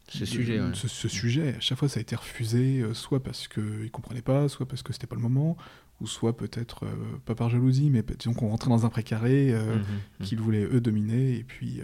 Ce 0.08 0.20
de- 0.20 0.26
sujet, 0.26 0.60
ouais. 0.62 0.72
ce, 0.74 0.88
ce 0.88 1.08
sujet. 1.08 1.56
À 1.56 1.60
chaque 1.60 1.78
fois, 1.78 1.90
ça 1.90 2.00
a 2.00 2.02
été 2.02 2.16
refusé, 2.16 2.82
euh, 2.82 2.94
soit 2.94 3.22
parce 3.22 3.48
qu'ils 3.48 3.64
ne 3.84 3.88
comprenaient 3.90 4.22
pas, 4.22 4.48
soit 4.50 4.68
parce 4.68 4.82
que 4.84 4.94
c'était 4.94 5.08
pas 5.08 5.16
le 5.16 5.22
moment, 5.22 5.58
ou 6.02 6.08
soit 6.08 6.36
peut-être, 6.36 6.86
euh, 6.86 7.18
pas 7.26 7.36
par 7.36 7.50
jalousie, 7.50 7.90
mais 7.90 8.04
disons 8.18 8.34
qu'on 8.34 8.50
rentrait 8.50 8.70
dans 8.70 8.86
un 8.86 8.90
précaré 8.90 9.54
euh, 9.54 9.76
Mhm. 9.76 9.84
Mhm. 10.20 10.26
qu'ils 10.26 10.40
voulaient 10.40 10.64
eux 10.66 10.82
dominer, 10.82 11.36
et 11.38 11.44
puis 11.44 11.82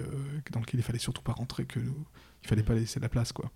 dans 0.51 0.59
lequel 0.59 0.79
il 0.79 0.83
fallait 0.83 0.99
surtout 0.99 1.21
pas 1.21 1.31
rentrer, 1.33 1.65
que 1.65 1.79
nous, 1.79 2.05
il 2.43 2.47
fallait 2.47 2.63
pas 2.63 2.73
laisser 2.75 2.99
de 2.99 3.03
la 3.05 3.09
place. 3.09 3.31
quoi. 3.31 3.51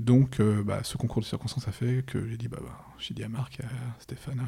Donc, 0.00 0.40
bah, 0.40 0.80
ce 0.82 0.96
concours 0.96 1.20
de 1.20 1.26
circonstances 1.26 1.68
a 1.68 1.72
fait 1.72 2.02
que 2.06 2.26
j'ai 2.28 2.36
dit, 2.38 2.48
bah, 2.48 2.58
bah, 2.62 2.78
j'ai 2.98 3.12
dit 3.14 3.22
à 3.22 3.28
Marc, 3.28 3.60
à 3.60 3.68
Stéphane, 4.00 4.38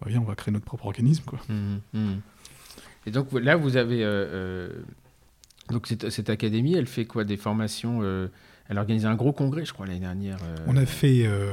bah, 0.00 0.06
viens, 0.08 0.20
on 0.20 0.24
va 0.24 0.34
créer 0.34 0.52
notre 0.52 0.64
propre 0.64 0.86
organisme. 0.86 1.22
Quoi. 1.24 1.38
Mhm. 1.48 1.80
Mhm. 1.92 2.20
Et 3.08 3.10
donc 3.10 3.32
là, 3.32 3.56
vous 3.56 3.76
avez. 3.76 4.04
euh, 4.04 4.08
euh, 4.08 4.82
donc 5.70 5.86
cette, 5.86 6.10
cette 6.10 6.30
académie, 6.30 6.74
elle 6.74 6.86
fait 6.86 7.04
quoi 7.06 7.24
Des 7.24 7.36
formations 7.36 8.00
euh, 8.02 8.28
Elle 8.68 8.78
a 8.78 8.80
organisé 8.82 9.06
un 9.06 9.14
gros 9.16 9.32
congrès, 9.32 9.64
je 9.64 9.72
crois, 9.72 9.86
l'année 9.86 10.00
dernière. 10.00 10.38
euh, 10.42 10.56
On 10.66 10.76
a 10.76 10.86
fait, 10.86 11.26
euh, 11.26 11.52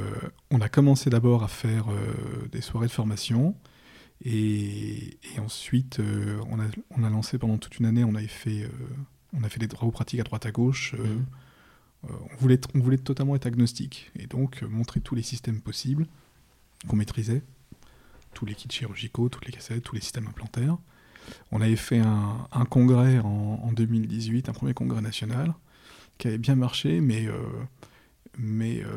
on 0.52 0.62
a 0.62 0.70
commencé 0.70 1.10
d'abord 1.10 1.44
à 1.44 1.48
faire 1.48 1.86
euh, 1.90 2.48
des 2.52 2.62
soirées 2.62 2.88
de 2.88 2.92
formation, 2.92 3.56
et, 4.24 5.18
et 5.36 5.40
ensuite 5.40 6.00
on, 6.50 6.60
a, 6.60 6.64
on 6.92 7.04
a 7.04 7.10
lancé 7.10 7.38
pendant 7.38 7.58
toute 7.58 7.80
une 7.80 7.86
année, 7.86 8.04
on 8.06 8.16
avait 8.16 8.28
fait, 8.28 8.70
on 9.34 9.44
a 9.44 9.50
fait 9.50 9.60
des 9.60 9.68
travaux 9.68 9.92
pratiques 9.92 10.20
à 10.22 10.24
droite 10.24 10.46
à 10.46 10.52
gauche. 10.52 10.94
Mhm. 10.94 11.26
on, 12.04 12.36
voulait, 12.40 12.60
on 12.74 12.80
voulait 12.80 12.98
totalement 12.98 13.36
être 13.36 13.46
agnostique 13.48 14.12
et 14.18 14.28
donc 14.28 14.62
montrer 14.64 15.02
tous 15.02 15.16
les 15.16 15.24
systèmes 15.24 15.60
possibles 15.62 16.06
qu'on 16.88 16.96
maîtrisait, 16.96 17.42
tous 18.34 18.46
les 18.46 18.56
kits 18.56 18.70
chirurgicaux, 18.70 19.28
toutes 19.28 19.46
les 19.46 19.52
cassettes, 19.52 19.84
tous 19.84 19.96
les 19.96 20.02
systèmes 20.02 20.28
implantaires. 20.28 20.78
On 21.52 21.62
avait 21.62 21.76
fait 21.76 22.00
un, 22.00 22.48
un 22.52 22.66
congrès 22.66 23.20
en, 23.20 23.60
en 23.64 23.72
2018, 23.72 24.50
un 24.50 24.54
premier 24.54 24.74
congrès 24.74 25.02
national, 25.02 25.54
qui 26.18 26.28
avait 26.28 26.38
bien 26.38 26.56
marché, 26.56 27.02
mais, 27.02 27.28
euh, 27.28 27.34
mais 28.38 28.82
euh, 28.84 28.88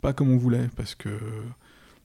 pas 0.00 0.12
comme 0.12 0.30
on 0.30 0.36
voulait, 0.36 0.68
parce 0.76 0.94
que 0.94 1.08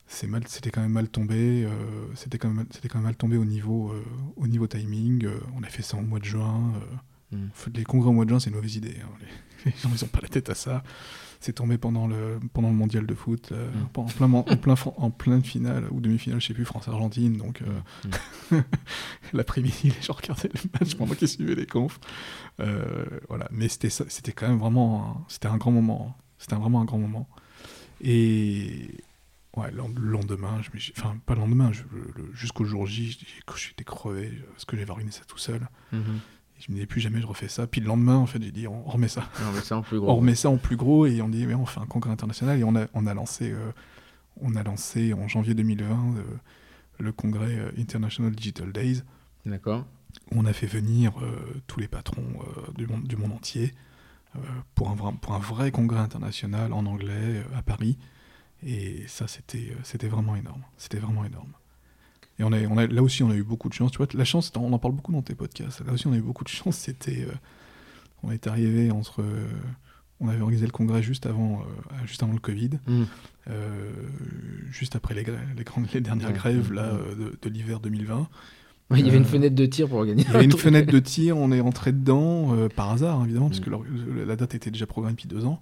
c'est 0.07 0.27
mal, 0.27 0.43
c'était 0.47 0.69
quand 0.69 0.81
même 0.81 0.91
mal 0.91 1.07
tombé, 1.07 1.65
euh, 1.65 1.69
c'était 2.15 2.37
quand 2.37 2.49
même, 2.49 2.65
c'était 2.71 2.87
quand 2.87 2.99
même 2.99 3.05
mal 3.05 3.15
tombé 3.15 3.37
au 3.37 3.45
niveau, 3.45 3.93
au 4.35 4.47
niveau 4.47 4.67
timing. 4.67 5.27
on 5.55 5.63
a 5.63 5.67
fait 5.69 5.83
ça 5.83 5.97
au 5.97 6.01
mois 6.01 6.19
de 6.19 6.25
juin. 6.25 6.73
fait, 7.53 7.75
les 7.77 7.83
congrès 7.83 8.09
au 8.09 8.13
mois 8.13 8.25
de 8.25 8.29
juin, 8.29 8.39
c'est 8.39 8.49
une 8.49 8.55
mauvaise 8.55 8.75
idée. 8.75 8.97
hein. 9.03 9.09
Les, 9.65 9.71
les 9.71 9.77
gens, 9.77 9.89
ils 9.93 10.03
ont 10.03 10.07
pas 10.07 10.19
la 10.21 10.27
tête 10.27 10.49
à 10.49 10.55
ça. 10.55 10.83
C'est 11.45 11.51
tombé 11.53 11.77
pendant 11.77 12.07
le, 12.07 12.39
pendant 12.53 12.69
le 12.69 12.73
mondial 12.75 13.05
de 13.05 13.13
foot, 13.13 13.51
euh, 13.51 13.69
Mm. 13.69 13.99
en, 13.99 14.05
plein, 14.05 14.33
en, 14.33 14.43
plein, 14.43 14.75
en 14.95 15.09
pleine 15.11 15.43
finale 15.43 15.83
ou 15.91 15.99
demi-finale, 15.99 16.39
je 16.39 16.47
sais 16.47 16.53
plus, 16.53 16.63
France-Argentine. 16.63 17.35
Donc, 17.37 17.61
euh, 17.61 17.65
Mhm. 18.51 18.63
l'après-midi, 19.33 19.91
les 19.95 20.01
gens 20.01 20.13
regardaient 20.13 20.49
le 20.53 20.69
match 20.79 20.95
pendant 20.95 21.13
qu'ils 21.15 21.27
suivaient 21.27 21.55
les 21.55 21.65
confs. 21.65 21.99
Euh, 22.61 23.05
voilà. 23.27 23.47
Mais 23.51 23.67
c'était 23.67 23.89
c'était 23.89 24.31
quand 24.31 24.47
même 24.47 24.59
vraiment, 24.59 25.17
un- 25.17 25.25
c'était 25.27 25.47
un 25.49 25.57
grand 25.57 25.71
moment. 25.71 26.15
C'était 26.37 26.53
un- 26.53 26.59
vraiment 26.59 26.79
un 26.81 26.85
grand 26.85 26.97
moment. 26.99 27.27
Et 28.01 28.89
ouais, 29.57 29.71
le 29.71 29.81
le 29.99 30.09
lendemain, 30.11 30.61
je 30.61 30.91
enfin 30.97 31.17
pas 31.25 31.35
le 31.35 31.41
lendemain, 31.41 31.71
jusqu'au 32.33 32.65
jour 32.65 32.85
J, 32.87 33.17
j'étais 33.55 33.83
crevé 33.83 34.31
parce 34.51 34.65
que 34.65 34.77
j'avais 34.77 34.91
organisé 34.91 35.19
ça 35.19 35.25
tout 35.25 35.37
seul. 35.37 35.67
Mhm. 35.91 36.19
Je 36.65 36.71
me 36.71 36.75
disais 36.75 36.85
plus 36.87 37.01
jamais 37.01 37.19
je 37.19 37.27
refais 37.27 37.49
ça. 37.49 37.67
Puis 37.67 37.81
le 37.81 37.87
lendemain, 37.87 38.15
en 38.15 38.25
fait, 38.25 38.41
j'ai 38.41 38.51
dit 38.51 38.67
on, 38.67 38.87
on 38.87 38.91
remet 38.91 39.09
ça. 39.09 39.27
Non, 39.41 39.51
mais 39.53 39.59
c'est 39.61 39.73
en 39.73 39.81
plus 39.81 39.97
On 39.99 40.01
gros. 40.01 40.15
remet 40.15 40.35
ça 40.35 40.49
en 40.49 40.57
plus 40.57 40.77
gros 40.77 41.05
et 41.05 41.21
on 41.21 41.27
dit 41.29 41.45
mais 41.45 41.55
on 41.55 41.65
fait 41.65 41.81
un 41.81 41.85
congrès 41.85 42.11
international 42.11 42.57
et 42.59 42.63
on 42.63 42.75
a, 42.75 42.87
on 42.93 43.05
a 43.05 43.13
lancé 43.13 43.51
euh, 43.51 43.71
on 44.41 44.55
a 44.55 44.63
lancé 44.63 45.13
en 45.13 45.27
janvier 45.27 45.53
2020 45.55 45.85
euh, 46.17 46.23
le 46.99 47.11
congrès 47.11 47.57
euh, 47.59 47.71
International 47.77 48.31
Digital 48.33 48.71
Days 48.71 49.03
D'accord. 49.45 49.85
où 50.31 50.39
on 50.39 50.45
a 50.45 50.53
fait 50.53 50.67
venir 50.67 51.11
euh, 51.21 51.35
tous 51.67 51.79
les 51.81 51.87
patrons 51.89 52.23
du, 52.77 52.87
monde, 52.87 53.03
du 53.07 53.17
monde 53.17 53.33
entier 53.33 53.73
pour, 54.73 54.89
un, 54.89 54.95
pour 54.95 55.33
un 55.33 55.39
vrai 55.39 55.71
congrès 55.71 55.99
international 55.99 56.71
en 56.73 56.85
anglais 56.85 57.43
à 57.55 57.61
Paris. 57.61 57.97
Et 58.65 59.03
ça, 59.07 59.27
c'était 59.27 59.75
c'était 59.83 60.07
vraiment 60.07 60.35
énorme. 60.35 60.63
C'était 60.77 60.97
vraiment 60.97 61.25
énorme. 61.25 61.51
Et 62.39 62.43
on 62.43 62.51
a, 62.51 62.59
on 62.67 62.77
a, 62.77 62.87
là 62.87 63.03
aussi, 63.03 63.21
on 63.23 63.29
a 63.29 63.35
eu 63.35 63.43
beaucoup 63.43 63.69
de 63.69 63.73
chance. 63.73 63.91
Tu 63.91 63.97
vois, 63.97 64.07
la 64.13 64.25
chance, 64.25 64.51
on 64.55 64.73
en 64.73 64.79
parle 64.79 64.95
beaucoup 64.95 65.11
dans 65.11 65.21
tes 65.21 65.35
podcasts. 65.35 65.85
Là 65.85 65.93
aussi, 65.93 66.07
on 66.07 66.13
a 66.13 66.17
eu 66.17 66.21
beaucoup 66.21 66.43
de 66.43 66.49
chance. 66.49 66.77
C'était, 66.85 67.21
euh, 67.27 67.33
on 68.23 68.31
est 68.31 68.47
arrivé 68.47 68.89
entre, 68.91 69.21
euh, 69.21 69.45
on 70.19 70.27
avait 70.29 70.41
organisé 70.41 70.65
le 70.65 70.71
congrès 70.71 71.03
juste 71.03 71.25
avant, 71.25 71.61
euh, 71.61 71.95
juste 72.05 72.23
avant 72.23 72.33
le 72.33 72.39
Covid, 72.39 72.71
euh, 73.49 73.91
juste 74.71 74.95
après 74.95 75.13
les, 75.13 75.23
grandes, 75.63 75.87
les 75.93 76.01
dernières 76.01 76.33
grèves 76.33 76.71
là, 76.73 76.93
Mhm. 76.93 76.99
euh, 76.99 77.15
de, 77.15 77.37
de 77.41 77.49
l'hiver 77.49 77.79
2020. 77.79 78.27
Ouais, 78.89 78.99
il 78.99 79.05
y 79.05 79.09
avait 79.09 79.17
une 79.17 79.25
fenêtre 79.25 79.55
de 79.55 79.65
tir 79.65 79.87
pour 79.87 79.99
organiser. 79.99 80.27
Il 80.27 80.31
y 80.31 80.35
avait 80.35 80.45
un 80.45 80.49
une 80.49 80.51
fenêtre 80.57 80.91
de 80.91 80.99
tir, 80.99 81.37
on 81.37 81.51
est 81.51 81.59
rentré 81.61 81.91
dedans 81.91 82.53
par 82.75 82.91
hasard, 82.91 83.19
hein, 83.19 83.23
évidemment, 83.25 83.47
parce 83.49 83.59
Mm. 83.59 83.63
que 83.63 83.69
leur- 83.69 83.83
la 84.27 84.35
date 84.35 84.55
était 84.55 84.71
déjà 84.71 84.85
programmée 84.85 85.15
depuis 85.15 85.27
deux 85.27 85.45
ans, 85.45 85.61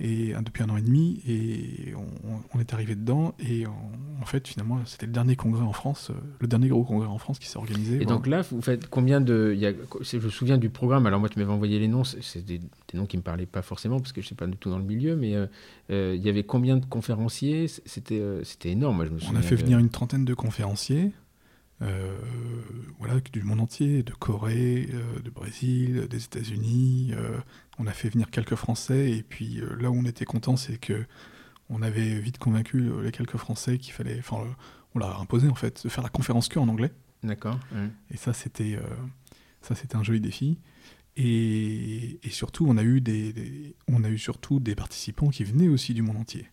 et 0.00 0.34
euh, 0.34 0.40
depuis 0.42 0.62
un 0.62 0.68
an 0.70 0.76
et 0.76 0.82
demi, 0.82 1.20
et 1.26 1.94
on, 1.94 2.00
on- 2.28 2.40
on 2.54 2.60
est 2.60 2.72
arrivé 2.72 2.94
dedans, 2.94 3.34
et 3.38 3.66
en, 3.66 3.90
en 4.20 4.24
fait, 4.26 4.46
finalement, 4.48 4.78
c'était 4.86 5.06
le 5.06 5.12
dernier 5.12 5.36
congrès 5.36 5.62
en 5.62 5.72
France, 5.72 6.10
euh, 6.10 6.14
le 6.40 6.46
dernier 6.48 6.68
gros 6.68 6.84
congrès 6.84 7.06
en 7.08 7.18
France 7.18 7.38
qui 7.38 7.46
s'est 7.48 7.56
organisé. 7.58 8.00
Et 8.02 8.06
donc 8.06 8.26
là, 8.26 8.42
vous 8.50 8.60
faites 8.62 8.88
combien 8.88 9.20
de. 9.20 9.54
Y 9.56 9.66
a, 9.66 9.72
je 10.00 10.16
me 10.18 10.28
souviens 10.30 10.58
du 10.58 10.70
programme, 10.70 11.06
alors 11.06 11.20
moi 11.20 11.28
tu 11.28 11.38
m'avais 11.38 11.52
envoyé 11.52 11.78
les 11.78 11.88
noms, 11.88 12.04
c'est 12.04 12.44
des, 12.44 12.58
des 12.58 12.68
noms 12.98 13.06
qui 13.06 13.16
ne 13.16 13.20
me 13.20 13.24
parlaient 13.24 13.46
pas 13.46 13.62
forcément 13.62 13.98
parce 13.98 14.12
que 14.12 14.20
je 14.20 14.24
ne 14.24 14.28
suis 14.28 14.34
pas 14.36 14.46
du 14.46 14.56
tout 14.56 14.70
dans 14.70 14.78
le 14.78 14.84
milieu, 14.84 15.16
mais 15.16 15.34
euh, 15.34 15.46
euh, 15.90 16.14
il 16.16 16.22
y 16.24 16.28
avait 16.28 16.44
combien 16.44 16.76
de 16.76 16.84
conférenciers? 16.86 17.66
C'était 17.68 18.18
euh, 18.20 18.42
c'était 18.44 18.70
énorme, 18.70 18.96
moi 18.96 19.04
je 19.06 19.10
me 19.10 19.16
on 19.16 19.20
souviens. 19.20 19.40
a 19.40 19.42
fait 19.42 19.56
venir 19.56 19.78
une 19.78 19.90
trentaine 19.90 20.24
de 20.24 20.34
conférenciers, 20.34 21.12
euh, 21.82 22.18
voilà, 22.98 23.20
du 23.20 23.42
monde 23.42 23.60
entier, 23.60 24.02
de 24.02 24.12
Corée, 24.12 24.88
euh, 24.92 25.20
de 25.20 25.30
Brésil, 25.30 26.06
des 26.10 26.24
États-Unis. 26.24 27.12
euh, 27.14 27.38
on 27.78 27.86
a 27.86 27.92
fait 27.92 28.08
venir 28.08 28.30
quelques 28.30 28.56
Français, 28.56 29.10
et 29.12 29.22
puis 29.22 29.60
euh, 29.60 29.76
là 29.80 29.90
où 29.90 29.94
on 29.96 30.04
était 30.04 30.24
content, 30.24 30.56
c'est 30.56 30.78
que 30.78 31.04
on 31.70 31.82
avait 31.82 32.18
vite 32.18 32.38
convaincu 32.38 32.90
les 33.02 33.12
quelques 33.12 33.36
Français 33.36 33.78
qu'il 33.78 33.92
fallait, 33.92 34.18
enfin, 34.18 34.38
on 34.94 34.98
leur 34.98 35.10
a 35.18 35.20
imposé 35.20 35.48
en 35.48 35.54
fait 35.54 35.84
de 35.84 35.88
faire 35.88 36.02
la 36.02 36.08
conférence 36.10 36.48
que 36.48 36.58
en 36.58 36.66
anglais. 36.68 36.90
D'accord. 37.22 37.58
Et 38.10 38.16
ça, 38.16 38.32
c'était 38.32 38.78
ça, 39.60 39.74
c'était 39.74 39.96
un 39.96 40.02
joli 40.02 40.20
défi. 40.20 40.58
Et, 41.16 42.20
et 42.22 42.30
surtout, 42.30 42.66
on 42.68 42.76
a 42.76 42.82
eu 42.82 43.00
des, 43.00 43.32
des- 43.32 43.76
on 43.88 44.02
a 44.04 44.08
eu 44.08 44.18
surtout 44.18 44.60
des 44.60 44.74
participants 44.74 45.28
qui 45.30 45.44
venaient 45.44 45.68
aussi 45.68 45.92
du 45.94 46.00
monde 46.02 46.16
entier, 46.16 46.46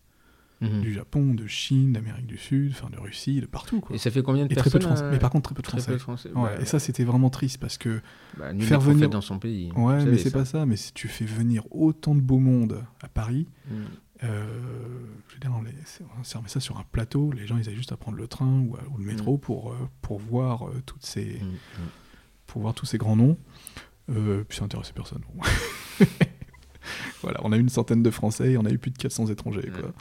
Mhm. 0.61 0.81
du 0.81 0.93
Japon, 0.93 1.33
de 1.33 1.47
Chine, 1.47 1.91
d'Amérique 1.93 2.27
du 2.27 2.37
Sud, 2.37 2.71
enfin 2.71 2.89
de 2.89 2.97
Russie, 2.97 3.41
de 3.41 3.45
partout. 3.45 3.81
Quoi. 3.81 3.95
Et 3.95 3.99
ça 3.99 4.09
fait 4.09 4.23
combien 4.23 4.45
de 4.45 4.51
Et 4.51 4.55
très 4.55 4.69
peu 4.69 4.79
personnes 4.79 4.79
de 4.79 4.85
Français. 4.85 5.03
euh, 5.03 5.11
Mais 5.11 5.19
par 5.19 5.29
contre, 5.29 5.49
très 5.49 5.55
peu 5.55 5.61
de 5.61 5.67
très 5.67 5.77
Français. 5.79 5.91
peu 5.91 5.97
de 5.97 6.01
Français. 6.01 6.29
Ouais, 6.29 6.55
Bah, 6.55 6.61
et 6.61 6.65
ça, 6.65 6.79
c'était 6.79 7.03
vraiment 7.03 7.29
triste 7.29 7.57
parce 7.59 7.77
que. 7.77 8.01
bah, 8.37 8.53
nul 8.53 8.65
faire 8.65 8.79
venir- 8.79 9.09
dans 9.09 9.19
son 9.21 9.37
pays. 9.37 9.71
Ouais, 9.75 10.03
mais 10.05 10.17
c'est 10.17 10.31
pas 10.31 10.45
ça. 10.45 10.65
Mais 10.65 10.77
si 10.77 10.93
tu 10.93 11.07
fais 11.09 11.25
venir 11.25 11.63
autant 11.71 12.15
de 12.15 12.21
beau 12.21 12.39
monde 12.39 12.83
à 13.01 13.09
Paris, 13.09 13.47
Mhm. 13.69 13.77
euh, 14.23 14.45
je 15.27 15.33
veux 15.33 15.39
dire, 15.41 15.51
on, 15.57 15.61
les, 15.61 15.71
on 16.19 16.23
servait 16.23 16.47
ça 16.49 16.61
sur 16.61 16.77
un 16.79 16.85
plateau. 16.89 17.31
Les 17.33 17.45
gens, 17.47 17.57
ils 17.57 17.67
avaient 17.67 17.75
juste 17.75 17.91
à 17.91 17.97
prendre 17.97 18.17
le 18.17 18.27
train 18.27 18.61
ou, 18.61 18.75
à- 18.77 18.83
ou 18.93 18.97
le 18.97 19.03
métro 19.05 19.37
pour, 19.37 19.71
euh, 19.73 19.75
pour 20.01 20.19
voir 20.19 20.67
euh, 20.69 20.81
toutes 20.85 21.03
ces, 21.05 21.25
Mhm. 21.41 21.57
pour 22.47 22.61
voir 22.61 22.73
tous 22.73 22.85
ces 22.85 22.97
grands 22.97 23.17
noms. 23.17 23.37
Euh, 24.09 24.43
puis 24.47 24.57
ça 24.57 24.63
intéressait 24.65 24.93
personne. 24.93 25.21
Voilà, 27.21 27.39
on 27.43 27.51
a 27.51 27.57
eu 27.57 27.61
une 27.61 27.69
centaine 27.69 28.03
de 28.03 28.11
Français 28.11 28.51
et 28.51 28.57
on 28.57 28.65
a 28.65 28.69
eu 28.71 28.77
plus 28.77 28.91
de 28.91 28.97
400 28.97 29.27
étrangers. 29.27 29.69
Quoi. 29.69 29.91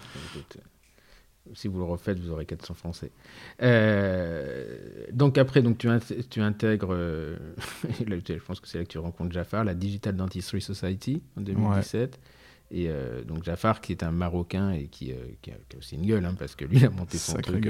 euh, 0.56 1.50
si 1.52 1.68
vous 1.68 1.78
le 1.78 1.84
refaites, 1.84 2.18
vous 2.18 2.30
aurez 2.30 2.46
400 2.46 2.74
Français. 2.74 3.10
Euh, 3.62 4.76
donc 5.12 5.38
après, 5.38 5.62
donc 5.62 5.78
tu, 5.78 5.88
int- 5.88 6.28
tu 6.28 6.40
intègres, 6.40 6.92
euh, 6.92 7.36
je 8.06 8.34
pense 8.44 8.60
que 8.60 8.68
c'est 8.68 8.78
là 8.78 8.84
que 8.84 8.90
tu 8.90 8.98
rencontres 8.98 9.32
Jafar, 9.32 9.64
la 9.64 9.74
Digital 9.74 10.16
Dentistry 10.16 10.60
Society 10.60 11.22
en 11.36 11.42
2017. 11.42 12.18
Et 12.70 12.88
donc 13.28 13.44
Jafar, 13.44 13.80
qui 13.80 13.92
est 13.92 14.02
un 14.02 14.10
Marocain 14.10 14.72
et 14.72 14.86
qui, 14.88 15.12
qui, 15.42 15.50
a, 15.52 15.54
aussi 15.78 15.94
une 15.94 16.06
gueule, 16.06 16.24
hein, 16.24 16.34
parce 16.36 16.56
que 16.56 16.64
lui, 16.64 16.78
il 16.78 16.86
a 16.86 16.90
monté 16.90 17.18
son 17.18 17.36
truc 17.36 17.68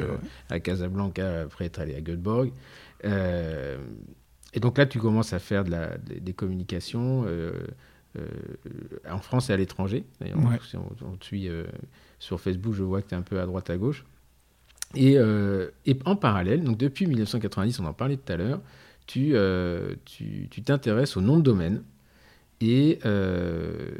à 0.49 0.61
Casablanca 0.61 1.43
après 1.43 1.67
être 1.67 1.81
allé 1.81 1.95
à 1.95 2.01
Göteborg. 2.01 2.53
et 3.03 4.61
donc 4.61 4.79
là, 4.79 4.87
tu 4.87 5.01
commences 5.01 5.35
à 5.35 5.41
faire 5.41 5.65
de 5.65 5.73
la, 5.73 5.99
des 5.99 6.33
communications 6.33 7.27
en 9.11 9.19
France 9.19 9.51
et 9.51 9.53
à 9.53 9.57
l'étranger. 9.57 10.05
Si 10.69 10.77
on, 10.77 10.89
on, 11.05 11.17
te 11.17 11.25
suit 11.25 11.49
sur 12.19 12.41
Facebook, 12.41 12.75
je 12.75 12.83
vois 12.83 13.03
que 13.03 13.09
tu 13.09 13.15
es 13.15 13.19
un 13.19 13.23
peu 13.23 13.41
à 13.41 13.47
droite 13.47 13.71
à 13.71 13.77
gauche. 13.77 14.05
Et, 14.95 15.15
et, 15.87 15.99
en 16.05 16.17
parallèle, 16.17 16.63
donc 16.63 16.79
depuis 16.79 17.07
1990, 17.07 17.81
on 17.81 17.87
en 17.87 17.93
parlait 17.93 18.17
tout 18.17 18.33
à 18.33 18.37
l'heure, 18.37 18.61
tu 19.07 19.35
t'intéresses 20.65 21.17
au 21.17 21.21
nom 21.21 21.39
de 21.39 21.43
domaine. 21.43 21.83
Et, 22.61 22.99
euh, 23.05 23.91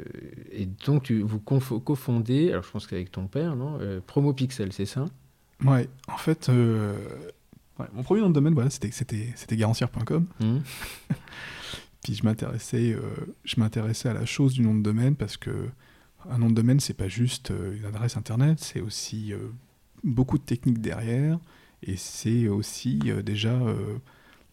et 0.51 0.65
donc, 0.65 1.03
tu, 1.03 1.21
vous 1.21 1.39
cofondez, 1.39 2.51
alors 2.51 2.63
je 2.63 2.71
pense 2.71 2.87
qu'avec 2.87 3.11
ton 3.11 3.27
père, 3.27 3.55
non 3.55 3.77
euh, 3.81 3.99
Promo 4.05 4.33
Pixel, 4.33 4.71
c'est 4.73 4.85
ça? 4.85 5.05
Ouais, 5.63 5.87
en 6.07 6.17
fait, 6.17 6.49
euh, 6.49 6.95
mon 7.93 8.03
premier 8.03 8.21
nom 8.21 8.29
de 8.29 8.33
domaine, 8.33 8.53
voilà, 8.53 8.69
c'était 8.69 9.55
garancière.com. 9.55 10.25
Mmh. 10.39 10.57
Puis 12.05 12.13
je 12.13 12.23
m'intéressais 12.23 12.95
je 13.43 13.59
m'intéressais 13.59 14.09
à 14.09 14.13
la 14.13 14.27
chose 14.27 14.53
du 14.53 14.61
nom 14.61 14.75
de 14.75 14.83
domaine 14.83 15.15
parce 15.15 15.37
que 15.37 15.69
un 16.29 16.37
nom 16.37 16.49
de 16.49 16.53
domaine, 16.53 16.79
c'est 16.79 16.93
pas 16.93 17.07
juste 17.07 17.51
une 17.51 17.85
adresse 17.85 18.15
internet, 18.15 18.59
c'est 18.59 18.79
aussi 18.79 19.33
beaucoup 20.03 20.37
de 20.37 20.43
techniques 20.43 20.81
derrière 20.81 21.39
et 21.81 21.95
c'est 21.97 22.47
aussi 22.47 22.99
déjà 23.23 23.59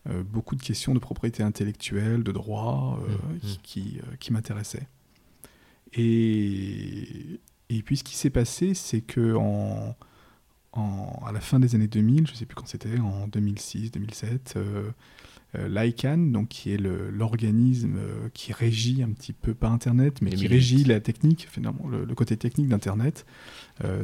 euh, 0.08 0.24
beaucoup 0.24 0.56
de 0.56 0.62
questions 0.62 0.94
de 0.94 0.98
propriété 0.98 1.44
intellectuelle, 1.44 2.24
de 2.24 2.32
droit, 2.32 2.98
euh, 3.06 3.12
mmh, 3.12 3.36
mmh. 3.36 3.56
qui, 3.62 4.00
euh, 4.00 4.16
qui, 4.18 4.32
m'intéressaient. 4.32 4.88
Et, 5.92 7.40
et 7.68 7.82
puis 7.82 7.96
ce 7.96 8.02
qui 8.02 8.16
s'est 8.16 8.30
passé, 8.30 8.74
c'est 8.74 9.00
que 9.00 9.36
en, 9.36 9.94
en, 10.72 11.11
à 11.26 11.32
la 11.32 11.40
fin 11.40 11.60
des 11.60 11.74
années 11.74 11.88
2000, 11.88 12.26
je 12.26 12.32
ne 12.32 12.36
sais 12.36 12.46
plus 12.46 12.54
quand 12.54 12.66
c'était, 12.66 12.98
en 12.98 13.26
2006, 13.28 13.90
2007, 13.92 14.58
l'ICANN, 15.54 16.32
donc 16.32 16.48
qui 16.48 16.72
est 16.72 16.78
l'organisme 16.78 17.98
qui 18.32 18.52
régit 18.52 19.02
un 19.02 19.10
petit 19.10 19.32
peu, 19.32 19.52
pas 19.54 19.68
Internet, 19.68 20.22
mais 20.22 20.30
qui 20.30 20.46
régit 20.46 20.84
la 20.84 21.00
technique, 21.00 21.46
finalement, 21.50 21.86
le, 21.88 22.04
le 22.04 22.14
côté 22.14 22.36
technique 22.36 22.68
d'Internet, 22.68 23.26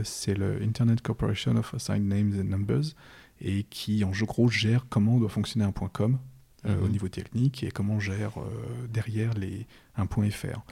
c'est 0.05 0.35
le 0.35 0.63
Internet 0.63 1.01
Corporation 1.01 1.57
of 1.57 1.75
Assigned 1.75 2.07
Names 2.07 2.35
and 2.39 2.45
Numbers, 2.45 2.95
et 3.41 3.65
qui 3.65 4.05
en 4.05 4.11
gros 4.11 4.49
gère 4.49 4.87
comment 4.89 5.19
doit 5.19 5.29
fonctionner 5.29 5.65
un 5.65 5.73
.com 5.73 6.19
euh, 6.67 6.77
au 6.81 6.87
mhm. 6.87 6.91
niveau 6.91 7.09
technique 7.09 7.63
et 7.63 7.71
comment 7.71 7.95
on 7.95 8.01
gère 8.01 8.39
euh, 8.39 8.87
derrière 8.93 9.33
les, 9.35 9.67
un 9.97 10.07
.fr. 10.07 10.65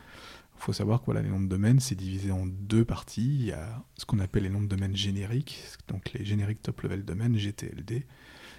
Il 0.58 0.62
faut 0.62 0.72
savoir 0.72 1.00
que 1.00 1.06
voilà, 1.06 1.22
les 1.22 1.28
noms 1.28 1.40
de 1.40 1.48
domaine, 1.48 1.80
c'est 1.80 1.94
divisé 1.94 2.30
en 2.30 2.46
deux 2.46 2.84
parties. 2.84 3.34
Il 3.34 3.46
y 3.46 3.52
a 3.52 3.84
ce 3.96 4.04
qu'on 4.04 4.18
appelle 4.18 4.44
les 4.44 4.50
noms 4.50 4.62
de 4.62 4.68
domaine 4.68 4.96
génériques, 4.96 5.62
donc 5.88 6.12
les 6.12 6.24
génériques 6.24 6.62
top 6.62 6.80
level 6.82 7.04
domain, 7.04 7.32
GTLD, 7.32 8.06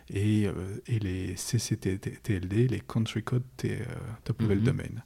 et, 0.10 0.48
euh, 0.48 0.82
et 0.88 1.00
les 1.00 1.36
CCTLD, 1.36 2.68
les 2.68 2.80
country 2.80 3.24
code 3.24 3.44
top 4.24 4.42
level 4.42 4.60
mhm. 4.60 4.66
domain. 4.66 5.02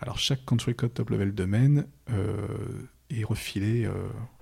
Alors 0.00 0.18
chaque 0.18 0.44
country 0.44 0.74
code 0.74 0.94
top 0.94 1.10
level 1.10 1.32
domain 1.32 1.84
est 3.10 3.24
refilé 3.24 3.88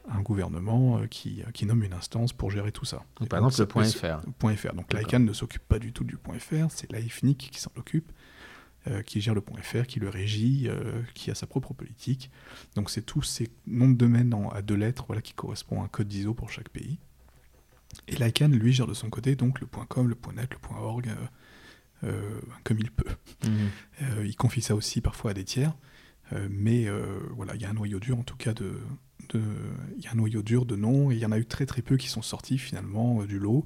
un 0.08 0.20
gouvernement 0.20 0.98
euh, 0.98 1.06
qui, 1.06 1.42
qui, 1.52 1.66
nomme 1.66 1.82
une 1.82 1.92
instance 1.92 2.32
pour 2.32 2.50
gérer 2.50 2.72
tout 2.72 2.84
ça. 2.84 3.04
par 3.28 3.38
exemple, 3.38 3.54
le 3.58 3.66
point 3.66 3.84
.fr. 3.84 4.20
Point 4.38 4.56
.fr. 4.56 4.74
Donc 4.74 4.92
l'ICANN 4.92 5.24
ne 5.24 5.32
s'occupe 5.32 5.66
pas 5.66 5.78
du 5.78 5.92
tout 5.92 6.04
du 6.04 6.16
point 6.16 6.38
.fr, 6.38 6.70
c'est 6.70 6.90
l'IFNIC 6.92 7.50
qui 7.52 7.60
s'en 7.60 7.72
occupe, 7.76 8.10
euh, 8.88 9.02
qui 9.02 9.20
gère 9.20 9.34
le 9.34 9.40
point 9.40 9.60
.fr, 9.62 9.86
qui 9.86 10.00
le 10.00 10.08
régit, 10.08 10.68
euh, 10.68 11.02
qui 11.14 11.30
a 11.30 11.34
sa 11.34 11.46
propre 11.46 11.74
politique. 11.74 12.30
Donc 12.74 12.90
c'est 12.90 13.02
tous 13.02 13.22
ces 13.22 13.48
noms 13.66 13.88
de 13.88 13.96
domaines 13.96 14.34
à 14.52 14.62
deux 14.62 14.76
lettres 14.76 15.04
voilà, 15.06 15.22
qui 15.22 15.34
correspondent 15.34 15.80
à 15.80 15.82
un 15.82 15.88
code 15.88 16.08
d'ISO 16.08 16.34
pour 16.34 16.50
chaque 16.50 16.68
pays. 16.68 16.98
Et 18.08 18.16
l'ICANN, 18.16 18.52
lui, 18.52 18.72
gère 18.72 18.86
de 18.86 18.94
son 18.94 19.10
côté 19.10 19.36
donc 19.36 19.60
le 19.60 19.66
.com, 19.66 20.08
le 20.08 20.16
.net, 20.34 20.50
le 20.50 20.76
.org, 20.76 21.08
comme 22.64 22.78
il 22.78 22.90
peut. 22.90 23.10
Mhm. 23.44 24.24
il 24.24 24.36
confie 24.36 24.60
ça 24.60 24.74
aussi 24.74 25.00
parfois 25.00 25.30
à 25.30 25.34
des 25.34 25.44
tiers. 25.44 25.74
mais 26.50 26.86
voilà, 27.34 27.54
il 27.54 27.62
y 27.62 27.64
a 27.64 27.70
un 27.70 27.74
noyau 27.74 28.00
dur 28.00 28.18
en 28.18 28.22
tout 28.22 28.36
cas 28.36 28.52
de, 28.52 28.80
il 29.34 30.04
y 30.04 30.06
a 30.06 30.12
un 30.12 30.14
noyau 30.14 30.42
dur 30.42 30.66
de 30.66 30.76
noms, 30.76 31.10
et 31.10 31.14
il 31.14 31.20
y 31.20 31.26
en 31.26 31.32
a 31.32 31.38
eu 31.38 31.46
très 31.46 31.66
très 31.66 31.82
peu 31.82 31.96
qui 31.96 32.08
sont 32.08 32.22
sortis 32.22 32.58
finalement 32.58 33.22
euh, 33.22 33.26
du 33.26 33.38
lot. 33.38 33.64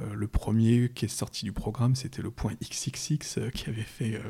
Euh, 0.00 0.14
le 0.14 0.26
premier 0.26 0.90
qui 0.94 1.04
est 1.04 1.08
sorti 1.08 1.44
du 1.44 1.52
programme, 1.52 1.94
c'était 1.94 2.22
le 2.22 2.30
point 2.30 2.52
XXX 2.62 3.38
euh, 3.38 3.50
qui 3.50 3.68
avait 3.68 3.82
fait. 3.82 4.20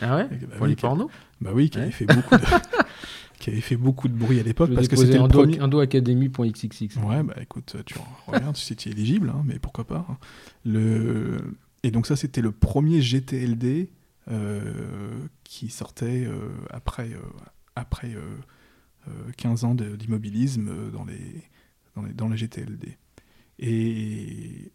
ah 0.00 0.16
ouais 0.16 0.28
bah, 0.28 0.56
Pour 0.56 0.66
les 0.66 0.76
pornos 0.76 1.10
Bah 1.40 1.50
oui, 1.54 1.70
qui 1.70 1.78
avait 1.78 1.90
fait 1.90 2.06
beaucoup 2.06 2.36
de. 2.36 2.42
qui 3.38 3.50
avait 3.50 3.60
fait 3.60 3.76
beaucoup 3.76 4.08
de 4.08 4.14
bruit 4.14 4.38
à 4.38 4.42
l'époque 4.42 4.74
parce 4.74 4.88
que 4.88 4.96
c'était 4.96 5.18
le 5.18 5.28
premier. 5.28 5.58
Academy.xxx. 5.80 6.96
Ouais, 6.96 7.22
bah 7.22 7.36
écoute, 7.40 7.76
tu 7.86 7.94
regardes 8.26 8.56
si 8.56 8.76
tu 8.76 8.88
es 8.88 8.92
éligible, 8.92 9.30
hein, 9.30 9.42
mais 9.44 9.58
pourquoi 9.58 9.84
pas. 9.84 10.06
Hein. 10.08 10.18
Le... 10.64 11.56
Et 11.82 11.90
donc 11.90 12.06
ça, 12.06 12.16
c'était 12.16 12.42
le 12.42 12.52
premier 12.52 13.00
GTLD 13.00 13.88
qui 15.44 15.70
sortait 15.70 16.28
après, 16.70 17.10
après 17.74 18.14
15 19.36 19.64
euh, 19.64 19.66
ans 19.66 19.74
d'immobilisme 19.74 20.68
euh, 20.68 20.90
dans 20.90 21.04
les, 21.04 21.42
dans, 21.96 22.02
les, 22.02 22.12
dans 22.12 22.28
les 22.28 22.36
GTLD. 22.36 22.96
Et, 23.58 24.72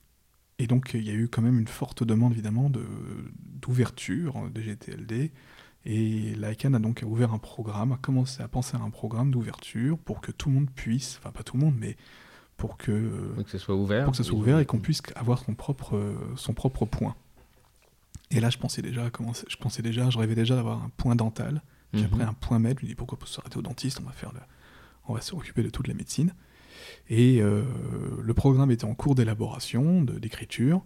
et 0.60 0.68
donc 0.68 0.92
il 0.94 1.04
y 1.04 1.10
a 1.10 1.14
eu 1.14 1.28
quand 1.28 1.42
même 1.42 1.60
une 1.60 1.68
forte 1.68 2.04
demande 2.04 2.34
évidemment 2.34 2.72
d'ouverture 3.62 4.50
des 4.54 4.64
GTLD. 4.64 5.32
Et 5.88 6.34
l'ICANN 6.36 6.74
a 6.74 6.80
donc 6.80 7.04
ouvert 7.06 7.32
un 7.32 7.38
programme, 7.38 7.92
a 7.92 7.98
commencé 7.98 8.42
à 8.42 8.48
penser 8.48 8.76
à 8.76 8.80
un 8.80 8.90
programme 8.90 9.30
d'ouverture 9.30 10.00
pour 10.00 10.20
que 10.20 10.32
tout 10.32 10.50
le 10.50 10.56
monde 10.56 10.70
puisse, 10.72 11.20
enfin 11.20 11.32
pas 11.32 11.44
tout 11.44 11.58
le 11.58 11.64
monde, 11.64 11.76
mais 11.78 11.96
pour 12.58 12.78
que, 12.78 13.34
pour 13.36 13.44
que 13.44 13.52
ce 13.52 13.60
soit 13.60 13.76
ouvert, 13.76 14.06
pour 14.06 14.12
que 14.14 14.18
ce 14.18 14.24
soit 14.24 14.38
ouvert 14.38 14.58
et 14.58 14.66
qu'on 14.66 14.80
puisse 14.80 15.04
avoir 15.16 15.44
son 15.44 15.54
propre, 15.54 16.16
son 16.38 16.54
propre 16.54 16.86
point. 16.86 17.16
Et 18.32 18.40
là, 18.40 18.50
je 18.50 18.58
pensais 18.58 18.82
déjà, 18.82 19.12
je 19.48 19.56
pensais 19.58 19.84
déjà, 19.84 20.10
je 20.10 20.18
rêvais 20.18 20.34
déjà 20.34 20.56
d'avoir 20.56 20.84
un 20.84 20.90
point 20.98 21.16
dental 21.16 21.62
puis 21.96 22.04
après, 22.04 22.24
mhm. 22.24 22.30
un 22.30 22.34
point 22.34 22.60
maître, 22.60 22.80
je 22.80 22.86
lui 22.86 22.88
dis 22.90 22.96
pourquoi 22.96 23.18
pas 23.18 23.26
s'arrêter 23.26 23.58
au 23.58 23.62
dentiste, 23.62 24.00
on 24.02 24.06
va 24.06 24.12
faire 24.12 24.32
on 25.08 25.14
va 25.14 25.22
s'occuper 25.22 25.64
de 25.64 25.70
toute 25.70 25.88
la 25.88 25.94
médecine. 25.94 26.34
Et 27.10 27.42
euh, 27.42 27.64
le 28.22 28.34
programme 28.34 28.72
était 28.72 28.86
en 28.86 28.96
cours 28.96 29.16
d'élaboration, 29.16 30.04
d'écriture. 30.04 30.84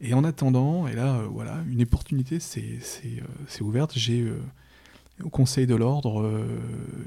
Et 0.00 0.14
en 0.14 0.24
attendant, 0.24 0.86
et 0.86 0.94
là, 0.94 1.16
euh, 1.16 1.26
voilà, 1.26 1.62
une 1.68 1.82
opportunité 1.82 2.40
s'est 2.40 2.78
euh, 3.04 3.62
ouverte. 3.62 3.92
J'ai 3.96 4.32
au 5.22 5.30
Conseil 5.30 5.66
de 5.66 5.74
l'Ordre, 5.74 6.30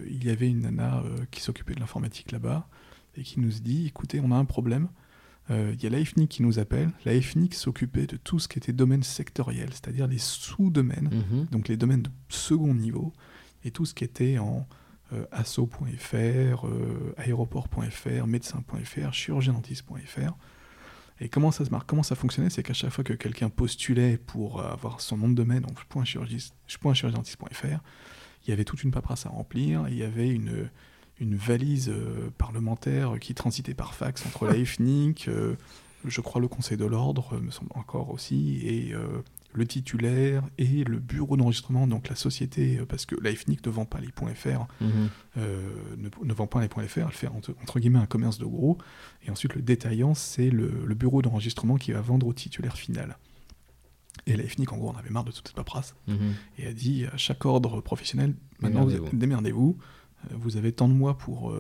il 0.09 0.26
y 0.26 0.30
avait 0.30 0.49
une 0.49 0.64
nana 0.64 1.01
qui 1.32 1.39
s'occupait 1.39 1.74
de 1.74 1.80
l'informatique 1.80 2.34
là-bas 2.34 2.68
et 3.16 3.24
qui 3.24 3.39
nous 3.39 3.51
dit 3.51 3.88
écoutez, 3.88 4.20
on 4.22 4.32
a 4.32 4.36
un 4.36 4.43
problème. 4.43 4.89
Il 5.49 5.82
y 5.82 5.88
a 5.88 5.89
l'AFNIC 5.89 6.30
qui 6.30 6.43
nous 6.43 6.59
appelle. 6.59 6.91
L'AFNIC 7.05 7.55
s'occupait 7.55 8.07
de 8.07 8.18
tout 8.18 8.38
ce 8.38 8.49
qui 8.49 8.59
était 8.59 8.74
domaine 8.74 9.03
sectoriel, 9.03 9.70
c'est-à-dire 9.72 10.07
les 10.07 10.18
sous-domaines, 10.18 11.09
mhm. 11.09 11.45
donc 11.51 11.70
les 11.70 11.78
domaines 11.78 12.01
de 12.01 12.09
second 12.28 12.74
niveau, 12.74 13.14
et 13.64 13.72
tout 13.72 13.86
ce 13.86 13.93
qui 13.93 14.03
était 14.03 14.39
en 14.39 14.68
asso.fr, 15.32 16.68
euh, 16.68 17.14
aéroport.fr, 17.18 18.28
médecin.fr, 18.28 19.14
chirurgiendentiste.fr. 19.14 20.34
Et 21.20 21.30
comment 21.30 21.51
ça 21.51 21.66
se 21.66 21.70
marque? 21.70 21.88
Comment 21.88 22.03
ça 22.03 22.16
fonctionnait? 22.16 22.49
C'est 22.49 22.64
qu'à 22.64 22.74
chaque 22.74 22.89
fois 22.91 23.03
que 23.03 23.14
quelqu'un 23.14 23.49
postulait 23.49 24.18
pour 24.18 24.62
avoir 24.62 25.01
son 25.01 25.18
nom 25.18 25.30
de 25.30 25.36
domaine, 25.36 25.62
donc 25.62 25.78
.chirurgiendentiste.fr, 26.05 27.66
il 28.45 28.49
y 28.49 28.53
avait 28.53 28.64
toute 28.64 28.84
une 28.84 28.91
paperasse 28.91 29.26
à 29.28 29.30
remplir, 29.30 29.88
il 29.88 29.95
y 29.95 30.03
avait 30.03 30.30
une, 30.30 30.70
une 31.20 31.36
valise 31.36 31.89
euh, 31.89 32.32
parlementaire 32.38 33.20
qui 33.20 33.36
transitait 33.36 33.76
par 33.76 33.93
fax 33.93 34.26
entre 34.26 34.47
la 34.47 34.53
FNIC, 34.66 35.30
je 36.05 36.22
crois 36.22 36.41
le 36.41 36.47
Conseil 36.47 36.78
de 36.78 36.86
l'Ordre, 36.86 37.39
me 37.39 37.51
semble 37.51 37.70
encore 37.76 38.09
aussi, 38.09 38.59
et 38.66 38.95
le 39.54 39.66
titulaire 39.66 40.43
et 40.58 40.84
le 40.84 40.99
bureau 40.99 41.38
d'enregistrement, 41.38 41.88
donc 41.88 42.10
la 42.10 42.16
société, 42.16 42.80
euh, 42.80 42.86
parce 42.86 43.06
que 43.06 43.16
la 43.22 43.34
FNIC 43.34 43.66
ne 43.66 43.72
vend 43.72 43.86
pas 43.86 43.99
les 43.99 44.08
.fr, 44.08 44.68
mhm. 44.80 45.10
euh, 45.38 45.70
ne, 45.97 46.34
vend 46.34 46.47
pas 46.47 46.62
les 46.62 46.68
.fr, 46.68 46.99
elle 46.99 47.12
fait 47.12 47.28
entre, 47.28 47.80
guillemets 47.80 47.99
un 47.99 48.06
commerce 48.06 48.38
de 48.38 48.45
gros, 48.45 48.78
et 49.26 49.32
ensuite 49.32 49.56
le 49.56 49.62
détaillant, 49.62 50.14
c'est 50.14 50.49
le, 50.49 50.70
bureau 50.95 51.22
d'enregistrement 51.22 51.78
qui 51.78 51.91
va 51.91 52.02
vendre 52.02 52.28
au 52.28 52.34
titulaire 52.34 52.78
final. 52.78 53.18
Et 54.28 54.36
la 54.36 54.43
FNIC, 54.43 54.72
en 54.72 54.78
gros, 54.78 54.91
on 54.93 54.97
avait 54.97 55.10
marre 55.10 55.24
de 55.24 55.32
toute 55.32 55.47
cette 55.47 55.56
paperasse, 55.56 55.95
mhm. 56.08 56.34
et 56.58 56.68
a 56.68 56.74
dit 56.74 57.06
à 57.12 57.18
chaque 57.18 57.45
ordre 57.45 57.82
professionnel, 57.82 58.36
maintenant 58.60 58.88
démerdez-vous, 59.14 59.78
euh, 59.80 60.36
vous 60.38 60.58
avez 60.58 60.72
tant 60.72 60.88
de 60.88 60.93
mois 60.93 61.18
pour... 61.18 61.54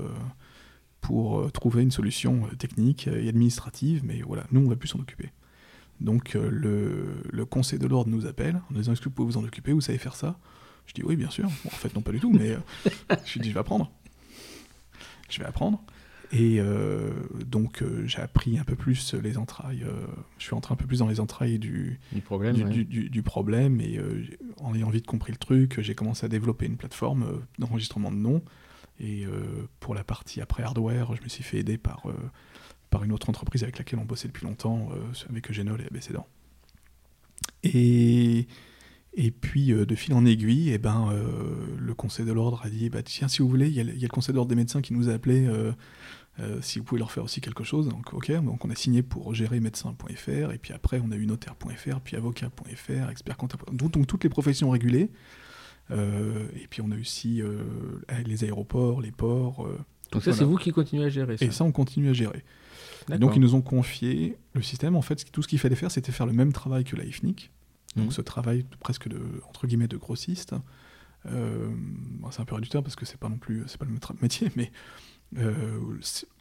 pour 1.01 1.51
trouver 1.51 1.81
une 1.81 1.89
solution 1.89 2.47
technique 2.59 3.07
et 3.07 3.27
administrative, 3.27 4.03
mais 4.05 4.21
voilà, 4.21 4.45
nous 4.51 4.61
on 4.61 4.69
va 4.69 4.75
plus 4.75 4.87
s'en 4.87 4.99
occuper. 4.99 5.31
Donc 6.01 6.35
euh, 6.35 7.21
le, 7.31 7.45
conseil 7.45 7.79
de 7.79 7.87
l'ordre 7.87 8.09
nous 8.09 8.25
appelle 8.25 8.59
en 8.69 8.73
disant 8.73 8.91
est-ce 8.91 9.01
que 9.01 9.05
vous 9.05 9.15
pouvez 9.15 9.31
vous 9.31 9.37
en 9.37 9.43
occuper, 9.43 9.71
vous 9.71 9.81
savez 9.81 9.99
faire 9.99 10.15
ça? 10.15 10.37
Je 10.87 10.93
dis 10.93 11.03
oui 11.03 11.15
bien 11.15 11.29
sûr. 11.29 11.45
en 11.45 11.69
fait 11.69 11.93
non 11.95 12.01
pas 12.01 12.11
du 12.11 12.19
tout, 12.19 12.31
mais 12.31 12.49
euh, 12.49 13.15
je 13.25 13.39
dis 13.39 13.49
je 13.49 13.53
vais 13.53 13.59
apprendre. 13.59 13.91
Je 15.29 15.39
vais 15.39 15.45
apprendre. 15.45 15.81
Et 16.33 16.59
euh, 16.59 17.11
donc 17.45 17.83
j'ai 18.05 18.19
appris 18.19 18.57
un 18.57 18.63
peu 18.63 18.75
plus 18.75 19.13
les 19.13 19.37
entrailles, 19.37 19.85
je 20.37 20.43
suis 20.45 20.53
entré 20.53 20.73
un 20.73 20.77
peu 20.77 20.87
plus 20.87 20.99
dans 20.99 21.07
les 21.07 21.19
entrailles 21.19 21.59
du, 21.59 21.99
du 22.13 22.21
problème, 22.21 22.69
du, 22.69 23.21
problème 23.21 23.81
et 23.81 23.99
en 24.61 24.73
ayant 24.73 24.89
vite 24.89 25.05
compris 25.05 25.33
le 25.33 25.37
truc, 25.37 25.81
j'ai 25.81 25.93
commencé 25.93 26.25
à 26.25 26.29
développer 26.29 26.67
une 26.67 26.77
plateforme 26.77 27.41
d'enregistrement 27.59 28.11
de 28.11 28.15
noms 28.15 28.41
Et 29.01 29.25
pour 29.81 29.93
la 29.93 30.05
partie 30.05 30.39
après 30.39 30.63
hardware, 30.63 31.13
je 31.17 31.21
me 31.21 31.27
suis 31.27 31.43
fait 31.43 31.57
aider 31.57 31.77
par, 31.77 32.05
par 32.91 33.03
une 33.03 33.11
autre 33.11 33.29
entreprise 33.29 33.63
avec 33.63 33.79
laquelle 33.79 33.97
on 33.97 34.05
bossait 34.05 34.27
depuis 34.27 34.45
longtemps, 34.45 34.89
avec 35.29 35.49
Eugenol 35.49 35.81
et 35.81 35.87
Abécédant. 35.87 36.27
Et, 37.63 38.47
et 39.13 39.31
puis, 39.31 39.67
de 39.67 39.95
fil 39.95 40.13
en 40.13 40.25
aiguille, 40.25 40.69
et 40.69 40.73
eh 40.73 40.77
ben, 40.77 41.09
le 41.79 41.93
conseil 41.95 42.25
de 42.25 42.31
l'ordre 42.31 42.61
a 42.63 42.69
dit 42.69 42.89
bah, 42.89 43.01
Tiens, 43.01 43.27
si 43.27 43.41
vous 43.41 43.49
voulez, 43.49 43.67
il 43.67 43.73
y, 43.73 43.79
a 43.79 43.83
le 43.83 44.07
conseil 44.07 44.33
de 44.33 44.35
l'ordre 44.35 44.49
des 44.49 44.55
médecins 44.55 44.81
qui 44.81 44.93
nous 44.93 45.09
a 45.09 45.13
appelé 45.13 45.47
euh, 46.39 46.59
si 46.61 46.79
vous 46.79 46.85
pouvez 46.85 46.99
leur 46.99 47.11
faire 47.11 47.23
aussi 47.23 47.41
quelque 47.41 47.63
chose. 47.63 47.89
Donc, 47.89 48.13
ok, 48.13 48.31
donc 48.43 48.63
on 48.63 48.69
a 48.69 48.75
signé 48.75 49.03
pour 49.03 49.33
gérer 49.33 49.59
médecin.fr, 49.59 50.51
et 50.51 50.57
puis 50.57 50.73
après 50.73 51.01
on 51.03 51.11
a 51.11 51.15
eu 51.15 51.25
notaire.fr, 51.25 51.99
puis 51.99 52.15
avocat.fr, 52.15 53.09
expert 53.09 53.37
comptable. 53.37 53.65
Donc, 53.73 53.91
donc, 53.91 54.07
toutes 54.07 54.23
les 54.23 54.29
professions 54.29 54.69
régulées. 54.69 55.09
Euh, 55.89 56.47
et 56.55 56.67
puis 56.67 56.81
on 56.81 56.91
a 56.91 56.95
aussi 56.97 57.41
euh, 57.41 57.63
les 58.25 58.45
aéroports, 58.45 59.01
les 59.01 59.11
ports. 59.11 59.67
donc 60.11 60.23
ça, 60.23 60.31
c'est 60.31 60.45
vous 60.45 60.55
qui 60.55 60.71
continuez 60.71 61.05
à 61.05 61.09
gérer 61.09 61.37
ça 61.37 61.45
Et 61.45 61.51
ça, 61.51 61.65
on 61.65 61.71
continue 61.71 62.09
à 62.09 62.13
gérer. 62.13 62.43
Donc 63.09 63.35
ils 63.35 63.41
nous 63.41 63.55
ont 63.55 63.61
confié 63.61 64.37
le 64.53 64.61
système. 64.61 64.95
En 64.95 65.01
fait, 65.01 65.25
tout 65.31 65.41
ce 65.41 65.47
qu'il 65.47 65.59
fallait 65.59 65.75
faire, 65.75 65.91
c'était 65.91 66.11
faire 66.11 66.25
le 66.25 66.33
même 66.33 66.53
travail 66.53 66.83
que 66.83 66.95
la 66.95 67.05
IFNIC. 67.05 67.51
Donc 67.95 68.07
mmh. 68.07 68.11
ce 68.11 68.21
travail 68.21 68.65
presque 68.79 69.09
de, 69.09 69.19
entre 69.49 69.67
guillemets, 69.67 69.87
de 69.87 69.97
grossiste. 69.97 70.55
c'est 71.25 71.31
un 71.31 72.45
peu 72.45 72.55
réducteur 72.55 72.83
parce 72.83 72.95
que 72.95 73.05
c'est 73.05 73.19
pas 73.19 73.29
non 73.29 73.37
plus, 73.37 73.63
c'est 73.67 73.77
pas 73.77 73.85
le 73.85 73.91
métier, 74.21 74.51
mais 74.55 74.71
euh, 75.37 75.79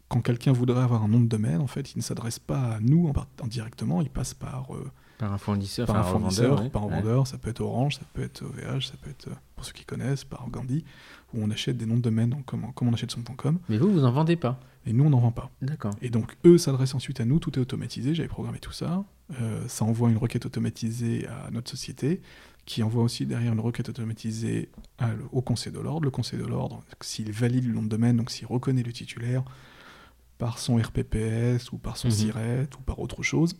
quand 0.09 0.21
quelqu'un 0.21 0.53
voudrait 0.53 0.83
avoir 0.83 1.05
un 1.05 1.09
nom 1.09 1.21
de 1.21 1.29
domaine, 1.29 1.61
en 1.61 1.67
fait, 1.67 1.95
il 1.95 1.99
ne 1.99 2.03
s'adresse 2.03 2.39
pas 2.39 2.75
à 2.75 2.81
nous 2.81 3.13
en, 3.41 3.47
directement, 3.47 4.03
il 4.03 4.11
passe 4.11 4.35
par 4.35 4.75
euh, 4.75 4.91
par 5.19 5.33
un 5.33 5.39
fournisseur, 5.39 5.87
par 5.87 5.97
un, 5.97 6.03
fournisseur, 6.03 6.71
par 6.71 6.85
un 6.85 6.89
vendeur, 6.89 7.27
ça 7.27 7.37
peut 7.39 7.51
être 7.51 7.61
Orange, 7.61 7.97
ça 7.97 8.03
peut 8.15 8.23
être 8.23 8.43
OVH, 8.43 8.87
ça 8.87 8.95
peut 9.01 9.11
être, 9.11 9.29
euh, 9.29 9.35
pour 9.55 9.65
ceux 9.65 9.73
qui 9.73 9.85
connaissent, 9.85 10.25
par 10.25 10.49
Gandhi, 10.49 10.85
où 11.35 11.43
on 11.43 11.51
achète 11.51 11.77
des 11.77 11.87
noms 11.87 11.97
de 11.97 12.03
domaine 12.03 12.43
comme, 12.47 12.73
comme 12.75 12.89
on 12.89 12.93
achète 12.93 13.11
son 13.11 13.23
.com. 13.23 13.59
Mais 13.69 13.79
vous, 13.79 13.91
vous 13.91 14.01
n'en 14.01 14.13
vendez 14.13 14.37
pas 14.37 14.61
Et 14.87 14.93
nous, 14.93 15.05
on 15.05 15.11
n'en 15.11 15.21
vend 15.21 15.33
pas. 15.33 15.51
D'accord. 15.63 15.95
Et 16.03 16.11
donc, 16.11 16.37
eux 16.45 16.59
s'adressent 16.59 16.95
ensuite 16.95 17.21
à 17.21 17.25
nous, 17.25 17.39
tout 17.39 17.59
est 17.59 17.63
automatisé, 17.63 18.15
j'avais 18.15 18.29
programmé 18.29 18.59
tout 18.59 18.73
ça. 18.73 19.05
ça 19.69 19.85
envoie 19.85 20.11
une 20.11 20.19
requête 20.19 20.47
automatisée 20.47 21.27
à 21.27 21.51
notre 21.51 21.71
société 21.71 22.21
qui 22.71 22.85
envoie 22.85 23.03
aussi 23.03 23.27
derrière 23.27 23.53
une 23.53 23.61
requête 23.61 23.89
automatisée 23.89 24.69
au 25.33 25.43
Conseil 25.43 25.73
de 25.73 25.81
l'ordre. 25.81 26.05
Le 26.05 26.11
Conseil 26.11 26.39
de 26.39 26.47
l'ordre, 26.47 26.85
s'il 27.01 27.33
valide 27.33 27.67
le 27.67 27.73
nom 27.73 27.83
de 27.83 27.89
domaine, 27.89 28.17
donc 28.17 28.31
s'il 28.31 28.47
reconnaît 28.47 28.85
le 28.85 28.93
titulaire 28.93 29.43
par 30.39 30.59
son 30.59 30.77
RPPS 30.77 31.73
ou 31.73 31.79
par 31.79 31.97
son 31.97 32.09
mmh. 32.09 32.67
ou 32.79 32.83
par 32.83 33.01
autre 33.01 33.23
chose, 33.23 33.57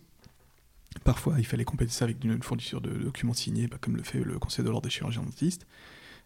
parfois 1.03 1.35
il 1.39 1.45
fallait 1.45 1.65
compléter 1.65 1.91
ça 1.91 2.05
avec 2.05 2.23
une 2.23 2.41
fourniture 2.41 2.79
de 2.79 2.89
documents 2.89 3.33
signés, 3.33 3.67
bah, 3.67 3.77
comme 3.81 3.97
le 3.97 4.03
fait 4.03 4.23
le 4.23 4.39
Conseil 4.39 4.63
de 4.63 4.69
l'ordre 4.69 4.87
des 4.87 4.89
chirurgiens 4.89 5.23
dentistes. 5.23 5.67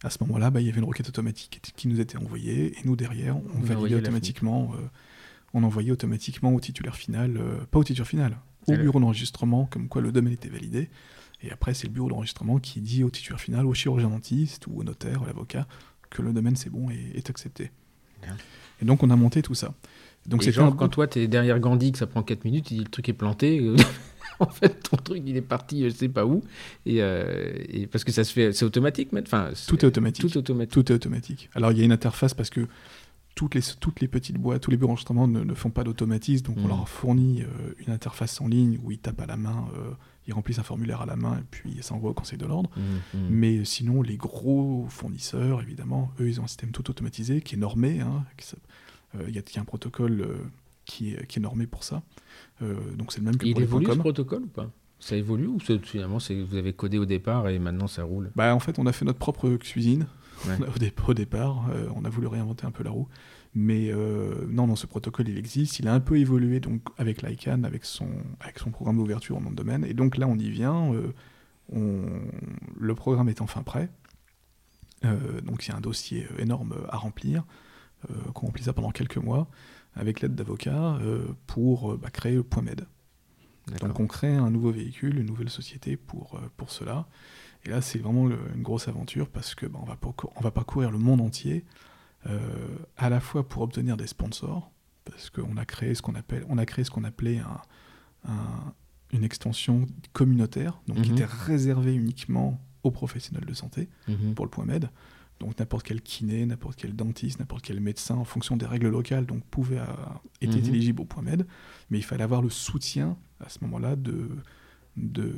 À 0.04 0.10
ce 0.10 0.24
moment-là, 0.24 0.52
bah, 0.52 0.62
il 0.62 0.68
y 0.68 0.70
avait 0.70 0.80
une 0.80 0.86
requête 0.86 1.08
automatique 1.08 1.62
qui 1.76 1.88
nous 1.88 2.00
était 2.00 2.18
envoyée, 2.18 2.78
et 2.78 2.82
nous 2.86 2.96
derrière, 2.96 3.38
on, 3.38 3.60
validait 3.62 3.96
automatiquement, 3.96 4.72
euh, 4.76 4.86
on 5.54 5.64
envoyait 5.64 5.92
automatiquement 5.92 6.54
au 6.54 6.60
titulaire 6.60 6.96
final, 6.96 7.38
euh, 7.38 7.66
pas 7.72 7.80
au 7.80 7.84
titulaire 7.84 8.08
final, 8.08 8.38
au 8.68 8.74
bureau 8.74 9.00
d'enregistrement, 9.00 9.66
comme 9.66 9.88
quoi 9.88 10.02
le 10.02 10.12
domaine 10.12 10.34
était 10.34 10.50
validé. 10.50 10.90
Et 11.42 11.52
après, 11.52 11.74
c'est 11.74 11.88
le 11.88 11.94
bureau 11.94 12.10
d'enregistrement 12.10 12.60
qui 12.60 12.82
dit 12.82 13.04
au 13.04 13.10
titulaire 13.10 13.40
final, 13.40 13.66
au 13.66 13.74
chirurgien 13.74 14.10
dentiste 14.10 14.68
ou 14.68 14.80
au 14.80 14.84
notaire, 14.84 15.24
à 15.24 15.28
l'avocat, 15.28 15.68
que 16.10 16.22
le 16.22 16.34
domaine 16.34 16.56
c'est 16.56 16.70
bon 16.70 16.90
et 16.90 17.12
est 17.16 17.30
accepté. 17.30 17.72
Et 18.82 18.86
donc 18.86 19.04
on 19.04 19.10
a 19.10 19.16
monté 19.16 19.42
tout 19.42 19.54
ça. 19.54 19.74
Donc 20.26 20.44
c'est 20.44 20.54
quand 20.54 20.90
toi 20.90 21.08
tu 21.08 21.20
es 21.20 21.28
derrière 21.28 21.60
Gandhi 21.60 21.92
que 21.92 21.98
ça 22.00 22.08
prend 22.08 22.24
4 22.24 22.44
minutes, 22.46 22.72
il 22.72 22.78
dit 22.78 22.84
le 22.84 22.90
truc 22.90 23.08
est 23.10 23.14
planté. 23.14 23.76
Euh, 24.42 24.46
en 24.46 24.50
fait, 24.50 24.90
ton 24.90 24.98
truc 24.98 25.24
il 25.26 25.38
est 25.38 25.42
parti, 25.42 25.84
je 25.84 25.90
sais 25.90 26.10
pas 26.10 26.26
où. 26.26 26.44
Et, 26.86 27.02
euh, 27.02 27.54
parce 27.92 28.04
que 28.04 28.12
ça 28.12 28.24
se 28.24 28.34
fait, 28.34 28.54
c'est 28.54 28.66
automatique, 28.66 29.10
mais 29.12 29.22
enfin. 29.22 29.52
Tout 29.68 29.80
est 29.84 29.88
automatique. 29.88 30.30
Tout 30.30 30.38
automatique. 30.38 30.74
Tout 30.74 30.92
est 30.92 30.96
automatique. 30.96 31.50
Alors 31.56 31.72
il 31.72 31.78
y 31.78 31.82
a 31.82 31.86
une 31.86 31.92
interface 31.92 32.34
parce 32.34 32.50
que 32.50 32.68
toutes 33.36 33.56
les, 33.56 33.62
toutes 33.80 34.00
les 34.00 34.08
petites 34.08 34.38
boîtes, 34.38 34.62
tous 34.62 34.72
les 34.72 34.78
bureaux 34.78 34.90
d'enregistrement 34.90 35.28
ne, 35.28 35.54
font 35.54 35.70
pas 35.70 35.84
d'automatisme, 35.84 36.46
donc 36.46 36.58
on 36.58 36.66
hmm. 36.66 36.70
leur 36.70 36.90
fournit 36.90 37.42
euh, 37.42 37.74
une 37.86 37.92
interface 37.92 38.40
en 38.40 38.48
ligne 38.48 38.80
où 38.84 38.92
ils 38.92 39.00
tapent 39.00 39.22
à 39.22 39.26
la 39.26 39.38
main 39.38 39.68
ils 40.28 40.34
remplissent 40.34 40.60
un 40.60 40.64
formulaire 40.64 41.02
à 41.02 41.06
la 41.06 41.16
main 41.16 41.38
et 41.38 41.44
puis 41.50 41.78
ça 41.82 41.94
envoie 41.94 42.12
au 42.12 42.14
Conseil 42.14 42.38
de 42.38 42.46
l'ordre. 42.46 42.70
Mmh, 42.76 43.18
mmh. 43.18 43.28
Mais 43.30 43.66
sinon, 43.66 44.02
les 44.02 44.18
gros 44.18 44.88
fournisseurs, 44.90 45.62
évidemment, 45.62 46.12
eux, 46.20 46.28
ils 46.28 46.42
ont 46.42 46.46
un 46.46 46.48
système 46.48 46.72
tout 46.72 46.90
automatisé 46.90 47.42
qui 47.42 47.56
est 47.56 47.60
normé. 47.60 48.02
Hein, 48.02 48.26
euh, 49.16 49.26
il 49.28 49.36
y, 49.36 49.40
a 49.40 49.62
un 49.62 49.66
protocole 49.66 50.22
euh, 50.22 50.38
qui, 50.86 51.14
est, 51.14 51.28
qui, 51.28 51.40
est, 51.40 51.42
normé 51.42 51.68
pour 51.68 51.84
ça. 51.84 52.02
Euh, 52.62 52.76
donc 52.96 53.12
c'est 53.12 53.20
le 53.20 53.26
même 53.26 53.38
que 53.38 53.46
il 53.46 53.60
évolue 53.60 53.86
ce 53.86 53.98
protocole 53.98 54.44
ou 54.44 54.48
pas? 54.48 54.70
Ça 55.00 55.16
évolue 55.16 55.48
ou 55.48 55.60
finalement 55.60 56.18
vous 56.18 56.56
avez 56.56 56.74
codé 56.74 56.98
au 56.98 57.06
départ 57.06 57.50
et 57.50 57.60
maintenant 57.60 57.88
ça 57.88 58.04
roule? 58.04 58.32
Bah, 58.36 58.56
En 58.56 58.60
fait, 58.60 58.80
on 58.80 58.86
a 58.86 58.92
fait 58.92 59.06
notre 59.06 59.20
propre 59.20 59.50
cuisine 59.58 60.08
au, 61.08 61.14
départ. 61.14 61.66
on 61.96 62.06
a 62.06 62.10
voulu 62.10 62.28
réinventer 62.28 62.66
un 62.66 62.72
peu 62.72 62.84
la 62.84 62.92
roue. 62.92 63.08
Mais 63.56 63.90
euh, 63.90 64.46
non, 64.50 64.68
non, 64.68 64.76
ce 64.76 64.86
protocole, 64.86 65.30
il 65.30 65.38
existe. 65.38 65.80
Il 65.80 65.88
a 65.88 65.94
un 65.94 66.02
peu 66.02 66.20
évolué 66.20 66.60
donc, 66.60 66.82
avec 66.98 67.22
l'ICANN, 67.22 67.64
avec 67.64 67.86
son, 67.86 68.10
avec 68.42 68.60
son 68.60 68.70
programme 68.70 68.98
d'ouverture 68.98 69.38
en 69.38 69.42
nom 69.42 69.50
de 69.50 69.56
domaine. 69.56 69.86
Et 69.86 69.94
donc 69.94 70.18
là, 70.18 70.28
on 70.28 70.38
y 70.38 70.50
vient. 70.50 70.94
Euh, 70.94 71.14
on, 71.72 72.04
le 72.78 72.96
programme 72.96 73.30
est 73.30 73.42
enfin 73.42 73.64
prêt. 73.64 73.90
Euh, 75.06 75.40
donc 75.42 75.66
il 75.66 75.70
y 75.70 75.74
a 75.74 75.78
un 75.78 75.82
dossier 75.82 76.28
énorme 76.38 76.76
à 76.90 76.98
remplir, 76.98 77.46
qu'on 78.34 78.48
remplit 78.48 78.64
ça 78.64 78.74
pendant 78.74 78.92
quelques 78.92 79.18
mois, 79.18 79.48
avec 79.96 80.22
l'aide 80.22 80.36
d'avocats, 80.36 81.00
pour 81.48 81.98
bah, 81.98 82.10
créer 82.10 82.36
le 82.36 82.44
point 82.44 82.64
MED. 82.64 82.86
Donc 83.80 84.00
on 84.00 84.08
crée 84.08 84.36
un 84.36 84.52
nouveau 84.52 84.72
véhicule, 84.72 85.20
une 85.20 85.26
nouvelle 85.26 85.50
société 85.50 85.98
pour, 85.98 86.40
pour 86.58 86.70
cela. 86.70 87.08
Et 87.66 87.70
là, 87.70 87.82
c'est 87.82 88.00
vraiment 88.00 88.30
une 88.30 88.62
grosse 88.62 88.88
aventure 88.88 89.30
parce 89.30 89.56
que 89.56 89.66
bah, 89.66 89.80
on, 89.82 89.86
va 89.86 89.98
on 90.36 90.42
va 90.42 90.52
parcourir 90.52 90.92
le 90.92 91.00
monde 91.00 91.22
entier 91.22 91.66
euh, 92.28 92.40
à 92.98 93.10
la 93.10 93.20
fois 93.20 93.48
pour 93.48 93.62
obtenir 93.62 93.98
des 93.98 94.08
sponsors, 94.08 94.72
parce 95.04 95.30
qu'on 95.30 95.58
a 95.58 95.66
créé 95.66 95.94
ce 95.94 96.02
qu'on 96.02 96.16
appelle, 96.16 96.46
on 96.50 96.58
a 96.58 96.66
créé 96.66 96.84
ce 96.84 96.90
qu'on 96.90 97.04
appelait 97.04 97.42
une 99.12 99.24
extension 99.24 99.86
communautaire, 100.14 100.80
donc 100.88 101.02
qui 101.02 101.12
mhm. 101.12 101.18
était 101.18 101.26
réservée 101.26 101.94
uniquement 101.94 102.60
aux 102.84 102.92
professionnels 102.92 103.46
de 103.46 103.54
santé 103.54 103.90
mhm. 104.08 104.34
pour 104.34 104.46
le 104.46 104.50
point 104.50 104.66
med. 104.66 104.90
Donc 105.40 105.60
n'importe 105.60 105.86
quel 105.86 106.02
kiné, 106.02 106.46
n'importe 106.46 106.78
quel 106.78 106.96
dentiste, 106.96 107.40
n'importe 107.40 107.64
quel 107.64 107.80
médecin, 107.80 108.16
en 108.16 108.24
fonction 108.24 108.56
des 108.56 108.66
règles 108.66 108.90
locales, 108.90 109.26
donc 109.26 109.44
pouvait 109.46 109.82
être 110.42 110.56
mhm. 110.56 110.66
éligible 110.66 111.02
au 111.02 111.06
point 111.06 111.24
med, 111.24 111.46
mais 111.90 111.98
il 111.98 112.04
fallait 112.04 112.24
avoir 112.24 112.42
le 112.42 112.50
soutien 112.50 113.18
à 113.40 113.50
ce 113.50 113.60
moment-là 113.62 113.96
de 113.96 114.30
de, 114.98 115.34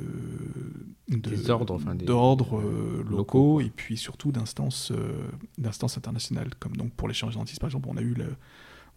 d'ordres 2.05 2.59
euh, 2.59 3.03
locaux, 3.09 3.59
et 3.59 3.71
puis 3.75 3.97
surtout 3.97 4.31
d'instances 4.31 4.91
euh, 4.91 5.27
d'instances 5.57 5.97
internationales 5.97 6.51
comme 6.59 6.75
donc 6.75 6.93
pour 6.93 7.07
les 7.07 7.15
chirurgiens 7.15 7.39
dentistes 7.39 7.59
par 7.59 7.67
exemple 7.67 7.87
on 7.89 7.97
a 7.97 8.01
eu 8.01 8.13
le 8.13 8.35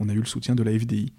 on 0.01 0.09
a 0.11 0.13
eu 0.13 0.19
le 0.19 0.27
soutien 0.27 0.55
de 0.55 0.63
la 0.63 0.79
FDI 0.79 1.15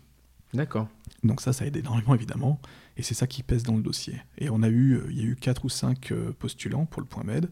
d'accord. 0.54 0.90
Donc 1.24 1.42
ça 1.42 1.54
ça 1.54 1.66
aide 1.66 1.76
énormément 1.76 2.14
évidemment 2.14 2.62
et 2.98 3.02
c'est 3.02 3.16
ça 3.16 3.26
qui 3.26 3.42
pèse 3.42 3.64
dans 3.64 3.76
le 3.76 3.82
dossier. 3.82 4.22
Et 4.38 4.52
on 4.52 4.62
a 4.62 4.70
eu 4.70 4.94
euh, 4.94 5.08
il 5.10 5.18
y 5.18 5.22
a 5.22 5.26
eu 5.26 5.36
quatre 5.36 5.66
ou 5.66 5.70
cinq 5.70 6.14
postulants 6.38 6.86
pour 6.86 7.02
le 7.02 7.08
point 7.08 7.24
med 7.24 7.50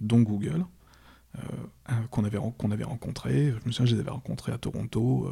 dont 0.00 0.22
Google 0.22 0.64
qu'on 2.10 2.24
avait 2.24 2.38
qu'on 2.58 2.70
avait 2.70 2.84
rencontré 2.84 3.52
je 3.52 3.66
me 3.66 3.72
souviens 3.72 3.86
je 3.86 3.94
les 3.94 4.00
avais 4.00 4.10
rencontrés 4.10 4.52
à 4.52 4.58
Toronto 4.58 5.28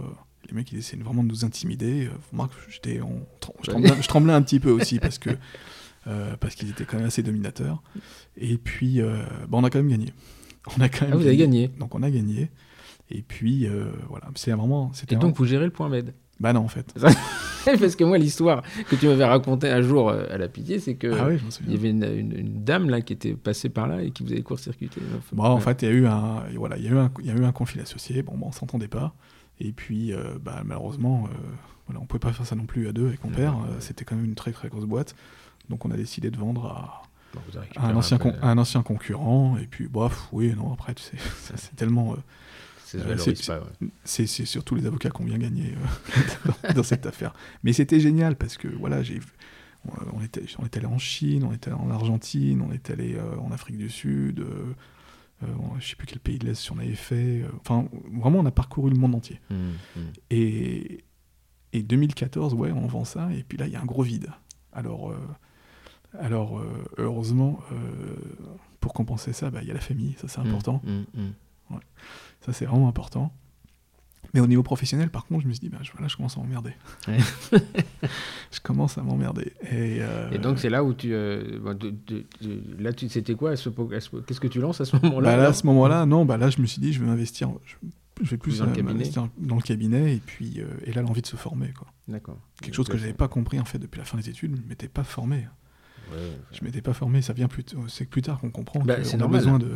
les 0.49 0.55
mecs 0.55 0.71
ils 0.73 0.79
essayaient 0.79 1.03
vraiment 1.03 1.23
de 1.23 1.29
nous 1.29 1.45
intimider 1.45 2.09
j'étais 2.69 3.01
je, 3.63 4.07
tremblais, 4.07 4.33
un 4.33 4.43
petit 4.43 4.61
peu 4.61 4.71
aussi 4.71 4.99
parce 5.01 5.19
que 5.19 5.31
Euh, 6.09 6.37
parce 6.41 6.55
qu'ils 6.55 6.71
étaient 6.71 6.85
quand 6.85 6.97
même 6.97 7.07
assez 7.07 7.23
dominateurs. 7.23 7.83
Et 8.37 8.57
puis, 8.57 9.03
euh, 9.03 9.19
bah, 9.49 9.59
on 9.59 9.65
a 9.65 9.71
quand 9.71 9.79
même 9.79 9.91
gagné. 9.91 10.13
On 10.77 10.81
a 10.81 10.89
quand 10.89 11.03
même 11.03 11.15
ah, 11.15 11.17
vous 11.17 11.27
avez 11.27 11.37
gagné. 11.37 11.69
Donc 11.79 11.95
on 11.95 12.03
a 12.03 12.11
gagné. 12.11 12.51
Et 13.11 13.23
puis, 13.23 13.67
euh, 13.67 13.91
voilà, 14.11 14.29
c'est 14.35 14.51
vraiment... 14.53 14.93
Et 15.09 15.17
donc 15.17 15.35
vous 15.37 15.47
gérez 15.47 15.65
le 15.65 15.71
point 15.71 15.89
med 15.89 16.13
Bah 16.41 16.53
non, 16.53 16.61
en 16.61 16.69
fait. 16.69 16.95
parce 17.65 17.97
que 17.97 18.05
moi, 18.05 18.19
l'histoire 18.19 18.63
que 18.89 18.97
tu 18.97 19.07
m'avais 19.07 19.25
racontée 19.25 19.69
un 19.69 19.83
jour 19.83 20.11
à 20.11 20.39
la 20.39 20.49
pitié, 20.49 20.79
c'est 20.79 20.95
que 20.95 21.09
ah 21.09 21.29
il 21.67 21.73
y 21.73 21.77
avait 21.77 21.91
une, 21.91 22.65
dame 22.65 22.89
là 22.89 23.01
qui 23.01 23.13
était 23.13 23.35
passée 23.35 23.69
par 23.69 23.89
là 23.89 24.03
et 24.03 24.11
qui 24.11 24.23
vous 24.23 24.33
avait 24.33 24.43
court-circuité. 24.43 25.01
Bon, 25.33 25.45
en 25.45 25.61
fait, 25.61 25.83
il 25.83 25.89
y 25.89 25.91
a 25.91 25.95
eu 25.95 26.07
un, 26.07 26.45
voilà, 26.57 26.77
il 26.77 26.85
y 26.85 26.89
a 26.89 26.91
eu 26.93 26.99
un, 26.99 27.11
il 27.21 27.27
y 27.27 27.31
a 27.31 27.35
eu 27.35 27.45
un 27.45 27.53
conflit 27.53 27.81
associé. 27.81 28.23
Bon, 28.23 28.37
bon 28.37 28.47
on 28.49 28.53
s'entendait 28.53 28.89
pas. 28.89 29.15
Et 29.61 29.73
puis, 29.73 30.13
bah, 30.45 30.63
malheureusement, 30.65 31.29
voilà, 31.87 32.01
on 32.01 32.07
pouvait 32.07 32.21
pas 32.21 32.33
faire 32.33 32.47
ça 32.47 32.55
non 32.55 32.67
plus 32.67 32.89
à 32.89 32.93
deux 32.93 33.09
avec 33.09 33.25
mon 33.25 33.31
père. 33.31 33.57
C'était 33.81 34.05
quand 34.05 34.17
même 34.17 34.25
une 34.25 34.37
très 34.37 34.53
très 34.53 34.69
grosse 34.69 34.85
boîte. 34.85 35.15
Donc 35.69 35.85
on 35.85 35.91
a 35.91 35.97
décidé 35.97 36.31
de 36.31 36.39
vendre 36.39 36.67
à, 36.67 37.03
un, 37.77 37.95
ancien 37.97 38.19
un 38.43 38.59
ancien 38.59 38.83
concurrent. 38.83 39.57
Et 39.61 39.67
puis, 39.67 39.89
bof, 39.89 40.29
oui, 40.33 40.55
non, 40.57 40.73
après, 40.73 40.95
tu 40.95 41.03
sais, 41.03 41.17
c'est 41.57 41.77
tellement. 41.77 42.13
Euh, 42.13 42.17
c'est 44.05 44.27
surtout 44.27 44.75
les 44.75 44.87
avocats 44.87 45.11
qui 45.11 45.21
ont 45.21 45.25
bien 45.25 45.39
gagné 45.39 45.75
euh, 45.75 46.73
dans, 46.75 46.83
cette 46.83 47.07
affaire. 47.07 47.35
Mais 47.63 47.73
c'était 47.73 48.01
génial 48.01 48.37
parce 48.37 48.57
que 48.57 48.69
voilà, 48.69 49.03
j'ai 49.03 49.21
on 50.13 50.23
était, 50.23 50.43
on 50.59 50.67
était 50.67 50.79
allé 50.79 50.89
en 50.89 50.99
Chine, 50.99 51.45
on 51.45 51.53
était 51.53 51.71
allé 51.71 51.81
en 51.81 51.91
Argentine, 51.91 52.61
on 52.61 52.73
était 52.73 52.93
allé 52.93 53.15
euh, 53.15 53.39
en 53.39 53.53
Afrique 53.53 53.79
du 53.79 53.89
Sud, 53.89 54.45
je 55.41 55.47
ne 55.47 55.81
sais 55.81 55.95
plus 55.97 56.07
quel 56.07 56.19
pays 56.19 56.39
de 56.39 56.47
l'Est 56.47 56.71
on 56.73 56.79
avait 56.79 56.95
fait. 56.95 57.45
Enfin, 57.61 57.89
vraiment, 58.21 58.41
on 58.41 58.47
a 58.47 58.51
parcouru 58.51 58.91
le 58.91 58.97
monde 58.97 59.15
entier. 59.15 59.41
Mmh, 59.51 59.55
mmh. 59.55 60.01
Et, 60.31 61.05
et 61.73 61.83
2014, 61.83 62.55
ouais, 62.55 62.73
on 62.73 62.87
vend 62.89 63.05
ça, 63.05 63.33
et 63.33 63.45
puis 63.45 63.57
là, 63.57 63.67
il 63.69 63.73
y 63.73 63.77
a 63.77 63.81
un 63.81 63.87
gros 63.87 64.03
vide. 64.03 64.31
Alors, 64.73 65.15
alors, 66.17 66.59
euh, 66.59 66.85
heureusement, 66.97 67.61
euh, 67.73 68.17
pour 68.81 68.95
compenser 68.95 69.33
ça, 69.33 69.51
bah, 69.51 69.61
il 69.63 69.69
y 69.69 69.71
a 69.71 69.75
la 69.75 69.81
famille, 69.81 70.15
ça 70.19 70.29
c'est 70.29 70.41
mmh, 70.41 70.47
important. 70.47 70.83
Mmh, 70.85 71.21
mmh. 71.21 71.77
Ça 72.49 72.53
c'est 72.59 72.65
vraiment 72.67 72.89
important. 72.89 73.33
Mais 74.35 74.41
au 74.41 74.47
niveau 74.47 74.63
professionnel, 74.63 75.09
par 75.09 75.25
contre, 75.25 75.45
je 75.45 75.49
me 75.49 75.53
suis 75.55 75.61
dit, 75.61 75.69
bah, 75.71 75.79
je- 75.81 75.91
voilà, 75.93 76.07
je 76.07 76.17
commence 76.17 76.37
à 76.37 76.41
m'emmerder. 76.41 76.73
Ouais. 77.07 77.17
je 78.53 78.61
commence 78.61 78.99
à 78.99 79.03
m'emmerder. 79.03 79.53
Et, 79.63 79.99
euh, 80.03 80.31
Et 80.33 80.39
donc 80.39 80.59
c'est 80.59 80.69
là 80.69 80.85
où 80.85 80.93
tu, 80.93 81.15
euh, 81.15 81.59
bon, 81.63 81.73
de- 81.77 81.95
de- 82.07 82.27
de- 82.43 82.83
là 82.83 82.93
tu, 82.93 83.09
c'était 83.09 83.35
quoi 83.35 83.55
Qu'est-ce 83.57 84.41
que 84.41 84.47
tu 84.49 84.61
lances 84.61 84.81
à 84.81 84.85
ce 84.85 84.97
moment-là 84.97 85.31
bah, 85.31 85.37
là, 85.43 85.49
à 85.49 85.53
ce 85.55 85.67
moment-là, 85.67 86.05
non, 86.05 86.25
bah, 86.27 86.37
là, 86.37 86.51
je 86.51 86.61
me 86.61 86.67
suis 86.67 86.81
dit, 86.81 86.93
je 86.93 87.01
vais 87.01 87.07
m'investir, 87.07 87.51
je, 87.65 87.75
je 88.23 88.31
vais 88.31 88.37
plus 88.37 88.59
Dans 88.59 88.65
le 88.67 88.73
euh, 88.73 88.75
cabinet. 88.75 88.93
m'investir 88.93 89.29
dans 89.39 89.57
le 89.57 89.63
cabinet. 89.63 90.17
Et 90.17 90.21
puis, 90.25 90.61
et 90.85 90.93
là, 90.93 91.01
l'envie 91.03 91.23
de 91.23 91.27
se 91.27 91.37
former, 91.37 91.73
quoi. 91.73 91.89
D'accord. 92.07 92.39
Quelque 92.61 92.67
Donc, 92.73 92.75
chose 92.75 92.89
que 92.89 92.99
j'avais 92.99 93.13
c'est- 93.13 93.17
pas 93.17 93.29
compris, 93.29 93.59
en 93.61 93.65
fait, 93.65 93.79
depuis 93.79 93.99
la 93.99 94.05
fin 94.05 94.19
des 94.19 94.29
études. 94.29 94.57
Je 94.63 94.69
m'étais 94.69 94.89
pas 94.89 95.05
formé. 95.05 95.37
ouais, 96.11 96.17
ouais. 96.17 96.39
Je 96.53 96.63
m'étais 96.65 96.83
pas 96.83 96.93
formé. 96.93 97.23
Ça 97.23 97.33
vient 97.33 97.49
plus, 97.49 97.65
c'est 97.89 98.05
plus 98.07 98.21
tard 98.23 98.41
qu'on 98.41 98.51
comprend 98.51 98.81
Bah, 98.81 98.97
qu'on 98.97 99.09
a 99.09 99.17
normal. 99.17 99.39
besoin 99.41 99.59
de. 99.59 99.71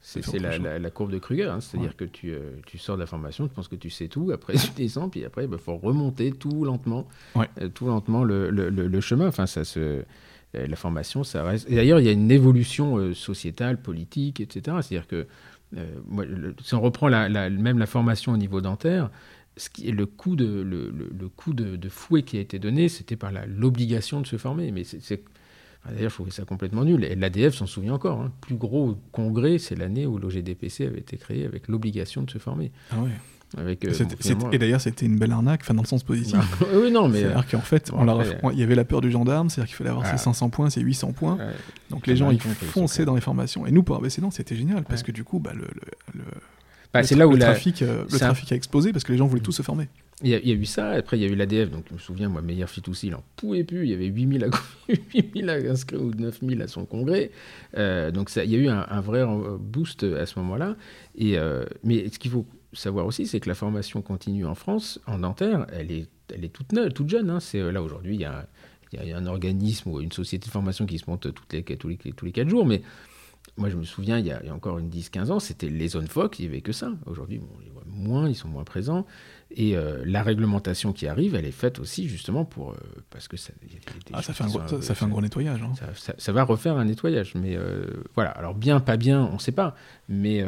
C'est 0.00 0.38
la, 0.38 0.56
la- 0.58 0.78
la 0.78 0.90
courbe 0.90 1.10
de 1.10 1.18
Kruger, 1.18 1.44
hein, 1.50 1.60
c'est-à-dire 1.60 1.96
que 1.96 2.04
tu, 2.04 2.30
euh, 2.30 2.52
tu 2.66 2.78
sors 2.78 2.94
de 2.96 3.00
la 3.00 3.06
formation, 3.06 3.48
tu 3.48 3.54
penses 3.54 3.66
que 3.66 3.74
tu 3.76 3.90
sais 3.90 4.06
tout, 4.06 4.30
après 4.32 4.54
tu 4.56 4.70
descends, 4.76 5.08
puis 5.08 5.24
après 5.24 5.48
il 5.50 5.58
faut 5.58 5.76
remonter 5.76 6.30
tout 6.30 6.64
lentement, 6.64 7.08
Ouais. 7.34 7.48
euh, 7.60 7.68
tout 7.68 7.86
lentement 7.86 8.22
le, 8.22 8.50
le- 8.50 8.68
le- 8.70 8.86
le 8.86 9.00
chemin. 9.00 9.26
Enfin, 9.26 9.46
ça 9.46 9.64
se, 9.64 9.80
euh, 9.80 10.02
la 10.52 10.76
formation, 10.76 11.24
ça 11.24 11.42
reste. 11.42 11.68
Et 11.68 11.74
d'ailleurs, 11.74 11.98
il 11.98 12.06
y 12.06 12.08
a 12.08 12.12
une 12.12 12.30
évolution 12.30 12.98
euh, 12.98 13.14
sociétale, 13.14 13.82
politique, 13.82 14.38
etc. 14.40 14.76
C'est-à-dire 14.82 15.08
que 15.08 15.26
moi, 16.06 16.24
si 16.62 16.74
on 16.74 16.80
reprend 16.80 17.08
la, 17.08 17.28
même 17.50 17.78
la 17.78 17.86
formation 17.86 18.32
au 18.32 18.36
niveau 18.36 18.60
dentaire, 18.60 19.10
ce 19.56 19.68
qui 19.68 19.88
est 19.88 19.92
le 19.92 20.06
coup 20.06 20.36
de 20.36 20.46
le, 20.62 21.28
coup 21.28 21.52
de, 21.52 21.74
de 21.76 21.88
fouet 21.88 22.22
qui 22.22 22.36
a 22.38 22.40
été 22.40 22.58
donné, 22.60 22.88
c'était 22.88 23.16
par 23.16 23.32
l'obligation 23.48 24.20
de 24.20 24.26
se 24.26 24.36
former. 24.36 24.70
Mais 24.70 24.84
c'est- 24.84 25.22
D'ailleurs, 25.94 26.10
je 26.10 26.14
trouvais 26.16 26.30
ça 26.30 26.44
complètement 26.44 26.84
nul. 26.84 27.04
Et 27.04 27.14
l'ADF 27.14 27.54
s'en 27.54 27.66
souvient 27.66 27.94
encore. 27.94 28.20
hein. 28.20 28.32
Plus 28.40 28.56
gros 28.56 28.96
congrès, 29.12 29.58
c'est 29.58 29.76
l'année 29.76 30.06
où 30.06 30.18
l'OGDPC 30.18 30.86
avait 30.86 31.00
été 31.00 31.16
créé 31.16 31.44
avec 31.46 31.68
l'obligation 31.68 32.22
de 32.22 32.30
se 32.30 32.38
former. 32.38 32.72
Ah 32.90 32.96
ouais. 33.00 33.10
Avec, 33.56 33.84
euh, 33.84 33.92
bon, 34.34 34.50
et 34.50 34.58
d'ailleurs, 34.58 34.80
c'était 34.80 35.06
une 35.06 35.18
belle 35.20 35.30
arnaque, 35.30 35.60
enfin, 35.62 35.72
dans 35.72 35.82
le 35.82 35.86
sens 35.86 36.02
positif. 36.02 36.36
bah, 36.60 36.66
oui, 36.74 36.90
non, 36.90 37.08
mais. 37.08 37.18
euh, 37.22 37.28
C'est-à-dire 37.28 37.46
qu'en 37.48 37.60
fait, 37.60 37.90
bon, 37.92 37.98
on 38.00 38.04
leur 38.04 38.22
il 38.52 38.58
y 38.58 38.62
avait 38.64 38.74
la 38.74 38.84
peur 38.84 39.00
du 39.00 39.10
gendarme, 39.12 39.48
c'est-à-dire 39.48 39.68
qu'il 39.68 39.76
fallait 39.76 39.90
avoir 39.90 40.04
Ah. 40.06 40.16
ses 40.16 40.24
500 40.24 40.50
points, 40.50 40.68
ses 40.68 40.80
800 40.80 41.12
points. 41.12 41.38
Donc 41.90 42.08
les 42.08 42.16
gens, 42.16 42.26
m'a 42.26 42.32
ils 42.34 42.40
fonçaient 42.40 43.04
dans 43.04 43.14
les 43.14 43.20
formations. 43.20 43.64
Et 43.64 43.70
nous, 43.70 43.84
pour 43.84 43.94
ABCDent, 43.96 44.32
c'était 44.32 44.56
génial, 44.56 44.82
parce 44.82 45.04
que 45.04 45.12
du 45.12 45.22
coup, 45.22 45.38
bah, 45.38 45.52
le, 45.54 45.60
le- 45.60 45.68
le- 46.14 46.24
bah, 46.92 47.02
le 47.02 47.06
c'est 47.06 47.14
là 47.14 47.28
où 47.28 47.32
le 47.32 47.36
la- 47.38 47.46
trafic, 47.46 47.82
euh, 47.82 48.04
le 48.10 48.16
un- 48.16 48.18
trafic 48.18 48.50
a 48.50 48.56
explosé, 48.56 48.90
parce 48.92 49.04
que 49.04 49.12
les 49.12 49.18
gens 49.18 49.26
voulaient 49.28 49.40
tous 49.40 49.52
se 49.52 49.62
former. 49.62 49.88
Il, 50.22 50.30
y 50.30 50.34
a, 50.34 50.54
eu 50.54 50.64
ça. 50.64 50.90
Après, 50.90 51.18
il 51.18 51.22
y 51.22 51.26
a 51.26 51.28
eu 51.28 51.34
l'ADF. 51.34 51.70
Donc, 51.70 51.84
je 51.88 51.94
me 51.94 51.98
souviens, 51.98 52.28
moi, 52.28 52.40
Meilleur 52.40 52.70
fit 52.70 52.82
aussi, 52.88 53.08
il 53.08 53.14
en 53.14 53.22
pouvait 53.36 53.64
plus. 53.64 53.84
Il 53.84 53.90
y 53.90 53.94
avait 53.94 54.06
8000 54.06 54.44
à- 54.44 54.92
8000 55.14 55.50
inscrits 55.50 55.96
ou 55.96 56.12
9000 56.14 56.62
à 56.62 56.68
son 56.68 56.86
congrès. 56.86 57.30
Euh, 57.76 58.10
donc, 58.10 58.30
il 58.36 58.50
y 58.50 58.56
a 58.56 58.58
eu 58.58 58.68
un, 58.68 59.00
vrai 59.00 59.20
euh, 59.20 59.58
boost 59.58 60.04
à 60.04 60.24
ce 60.24 60.38
moment-là. 60.38 60.76
Euh, 61.20 61.66
mais 61.84 62.08
ce 62.08 62.18
qu'il 62.18 62.30
faut 62.30 62.46
savoir 62.72 63.06
aussi, 63.06 63.26
c'est 63.26 63.40
que 63.40 63.48
la 63.48 63.54
formation 63.54 64.00
continue 64.02 64.46
en 64.46 64.54
France, 64.54 65.00
en 65.06 65.18
dentaire, 65.18 65.66
elle 65.72 65.92
est, 65.92 66.08
elle 66.34 66.44
est 66.44 66.52
toute 66.52 66.72
neuve, 66.72 66.92
toute 66.92 67.10
jeune. 67.10 67.30
hein. 67.30 67.40
C'est 67.40 67.60
euh, 67.60 67.70
là 67.70 67.82
aujourd'hui, 67.82 68.14
il 68.14 68.20
y 68.20 68.24
a, 68.24 68.48
un 69.14 69.26
organisme 69.26 69.90
ou 69.90 70.00
une 70.00 70.12
société 70.12 70.46
de 70.46 70.50
formation 70.50 70.86
qui 70.86 70.98
se 70.98 71.10
monte 71.10 71.32
tous, 71.34 71.44
les, 71.52 71.62
tous 71.62 72.24
les 72.24 72.32
4 72.32 72.48
jours. 72.48 72.64
Mais 72.64 72.80
moi, 73.58 73.68
je 73.68 73.76
me 73.76 73.84
souviens, 73.84 74.18
il 74.18 74.26
y 74.26 74.30
a, 74.30 74.40
encore 74.54 74.78
une 74.78 74.88
10-15 74.90 75.30
ans, 75.30 75.40
c'était 75.40 75.68
les 75.68 75.88
zones 75.88 76.08
FOC, 76.08 76.38
il 76.38 76.42
n'y 76.42 76.48
avait 76.48 76.60
que 76.60 76.72
ça. 76.72 76.92
Aujourd'hui, 77.06 77.38
bon, 77.38 77.48
moins, 77.86 78.28
ils 78.28 78.34
sont 78.34 78.48
moins 78.48 78.64
présents. 78.64 79.06
Et 79.52 79.76
euh, 79.76 80.02
la 80.04 80.22
réglementation 80.22 80.92
qui 80.92 81.06
arrive, 81.06 81.34
elle 81.36 81.46
est 81.46 81.50
faite 81.52 81.78
aussi 81.78 82.08
justement 82.08 82.44
pour. 82.44 82.72
euh, 82.72 82.76
parce 83.10 83.28
que 83.28 83.36
ça, 83.36 83.52
il 83.62 83.72
y 83.72 83.76
a 83.76 83.78
des- 83.78 83.84
des 84.00 84.10
Ah, 84.12 84.20
ça, 84.20 84.32
fait 84.34 84.44
un 84.44 84.48
gros, 84.48 84.58
sont 84.60 84.68
ça, 84.68 84.82
ça 84.82 84.94
fait 84.94 85.04
un 85.04 85.08
gros 85.08 85.20
nettoyage. 85.22 85.62
hein. 85.62 85.72
ça, 86.18 86.32
va 86.32 86.42
refaire 86.42 86.76
un 86.76 86.84
nettoyage. 86.84 87.34
Mais 87.36 87.56
euh, 87.56 87.86
voilà, 88.14 88.30
alors 88.30 88.54
bien, 88.54 88.80
pas 88.80 88.96
bien, 88.96 89.22
on 89.24 89.34
ne 89.34 89.38
sait 89.38 89.52
pas. 89.52 89.76
Mais, 90.08 90.44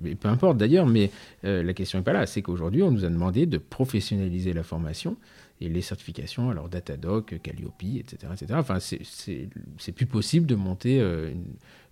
mais 0.00 0.14
peu 0.14 0.28
importe 0.28 0.56
d'ailleurs, 0.56 0.86
mais 0.86 1.10
la 1.42 1.72
question 1.74 1.98
n'est 1.98 2.04
pas 2.04 2.12
là. 2.12 2.26
C'est 2.26 2.42
qu'aujourd'hui, 2.42 2.82
on 2.82 2.90
nous 2.90 3.04
a 3.04 3.08
demandé 3.08 3.44
de 3.46 3.58
professionnaliser 3.58 4.52
la 4.52 4.62
formation 4.62 5.16
et 5.60 5.68
les 5.68 5.80
certifications, 5.82 6.50
alors 6.50 6.68
Datadoc, 6.68 7.38
Calliope, 7.42 7.82
etc. 7.82 8.32
etc. 8.32 8.46
Enfin, 8.54 8.78
c'est- 8.78 9.92
plus 9.92 10.06
possible 10.06 10.46
de 10.46 10.54
monter 10.54 10.98
une, 11.00 11.44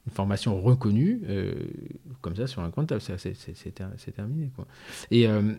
une 0.07 0.13
formation 0.13 0.61
reconnue 0.61 1.23
euh, 1.29 1.55
comme 2.21 2.37
ça 2.37 2.47
sur 2.47 2.63
un 2.63 2.71
compte. 2.71 2.97
C'est 3.01 3.19
c'est- 3.19 3.35
c'est- 3.35 3.57
c'est 3.57 3.71
ter- 3.75 3.91
c'est 3.97 4.13
terminé. 4.13 4.51
Quoi. 4.55 4.67
Et, 5.11 5.27
euh, 5.27 5.55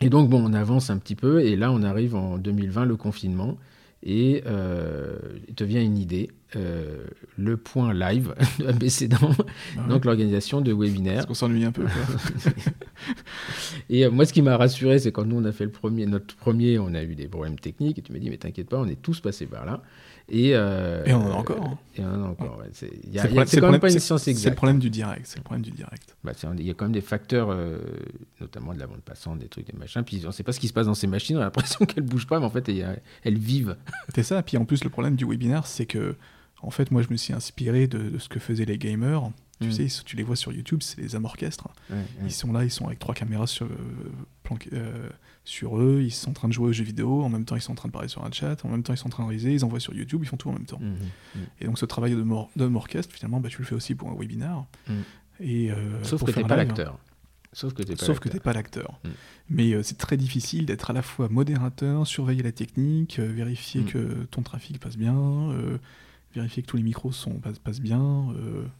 et 0.00 0.08
donc, 0.10 0.28
bon, 0.28 0.42
on 0.44 0.52
avance 0.54 0.90
un 0.90 0.98
petit 0.98 1.14
peu. 1.14 1.40
Et 1.42 1.56
là, 1.56 1.72
on 1.72 1.82
arrive 1.82 2.14
en 2.14 2.38
2020, 2.38 2.84
le 2.84 2.96
confinement. 2.96 3.56
Et 4.04 4.44
euh, 4.46 5.18
il 5.48 5.54
te 5.56 5.64
vient 5.64 5.82
une 5.82 5.98
idée, 5.98 6.30
euh, 6.54 7.04
le 7.36 7.56
point 7.56 7.92
live 7.92 8.32
de 8.60 8.66
ABCDent, 8.66 9.16
Ah 9.20 9.82
ouais. 9.82 9.88
donc 9.88 10.04
l'organisation 10.04 10.60
de 10.60 10.72
webinaires. 10.72 11.14
Parce 11.16 11.26
qu'on 11.26 11.34
s'ennuie 11.34 11.64
un 11.64 11.72
peu. 11.72 11.82
quoi. 11.82 12.52
Et 13.90 14.04
euh, 14.04 14.10
moi, 14.10 14.24
ce 14.24 14.32
qui 14.32 14.40
m'a 14.40 14.56
rassuré, 14.56 15.00
c'est 15.00 15.10
quand 15.10 15.24
nous, 15.24 15.36
on 15.36 15.44
a 15.44 15.50
fait 15.50 15.64
le 15.64 15.72
premier, 15.72 16.06
notre 16.06 16.36
premier, 16.36 16.78
on 16.78 16.94
a 16.94 17.02
eu 17.02 17.16
des 17.16 17.26
problèmes 17.26 17.58
techniques, 17.58 17.98
et 17.98 18.02
tu 18.02 18.12
m'as 18.12 18.20
dit, 18.20 18.30
mais 18.30 18.36
t'inquiète 18.36 18.68
pas, 18.68 18.78
on 18.78 18.86
est 18.86 19.00
tous 19.02 19.18
passés 19.20 19.46
par 19.46 19.66
là. 19.66 19.82
Et, 20.30 20.50
euh, 20.54 21.04
Et 21.06 21.12
on 21.14 21.22
en 21.26 21.30
a 21.30 21.34
encore, 21.34 21.64
hein. 21.64 21.78
Et 21.96 22.02
on 22.02 22.08
en 22.14 22.24
a 22.24 22.28
encore, 22.28 22.58
ouais. 22.58 22.66
C'est 22.72 22.90
il 23.04 23.12
y 23.14 23.18
a- 23.18 23.22
C'est 23.22 23.28
le 23.28 23.32
il 23.32 23.36
y 23.36 23.38
a- 23.38 23.44
problème- 23.44 23.46
c'est 23.46 23.50
c'est 23.50 23.56
le 23.56 23.62
quand 23.62 23.70
même 23.72 23.80
pas 23.80 23.90
une 23.92 23.98
science 23.98 24.22
C'est 24.22 24.30
le 24.30 24.36
exacte. 24.36 24.56
problème 24.56 24.78
du 24.78 24.90
direct. 24.90 25.22
C'est 25.26 25.38
le 25.38 25.42
problème 25.42 25.62
du 25.64 25.70
direct. 25.70 26.16
Bah, 26.22 26.32
il 26.58 26.66
y 26.66 26.70
a 26.70 26.74
quand 26.74 26.84
même 26.84 26.92
des 26.92 27.00
facteurs, 27.00 27.48
euh, 27.50 27.78
notamment 28.40 28.74
de 28.74 28.78
la 28.78 28.86
bande 28.86 29.00
passante, 29.00 29.38
des 29.38 29.48
trucs, 29.48 29.66
des 29.66 29.78
machins. 29.78 30.02
Puis 30.04 30.20
on 30.24 30.28
ne 30.28 30.32
sait 30.32 30.42
pas 30.42 30.52
ce 30.52 30.60
qui 30.60 30.68
se 30.68 30.72
passe 30.74 30.86
dans 30.86 30.94
ces 30.94 31.06
machines. 31.06 31.36
On 31.38 31.40
a 31.40 31.44
l'impression 31.44 31.84
qu'elles 31.86 32.04
bougent 32.04 32.26
pas, 32.26 32.38
mais 32.40 32.46
en 32.46 32.50
fait, 32.50 32.68
elles 32.68 33.38
vivent. 33.38 33.76
C'est 34.14 34.22
ça. 34.22 34.42
Puis 34.42 34.56
en 34.58 34.64
plus, 34.66 34.84
le 34.84 34.90
problème 34.90 35.16
du 35.16 35.24
webinaire, 35.24 35.66
c'est 35.66 35.86
que, 35.86 36.14
en 36.60 36.70
fait, 36.70 36.90
moi, 36.90 37.00
je 37.02 37.08
me 37.10 37.16
suis 37.16 37.32
inspiré 37.32 37.86
de, 37.86 38.10
de 38.10 38.18
ce 38.18 38.28
que 38.28 38.38
faisaient 38.38 38.64
les 38.66 38.76
gamers. 38.78 39.30
Tu 39.60 39.68
Mm. 39.68 39.72
sais, 39.72 39.86
tu 40.04 40.14
les 40.14 40.22
vois 40.22 40.36
sur 40.36 40.52
YouTube, 40.52 40.82
c'est 40.82 41.00
les. 41.00 41.16
Ouais, 41.16 41.96
ouais. 41.96 41.96
Ils 42.26 42.30
sont 42.32 42.52
là, 42.52 42.64
ils 42.64 42.70
sont 42.70 42.86
avec 42.86 42.98
trois 43.00 43.14
caméras 43.14 43.46
sur, 43.48 43.66
euh, 43.66 43.70
planquées, 44.44 44.70
euh, 44.74 45.08
sur 45.48 45.78
eux, 45.80 46.02
ils 46.02 46.10
sont 46.10 46.28
en 46.28 46.34
train 46.34 46.48
de 46.48 46.52
jouer 46.52 46.68
aux 46.68 46.72
jeux 46.72 46.84
vidéo, 46.84 47.22
en 47.22 47.30
même 47.30 47.46
temps 47.46 47.56
ils 47.56 47.62
sont 47.62 47.72
en 47.72 47.74
train 47.74 47.88
de 47.88 47.92
parler 47.92 48.08
sur 48.08 48.22
un 48.22 48.30
chat, 48.30 48.62
en 48.66 48.68
même 48.68 48.82
temps 48.82 48.92
ils 48.92 48.98
sont 48.98 49.06
en 49.06 49.10
train 49.10 49.24
de 49.24 49.30
riser, 49.30 49.54
ils 49.54 49.64
envoient 49.64 49.80
sur 49.80 49.94
YouTube, 49.94 50.20
ils 50.22 50.26
font 50.28 50.36
tout 50.36 50.50
en 50.50 50.52
même 50.52 50.66
temps. 50.66 50.78
Mhm, 50.78 50.90
mhm. 51.36 51.42
Et 51.60 51.64
donc 51.64 51.78
ce 51.78 51.86
travail 51.86 52.10
de 52.14 52.22
mor- 52.22 52.50
orchestre, 52.74 53.14
finalement, 53.14 53.40
bah, 53.40 53.48
tu 53.48 53.56
le 53.58 53.64
fais 53.64 53.74
aussi 53.74 53.94
pour 53.94 54.10
un 54.10 54.14
webinaire. 54.14 54.66
Mm. 54.88 54.92
Et, 55.40 55.70
euh, 55.70 56.02
Sauf 56.04 56.18
pour 56.20 56.28
que 56.28 56.34
t'es 56.34 56.44
pas 56.44 56.56
l'acteur. 56.56 56.98
Sauf 57.54 57.72
que 57.72 57.82
t'es 57.82 57.92
l'acteur. 57.94 58.42
pas 58.42 58.52
l'acteur. 58.52 59.00
Mais 59.48 59.72
euh, 59.72 59.82
c'est 59.82 59.96
très 59.96 60.18
difficile 60.18 60.66
d'être 60.66 60.90
à 60.90 60.92
la 60.92 61.00
fois 61.00 61.30
modérateur, 61.30 62.06
surveiller 62.06 62.42
la 62.42 62.52
technique, 62.52 63.18
euh, 63.18 63.26
vérifier 63.32 63.84
que 63.84 64.24
ton 64.30 64.42
trafic 64.42 64.78
passe 64.78 64.98
bien, 64.98 65.16
euh, 65.16 65.78
vérifier 66.34 66.62
que 66.62 66.66
tous 66.68 66.76
les 66.76 66.82
micros 66.82 67.10
sont, 67.10 67.38
passent, 67.40 67.58
passent 67.58 67.80
bien, 67.80 68.26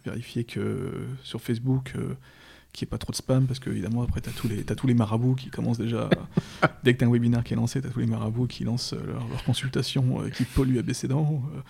vérifier 0.05 0.45
que 0.45 1.07
sur 1.23 1.40
Facebook, 1.40 1.95
qu'il 2.79 2.87
n'y 2.87 2.91
ait 2.91 2.93
pas 2.93 2.99
trop 2.99 3.11
de 3.13 3.17
spam, 3.17 3.47
parce 3.47 3.59
que 3.59 3.71
évidemment 3.71 4.03
après 4.03 4.21
tous 4.21 4.49
les 4.49 4.65
t'as 4.65 4.75
tous 4.75 4.87
les 4.87 4.95
marabouts 4.95 5.35
qui 5.35 5.51
commencent 5.51 5.79
déjà 5.79 6.09
dès 6.85 6.95
que 6.95 6.99
t'as 7.01 7.07
un 7.07 7.11
webinaire 7.11 7.45
qui 7.45 7.53
est 7.55 7.57
lancé, 7.57 7.81
t'as 7.81 7.91
tous 7.91 8.01
les 8.01 8.07
marabouts 8.07 8.47
qui 8.47 8.65
lancent 8.65 8.93
euh, 8.95 9.05
leur, 9.07 9.29
leur 9.29 9.45
consultation 9.45 10.23
euh, 10.23 10.31
qui 10.31 10.45
polluent 10.45 10.79
abécédent. 10.79 11.43
euh. 11.57 11.61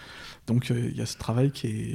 donc 0.47 0.70
il 0.70 0.97
y 0.97 1.01
a 1.01 1.06
ce 1.06 1.16
travail 1.16 1.51
qui 1.51 1.66
est 1.66 1.94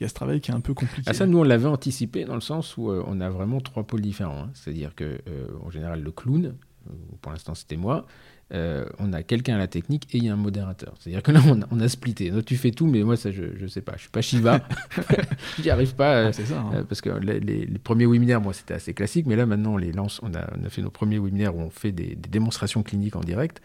il 0.00 0.04
y 0.04 0.06
a 0.06 0.08
ce 0.08 0.14
travail 0.14 0.40
qui 0.40 0.52
est 0.52 0.54
un 0.54 0.60
peu 0.60 0.74
compliqué. 0.74 1.02
Ah, 1.10 1.12
ça, 1.12 1.26
nous, 1.26 1.38
on 1.38 1.42
l'avait 1.42 1.66
anticipé 1.66 2.24
dans 2.24 2.36
le 2.36 2.40
sens 2.40 2.76
où 2.76 2.88
euh, 2.88 3.02
on 3.08 3.20
a 3.20 3.28
vraiment 3.30 3.60
trois 3.60 3.82
pôles 3.82 4.00
différents. 4.00 4.44
hein. 4.44 4.50
C'est-à-dire 4.54 4.94
que, 4.94 5.18
euh, 5.26 5.48
en 5.64 5.70
général, 5.70 6.02
le 6.04 6.12
clown, 6.12 6.54
euh, 6.88 6.92
pour 7.20 7.32
l'instant, 7.32 7.56
c'était 7.56 7.76
moi. 7.76 8.06
Euh, 8.54 8.86
on 8.98 9.12
a 9.12 9.22
quelqu'un 9.22 9.56
à 9.56 9.58
la 9.58 9.66
technique 9.66 10.06
et 10.14 10.18
il 10.18 10.24
y 10.24 10.28
a 10.28 10.32
un 10.32 10.36
modérateur. 10.36 10.94
C'est-à-dire 10.98 11.22
que 11.22 11.32
là, 11.32 11.40
on 11.46 11.60
a, 11.62 11.66
on 11.70 11.80
a 11.80 11.88
splitté. 11.88 12.32
Tu 12.46 12.56
fais 12.56 12.70
tout, 12.70 12.86
mais 12.86 13.02
moi, 13.02 13.16
ça, 13.16 13.30
je 13.30 13.42
ne 13.60 13.66
sais 13.68 13.82
pas. 13.82 13.92
Je 13.96 14.02
suis 14.02 14.10
pas 14.10 14.22
Shiva. 14.22 14.60
J'y 15.62 15.70
arrive 15.70 15.94
pas. 15.94 16.14
euh, 16.14 16.26
Ah, 16.28 16.32
c'est 16.32 16.46
ça. 16.46 16.60
hein. 16.60 16.70
euh, 16.74 16.84
parce 16.84 17.00
que 17.00 17.10
les, 17.10 17.40
les- 17.40 17.66
les 17.66 17.78
premiers 17.78 18.06
webinaires, 18.06 18.40
moi, 18.40 18.52
c'était 18.52 18.74
assez 18.74 18.94
classique, 18.94 19.26
mais 19.26 19.36
là, 19.36 19.44
maintenant, 19.46 19.74
on 19.74 19.76
les 19.76 19.92
lance. 19.92 20.20
On 20.22 20.32
a, 20.34 20.48
on 20.60 20.64
a 20.64 20.68
fait 20.70 20.82
nos 20.82 20.90
premiers 20.90 21.18
webinaires 21.18 21.54
où 21.54 21.60
on 21.60 21.70
fait 21.70 21.92
des, 21.92 22.14
des 22.14 22.28
démonstrations 22.30 22.82
cliniques 22.82 23.16
en 23.16 23.20
direct. 23.20 23.60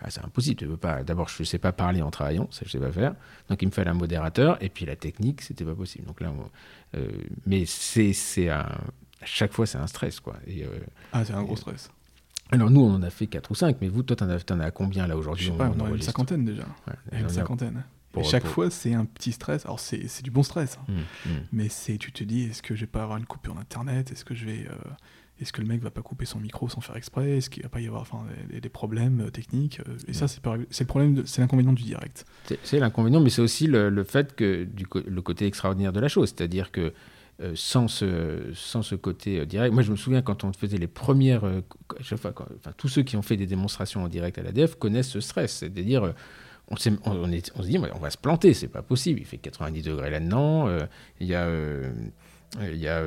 Ah, 0.00 0.10
c'est 0.10 0.24
impossible. 0.24 0.76
Pas. 0.76 1.02
D'abord, 1.02 1.28
je 1.28 1.42
ne 1.42 1.44
sais 1.44 1.58
pas 1.58 1.72
parler 1.72 2.02
en 2.02 2.10
travaillant, 2.12 2.46
ça, 2.52 2.60
je 2.64 2.70
sais 2.70 2.78
pas 2.78 2.92
faire. 2.92 3.14
Donc, 3.48 3.60
il 3.62 3.66
me 3.66 3.72
fallait 3.72 3.90
un 3.90 3.94
modérateur, 3.94 4.56
et 4.62 4.68
puis 4.68 4.86
la 4.86 4.94
technique, 4.94 5.42
c'était 5.42 5.64
pas 5.64 5.74
possible. 5.74 6.06
Donc 6.06 6.20
là, 6.20 6.30
on- 6.30 6.96
euh, 6.98 7.08
mais 7.46 7.64
c'est, 7.66 8.12
c'est 8.12 8.48
un- 8.48 8.60
à 9.20 9.26
chaque 9.26 9.52
fois, 9.52 9.66
c'est 9.66 9.78
un 9.78 9.88
stress, 9.88 10.20
quoi. 10.20 10.36
Et, 10.46 10.64
Ah, 11.12 11.24
c'est 11.24 11.32
un 11.32 11.42
gros 11.42 11.56
stress. 11.56 11.90
Alors, 12.50 12.70
nous, 12.70 12.80
on 12.80 12.94
en 12.94 13.02
a 13.02 13.10
fait 13.10 13.26
4 13.26 13.50
ou 13.50 13.54
5, 13.54 13.76
mais 13.80 13.88
vous, 13.88 14.02
toi, 14.02 14.16
t'en 14.16 14.28
as, 14.30 14.38
t'en 14.40 14.60
as 14.60 14.70
combien 14.70 15.06
là 15.06 15.16
aujourd'hui 15.16 15.46
Je 15.46 15.50
sais 15.52 15.56
pas, 15.58 15.70
on 15.76 15.84
a 15.84 15.90
une 15.90 16.00
cinquantaine 16.02 16.44
déjà. 16.44 16.64
Ouais, 16.86 17.18
Une 17.18 17.26
on 17.26 17.28
cinquantaine. 17.28 17.84
et 18.16 18.24
chaque 18.24 18.46
fois, 18.46 18.70
c'est 18.70 18.94
un 18.94 19.04
petit 19.04 19.32
stress. 19.32 19.64
Alors, 19.66 19.80
c'est 19.80 20.08
c'est 20.08 20.22
du 20.24 20.30
bon 20.30 20.42
stress. 20.42 20.78
hein. 20.80 20.92
Hum, 20.92 21.32
hum. 21.32 21.40
Mais 21.52 21.68
c'est, 21.68 21.98
tu 21.98 22.10
te 22.12 22.24
dis, 22.24 22.44
est-ce 22.44 22.62
que 22.62 22.74
je 22.74 22.80
vais 22.80 22.86
pas 22.86 23.02
avoir 23.02 23.18
une 23.18 23.26
coupure 23.26 23.54
d'internet? 23.54 24.10
Est-ce 24.12 24.24
que 24.24 24.34
je 24.34 24.46
vais, 24.46 24.66
euh, 24.66 24.74
est-ce 25.40 25.52
que 25.52 25.60
le 25.60 25.68
mec 25.68 25.80
va 25.82 25.90
pas 25.90 26.02
couper 26.02 26.24
son 26.24 26.40
micro 26.40 26.68
sans 26.68 26.80
faire 26.80 26.96
exprès? 26.96 27.36
Est-ce 27.36 27.48
qu'il 27.50 27.62
va 27.62 27.68
pas 27.68 27.80
y 27.80 27.86
avoir, 27.86 28.00
enfin, 28.02 28.24
des, 28.50 28.60
des 28.60 28.68
problèmes 28.68 29.20
euh, 29.20 29.30
techniques 29.30 29.80
Euh, 29.88 29.96
Et 30.08 30.12
ça, 30.14 30.26
c'est 30.26 30.40
pas- 30.42 30.56
c'est 30.70 30.84
le 30.84 30.88
problème, 30.88 31.22
c'est 31.26 31.40
l'inconvénient 31.42 31.72
du 31.74 31.82
direct. 31.84 32.24
C'est- 32.64 32.80
l'inconvénient, 32.80 33.20
mais 33.20 33.30
c'est 33.30 33.42
aussi 33.42 33.66
le, 33.68 33.88
le 33.90 34.04
fait 34.04 34.34
que 34.34 34.64
du 34.64 34.86
le 35.06 35.22
côté 35.22 35.46
extraordinaire 35.46 35.92
de 35.92 36.00
la 36.00 36.08
chose, 36.08 36.30
c'est-à-dire 36.36 36.72
que 36.72 36.92
euh, 37.40 37.52
sans, 37.54 37.86
ce, 37.86 38.50
sans 38.54 38.82
ce 38.82 38.94
côté 38.96 39.38
euh, 39.40 39.46
direct, 39.46 39.72
moi 39.72 39.82
je 39.82 39.90
me 39.92 39.96
souviens 39.96 40.22
quand 40.22 40.42
on 40.44 40.52
faisait 40.52 40.76
les 40.78 40.88
premières, 40.88 41.44
euh, 41.44 41.60
quand- 41.86 41.96
enfin, 42.58 42.72
tous 42.76 42.88
ceux 42.88 43.02
qui 43.02 43.16
ont 43.16 43.22
fait 43.22 43.36
des 43.36 43.46
démonstrations 43.46 44.02
en 44.02 44.08
direct 44.08 44.38
à 44.38 44.42
l'ADF 44.42 44.74
connaissent 44.74 45.10
ce 45.10 45.20
stress, 45.20 45.52
c'est-à-dire 45.58 46.14
on, 46.68 46.76
s'est- 46.76 46.92
on, 47.04 47.12
on 47.12 47.30
est- 47.30 47.52
on 47.54 47.62
se 47.62 47.68
dit 47.68 47.78
on 47.78 47.98
va 47.98 48.10
se 48.10 48.18
planter, 48.18 48.54
c'est 48.54 48.68
pas 48.68 48.82
possible, 48.82 49.20
il 49.20 49.26
fait 49.26 49.38
90 49.38 49.82
degrés 49.82 50.10
là-dedans, 50.10 50.68
il 51.20 51.26
y 51.28 51.34
a 51.34 51.48
Il 52.62 52.76
y, 52.78 52.88
a, 52.88 53.02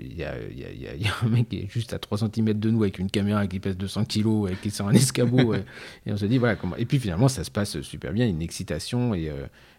il, 0.00 0.16
y 0.16 0.24
a, 0.24 0.34
il, 0.50 0.58
y 0.58 0.64
a, 0.66 0.94
il 0.94 1.02
y, 1.02 1.06
a, 1.06 1.12
un 1.24 1.28
mec 1.28 1.48
qui 1.48 1.58
est 1.60 1.68
juste 1.70 1.92
à 1.92 2.00
3 2.00 2.18
cm 2.18 2.54
de 2.58 2.70
nous 2.70 2.82
avec 2.82 2.98
une 2.98 3.08
caméra 3.08 3.46
qui 3.46 3.60
pèse 3.60 3.76
200 3.76 4.04
kg 4.04 4.50
et 4.50 4.56
qui 4.60 4.72
sur 4.72 4.88
un 4.88 4.92
escabeau. 4.92 5.54
et, 5.54 5.62
et, 6.06 6.12
on 6.12 6.16
se 6.16 6.26
dit, 6.26 6.38
voilà 6.38 6.56
comment. 6.56 6.74
Et 6.76 6.86
puis 6.86 6.98
finalement, 6.98 7.28
ça 7.28 7.44
se 7.44 7.52
passe 7.52 7.80
super 7.82 8.12
bien, 8.12 8.26
une 8.26 8.42
excitation. 8.42 9.14
Et, 9.14 9.30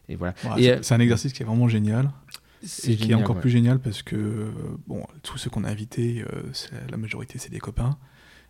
et 0.07 0.15
voilà. 0.15 0.33
Ouais, 0.55 0.79
c'est 0.81 0.93
un 0.95 0.99
exercice 1.01 1.33
qui 1.33 1.43
est 1.43 1.45
vraiment 1.45 1.67
génial. 1.67 2.09
Et 2.83 2.95
qui 2.95 3.11
est 3.11 3.15
encore 3.15 3.35
ouais. 3.35 3.41
plus 3.41 3.49
génial 3.49 3.79
parce 3.79 4.03
que 4.03 4.51
bon, 4.87 5.05
tous 5.23 5.37
ceux 5.37 5.49
qu'on 5.49 5.63
a 5.63 5.69
invités, 5.69 6.23
la 6.89 6.97
majorité, 6.97 7.39
c'est 7.39 7.51
des 7.51 7.59
copains 7.59 7.97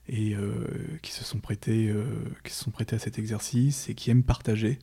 et 0.08 0.36
euh, 0.36 0.68
qui 1.02 1.12
se 1.12 1.24
sont 1.24 1.40
prêtés, 1.40 1.90
euh, 1.90 2.04
qui 2.44 2.54
se 2.54 2.64
sont 2.64 2.72
prêtés 2.72 2.96
à 2.96 3.00
cet 3.00 3.18
exercice 3.20 3.90
et 3.90 3.96
qui 3.96 4.12
aiment 4.12 4.24
partager. 4.24 4.80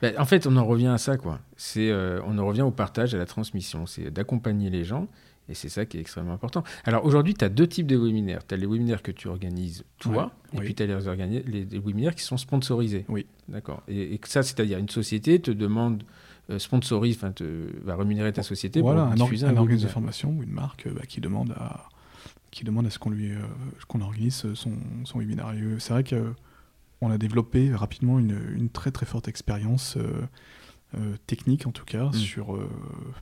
Ben, 0.00 0.14
en 0.18 0.24
fait, 0.24 0.46
on 0.46 0.56
en 0.56 0.64
revient 0.64 0.86
à 0.88 0.98
ça, 0.98 1.18
quoi. 1.18 1.40
C'est, 1.56 1.90
euh, 1.90 2.20
on 2.24 2.38
en 2.38 2.46
revient 2.46 2.62
au 2.62 2.70
partage, 2.70 3.14
à 3.14 3.18
la 3.18 3.26
transmission. 3.26 3.86
C'est 3.86 4.10
d'accompagner 4.10 4.70
les 4.70 4.84
gens. 4.84 5.08
Et 5.48 5.54
c'est 5.54 5.68
ça 5.68 5.84
qui 5.84 5.98
est 5.98 6.00
extrêmement 6.00 6.32
important. 6.32 6.62
Alors 6.84 7.04
aujourd'hui, 7.04 7.34
tu 7.34 7.44
as 7.44 7.48
deux 7.48 7.66
types 7.66 7.88
de 7.88 7.96
webinaires. 7.96 8.46
Tu 8.46 8.54
as 8.54 8.56
les 8.56 8.66
webinaires 8.66 9.02
que 9.02 9.10
tu 9.10 9.26
organises 9.26 9.84
toi, 9.98 10.32
ouais, 10.52 10.58
et 10.58 10.58
oui. 10.58 10.64
puis 10.66 10.74
tu 10.76 10.82
as 10.84 10.86
les, 10.86 11.42
les, 11.42 11.64
les, 11.64 11.78
webinaires 11.80 12.14
qui 12.14 12.22
sont 12.22 12.36
sponsorisés. 12.36 13.04
Oui. 13.08 13.26
D'accord. 13.48 13.82
Et, 13.88 14.14
et, 14.14 14.20
ça, 14.26 14.44
c'est-à-dire 14.44 14.78
une 14.78 14.88
société 14.88 15.40
te 15.40 15.50
demande, 15.50 16.04
euh, 16.04 16.06
sponsorise, 16.58 17.16
enfin, 17.16 17.32
te 17.32 17.44
va 17.84 17.96
rémunérer 17.96 18.32
ta 18.32 18.42
société 18.42 18.80
voilà, 18.80 19.04
pour 19.04 19.12
un, 19.12 19.14
diffuser 19.14 19.46
un, 19.46 19.50
un, 19.50 19.56
organisme 19.56 19.86
de 19.86 19.92
formation 19.92 20.30
ou 20.30 20.42
une 20.42 20.52
marque 20.52 20.88
bah, 20.88 21.02
qui 21.06 21.20
demande 21.20 21.52
à 21.52 21.88
qui 22.50 22.64
demande 22.64 22.86
à 22.86 22.90
ce 22.90 22.98
qu'on 22.98 23.10
lui 23.10 23.30
euh, 23.30 23.40
qu'on 23.88 24.00
organise 24.00 24.54
son, 24.54 24.72
son 25.04 25.18
webinaire. 25.18 25.52
C'est 25.78 25.92
vrai 25.92 26.04
qu'on 26.04 27.10
a 27.10 27.18
développé 27.18 27.74
rapidement 27.74 28.18
une, 28.18 28.38
une, 28.56 28.68
très 28.68 28.90
très 28.90 29.06
forte 29.06 29.28
expérience 29.28 29.96
euh, 29.96 30.22
euh, 30.96 31.16
technique 31.26 31.66
en 31.66 31.72
tout 31.72 31.84
cas 31.84 32.06
mmh. 32.06 32.14
sur 32.14 32.68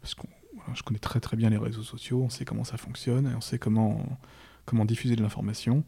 parce 0.00 0.14
qu'on 0.14 0.28
je 0.74 0.82
connais 0.82 0.98
très 0.98 1.20
très 1.20 1.36
bien 1.36 1.50
les 1.50 1.56
réseaux 1.56 1.82
sociaux, 1.82 2.22
on 2.22 2.28
sait 2.28 2.44
comment 2.44 2.64
ça 2.64 2.76
fonctionne 2.76 3.26
et 3.26 3.34
on 3.34 3.40
sait 3.40 3.58
comment 3.58 4.04
comment 4.64 4.84
diffuser 4.84 5.16
de 5.16 5.22
l'information. 5.22 5.82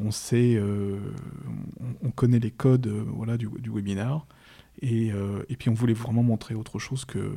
On 0.00 0.10
sait, 0.10 0.58
on, 0.58 2.06
on, 2.06 2.10
connaît 2.10 2.38
les 2.38 2.50
codes 2.50 2.86
voilà 2.86 3.36
du, 3.36 3.48
du 3.58 3.70
webinaire 3.70 4.24
et, 4.82 5.12
et 5.48 5.56
puis 5.56 5.68
on 5.70 5.74
voulait 5.74 5.94
vraiment 5.94 6.22
montrer 6.22 6.54
autre 6.54 6.78
chose 6.78 7.04
que 7.04 7.32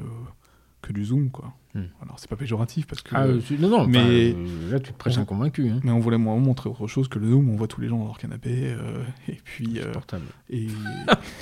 que 0.81 0.93
du 0.93 1.05
zoom 1.05 1.29
quoi. 1.29 1.53
Hmm. 1.73 1.85
Alors 2.01 2.17
c'est 2.17 2.29
pas 2.29 2.35
péjoratif 2.35 2.87
parce 2.87 3.01
que 3.01 3.13
ah, 3.13 3.25
euh, 3.25 3.41
non 3.59 3.69
non 3.69 3.87
mais 3.87 4.33
euh, 4.33 4.71
là 4.71 4.79
tu 4.79 4.93
te 4.93 4.97
prêches 4.97 5.17
un 5.17 5.25
convaincu 5.25 5.69
hein. 5.69 5.79
mais 5.83 5.91
on 5.91 5.99
voulait 5.99 6.17
moi 6.17 6.35
montrer 6.37 6.69
autre 6.69 6.87
chose 6.87 7.07
que 7.07 7.19
le 7.19 7.27
zoom 7.27 7.49
on 7.49 7.55
voit 7.55 7.67
tous 7.67 7.81
les 7.81 7.89
gens 7.89 7.97
dans 7.97 8.05
leur 8.05 8.17
canapé 8.17 8.73
euh, 8.73 9.03
et 9.27 9.37
puis 9.43 9.79
insupportable 9.79 10.25
et 10.49 10.67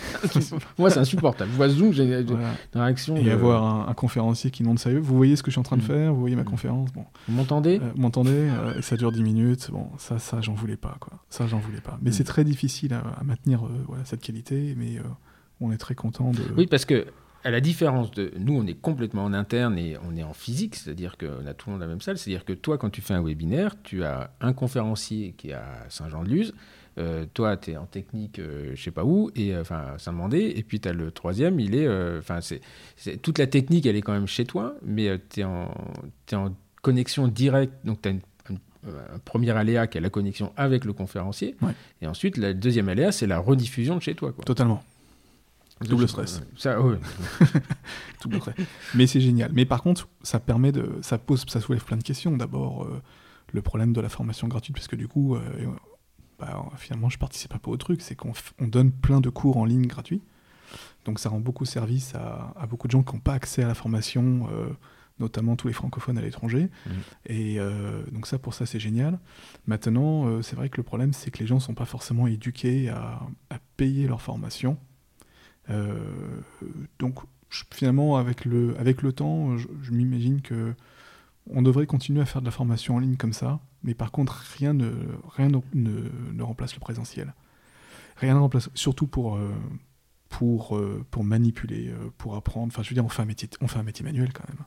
moi 0.77 0.89
c'est 0.89 0.99
insupportable 0.99 1.51
je 1.51 1.55
vois 1.55 1.69
zoom 1.69 1.93
j'ai 1.93 2.23
voilà. 2.23 2.53
une 2.73 2.81
réaction 2.81 3.15
et 3.17 3.23
de... 3.23 3.31
avoir 3.31 3.63
un, 3.63 3.88
un, 3.88 3.93
conférencier 3.93 4.51
qui 4.51 4.63
demande 4.63 4.80
sérieux 4.80 4.99
vous 4.99 5.15
voyez 5.15 5.35
ce 5.35 5.43
que 5.43 5.51
je 5.51 5.53
suis 5.53 5.59
en 5.59 5.63
train 5.63 5.77
de 5.77 5.84
faire? 5.84 6.13
Vous 6.13 6.19
voyez 6.19 6.35
ma 6.35 6.41
hmm. 6.41 6.45
conférence? 6.45 6.91
Bon 6.91 7.05
vous 7.27 7.35
m'entendez? 7.35 7.80
M'entendez? 7.95 8.49
Ça 8.81 8.97
dure 8.97 9.11
10 9.11 9.22
minutes 9.22 9.69
bon 9.72 9.89
ça 9.97 10.17
ça 10.17 10.41
j'en 10.41 10.53
voulais 10.53 10.77
pas 10.77 10.97
quoi 10.99 11.13
ça 11.30 11.45
j'en 11.45 11.59
voulais 11.59 11.81
pas 11.81 11.99
mais 12.01 12.09
Hmm. 12.09 12.13
c'est 12.13 12.23
très 12.23 12.43
difficile 12.43 12.93
à, 12.93 12.99
à 12.99 13.23
maintenir 13.23 13.63
voilà 13.88 14.03
cette 14.05 14.22
qualité 14.22 14.73
mais 14.77 14.99
on 15.61 15.72
est 15.72 15.77
très 15.77 15.95
content 15.95 16.32
de 16.32 16.41
oui 16.57 16.68
parce 16.68 16.86
que 16.86 17.06
à 17.45 17.52
la 17.52 17.61
différence 17.61 18.10
de 18.10 18.32
nous, 18.40 18.57
on 18.57 18.65
est 18.65 18.73
complètement 18.73 19.23
en 19.23 19.32
interne 19.32 19.77
et 19.77 19.95
on 20.03 20.18
est 20.18 20.23
en 20.23 20.34
physique, 20.34 20.76
c'est-à-dire 20.76 21.15
qu'on 21.15 21.45
a 21.45 21.53
tout 21.53 21.68
le 21.69 21.73
monde 21.73 21.82
dans 21.82 21.86
la 21.86 21.91
même 21.91 22.02
salle. 22.02 22.18
C'est-à-dire 22.18 22.44
que 22.44 22.53
toi, 22.53 22.80
quand 22.80 22.90
tu 22.90 23.02
fais 23.02 23.14
un 23.14 23.22
webinaire, 23.22 23.76
tu 23.84 24.03
as 24.03 24.32
un 24.41 24.52
conférencier 24.52 25.36
qui 25.38 25.52
est 25.52 25.53
à 25.53 25.86
Saint-Jean-de-Luz, 25.90 26.56
euh, 26.98 27.27
toi, 27.34 27.56
tu 27.56 27.72
es 27.72 27.77
en 27.77 27.86
technique, 27.86 28.40
euh, 28.40 28.72
je 28.73 28.82
sais 28.82 28.90
pas 28.90 29.03
où, 29.03 29.30
et 29.36 29.56
enfin 29.56 29.82
euh, 29.82 29.98
Saint-Mandé, 29.99 30.53
et 30.56 30.64
puis 30.64 30.80
tu 30.80 30.90
as 30.90 30.94
le 30.94 31.11
troisième, 31.11 31.60
il 31.60 31.76
est, 31.76 31.86
euh, 31.86 32.18
enfin 32.18 32.40
c'est 32.41 32.61
toute 33.22 33.38
la 33.38 33.45
technique, 33.45 33.86
elle 33.86 33.95
est 33.95 34.02
quand 34.02 34.14
même 34.14 34.27
chez 34.27 34.45
toi, 34.45 34.76
mais 34.82 35.19
tu 35.30 35.41
es, 35.41 35.44
es, 35.44 36.36
en 36.36 36.56
connexion 36.82 37.27
directe, 37.27 37.73
donc 37.86 38.02
tu 38.02 38.10
as 38.10 38.11
une 38.11 38.22
un 38.88 39.18
premier 39.18 39.49
aléa 39.49 39.88
qui 39.88 39.98
est 39.98 40.02
la 40.02 40.11
connexion 40.11 40.53
avec 40.57 40.86
le 40.86 40.94
conférencier, 40.94 41.56
ouais. 41.64 41.72
et 42.03 42.07
ensuite 42.07 42.38
la 42.38 42.53
deuxième 42.53 42.88
aléa, 42.88 43.11
c'est 43.11 43.26
la 43.26 43.40
rediffusion 43.40 43.95
de 43.95 44.02
chez 44.02 44.14
toi. 44.14 44.32
Quoi. 44.32 44.45
Totalement. 44.45 44.84
Double 45.81 46.07
stress. 46.07 46.41
Ça, 46.57 46.80
ouais. 46.81 46.97
Double 48.23 48.39
stress. 48.39 48.56
Mais 48.93 49.07
c'est 49.07 49.19
génial. 49.19 49.52
Mais 49.53 49.65
par 49.65 49.84
contre, 49.84 50.07
ça 50.23 50.39
permet 50.39 50.72
de, 50.72 50.99
ça 51.02 51.18
pose, 51.18 51.45
ça 51.47 51.60
soulève 51.60 51.84
plein 51.84 51.97
de 51.97 52.03
questions. 52.03 52.35
D'abord, 52.38 52.84
euh, 52.84 53.02
le 53.52 53.61
problème 53.61 53.91
de 53.91 53.99
la 53.99 54.10
formation 54.10 54.47
gratuite, 54.47 54.76
parce 54.76 54.88
que 54.88 54.95
du 54.95 55.07
coup, 55.07 55.35
euh, 55.35 55.41
bah, 56.39 56.65
finalement, 56.77 57.10
je 57.10 57.18
participe 57.18 57.53
un 57.53 57.57
peu 57.57 57.72
au 57.72 57.77
truc, 57.77 58.02
c'est 58.02 58.15
qu'on 58.15 58.31
on 58.60 58.68
donne 58.68 58.91
plein 58.91 59.19
de 59.19 59.30
cours 59.30 59.57
en 59.57 59.65
ligne 59.65 59.85
gratuits. 59.85 60.22
Donc, 61.03 61.19
ça 61.19 61.30
rend 61.30 61.39
beaucoup 61.39 61.65
service 61.65 62.15
à, 62.15 62.53
à 62.57 62.68
beaucoup 62.68 62.88
de 62.88 62.91
gens 62.91 63.03
qui 63.03 63.14
n'ont 63.14 63.22
pas 63.22 63.34
accès 63.34 63.61
à 63.61 63.68
la 63.68 63.76
formation, 63.76 64.47
euh, 64.53 64.69
notamment 65.19 65.57
tous 65.57 65.68
les 65.68 65.73
francophones 65.73 66.18
à 66.18 66.22
l'étranger. 66.22 66.69
Mmh. 66.85 66.91
Et 67.27 67.60
donc 68.11 68.27
ça, 68.27 68.38
pour 68.38 68.53
ça, 68.53 68.65
c'est 68.65 68.80
génial. 68.80 69.19
Maintenant, 69.65 70.41
c'est 70.41 70.57
vrai 70.57 70.68
que 70.68 70.76
le 70.76 70.84
problème, 70.84 71.14
c'est 71.14 71.31
que 71.31 71.39
les 71.39 71.47
gens 71.47 71.56
ne 71.56 71.61
sont 71.61 71.73
pas 71.73 71.85
forcément 71.85 72.27
éduqués 72.27 72.89
à, 72.89 73.22
à 73.49 73.60
payer 73.77 74.07
leur 74.07 74.22
formation. 74.22 74.77
Euh, 75.69 75.97
donc 76.99 77.19
finalement, 77.71 78.17
avec 78.17 78.45
le, 78.45 78.77
avec 78.79 79.01
le 79.01 79.13
temps, 79.13 79.57
je, 79.57 79.91
m'imagine 79.91 80.41
que 80.41 80.73
on 81.49 81.61
devrait 81.61 81.85
continuer 81.85 82.21
à 82.21 82.25
faire 82.25 82.41
de 82.41 82.45
la 82.45 82.51
formation 82.51 82.95
en 82.95 82.99
ligne 82.99 83.17
comme 83.17 83.33
ça, 83.33 83.59
mais 83.83 83.93
par 83.93 84.11
contre, 84.11 84.43
rien 84.57 84.73
ne, 84.73 84.91
rien 85.35 85.49
ne, 85.49 85.91
ne, 86.33 86.43
remplace 86.43 86.73
le 86.73 86.79
présentiel. 86.79 87.33
Rien 88.17 88.33
ne 88.33 88.39
remplace, 88.39 88.69
surtout 88.73 89.05
pour, 89.05 89.35
euh, 89.35 89.53
pour, 90.29 90.75
euh, 90.75 91.05
pour 91.11 91.23
manipuler, 91.23 91.93
pour 92.17 92.35
apprendre. 92.35 92.67
Enfin, 92.67 92.81
je 92.81 92.89
veux 92.89 92.95
dire, 92.95 93.05
on 93.05 93.09
fait 93.09 93.21
un 93.21 93.25
métier, 93.25 93.47
on 93.61 93.67
fait 93.67 93.79
un 93.79 93.83
métier 93.83 94.03
manuel 94.03 94.33
quand 94.33 94.47
même. 94.49 94.65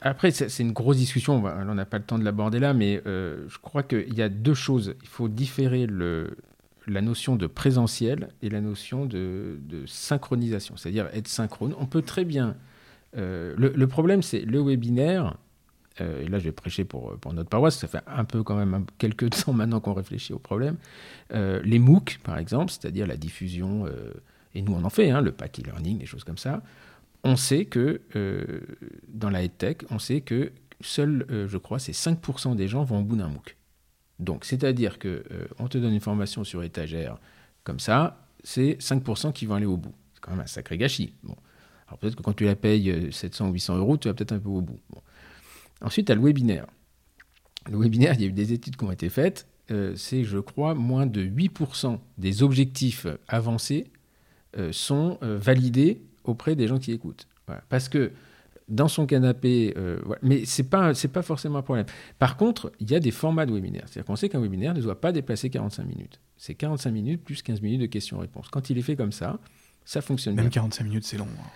Après, 0.00 0.30
c'est 0.30 0.62
une 0.62 0.72
grosse 0.72 0.98
discussion, 0.98 1.44
on 1.44 1.74
n'a 1.74 1.84
pas 1.84 1.98
le 1.98 2.04
temps 2.04 2.20
de 2.20 2.24
l'aborder 2.24 2.60
là, 2.60 2.72
mais 2.72 3.02
je 3.04 3.58
crois 3.58 3.82
qu'il 3.82 4.14
y 4.14 4.22
a 4.22 4.28
deux 4.28 4.54
choses. 4.54 4.94
Il 5.02 5.08
faut 5.08 5.28
différer 5.28 5.86
le, 5.86 6.36
la 6.88 7.00
notion 7.00 7.36
de 7.36 7.46
présentiel 7.46 8.30
et 8.42 8.48
la 8.48 8.60
notion 8.60 9.06
de, 9.06 9.58
synchronisation, 9.86 10.76
c'est-à-dire 10.76 11.08
être 11.12 11.28
synchrone. 11.28 11.74
On 11.78 11.86
peut 11.86 12.02
très 12.02 12.24
bien... 12.24 12.56
Euh, 13.16 13.54
le, 13.56 13.86
problème, 13.86 14.22
c'est 14.22 14.40
le 14.40 14.60
webinaire, 14.60 15.36
euh, 16.00 16.22
et 16.22 16.28
là 16.28 16.38
je 16.38 16.44
vais 16.44 16.52
prêcher 16.52 16.84
pour, 16.84 17.18
notre 17.32 17.48
paroisse, 17.48 17.78
ça 17.78 17.88
fait 17.88 18.02
un 18.06 18.24
peu 18.24 18.42
quand 18.42 18.54
même 18.54 18.84
quelques 18.98 19.30
temps 19.44 19.54
maintenant 19.54 19.80
qu'on 19.80 19.94
réfléchit 19.94 20.34
au 20.34 20.38
problème. 20.38 20.76
Euh, 21.32 21.60
les 21.64 21.78
MOOC, 21.78 22.20
par 22.22 22.36
exemple, 22.36 22.70
c'est-à-dire 22.70 23.06
la 23.06 23.16
diffusion, 23.16 23.86
et 24.54 24.60
nous 24.60 24.74
on 24.74 24.84
en 24.84 24.90
fait, 24.90 25.10
hein, 25.10 25.22
le 25.22 25.32
pack 25.32 25.58
e-learning, 25.58 25.98
des 25.98 26.06
choses 26.06 26.24
comme 26.24 26.38
ça, 26.38 26.62
on 27.24 27.34
sait 27.36 27.64
que 27.64 28.02
dans 29.08 29.30
la 29.30 29.48
tech, 29.48 29.78
on 29.90 29.98
sait 29.98 30.20
que 30.20 30.52
seuls, 30.82 31.26
je 31.48 31.56
crois, 31.56 31.78
c'est 31.78 31.92
5% 31.92 32.56
des 32.56 32.68
gens 32.68 32.84
vont 32.84 33.00
au 33.00 33.04
bout 33.04 33.16
d'un 33.16 33.28
MOOC. 33.28 33.57
Donc, 34.18 34.44
c'est-à-dire 34.44 34.98
que 34.98 35.24
euh, 35.30 35.46
on 35.58 35.68
te 35.68 35.78
donne 35.78 35.94
une 35.94 36.00
formation 36.00 36.44
sur 36.44 36.62
étagère 36.62 37.18
comme 37.64 37.80
ça, 37.80 38.26
c'est 38.42 38.78
5% 38.80 39.32
qui 39.32 39.46
vont 39.46 39.54
aller 39.54 39.66
au 39.66 39.76
bout. 39.76 39.94
C'est 40.14 40.20
quand 40.20 40.32
même 40.32 40.40
un 40.40 40.46
sacré 40.46 40.78
gâchis. 40.78 41.12
Bon. 41.22 41.36
Alors 41.86 41.98
peut-être 41.98 42.16
que 42.16 42.22
quand 42.22 42.32
tu 42.32 42.44
la 42.44 42.56
payes 42.56 43.12
700 43.12 43.48
ou 43.48 43.52
800 43.52 43.76
euros, 43.78 43.96
tu 43.96 44.08
vas 44.08 44.14
peut-être 44.14 44.32
un 44.32 44.38
peu 44.38 44.48
au 44.48 44.60
bout. 44.60 44.78
Ensuite, 45.80 46.06
tu 46.06 46.12
as 46.12 46.14
le 46.14 46.20
webinaire. 46.22 46.66
Le 47.70 47.78
webinaire, 47.78 48.14
il 48.14 48.22
y 48.22 48.24
a 48.24 48.28
eu 48.28 48.32
des 48.32 48.52
études 48.52 48.76
qui 48.76 48.84
ont 48.84 48.92
été 48.92 49.08
faites. 49.08 49.46
Euh, 49.70 49.94
c'est, 49.96 50.24
je 50.24 50.38
crois, 50.38 50.74
moins 50.74 51.06
de 51.06 51.22
8% 51.22 51.98
des 52.18 52.42
objectifs 52.42 53.06
avancés 53.28 53.90
euh, 54.56 54.72
sont 54.72 55.18
validés 55.22 56.02
auprès 56.24 56.56
des 56.56 56.66
gens 56.66 56.78
qui 56.78 56.92
écoutent. 56.92 57.26
Parce 57.68 57.88
que 57.88 58.12
dans 58.68 58.88
son 58.88 59.06
canapé, 59.06 59.74
euh, 59.76 59.98
voilà. 60.04 60.20
mais 60.22 60.44
ce 60.44 60.62
n'est 60.62 60.68
pas, 60.68 60.92
pas 61.12 61.22
forcément 61.22 61.58
un 61.58 61.62
problème. 61.62 61.86
Par 62.18 62.36
contre, 62.36 62.72
il 62.80 62.90
y 62.90 62.94
a 62.94 63.00
des 63.00 63.10
formats 63.10 63.46
de 63.46 63.52
webinaire. 63.52 63.84
C'est-à-dire 63.86 64.06
qu'on 64.06 64.16
sait 64.16 64.28
qu'un 64.28 64.40
webinaire 64.40 64.74
ne 64.74 64.80
doit 64.80 65.00
pas 65.00 65.12
dépasser 65.12 65.50
45 65.50 65.84
minutes. 65.84 66.20
C'est 66.36 66.54
45 66.54 66.90
minutes 66.90 67.24
plus 67.24 67.42
15 67.42 67.62
minutes 67.62 67.80
de 67.80 67.86
questions-réponses. 67.86 68.48
Quand 68.50 68.70
il 68.70 68.78
est 68.78 68.82
fait 68.82 68.96
comme 68.96 69.12
ça, 69.12 69.38
ça 69.84 70.00
fonctionne 70.00 70.34
Même 70.34 70.44
bien. 70.44 70.62
45 70.62 70.84
minutes, 70.84 71.04
c'est 71.04 71.16
long. 71.16 71.26
Hein. 71.40 71.46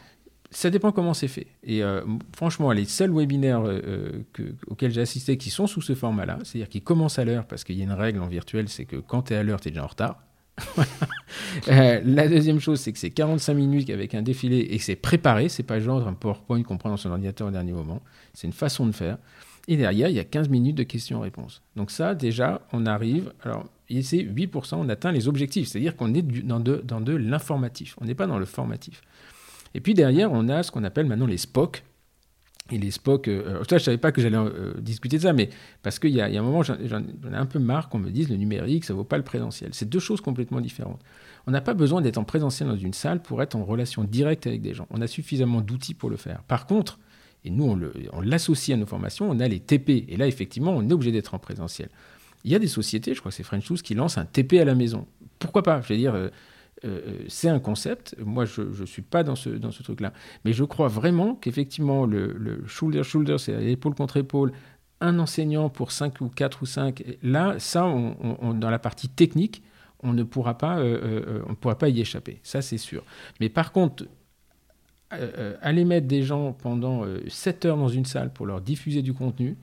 Ça 0.51 0.69
dépend 0.69 0.93
comment 0.93 1.15
c'est 1.15 1.29
fait. 1.29 1.47
Et 1.63 1.83
euh, 1.83 2.03
franchement, 2.37 2.73
les 2.73 2.85
seuls 2.85 3.13
webinaires 3.13 3.63
euh, 3.65 4.23
que, 4.33 4.55
auxquels 4.67 4.91
j'ai 4.91 5.01
assisté 5.01 5.39
qui 5.39 5.51
sont 5.51 5.67
sous 5.67 5.81
ce 5.81 5.95
format-là, 5.95 6.39
c'est-à-dire 6.45 6.69
qui 6.69 6.83
commencent 6.83 7.19
à 7.19 7.25
l'heure, 7.25 7.47
parce 7.47 7.65
qu'il 7.65 7.77
y 7.77 7.81
a 7.81 7.85
une 7.85 7.93
règle 7.93 8.21
en 8.21 8.27
virtuel, 8.27 8.69
c'est 8.69 8.85
que 8.85 8.97
quand 8.97 9.23
tu 9.23 9.33
es 9.33 9.37
à 9.37 9.43
l'heure, 9.43 9.61
tu 9.61 9.69
es 9.69 9.71
déjà 9.71 9.85
en 9.85 9.87
retard. 9.87 10.23
euh, 11.69 12.01
la 12.05 12.29
deuxième 12.29 12.61
chose, 12.61 12.81
c'est 12.81 12.93
que 12.93 12.99
c'est 12.99 13.11
45 13.11 13.55
minutes 13.55 13.91
avec 13.91 14.15
un 14.15 14.23
défilé 14.23 14.59
et 14.59 14.79
que 14.79 14.85
c'est 14.85 14.97
préparé. 14.97 15.49
C'est 15.49 15.63
pas 15.63 15.81
genre 15.81 16.07
un 16.07 16.13
PowerPoint 16.13 16.63
qu'on 16.63 16.79
prend 16.79 16.91
dans 16.91 16.97
son 16.97 17.11
ordinateur 17.11 17.49
au 17.49 17.51
dernier 17.51 17.73
moment. 17.73 18.03
C'est 18.35 18.47
une 18.47 18.53
façon 18.53 18.87
de 18.87 18.93
faire. 18.93 19.19
Et 19.69 19.77
derrière, 19.77 20.09
il 20.09 20.17
y 20.17 20.21
a 20.21 20.25
15 20.25 20.49
minutes 20.49 20.77
de 20.77 20.83
questions-réponses. 20.83 21.63
Donc 21.77 21.91
ça, 21.91 22.15
déjà, 22.15 22.63
on 22.73 22.85
arrive. 22.87 23.33
Alors, 23.43 23.67
c'est 23.89 24.23
8%, 24.23 24.75
on 24.77 24.89
atteint 24.89 25.13
les 25.13 25.29
objectifs. 25.29 25.69
C'est-à-dire 25.69 25.97
qu'on 25.97 26.15
est 26.15 26.23
dans 26.23 26.61
de, 26.61 26.83
dans 26.85 27.01
l'informatif. 27.01 27.97
On 28.01 28.05
n'est 28.05 28.15
pas 28.15 28.27
dans 28.27 28.39
le 28.39 28.45
formatif. 28.45 29.03
Et 29.75 29.81
puis 29.81 29.95
derrière, 29.95 30.33
on 30.33 30.49
a 30.49 30.63
ce 30.63 30.71
qu'on 30.71 30.85
appelle 30.85 31.07
maintenant 31.07 31.27
les 31.27 31.39
SPOC. 31.39 31.83
Et 32.71 32.79
les 32.79 32.91
SPOC, 32.91 33.29
euh, 33.29 33.59
ça, 33.65 33.65
je 33.71 33.75
ne 33.75 33.79
savais 33.81 33.99
pas 33.99 34.13
que 34.13 34.23
j'allais 34.23 34.37
euh, 34.37 34.73
discuter 34.81 35.19
de 35.19 35.23
ça, 35.23 35.33
mais 35.33 35.51
parce 35.83 35.99
qu'il 35.99 36.11
y, 36.11 36.15
y, 36.15 36.21
a 36.21 36.27
un 36.27 36.43
moment, 36.43 36.63
j'en 36.63 36.77
ai 36.79 37.35
un 37.35 37.47
peu 37.47 37.59
marre 37.59 37.89
qu'on 37.89 37.99
me 37.99 38.11
dise 38.11 38.29
le 38.29 38.37
numérique, 38.37 38.85
ça 38.85 38.93
ne 38.93 38.99
vaut 38.99 39.05
pas 39.05 39.19
le 39.19 39.25
présentiel. 39.25 39.71
C'est 39.73 39.89
deux 39.89 39.99
choses 39.99 40.21
complètement 40.21 40.61
différentes. 40.61 41.01
On 41.47 41.51
n'a 41.51 41.61
pas 41.61 41.75
besoin 41.75 42.01
d'être 42.01 42.19
en 42.19 42.25
présentiel 42.25 42.69
dans 42.69 42.77
une 42.77 42.95
salle 42.95 43.21
pour 43.21 43.43
être 43.43 43.57
en 43.57 43.65
relation 43.65 44.05
directe 44.05 44.47
avec 44.47 44.63
des 44.63 44.75
gens. 44.75 44.87
On 44.91 45.01
a 45.03 45.09
suffisamment 45.09 45.61
d'outils 45.61 45.95
pour 45.95 46.09
le 46.09 46.17
faire. 46.17 46.43
Par 46.45 46.67
contre, 46.67 46.99
Et 47.45 47.51
nous, 47.51 47.77
on 48.13 48.21
l'associe 48.21 48.77
à 48.77 48.79
nos 48.79 48.87
formations, 48.87 49.29
on 49.29 49.41
a 49.41 49.49
les 49.49 49.59
TP. 49.59 50.05
Et 50.09 50.17
là, 50.17 50.29
effectivement, 50.29 50.71
on 50.71 50.89
est 50.89 50.93
obligé 50.93 51.11
d'être 51.11 51.35
en 51.35 51.41
présentiel. 51.41 51.89
Il 52.45 52.53
y 52.53 52.55
a 52.55 52.61
des 52.61 52.69
sociétés, 52.69 53.15
je 53.15 53.19
crois 53.19 53.31
que 53.31 53.37
c'est 53.37 53.43
French 53.43 53.65
Shoes, 53.65 53.83
qui 53.83 53.95
lancent 53.95 54.19
un 54.19 54.25
TP 54.25 54.61
à 54.61 54.65
la 54.65 54.77
maison. 54.77 55.07
Pourquoi 55.41 55.65
pas? 55.65 55.81
Je 55.83 55.93
veux 55.93 55.99
dire, 55.99 56.15
euh, 56.85 57.01
euh, 57.07 57.25
c'est 57.29 57.49
un 57.49 57.61
concept. 57.61 58.17
Moi, 58.19 58.45
je 58.45 58.63
ne 58.63 58.87
suis 58.87 59.03
pas 59.03 59.23
dans 59.23 59.37
ce, 59.37 59.51
dans 59.51 59.71
ce 59.71 59.83
truc-là. 59.83 60.13
Mais 60.45 60.53
je 60.53 60.65
crois 60.65 60.89
vraiment 60.89 61.35
qu'effectivement, 61.35 62.07
le, 62.07 62.63
shoulder-shoulder, 62.67 63.39
c'est 63.39 63.65
épaule 63.65 63.95
contre 63.95 64.17
épaule, 64.17 64.53
un 65.01 65.19
enseignant 65.19 65.69
pour 65.69 65.93
5 65.93 66.21
ou 66.21 66.29
4 66.29 66.63
ou 66.63 66.67
5, 66.67 67.03
là, 67.23 67.57
ça, 67.59 67.83
dans 67.83 68.71
la 68.71 68.79
partie 68.79 69.09
technique, 69.09 69.63
on 70.05 70.13
ne 70.13 70.23
pourra 70.23 70.59
pas, 70.59 70.79
euh, 70.79 71.43
on 71.49 71.55
pourra 71.55 71.77
pas 71.77 71.89
y 71.89 72.01
échapper. 72.01 72.41
Ça, 72.43 72.63
c'est 72.63 72.79
sûr. 72.79 73.05
Mais 73.41 73.49
par 73.49 73.73
contre, 73.73 74.07
aller 75.61 75.85
mettre 75.85 76.07
des 76.07 76.23
gens 76.23 76.53
pendant 76.53 77.05
7 77.29 77.67
heures 77.67 77.77
dans 77.77 77.89
une 77.89 78.07
salle 78.07 78.33
pour 78.33 78.47
leur 78.47 78.61
diffuser 78.61 79.03
du 79.03 79.13
contenu, 79.13 79.57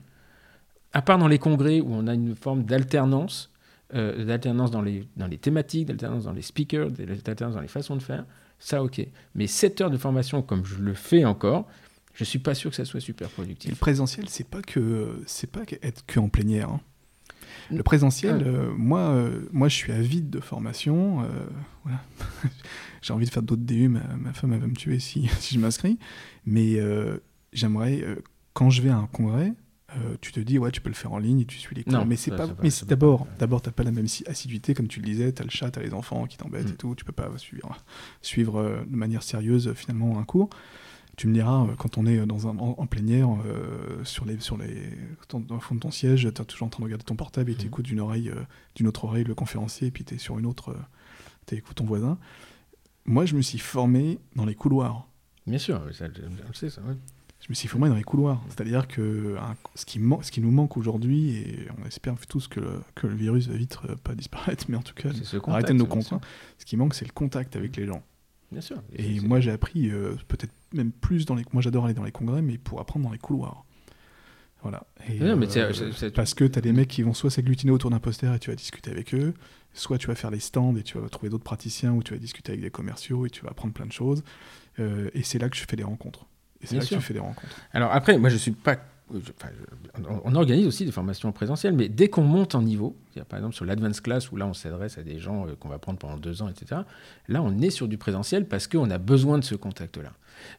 à 0.92 1.02
part 1.02 1.18
dans 1.18 1.28
les 1.28 1.38
congrès 1.38 1.80
où 1.80 1.92
on 1.92 2.06
a 2.06 2.14
une 2.14 2.36
forme 2.36 2.64
d'alternance, 2.64 3.50
euh, 3.94 4.24
d'alternance 4.24 4.70
dans 4.70 4.82
les, 4.82 5.06
dans 5.16 5.26
les 5.26 5.38
thématiques, 5.38 5.86
d'alternance 5.86 6.24
dans 6.24 6.32
les 6.32 6.42
speakers, 6.42 6.90
d'alternance 6.90 7.54
dans 7.54 7.60
les 7.60 7.68
façons 7.68 7.96
de 7.96 8.02
faire, 8.02 8.24
ça 8.58 8.82
ok. 8.82 9.04
Mais 9.34 9.46
7 9.46 9.80
heures 9.80 9.90
de 9.90 9.96
formation 9.96 10.42
comme 10.42 10.64
je 10.64 10.76
le 10.76 10.94
fais 10.94 11.24
encore, 11.24 11.66
je 12.14 12.24
suis 12.24 12.38
pas 12.38 12.54
sûr 12.54 12.70
que 12.70 12.76
ça 12.76 12.84
soit 12.84 13.00
super 13.00 13.28
productif. 13.30 13.70
le 13.70 13.76
présentiel, 13.76 14.28
c'est 14.28 14.46
pas 14.46 14.62
que 14.62 15.22
c'est 15.26 15.50
pas 15.50 15.62
être 15.82 16.04
que 16.06 16.20
en 16.20 16.28
plénière. 16.28 16.70
Hein. 16.70 16.80
Le 17.70 17.82
présentiel, 17.82 18.42
euh, 18.46 18.72
moi, 18.76 19.10
euh, 19.10 19.48
moi, 19.52 19.68
je 19.68 19.74
suis 19.74 19.92
avide 19.92 20.30
de 20.30 20.40
formation. 20.40 21.24
voilà. 21.84 22.00
J'ai 23.02 23.12
envie 23.12 23.26
de 23.26 23.30
faire 23.30 23.42
d'autres 23.42 23.62
DU. 23.62 23.88
Ma, 23.88 24.00
ma, 24.16 24.32
femme 24.32 24.52
elle 24.52 24.60
va 24.60 24.66
me 24.66 24.74
tuer 24.74 24.98
si, 24.98 25.28
si 25.38 25.54
je 25.54 25.60
m'inscris. 25.60 25.98
Mais 26.46 26.80
j'aimerais, 27.52 28.04
quand 28.52 28.70
je 28.70 28.82
vais 28.82 28.90
à 28.90 28.96
un 28.96 29.06
congrès, 29.06 29.52
euh, 29.96 30.16
tu 30.20 30.32
te 30.32 30.40
dis 30.40 30.58
ouais 30.58 30.70
tu 30.70 30.80
peux 30.80 30.88
le 30.88 30.94
faire 30.94 31.12
en 31.12 31.18
ligne 31.18 31.40
et 31.40 31.44
tu 31.44 31.58
suis 31.58 31.74
les 31.74 31.82
cours 31.82 32.06
mais 32.06 32.16
c'est 32.16 32.30
pas 32.30 32.46
mais 32.62 32.70
d'abord 32.86 33.26
d'abord 33.38 33.60
t'as 33.60 33.72
pas 33.72 33.82
la 33.82 33.90
même 33.90 34.06
assiduité 34.26 34.74
comme 34.74 34.88
tu 34.88 35.00
le 35.00 35.06
disais 35.06 35.32
t'as 35.32 35.42
le 35.42 35.50
chat 35.50 35.70
t'as 35.70 35.80
les 35.80 35.94
enfants 35.94 36.26
qui 36.26 36.36
t'embêtent 36.36 36.68
mm. 36.68 36.72
et 36.72 36.76
tout 36.76 36.94
tu 36.94 37.04
peux 37.04 37.12
pas 37.12 37.28
suivre 37.38 37.76
suivre 38.22 38.60
euh, 38.60 38.84
de 38.86 38.96
manière 38.96 39.22
sérieuse 39.22 39.72
finalement 39.74 40.18
un 40.18 40.24
cours. 40.24 40.50
Tu 41.16 41.26
me 41.26 41.34
diras 41.34 41.64
euh, 41.64 41.74
quand 41.76 41.98
on 41.98 42.06
est 42.06 42.24
dans 42.24 42.46
un 42.46 42.56
en, 42.58 42.86
plénière 42.86 43.28
sur 44.04 44.24
les 44.24 44.38
sur 44.40 44.56
les 44.56 44.90
dans 45.32 45.54
le 45.54 45.60
fond 45.60 45.74
de 45.74 45.80
ton 45.80 45.90
siège 45.90 46.28
t'es 46.32 46.44
toujours 46.44 46.66
en 46.66 46.70
train 46.70 46.82
de 46.82 46.86
regarder 46.86 47.04
ton 47.04 47.16
portable 47.16 47.50
et 47.50 47.54
tu 47.54 47.64
mm. 47.64 47.68
écoutes 47.68 47.86
d'une 47.86 48.00
oreille 48.00 48.30
d'une 48.76 48.86
autre 48.86 49.04
oreille 49.04 49.24
le 49.24 49.34
conférencier 49.34 49.88
et 49.88 49.90
puis 49.90 50.04
t'es 50.04 50.18
sur 50.18 50.38
une 50.38 50.46
autre 50.46 50.76
tu 51.46 51.56
écoutes 51.56 51.76
ton 51.76 51.84
voisin. 51.84 52.18
Moi 53.06 53.26
je 53.26 53.34
me 53.34 53.42
suis 53.42 53.58
formé 53.58 54.20
dans 54.36 54.44
les 54.44 54.54
couloirs. 54.54 55.08
Bien 55.46 55.58
sûr 55.58 55.82
je, 55.90 56.04
je 56.52 56.56
sais 56.56 56.70
ça 56.70 56.80
ouais 56.82 56.94
je 57.40 57.48
me 57.48 57.54
suis 57.54 57.68
formé 57.68 57.88
dans 57.88 57.96
les 57.96 58.02
couloirs. 58.02 58.42
C'est-à-dire 58.48 58.86
que 58.86 59.36
ce, 59.74 59.86
qui 59.86 60.00
ce 60.22 60.30
qui 60.30 60.40
nous 60.40 60.50
manque 60.50 60.76
aujourd'hui, 60.76 61.36
et 61.36 61.68
on 61.80 61.86
espère 61.86 62.14
tous 62.28 62.48
que 62.48 62.60
le, 62.60 62.80
que 62.94 63.06
le 63.06 63.14
virus 63.14 63.48
va 63.48 63.56
vite 63.56 63.78
euh, 63.88 63.96
pas 63.96 64.14
disparaître, 64.14 64.66
mais 64.68 64.76
en 64.76 64.82
tout 64.82 64.94
cas, 64.94 65.08
arrêter 65.46 65.72
de 65.72 65.78
nos 65.78 65.86
comptes. 65.86 66.12
Ce 66.58 66.64
qui 66.64 66.76
manque, 66.76 66.94
c'est 66.94 67.06
le 67.06 67.12
contact 67.12 67.56
avec 67.56 67.76
les 67.76 67.86
gens. 67.86 68.02
Bien 68.52 68.60
sûr. 68.60 68.82
Et 68.94 69.20
moi, 69.20 69.40
j'ai 69.40 69.52
appris 69.52 69.90
euh, 69.90 70.16
peut-être 70.28 70.52
même 70.72 70.92
plus 70.92 71.24
dans 71.24 71.34
les. 71.34 71.44
Moi, 71.52 71.62
j'adore 71.62 71.86
aller 71.86 71.94
dans 71.94 72.04
les 72.04 72.12
congrès, 72.12 72.42
mais 72.42 72.58
pour 72.58 72.80
apprendre 72.80 73.06
dans 73.06 73.12
les 73.12 73.18
couloirs. 73.18 73.64
Voilà. 74.62 74.84
Euh, 75.08 76.10
parce 76.14 76.34
que 76.34 76.44
tu 76.44 76.58
as 76.58 76.60
des 76.60 76.72
mecs 76.72 76.88
qui 76.88 77.00
vont 77.00 77.14
soit 77.14 77.30
s'agglutiner 77.30 77.72
autour 77.72 77.90
d'un 77.90 78.00
poster 78.00 78.34
et 78.34 78.38
tu 78.38 78.50
vas 78.50 78.56
discuter 78.56 78.90
avec 78.90 79.14
eux, 79.14 79.32
soit 79.72 79.96
tu 79.96 80.08
vas 80.08 80.14
faire 80.14 80.30
les 80.30 80.40
stands 80.40 80.76
et 80.76 80.82
tu 80.82 80.98
vas 80.98 81.08
trouver 81.08 81.30
d'autres 81.30 81.44
praticiens 81.44 81.92
ou 81.92 82.02
tu 82.02 82.12
vas 82.12 82.18
discuter 82.18 82.52
avec 82.52 82.60
des 82.60 82.70
commerciaux 82.70 83.24
et 83.24 83.30
tu 83.30 83.42
vas 83.42 83.52
apprendre 83.52 83.72
plein 83.72 83.86
de 83.86 83.92
choses. 83.92 84.22
et 84.78 85.22
c'est 85.22 85.38
là 85.38 85.48
que 85.48 85.56
je 85.56 85.64
fais 85.66 85.76
des 85.76 85.82
rencontres. 85.82 86.26
Et 86.62 86.66
c'est 86.66 86.76
là 86.76 86.82
que 86.82 86.86
tu 86.86 87.00
fais 87.00 87.14
des 87.14 87.20
rencontres. 87.20 87.56
Alors 87.72 87.92
après, 87.92 88.18
moi 88.18 88.28
je 88.28 88.36
suis 88.36 88.50
pas. 88.52 88.76
on 90.24 90.34
organise 90.34 90.66
aussi 90.66 90.84
des 90.84 90.92
formations 90.92 91.32
présentielles, 91.32 91.74
mais 91.74 91.88
dès 91.88 92.08
qu'on 92.08 92.22
monte 92.22 92.54
en 92.54 92.62
niveau, 92.62 92.96
par 93.28 93.38
exemple 93.38 93.54
sur 93.54 93.64
l'advance 93.64 94.00
class 94.00 94.30
où 94.30 94.36
là 94.36 94.46
on 94.46 94.54
s'adresse 94.54 94.98
à 94.98 95.02
des 95.02 95.18
gens 95.18 95.46
euh, 95.46 95.54
qu'on 95.58 95.68
va 95.68 95.78
prendre 95.78 95.98
pendant 95.98 96.16
deux 96.16 96.42
ans, 96.42 96.48
etc. 96.48 96.82
Là 97.28 97.42
on 97.42 97.58
est 97.58 97.70
sur 97.70 97.88
du 97.88 97.98
présentiel 97.98 98.46
parce 98.46 98.66
qu'on 98.66 98.90
a 98.90 98.98
besoin 98.98 99.38
de 99.38 99.44
ce 99.44 99.54
contact-là. 99.54 100.12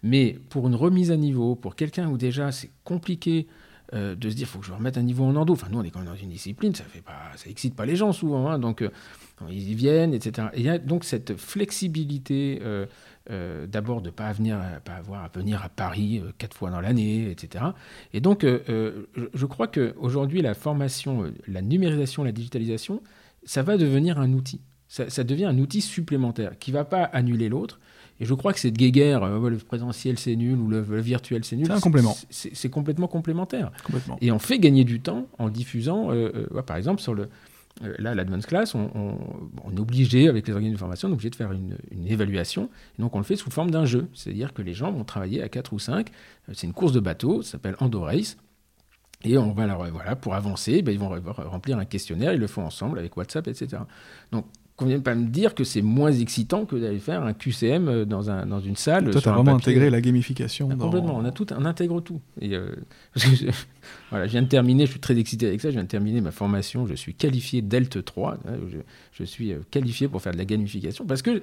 Mais 0.03 0.37
pour 0.49 0.67
une 0.67 0.75
remise 0.75 1.11
à 1.11 1.17
niveau, 1.17 1.55
pour 1.55 1.75
quelqu'un 1.75 2.09
où 2.09 2.17
déjà 2.17 2.51
c'est 2.51 2.71
compliqué 2.83 3.47
euh, 3.93 4.15
de 4.15 4.29
se 4.29 4.35
dire 4.35 4.47
faut 4.47 4.59
que 4.59 4.65
je 4.65 4.71
remette 4.71 4.97
un 4.97 5.03
niveau 5.03 5.25
en 5.25 5.35
endo. 5.35 5.53
Enfin 5.53 5.67
nous 5.69 5.79
on 5.79 5.83
est 5.83 5.91
quand 5.91 5.99
même 5.99 6.07
dans 6.07 6.15
une 6.15 6.29
discipline, 6.29 6.73
ça 6.73 6.85
fait 6.85 7.01
pas, 7.01 7.31
ça 7.35 7.49
excite 7.49 7.75
pas 7.75 7.85
les 7.85 7.95
gens 7.95 8.13
souvent, 8.13 8.49
hein, 8.49 8.57
donc 8.57 8.81
euh, 8.81 8.89
ils 9.49 9.71
y 9.71 9.75
viennent, 9.75 10.13
etc. 10.13 10.47
Et 10.53 10.61
il 10.61 10.65
y 10.65 10.69
a 10.69 10.77
donc 10.77 11.03
cette 11.03 11.35
flexibilité. 11.35 12.59
Euh, 12.63 12.85
d'abord 13.29 14.01
de 14.01 14.07
ne 14.07 14.11
pas, 14.11 14.31
venir, 14.31 14.59
pas 14.83 14.93
avoir 14.93 15.23
à 15.23 15.29
venir 15.33 15.63
à 15.63 15.69
Paris 15.69 16.19
euh, 16.19 16.31
quatre 16.37 16.55
fois 16.55 16.69
dans 16.69 16.81
l'année, 16.81 17.29
etc. 17.29 17.65
Et 18.13 18.19
donc, 18.19 18.43
euh, 18.43 19.05
je 19.33 19.45
crois 19.45 19.67
qu'aujourd'hui, 19.67 20.41
la 20.41 20.53
formation, 20.53 21.31
la 21.47 21.61
numérisation, 21.61 22.23
la 22.23 22.31
digitalisation, 22.31 23.01
ça 23.43 23.63
va 23.63 23.77
devenir 23.77 24.19
un 24.19 24.33
outil. 24.33 24.61
Ça, 24.87 25.23
devient 25.23 25.45
un 25.45 25.57
outil 25.57 25.79
supplémentaire 25.79 26.59
qui 26.59 26.71
ne 26.71 26.77
va 26.77 26.83
pas 26.83 27.03
annuler 27.03 27.47
l'autre. 27.47 27.79
Et 28.19 28.25
je 28.25 28.33
crois 28.33 28.51
que 28.51 28.59
cette 28.59 28.77
guéguerre, 28.77 29.25
le 29.25 29.57
présentiel 29.57 30.19
c'est 30.19 30.35
nul 30.35 30.59
ou 30.59 30.67
le, 30.67 30.81
virtuel 30.99 31.45
c'est 31.45 31.55
nul, 31.55 31.67
c'est 31.67 31.71
un 31.71 31.79
complément. 31.79 32.15
C'est 32.29 32.69
complètement 32.69 33.07
complémentaire. 33.07 33.71
Et 34.19 34.33
on 34.33 34.39
fait 34.39 34.59
gagner 34.59 34.83
du 34.83 34.99
temps 34.99 35.27
en 35.39 35.49
diffusant, 35.49 36.09
par 36.67 36.75
exemple, 36.75 37.01
sur 37.01 37.13
le, 37.13 37.23
euh, 37.23 37.27
là, 37.79 38.15
l'advance 38.15 38.45
class, 38.45 38.75
on, 38.75 39.17
est 39.75 39.79
obligé, 39.79 40.27
avec 40.27 40.47
les 40.47 40.53
organismes 40.53 40.75
de 40.75 40.79
formation, 40.79 41.07
on 41.07 41.11
est 41.11 41.13
obligé 41.13 41.29
de 41.29 41.35
faire 41.35 41.51
une, 41.51 41.77
évaluation. 42.05 42.69
Et 42.97 43.01
donc, 43.01 43.15
on 43.15 43.19
le 43.19 43.23
fait 43.23 43.35
sous 43.35 43.49
forme 43.49 43.71
d'un 43.71 43.85
jeu. 43.85 44.07
C'est-à-dire 44.13 44.53
que 44.53 44.61
les 44.61 44.73
gens 44.73 44.91
vont 44.91 45.03
travailler 45.03 45.41
à 45.41 45.49
4 45.49 45.73
ou 45.73 45.79
5. 45.79 46.09
Euh, 46.49 46.53
c'est 46.53 46.67
une 46.67 46.73
course 46.73 46.91
de 46.91 46.99
bateau, 46.99 47.41
ça 47.41 47.53
s'appelle 47.53 47.75
Endo 47.79 48.01
Race. 48.01 48.37
Et 49.23 49.37
on 49.37 49.51
va 49.51 49.67
leur, 49.67 49.89
voilà, 49.91 50.15
pour 50.15 50.33
avancer, 50.33 50.81
ben, 50.81 50.91
ils 50.91 50.99
vont 50.99 51.09
remplir 51.09 51.77
un 51.77 51.85
questionnaire, 51.85 52.33
ils 52.33 52.39
le 52.39 52.47
font 52.47 52.65
ensemble 52.65 52.97
avec 52.97 53.15
WhatsApp, 53.17 53.47
etc. 53.47 53.83
Donc, 54.31 54.45
qu'on 54.81 54.87
vienne 54.87 55.03
pas 55.03 55.13
me 55.13 55.27
dire 55.27 55.53
que 55.53 55.63
c'est 55.63 55.83
moins 55.83 56.11
excitant 56.11 56.65
que 56.65 56.75
d'aller 56.75 56.99
faire 56.99 57.23
un 57.23 57.33
QCM 57.33 57.87
euh, 57.87 58.05
dans, 58.05 58.31
un, 58.31 58.45
dans 58.47 58.59
une 58.59 58.75
salle. 58.75 59.11
Toi, 59.11 59.21
tu 59.21 59.29
as 59.29 59.31
vraiment 59.31 59.55
intégré 59.55 59.89
la 59.89 60.01
gamification. 60.01 60.69
Ah, 60.71 60.75
complètement, 60.75 61.17
on, 61.17 61.23
a 61.23 61.31
tout, 61.31 61.45
on 61.53 61.65
intègre 61.65 62.01
tout. 62.01 62.19
Et, 62.39 62.55
euh, 62.55 62.71
je, 63.15 63.45
voilà, 64.09 64.25
je 64.25 64.31
viens 64.31 64.41
de 64.41 64.47
terminer, 64.47 64.87
je 64.87 64.91
suis 64.91 64.99
très 64.99 65.17
excité 65.17 65.47
avec 65.47 65.61
ça, 65.61 65.69
je 65.69 65.73
viens 65.75 65.83
de 65.83 65.87
terminer 65.87 66.19
ma 66.21 66.31
formation, 66.31 66.87
je 66.87 66.95
suis 66.95 67.13
qualifié 67.13 67.61
DELT 67.61 68.03
3, 68.03 68.33
hein, 68.33 68.53
je, 68.71 68.77
je 69.13 69.23
suis 69.23 69.51
euh, 69.51 69.59
qualifié 69.69 70.07
pour 70.07 70.21
faire 70.21 70.33
de 70.33 70.37
la 70.37 70.45
gamification 70.45 71.05
parce 71.05 71.21
que 71.21 71.41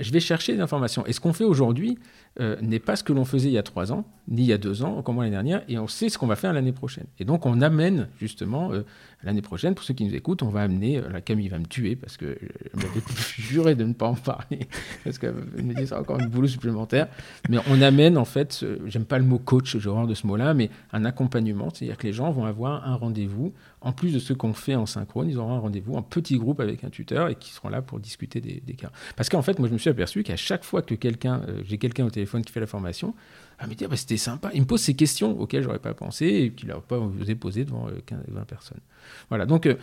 je 0.00 0.10
vais 0.10 0.20
chercher 0.20 0.54
des 0.54 0.60
informations. 0.60 1.06
Et 1.06 1.12
ce 1.12 1.20
qu'on 1.20 1.32
fait 1.32 1.44
aujourd'hui 1.44 1.98
euh, 2.40 2.56
n'est 2.60 2.78
pas 2.78 2.96
ce 2.96 3.04
que 3.04 3.12
l'on 3.12 3.24
faisait 3.24 3.48
il 3.48 3.52
y 3.52 3.58
a 3.58 3.62
trois 3.62 3.92
ans, 3.92 4.04
ni 4.28 4.42
il 4.42 4.46
y 4.46 4.52
a 4.52 4.58
deux 4.58 4.82
ans, 4.82 4.96
encore 4.96 5.14
moins 5.14 5.24
l'année 5.24 5.36
dernière, 5.36 5.62
et 5.68 5.78
on 5.78 5.86
sait 5.86 6.08
ce 6.08 6.18
qu'on 6.18 6.26
va 6.26 6.36
faire 6.36 6.52
l'année 6.52 6.72
prochaine. 6.72 7.06
Et 7.18 7.24
donc 7.24 7.46
on 7.46 7.60
amène 7.60 8.08
justement 8.18 8.72
euh, 8.72 8.84
l'année 9.24 9.42
prochaine, 9.42 9.74
pour 9.74 9.84
ceux 9.84 9.94
qui 9.94 10.04
nous 10.04 10.14
écoutent, 10.14 10.42
on 10.42 10.48
va 10.48 10.62
amener, 10.62 10.98
euh, 10.98 11.08
la 11.10 11.20
Camille 11.20 11.48
va 11.48 11.58
me 11.58 11.66
tuer 11.66 11.96
parce 11.96 12.16
que 12.16 12.38
je 12.40 12.76
m'avais 12.76 13.00
juré 13.38 13.74
de 13.74 13.84
ne 13.84 13.92
pas 13.92 14.06
en 14.06 14.14
parler, 14.14 14.60
parce 15.04 15.18
qu'elle 15.18 15.34
me 15.34 15.74
dit 15.74 15.86
c'est 15.86 15.94
encore 15.94 16.20
un 16.20 16.26
boulot 16.26 16.48
supplémentaire, 16.48 17.08
mais 17.48 17.58
on 17.70 17.80
amène 17.82 18.18
en 18.18 18.24
fait, 18.24 18.64
j'aime 18.86 19.04
pas 19.04 19.18
le 19.18 19.24
mot 19.24 19.38
coach, 19.38 19.76
j'ai 19.76 19.88
horreur 19.88 20.06
de 20.06 20.14
ce 20.14 20.26
mot-là, 20.26 20.54
mais 20.54 20.70
un 20.92 21.04
accompagnement, 21.04 21.68
c'est-à-dire 21.72 21.96
que 21.96 22.06
les 22.06 22.12
gens 22.12 22.30
vont 22.30 22.44
avoir 22.44 22.86
un 22.88 22.94
rendez-vous. 22.94 23.52
En 23.80 23.92
plus 23.92 24.14
de 24.14 24.20
ce 24.20 24.32
qu'on 24.32 24.52
fait 24.52 24.76
en 24.76 24.86
synchrone, 24.86 25.28
ils 25.28 25.38
auront 25.38 25.54
un 25.54 25.58
rendez-vous 25.58 25.94
en 25.94 26.02
petit 26.02 26.38
groupe 26.38 26.60
avec 26.60 26.84
un 26.84 26.90
tuteur 26.90 27.28
et 27.28 27.34
qui 27.34 27.50
seront 27.50 27.68
là 27.68 27.82
pour 27.82 27.98
discuter 27.98 28.40
des, 28.40 28.74
cas. 28.74 28.92
Parce 29.16 29.28
qu'en 29.28 29.42
fait, 29.42 29.58
moi, 29.58 29.68
je 29.68 29.72
me 29.72 29.78
suis 29.78 29.90
aperçu 29.90 30.22
qu'à 30.22 30.36
chaque 30.36 30.64
fois 30.64 30.82
que 30.82 30.94
quelqu'un, 30.94 31.42
euh, 31.48 31.62
j'ai 31.64 31.78
quelqu'un 31.78 32.06
au 32.06 32.10
téléphone 32.10 32.42
qui 32.42 32.52
fait 32.52 32.60
la 32.60 32.66
formation, 32.66 33.14
ah, 33.62 33.66
mais 33.68 33.76
bah, 33.86 33.96
c'était 33.96 34.16
sympa. 34.16 34.50
Il 34.54 34.62
me 34.62 34.66
pose 34.66 34.80
ces 34.80 34.94
questions 34.94 35.38
auxquelles 35.38 35.62
j'aurais 35.62 35.78
pas 35.78 35.94
pensé 35.94 36.26
et 36.26 36.52
qu'il 36.52 36.68
n'aurait 36.68 36.82
pas 36.82 36.98
osé 36.98 37.34
poser 37.34 37.64
devant 37.64 37.86
15, 38.06 38.18
euh, 38.18 38.32
20 38.32 38.44
personnes. 38.44 38.80
Voilà. 39.28 39.46
Donc, 39.46 39.66
euh, 39.66 39.76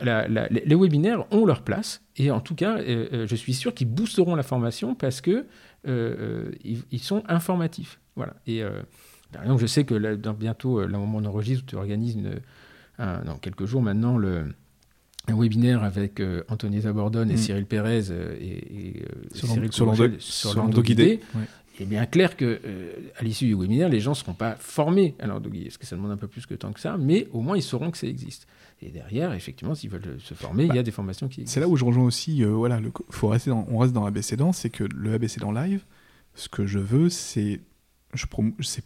les 0.00 0.74
webinaires 0.74 1.30
ont 1.32 1.44
leur 1.44 1.62
place 1.62 2.02
et 2.16 2.30
en 2.30 2.40
tout 2.40 2.54
cas, 2.54 2.78
je 2.82 3.34
suis 3.34 3.54
sûr 3.54 3.72
qu'ils 3.72 3.88
boosteront 3.88 4.34
la 4.34 4.42
formation 4.42 4.94
parce 4.94 5.20
que 5.22 5.46
ils, 5.86 7.00
sont 7.00 7.22
informatifs. 7.28 7.98
Voilà. 8.14 8.34
Et 8.46 8.62
par 9.32 9.42
exemple, 9.42 9.62
je 9.62 9.66
sais 9.66 9.84
que 9.84 9.94
là, 9.94 10.14
bientôt, 10.34 10.86
là, 10.86 10.98
au 10.98 11.00
moment 11.00 11.18
où 11.18 11.22
on 11.22 11.24
enregistre, 11.24 11.64
tu 11.64 11.76
organises 11.76 12.14
une 12.14 12.40
dans 12.98 13.38
quelques 13.38 13.64
jours 13.64 13.80
maintenant, 13.80 14.18
le, 14.18 14.44
un 15.28 15.36
webinaire 15.36 15.82
avec 15.82 16.20
euh, 16.20 16.42
Anthony 16.48 16.82
Zabordone 16.82 17.30
et 17.30 17.34
mm. 17.34 17.38
Cyril 17.38 17.66
Pérez 17.66 18.10
euh, 18.10 18.36
et, 18.40 19.02
euh, 19.02 19.34
sur 19.34 19.48
Cyril 19.48 19.72
sur 20.18 20.54
l'endo 20.56 20.82
guidé. 20.82 21.20
Il 21.78 21.82
est 21.82 21.86
bien 21.86 22.06
clair 22.06 22.36
que 22.36 22.60
à 23.18 23.22
l'issue 23.22 23.46
du 23.46 23.54
webinaire, 23.54 23.88
les 23.88 24.00
gens 24.00 24.12
ne 24.12 24.16
seront 24.16 24.34
pas 24.34 24.56
formés 24.56 25.14
à 25.18 25.26
l'endo 25.26 25.50
guidé, 25.50 25.66
parce 25.66 25.78
que 25.78 25.86
ça 25.86 25.96
demande 25.96 26.12
un 26.12 26.16
peu 26.16 26.28
plus 26.28 26.46
que 26.46 26.54
temps 26.54 26.72
que 26.72 26.80
ça, 26.80 26.96
mais 26.96 27.28
au 27.32 27.40
moins 27.40 27.56
ils 27.56 27.62
sauront 27.62 27.90
que 27.90 27.98
ça 27.98 28.06
existe. 28.06 28.46
Et 28.82 28.90
derrière, 28.90 29.32
effectivement, 29.32 29.74
s'ils 29.74 29.90
veulent 29.90 30.18
se 30.20 30.34
former, 30.34 30.64
il 30.64 30.68
y 30.68 30.72
a 30.72 30.74
bah, 30.76 30.82
des 30.82 30.90
formations 30.90 31.28
qui 31.28 31.40
existent. 31.40 31.54
C'est 31.54 31.60
là 31.60 31.68
où 31.68 31.76
je 31.76 31.84
rejoins 31.84 32.04
aussi, 32.04 32.44
voilà, 32.44 32.80
le, 32.80 32.92
faut 33.10 33.28
rester 33.28 33.50
on 33.50 33.78
reste 33.78 33.92
dans 33.92 34.04
ABC 34.04 34.36
dans, 34.36 34.52
c'est 34.52 34.70
que 34.70 34.84
le 34.84 35.14
ABC 35.14 35.40
dans 35.40 35.52
live, 35.52 35.84
ce 36.36 36.48
que 36.48 36.66
je 36.66 36.78
veux, 36.78 37.08
c'est 37.08 37.60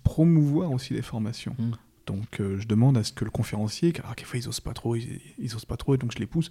promouvoir 0.02 0.72
aussi 0.72 0.94
les 0.94 1.02
formations. 1.02 1.54
Mm 1.58 1.72
Donc 2.06 2.40
euh, 2.40 2.58
je 2.58 2.66
demande 2.66 2.96
à 2.96 3.04
ce 3.04 3.12
que 3.12 3.24
le 3.24 3.30
conférencier, 3.30 3.92
car 3.92 4.14
quelquefois 4.14 4.38
ils 4.38 4.48
osent 4.48 4.60
pas 4.60 4.72
trop, 4.72 4.96
ils, 4.96 5.20
ils 5.38 5.54
osent 5.54 5.64
pas 5.64 5.76
trop, 5.76 5.94
et 5.94 5.98
donc 5.98 6.12
je 6.12 6.18
les 6.18 6.26
pousse. 6.26 6.50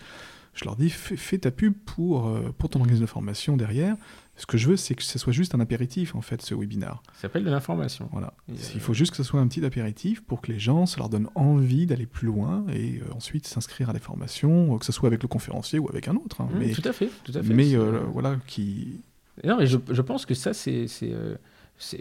Je 0.53 0.65
leur 0.65 0.75
dis 0.75 0.89
fais, 0.89 1.15
fais 1.15 1.37
ta 1.37 1.51
pub 1.51 1.73
pour, 1.73 2.27
euh, 2.27 2.53
pour 2.57 2.69
ton 2.69 2.79
organisme 2.79 3.03
de 3.03 3.09
formation 3.09 3.55
derrière. 3.55 3.95
Ce 4.39 4.45
que 4.45 4.57
je 4.57 4.67
veux, 4.69 4.77
c'est 4.77 4.95
que 4.95 5.03
ce 5.03 5.19
soit 5.19 5.33
juste 5.33 5.53
un 5.53 5.59
apéritif 5.59 6.15
en 6.15 6.21
fait, 6.21 6.41
ce 6.41 6.55
webinar. 6.55 7.03
Ça 7.13 7.23
s'appelle 7.23 7.43
de 7.43 7.49
l'information. 7.51 8.07
Voilà. 8.13 8.33
Il 8.47 8.79
faut 8.79 8.93
juste 8.93 9.11
que 9.11 9.17
ce 9.17 9.23
soit 9.23 9.39
un 9.41 9.47
petit 9.47 9.63
apéritif 9.65 10.21
pour 10.21 10.39
que 10.41 10.51
les 10.51 10.57
gens, 10.59 10.85
ça 10.85 10.97
leur 10.97 11.09
donne 11.09 11.27
envie 11.35 11.85
d'aller 11.85 12.05
plus 12.05 12.25
loin 12.27 12.63
et 12.73 12.99
euh, 13.01 13.13
ensuite 13.13 13.45
s'inscrire 13.45 13.89
à 13.89 13.93
des 13.93 13.99
formations, 13.99 14.73
euh, 14.73 14.77
que 14.79 14.85
ce 14.85 14.91
soit 14.93 15.07
avec 15.07 15.21
le 15.21 15.27
conférencier 15.27 15.77
ou 15.77 15.89
avec 15.89 16.07
un 16.07 16.15
autre. 16.15 16.41
hein. 16.41 16.47
Mmh, 16.53 16.57
mais 16.59 16.71
tout 16.71 16.81
à 16.85 16.93
fait, 16.93 17.09
tout 17.25 17.33
à 17.35 17.43
fait. 17.43 17.53
mais 17.53 17.75
euh, 17.75 17.99
voilà, 18.13 18.37
qui. 18.47 19.01
Non, 19.43 19.57
mais 19.57 19.67
je, 19.67 19.77
je 19.91 20.01
pense 20.01 20.25
que 20.25 20.33
ça, 20.33 20.53
c'est. 20.53 20.87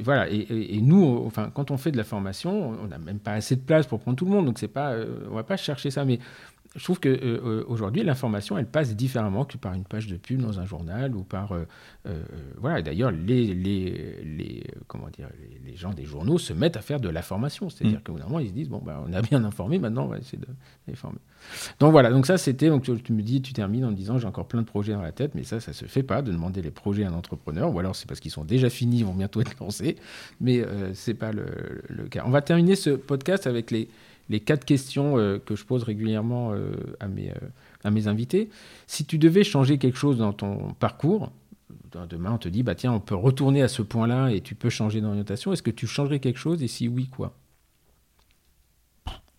voilà, 0.01 0.29
et, 0.29 0.37
et- 0.39 0.77
et 0.77 0.81
nous, 0.81 1.03
on- 1.05 1.27
enfin, 1.27 1.51
quand 1.55 1.71
on 1.71 1.77
fait 1.77 1.93
de 1.93 1.97
la 1.97 2.05
formation, 2.05 2.71
on 2.83 2.87
n'a 2.89 2.99
même 2.99 3.21
pas 3.21 3.33
assez 3.33 3.55
de 3.57 3.61
place 3.61 3.87
pour 3.87 4.01
prendre 4.01 4.17
tout 4.17 4.25
le 4.25 4.31
monde, 4.33 4.47
donc 4.47 4.59
c'est 4.59 4.67
pas, 4.69 4.91
euh, 4.93 5.27
on 5.31 5.35
va 5.35 5.45
pas 5.45 5.57
chercher 5.57 5.91
ça. 5.91 6.05
Mais 6.05 6.19
je 6.77 6.85
trouve 6.85 7.01
que 7.01 7.09
euh, 7.09 7.41
euh, 7.45 7.65
aujourd'hui, 7.67 8.05
l'information, 8.05 8.59
elle 8.59 8.67
passe 8.67 8.95
différemment 8.95 9.45
que 9.45 9.57
par 9.57 9.73
une 9.73 9.85
page 9.85 10.07
de 10.07 10.17
pub 10.17 10.41
dans 10.41 10.61
un 10.61 10.67
journal 10.67 11.17
ou 11.17 11.25
par, 11.25 11.53
euh, 11.53 11.65
euh, 12.07 12.23
voilà. 12.59 12.83
D'ailleurs, 12.83 13.11
les, 13.11 13.55
les, 13.55 14.23
les, 14.23 14.65
comment 14.87 15.09
dire, 15.09 15.29
les, 15.41 15.71
les 15.71 15.77
gens 15.77 15.93
des 15.93 16.05
journaux 16.05 16.39
se 16.39 16.53
mettent 16.53 16.77
à 16.77 16.83
faire 16.83 17.01
de 17.01 17.09
la 17.09 17.23
formation, 17.23 17.71
c'est-à-dire 17.71 17.99
Mm. 18.01 18.03
qu'au 18.03 18.13
bout 18.13 18.19
d'un 18.19 18.27
moment, 18.27 18.39
ils 18.39 18.49
se 18.49 18.53
disent 18.53 18.69
bon, 18.69 18.83
bah, 18.85 19.03
on 19.07 19.13
a 19.15 19.23
bien 19.23 19.45
informé, 19.45 19.79
maintenant, 19.79 20.05
on 20.05 20.09
va 20.09 20.19
essayer 20.19 20.39
de 20.39 20.47
les 20.87 20.95
former. 20.95 21.19
Donc 21.81 21.93
voilà, 21.93 22.11
donc 22.11 22.27
ça 22.27 22.37
c'était, 22.37 22.69
donc 22.69 22.83
tu 22.83 22.95
tu 23.03 23.13
me 23.13 23.23
dis, 23.23 23.41
tu 23.41 23.53
termines 23.55 23.85
en 23.87 23.91
me 23.91 23.97
disant 23.97 24.19
j'ai 24.19 24.27
encore 24.27 24.47
plein 24.47 24.61
de 24.61 24.67
projets 24.67 24.93
dans 24.93 25.03
la 25.03 25.13
tête, 25.13 25.35
mais 25.35 25.45
ça, 25.45 25.61
ça 25.61 25.73
se 25.73 25.87
fait 25.87 26.03
pas 26.03 26.21
de 26.21 26.31
demander 26.33 26.61
les 26.61 26.71
projets 26.71 27.05
à 27.05 27.09
un 27.09 27.15
entrepreneur, 27.15 27.73
ou 27.75 27.79
alors 27.79 27.97
c'est 27.97 28.07
parce 28.07 28.21
qu'ils 28.21 28.31
sont 28.31 28.45
déjà 28.45 28.69
finis, 28.69 28.99
ils 28.99 29.05
vont 29.07 29.15
bientôt 29.15 29.41
être 29.41 29.59
lancés, 29.59 29.97
mais 30.41 30.63
c'est 30.95 31.15
pas 31.15 31.33
le, 31.33 31.47
le 31.89 32.09
cas. 32.09 32.25
On 32.27 32.31
va 32.31 32.43
terminer 32.43 32.77
ce 32.77 32.91
podcast 32.91 33.47
avec 33.47 33.71
les, 33.71 33.89
les 34.29 34.41
quatre 34.41 34.65
questions 34.65 35.17
euh, 35.19 35.39
que 35.39 35.57
je 35.57 35.65
pose 35.65 35.83
régulièrement 35.83 36.53
euh, 36.53 36.73
à, 37.01 37.09
mes, 37.09 37.31
euh, 37.31 37.35
à 37.85 37.91
mes 37.91 38.09
invités. 38.09 38.51
Si 38.87 39.05
tu 39.05 39.19
devais 39.19 39.45
changer 39.45 39.79
quelque 39.79 39.97
chose 39.99 40.19
dans 40.19 40.33
ton 40.33 40.75
parcours, 40.75 41.33
demain 42.11 42.33
on 42.33 42.39
te 42.39 42.49
dit, 42.49 42.63
bah 42.63 42.75
tiens, 42.75 42.93
on 42.93 43.01
peut 43.01 43.15
retourner 43.15 43.63
à 43.63 43.69
ce 43.69 43.83
point-là 43.83 44.29
et 44.31 44.41
tu 44.41 44.55
peux 44.55 44.69
changer 44.71 45.01
d'orientation, 45.01 45.53
est-ce 45.53 45.63
que 45.63 45.71
tu 45.71 45.87
changerais 45.87 46.21
quelque 46.21 46.39
chose 46.39 46.63
et 46.63 46.69
si 46.69 46.89
oui, 46.89 47.09
quoi? 47.09 47.35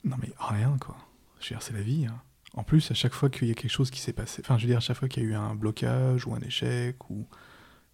Non 0.03 0.15
mais 0.21 0.31
rien 0.39 0.75
quoi. 0.79 0.95
Je 1.39 1.45
veux 1.49 1.55
dire, 1.55 1.61
c'est 1.61 1.73
la 1.73 1.81
vie. 1.81 2.05
hein. 2.05 2.21
En 2.55 2.63
plus, 2.63 2.89
à 2.89 2.93
chaque 2.93 3.13
fois 3.13 3.29
qu'il 3.29 3.47
y 3.47 3.51
a 3.51 3.53
quelque 3.53 3.71
chose 3.71 3.91
qui 3.91 3.99
s'est 3.99 4.13
passé, 4.13 4.41
enfin, 4.43 4.57
je 4.57 4.63
veux 4.63 4.69
dire, 4.69 4.77
à 4.77 4.81
chaque 4.81 4.97
fois 4.97 5.07
qu'il 5.07 5.23
y 5.23 5.25
a 5.25 5.29
eu 5.29 5.33
un 5.35 5.53
blocage 5.55 6.25
ou 6.25 6.33
un 6.33 6.39
échec, 6.39 7.09
ou 7.09 7.27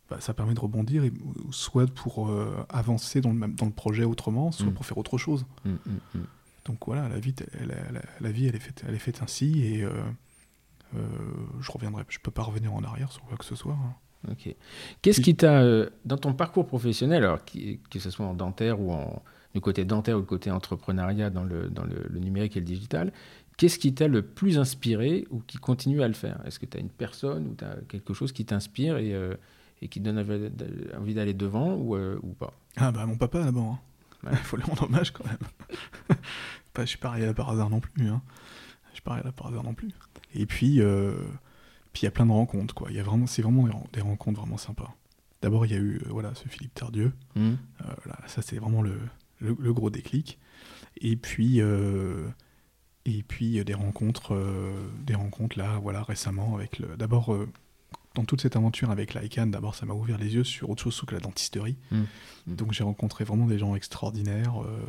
bah, 0.10 0.18
ça 0.22 0.34
permet 0.34 0.54
de 0.54 0.60
rebondir, 0.60 1.04
et, 1.04 1.12
soit 1.52 1.94
pour 1.94 2.30
euh, 2.30 2.66
avancer 2.70 3.20
dans 3.22 3.34
le, 3.34 3.48
dans 3.48 3.66
le 3.66 3.72
projet 3.74 4.06
autrement, 4.06 4.52
soit 4.52 4.68
Mm. 4.68 4.74
pour 4.74 4.86
faire 4.86 4.98
autre 4.98 5.18
chose. 5.18 5.46
Hum, 5.66 5.78
hum. 6.16 6.26
Donc 6.66 6.80
voilà, 6.88 7.08
la 7.10 7.20
vie, 7.20 7.34
elle- 7.40 7.72
elle- 7.72 7.78
elle- 7.96 8.10
la 8.20 8.32
vie, 8.32 8.48
elle 8.48 8.56
est 8.56 8.60
faite, 8.60 8.84
elle 8.88 8.96
est 8.96 9.00
faite 9.00 9.22
ainsi, 9.22 9.64
et 9.64 9.84
euh, 9.84 9.92
euh, 10.96 11.00
je 11.62 11.72
reviendrai, 11.72 12.04
je 12.10 12.20
peux 12.20 12.32
pas 12.32 12.44
revenir 12.44 12.74
en 12.74 12.84
arrière 12.84 13.12
sur 13.12 13.24
quoi 13.24 13.38
que 13.38 13.46
ce 13.46 13.56
soit. 13.56 13.74
hein. 13.74 13.94
Ok. 14.32 14.56
Qu'est-ce 15.04 15.22
qui 15.22 15.36
t'a, 15.36 15.62
euh, 15.62 15.88
dans 16.06 16.18
ton 16.18 16.34
parcours 16.34 16.66
professionnel, 16.66 17.24
alors 17.24 17.46
qui- 17.46 17.80
que 17.92 18.00
ce 18.00 18.10
soit 18.10 18.26
en 18.26 18.34
dentaire 18.34 18.80
ou 18.82 18.92
en, 18.92 19.22
du 19.54 19.62
côté 19.62 19.86
dentaire 19.86 20.18
ou 20.18 20.22
du 20.22 20.26
côté 20.26 20.50
entrepreneuriat 20.50 21.30
dans 21.30 21.44
le, 21.44 21.70
dans 21.70 21.84
le, 21.84 22.08
le 22.10 22.20
numérique 22.20 22.58
et 22.58 22.60
le 22.60 22.66
digital, 22.66 23.14
qu'est-ce 23.58 23.78
qui 23.78 23.94
t'a 23.94 24.08
le 24.08 24.24
plus 24.24 24.58
inspiré 24.58 25.28
ou 25.30 25.42
qui 25.46 25.58
continue 25.60 26.02
à 26.02 26.08
le 26.08 26.16
faire? 26.16 26.42
Est-ce 26.48 26.58
que 26.60 26.66
tu 26.66 26.76
as 26.78 26.80
une 26.80 26.90
personne 26.90 27.46
ou 27.48 27.54
tu 27.56 27.64
as 27.64 27.76
quelque 27.88 28.16
chose 28.16 28.32
qui 28.32 28.46
t'inspire 28.46 28.98
et, 28.98 29.14
et 29.84 29.88
qui 29.90 30.00
te 30.02 30.06
donne 30.10 30.18
envie 30.98 31.14
d'aller- 31.14 31.36
devant 31.36 31.76
ou, 31.76 31.96
ou 31.96 32.34
pas? 32.34 32.52
Ah 32.78 32.92
bah 32.92 33.06
mon 33.06 33.18
papa 33.18 33.44
d'abord. 33.44 33.74
hein. 33.74 33.80
Ouais. 34.24 34.32
Il 34.32 34.38
faut 34.38 34.58
lui 34.58 34.64
rendre 34.64 34.84
hommage 34.84 35.12
quand 35.12 35.26
même. 35.26 35.38
pas, 36.74 36.82
je 36.84 36.90
suis 36.90 36.98
pas 36.98 37.10
arrivé 37.10 37.26
là 37.28 37.34
par 37.34 37.50
hasard 37.50 37.70
non 37.70 37.80
plus. 37.80 38.08
Hein. 38.08 38.22
Je 38.90 38.96
suis 38.96 39.02
pas 39.02 39.12
arrivé 39.12 39.26
là 39.28 39.32
par 39.32 39.48
hasard 39.48 39.64
non 39.64 39.74
plus. 39.74 39.90
Et 40.34 40.46
puis, 40.46 40.82
euh, 40.82 41.14
puis 41.94 42.02
il 42.02 42.06
y 42.06 42.08
a 42.08 42.12
plein 42.12 42.26
de 42.26 42.32
rencontres 42.32 42.74
quoi. 42.74 42.90
Il 42.92 42.96
y 42.96 43.00
a 43.00 43.04
vraiment, 43.04 43.28
c'est 43.28 43.42
vraiment 43.42 43.64
des, 43.66 43.72
ren- 43.72 43.88
des 43.94 44.02
rencontres 44.02 44.40
vraiment 44.42 44.58
sympas. 44.58 44.94
D'abord 45.42 45.66
il 45.66 45.72
y 45.72 45.76
a 45.76 45.80
eu 45.80 45.98
euh, 46.06 46.10
voilà 46.10 46.34
ce 46.36 46.48
Philippe 46.48 46.74
Tardieu. 46.74 47.14
Hum, 47.36 47.58
Euh, 47.82 47.94
là, 48.08 48.18
ça 48.28 48.42
c'est 48.42 48.58
vraiment 48.58 48.82
le, 48.82 48.98
le, 49.40 49.56
le 49.60 49.74
gros 49.74 49.90
déclic. 49.90 50.40
Et 50.98 51.16
puis 51.18 51.60
et 53.08 53.22
puis 53.24 53.64
des 53.64 53.74
rencontres, 53.74 54.36
des 55.06 55.14
rencontres 55.16 55.58
là 55.60 55.78
voilà 55.82 56.02
récemment 56.04 56.56
avec 56.56 56.80
le. 56.80 56.96
D'abord 56.98 57.36
dans 58.16 58.24
toute 58.26 58.42
cette 58.42 58.56
aventure 58.56 58.90
avec 58.90 59.14
l'ICANN, 59.14 59.52
d'abord 59.52 59.76
ça 59.76 59.86
m'a 59.86 59.94
ouvert 59.94 60.18
les 60.18 60.34
yeux 60.34 60.44
sur 60.44 60.70
autre 60.70 60.82
chose 60.82 61.00
que 61.06 61.14
la 61.14 61.22
dentisterie. 61.22 61.78
hum. 61.92 62.08
Donc 62.48 62.72
j'ai 62.72 62.84
rencontré 62.84 63.24
vraiment 63.24 63.46
des 63.46 63.60
gens 63.60 63.76
extraordinaires, 63.76 64.64
euh, 64.64 64.80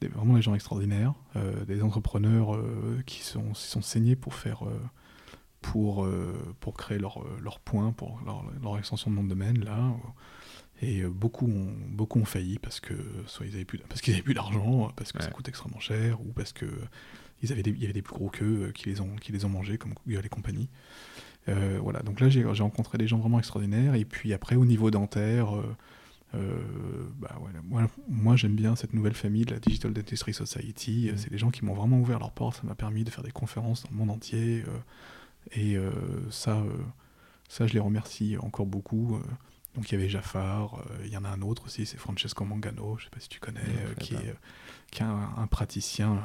des, 0.00 0.08
vraiment 0.08 0.34
des 0.34 0.42
gens 0.42 0.54
extraordinaires, 0.54 1.14
euh, 1.36 1.64
des 1.64 1.82
entrepreneurs 1.82 2.54
euh, 2.54 3.02
qui 3.06 3.22
sont, 3.22 3.54
sont 3.54 3.82
saignés 3.82 4.16
pour 4.16 4.34
faire, 4.34 4.66
euh, 4.66 4.80
pour, 5.60 6.04
euh, 6.04 6.32
pour 6.60 6.74
créer 6.74 6.98
leur, 6.98 7.24
leur 7.40 7.60
point, 7.60 7.92
pour 7.92 8.20
leur, 8.24 8.44
leur 8.62 8.78
extension 8.78 9.10
de 9.10 9.16
nom 9.16 9.24
de 9.24 9.28
domaine 9.28 9.64
là. 9.64 9.92
Et 10.80 11.02
beaucoup 11.02 11.46
ont, 11.46 11.74
beaucoup 11.88 12.20
ont 12.20 12.24
failli 12.24 12.60
parce 12.60 12.78
que 12.78 12.94
soit 13.26 13.46
ils 13.46 13.54
avaient 13.56 13.64
plus, 13.64 13.78
parce 13.88 14.00
qu'ils 14.00 14.14
avaient 14.14 14.22
plus 14.22 14.34
d'argent, 14.34 14.92
parce 14.94 15.10
que 15.10 15.20
ça 15.20 15.30
coûte 15.30 15.48
extrêmement 15.48 15.80
cher, 15.80 16.20
ou 16.20 16.32
parce 16.32 16.52
que 16.52 16.66
ils 17.42 17.50
avaient 17.50 17.64
des, 17.64 17.72
il 17.72 17.80
y 17.80 17.84
avait 17.84 17.92
des 17.92 18.02
plus 18.02 18.14
gros 18.14 18.30
qu'eux 18.30 18.70
qui 18.72 18.88
les 18.88 19.00
ont, 19.00 19.16
qui 19.16 19.32
les 19.32 19.44
ont 19.44 19.48
mangés 19.48 19.76
comme 19.76 19.94
Google 19.94 20.24
et 20.24 20.28
compagnie. 20.28 20.68
Euh, 21.48 21.78
voilà, 21.82 22.00
donc 22.00 22.20
là 22.20 22.28
j'ai 22.28 22.44
rencontré 22.44 22.98
des 22.98 23.06
gens 23.06 23.18
vraiment 23.18 23.38
extraordinaires. 23.38 23.94
Et 23.94 24.04
puis 24.04 24.32
après 24.32 24.56
au 24.56 24.64
niveau 24.64 24.90
dentaire. 24.90 25.56
euh, 25.56 25.76
euh, 26.34 26.58
bah 27.18 27.34
voilà, 27.40 27.60
moi, 27.62 27.86
moi 28.06 28.36
j'aime 28.36 28.54
bien 28.54 28.76
cette 28.76 28.92
nouvelle 28.92 29.14
famille 29.14 29.46
de 29.46 29.54
la 29.54 29.60
Digital 29.60 29.92
Dentistry 29.94 30.34
Society. 30.34 31.08
Mhm. 31.10 31.16
C'est 31.18 31.30
des 31.30 31.38
gens 31.38 31.50
qui 31.50 31.64
m'ont 31.64 31.74
vraiment 31.74 31.98
ouvert 31.98 32.18
leurs 32.18 32.32
portes. 32.32 32.56
Ça 32.56 32.62
m'a 32.64 32.74
permis 32.74 33.02
de 33.04 33.10
faire 33.10 33.24
des 33.24 33.30
conférences 33.30 33.84
dans 33.84 33.90
le 33.90 33.96
monde 33.96 34.10
entier. 34.10 34.62
et 35.52 35.76
ça, 36.30 36.62
ça, 37.48 37.66
je 37.66 37.72
les 37.74 37.80
remercie 37.80 38.36
encore 38.38 38.66
beaucoup. 38.66 39.18
donc 39.74 39.90
il 39.90 39.94
y 39.94 39.98
avait 39.98 40.08
Jafar, 40.08 40.74
euh, 40.74 41.04
il 41.04 41.12
y 41.12 41.16
en 41.16 41.24
a 41.24 41.28
un 41.28 41.40
autre 41.42 41.66
aussi, 41.66 41.86
c'est 41.86 41.96
Francesco 41.98 42.44
Mangano, 42.44 42.96
je 42.98 43.04
sais 43.04 43.10
pas 43.10 43.20
si 43.20 43.28
tu 43.28 43.40
connais, 43.40 43.60
euh, 43.60 43.94
qui, 43.94 44.14
est, 44.14 44.18
euh, 44.18 44.34
qui 44.90 45.02
est 45.02 45.06
un, 45.06 45.30
un 45.36 45.46
praticien. 45.46 46.20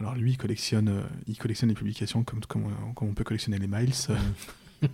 Alors 0.00 0.14
lui, 0.16 0.32
il 0.32 0.36
collectionne, 0.38 0.88
euh, 0.88 1.02
il 1.28 1.36
collectionne 1.38 1.68
les 1.68 1.74
publications 1.76 2.24
comme, 2.24 2.40
comme, 2.40 2.64
on- 2.88 2.92
comme 2.94 3.08
on 3.08 3.14
peut 3.14 3.24
collectionner 3.24 3.58
les 3.58 3.66
miles. 3.68 3.92
euh, 4.10 4.16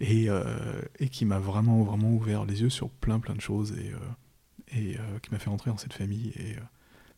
et, 0.00 0.28
euh, 0.30 0.80
et 0.98 1.08
qui 1.08 1.24
m'a 1.24 1.38
vraiment 1.38 1.82
vraiment 1.82 2.10
ouvert 2.12 2.44
les 2.44 2.62
yeux 2.62 2.70
sur 2.70 2.88
plein 2.90 3.18
plein 3.18 3.34
de 3.34 3.40
choses 3.40 3.72
et, 3.72 3.92
euh, 3.92 4.76
et 4.78 4.96
euh, 4.98 5.18
qui 5.20 5.30
m'a 5.32 5.38
fait 5.38 5.50
rentrer 5.50 5.70
dans 5.70 5.76
cette 5.76 5.92
famille 5.94 6.32
et 6.36 6.52
euh, 6.56 6.60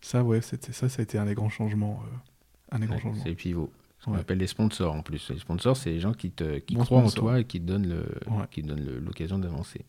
ça 0.01 0.23
ouais 0.25 0.41
c'était 0.41 0.73
ça 0.73 0.89
ça 0.89 1.01
a 1.01 1.03
été 1.03 1.19
un 1.19 1.27
des 1.27 1.35
grands 1.35 1.51
changements 1.51 2.03
euh, 2.07 2.17
un 2.77 2.79
des 2.79 2.87
grands 2.87 2.97
Ouais, 2.97 3.03
changements 3.03 3.23
C'est 3.25 3.35
pivot. 3.35 3.71
Ce 4.01 4.07
qu'on 4.07 4.15
Ouais. 4.15 4.21
appelle 4.21 4.39
les 4.39 4.49
sponsors 4.49 4.95
en 4.95 5.03
plus. 5.03 5.31
Les 5.31 5.39
sponsors, 5.39 5.77
c'est 5.77 5.91
les 5.91 6.01
gens 6.01 6.13
qui, 6.13 6.33
te, 6.33 6.59
qui 6.59 6.75
Bon 6.75 6.83
croient 6.83 7.03
en 7.05 7.09
toi 7.11 7.39
et 7.39 7.45
qui 7.45 7.61
te 7.61 7.67
donnent 7.67 7.87
le- 7.89 8.09
Ouais. 8.27 8.47
qui 8.51 8.63
donnent 8.65 8.99
l'occasion 9.05 9.39
d'avancer. 9.39 9.85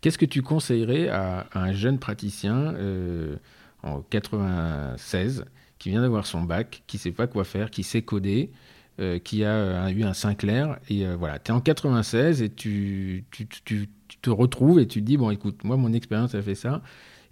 Qu'est-ce 0.00 0.18
que 0.18 0.24
tu 0.26 0.42
conseillerais 0.42 1.08
à, 1.10 1.46
à 1.52 1.60
un 1.60 1.72
jeune 1.72 2.00
praticien 2.00 2.56
euh, 2.74 3.36
en 3.84 4.00
96 4.00 5.44
qui 5.82 5.90
vient 5.90 6.00
d'avoir 6.02 6.26
son 6.26 6.42
bac, 6.42 6.84
qui 6.86 6.96
sait 6.96 7.10
pas 7.10 7.26
quoi 7.26 7.42
faire, 7.42 7.68
qui 7.72 7.82
sait 7.82 8.02
coder, 8.02 8.52
euh, 9.00 9.18
qui 9.18 9.42
a 9.42 9.50
euh, 9.50 9.88
eu 9.88 10.04
un 10.04 10.12
Sinclair 10.14 10.78
et 10.88 11.04
euh, 11.04 11.16
voilà, 11.16 11.40
tu 11.40 11.50
es 11.50 11.54
en 11.54 11.60
96 11.60 12.40
et 12.40 12.50
tu, 12.50 13.24
tu, 13.32 13.48
tu- 13.48 13.88
tu 14.06 14.16
te 14.18 14.30
retrouves 14.30 14.78
et 14.78 14.86
tu 14.86 15.00
te 15.00 15.04
dis 15.06 15.16
bon 15.16 15.30
écoute, 15.30 15.64
moi 15.64 15.76
mon 15.76 15.92
expérience 15.92 16.36
a 16.36 16.42
fait 16.42 16.54
ça. 16.54 16.82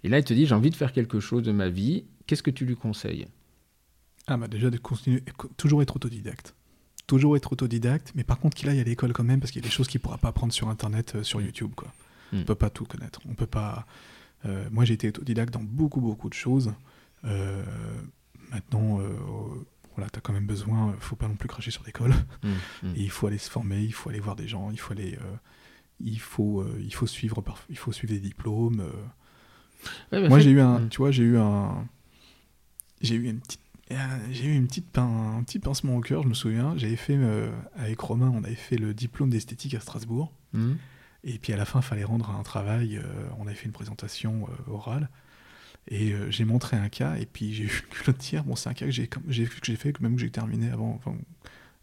Et 0.03 0.09
là 0.09 0.17
il 0.19 0.25
te 0.25 0.33
dit 0.33 0.45
j'ai 0.47 0.53
envie 0.55 0.69
de 0.69 0.75
faire 0.75 0.91
quelque 0.91 1.21
chose 1.21 1.43
de 1.43 1.53
ma 1.53 1.69
vie. 1.69 2.03
Qu'est-ce 2.27 2.43
que 2.43 2.51
tu 2.51 2.65
lui 2.65 2.75
conseilles? 2.75 3.27
Ah 4.27 4.35
bah 4.35 4.49
déjà 4.49 4.69
de 4.69 4.77
continuer 4.77 5.23
toujours 5.55 5.81
être 5.81 5.95
autodidacte. 5.95 6.53
Toujours 7.07 7.37
être 7.37 7.53
autodidacte 7.53 8.11
mais 8.15 8.25
par 8.25 8.37
contre 8.37 8.57
qu'il 8.57 8.67
aille 8.67 8.81
à 8.81 8.83
l'école 8.83 9.13
quand 9.13 9.23
même 9.23 9.39
parce 9.39 9.51
qu'il 9.51 9.61
y 9.61 9.65
a 9.65 9.67
des 9.69 9.73
choses 9.73 9.87
qu'il 9.87 10.01
pourra 10.01 10.17
pas 10.17 10.27
apprendre 10.29 10.51
sur 10.51 10.67
internet 10.67 11.13
euh, 11.15 11.23
sur 11.23 11.39
YouTube 11.39 11.71
quoi. 11.75 11.93
Mm. 12.33 12.39
on 12.39 12.43
peut 12.43 12.55
pas 12.55 12.69
tout 12.69 12.83
connaître. 12.83 13.21
On 13.29 13.33
peut 13.33 13.45
pas 13.47 13.85
moi 14.71 14.83
j'ai 14.83 14.95
été 14.95 15.07
autodidacte 15.07 15.53
dans 15.53 15.63
beaucoup 15.63 16.01
beaucoup 16.01 16.27
de 16.27 16.33
choses 16.33 16.73
maintenant 18.51 18.99
euh, 18.99 19.09
voilà 19.95 20.09
t'as 20.09 20.21
quand 20.21 20.33
même 20.33 20.45
besoin 20.45 20.95
faut 20.99 21.15
pas 21.15 21.27
non 21.27 21.35
plus 21.35 21.47
cracher 21.49 21.71
sur 21.71 21.83
l'école 21.85 22.13
Hum, 22.43 22.51
hum. 22.83 22.93
Et 22.95 23.01
il 23.01 23.09
faut 23.11 23.27
aller 23.27 23.37
se 23.37 23.49
former, 23.49 23.81
il 23.81 23.93
faut 23.93 24.09
aller 24.09 24.19
voir 24.19 24.35
des 24.35 24.47
gens, 24.47 24.69
il 24.71 24.79
faut 24.79 24.93
aller, 24.93 25.15
euh, 25.21 25.35
il 25.99 26.19
faut, 26.19 26.61
euh, 26.61 26.79
il 26.81 26.93
faut 26.93 27.07
suivre, 27.07 27.43
il 27.69 27.77
faut 27.77 27.91
suivre 27.91 28.13
des 28.13 28.19
diplômes. 28.19 28.79
euh. 28.81 28.91
Ouais, 30.11 30.21
bah, 30.21 30.29
Moi, 30.29 30.39
j'ai 30.39 30.51
eu 30.51 30.59
un, 30.61 30.75
Hum. 30.77 30.89
tu 30.89 30.97
vois, 30.97 31.11
j'ai 31.11 31.23
eu 31.23 31.37
un, 31.37 31.87
j'ai 33.01 33.15
eu 33.15 33.25
une 33.29 33.39
petite, 33.39 33.61
euh, 33.91 33.95
j'ai 34.31 34.45
eu 34.45 34.55
une 34.55 34.67
petite 34.67 34.89
pin- 34.89 35.35
un 35.37 35.43
petit 35.43 35.59
pincement 35.59 35.95
au 35.97 36.01
cœur. 36.01 36.23
Je 36.23 36.27
me 36.29 36.33
souviens, 36.33 36.73
j'avais 36.77 36.95
fait 36.95 37.15
euh, 37.17 37.51
avec 37.75 37.99
Romain, 37.99 38.31
on 38.33 38.43
avait 38.43 38.55
fait 38.55 38.77
le 38.77 38.93
diplôme 38.93 39.29
d'esthétique 39.29 39.73
à 39.75 39.79
Strasbourg. 39.79 40.31
Et 41.23 41.37
puis 41.37 41.53
à 41.53 41.57
la 41.57 41.65
fin, 41.65 41.79
il 41.79 41.83
fallait 41.85 42.03
rendre 42.03 42.29
un 42.31 42.41
travail. 42.43 42.97
euh, 42.97 43.03
on 43.37 43.45
avait 43.47 43.55
fait 43.55 43.65
une 43.67 43.71
présentation 43.73 44.47
euh, 44.49 44.71
orale. 44.71 45.09
Et 45.87 46.13
euh, 46.13 46.29
j'ai 46.29 46.45
montré 46.45 46.77
un 46.77 46.89
cas, 46.89 47.15
et 47.17 47.25
puis 47.25 47.53
j'ai 47.53 47.63
eu 47.65 47.83
que 47.89 48.11
le 48.11 48.17
dire. 48.17 48.43
Bon, 48.43 48.55
c'est 48.55 48.69
un 48.69 48.73
cas 48.73 48.85
que 48.85 48.91
j'ai 48.91 49.09
j'ai 49.27 49.45
que 49.45 49.51
j'ai 49.63 49.75
fait, 49.75 49.99
même 49.99 50.15
que 50.15 50.21
j'ai 50.21 50.29
terminé 50.29 50.69
avant, 50.69 50.93
enfin, 50.95 51.15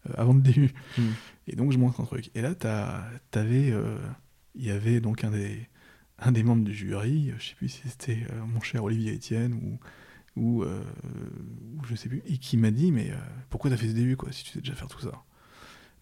euh, 0.09 0.13
avant 0.17 0.33
le 0.33 0.41
début. 0.41 0.71
Mm. 0.97 1.01
Et 1.47 1.55
donc 1.55 1.71
je 1.71 1.77
montre 1.77 1.99
un 2.01 2.05
truc. 2.05 2.31
Et 2.35 2.41
là, 2.41 2.55
t'avais, 2.55 3.71
euh, 3.71 3.97
il 4.55 4.63
y 4.65 4.71
avait 4.71 4.99
donc 5.01 5.23
un 5.23 5.31
des, 5.31 5.67
un 6.19 6.31
des 6.31 6.43
membres 6.43 6.63
du 6.63 6.73
jury, 6.73 7.33
je 7.39 7.49
sais 7.49 7.55
plus 7.55 7.69
si 7.69 7.81
c'était 7.87 8.25
mon 8.47 8.61
cher 8.61 8.83
Olivier 8.83 9.15
Etienne 9.15 9.53
ou, 9.53 9.79
ou, 10.39 10.63
ou 10.63 11.85
je 11.87 11.95
sais 11.95 12.07
plus, 12.09 12.21
et 12.25 12.37
qui 12.37 12.57
m'a 12.57 12.71
dit 12.71 12.91
mais 12.91 13.11
pourquoi 13.49 13.69
t'as 13.69 13.77
fait 13.77 13.87
ce 13.87 13.93
DU 13.93 14.15
quoi 14.17 14.31
si 14.31 14.43
tu 14.43 14.51
sais 14.51 14.59
déjà 14.59 14.75
faire 14.75 14.87
tout 14.87 14.99
ça? 15.01 15.23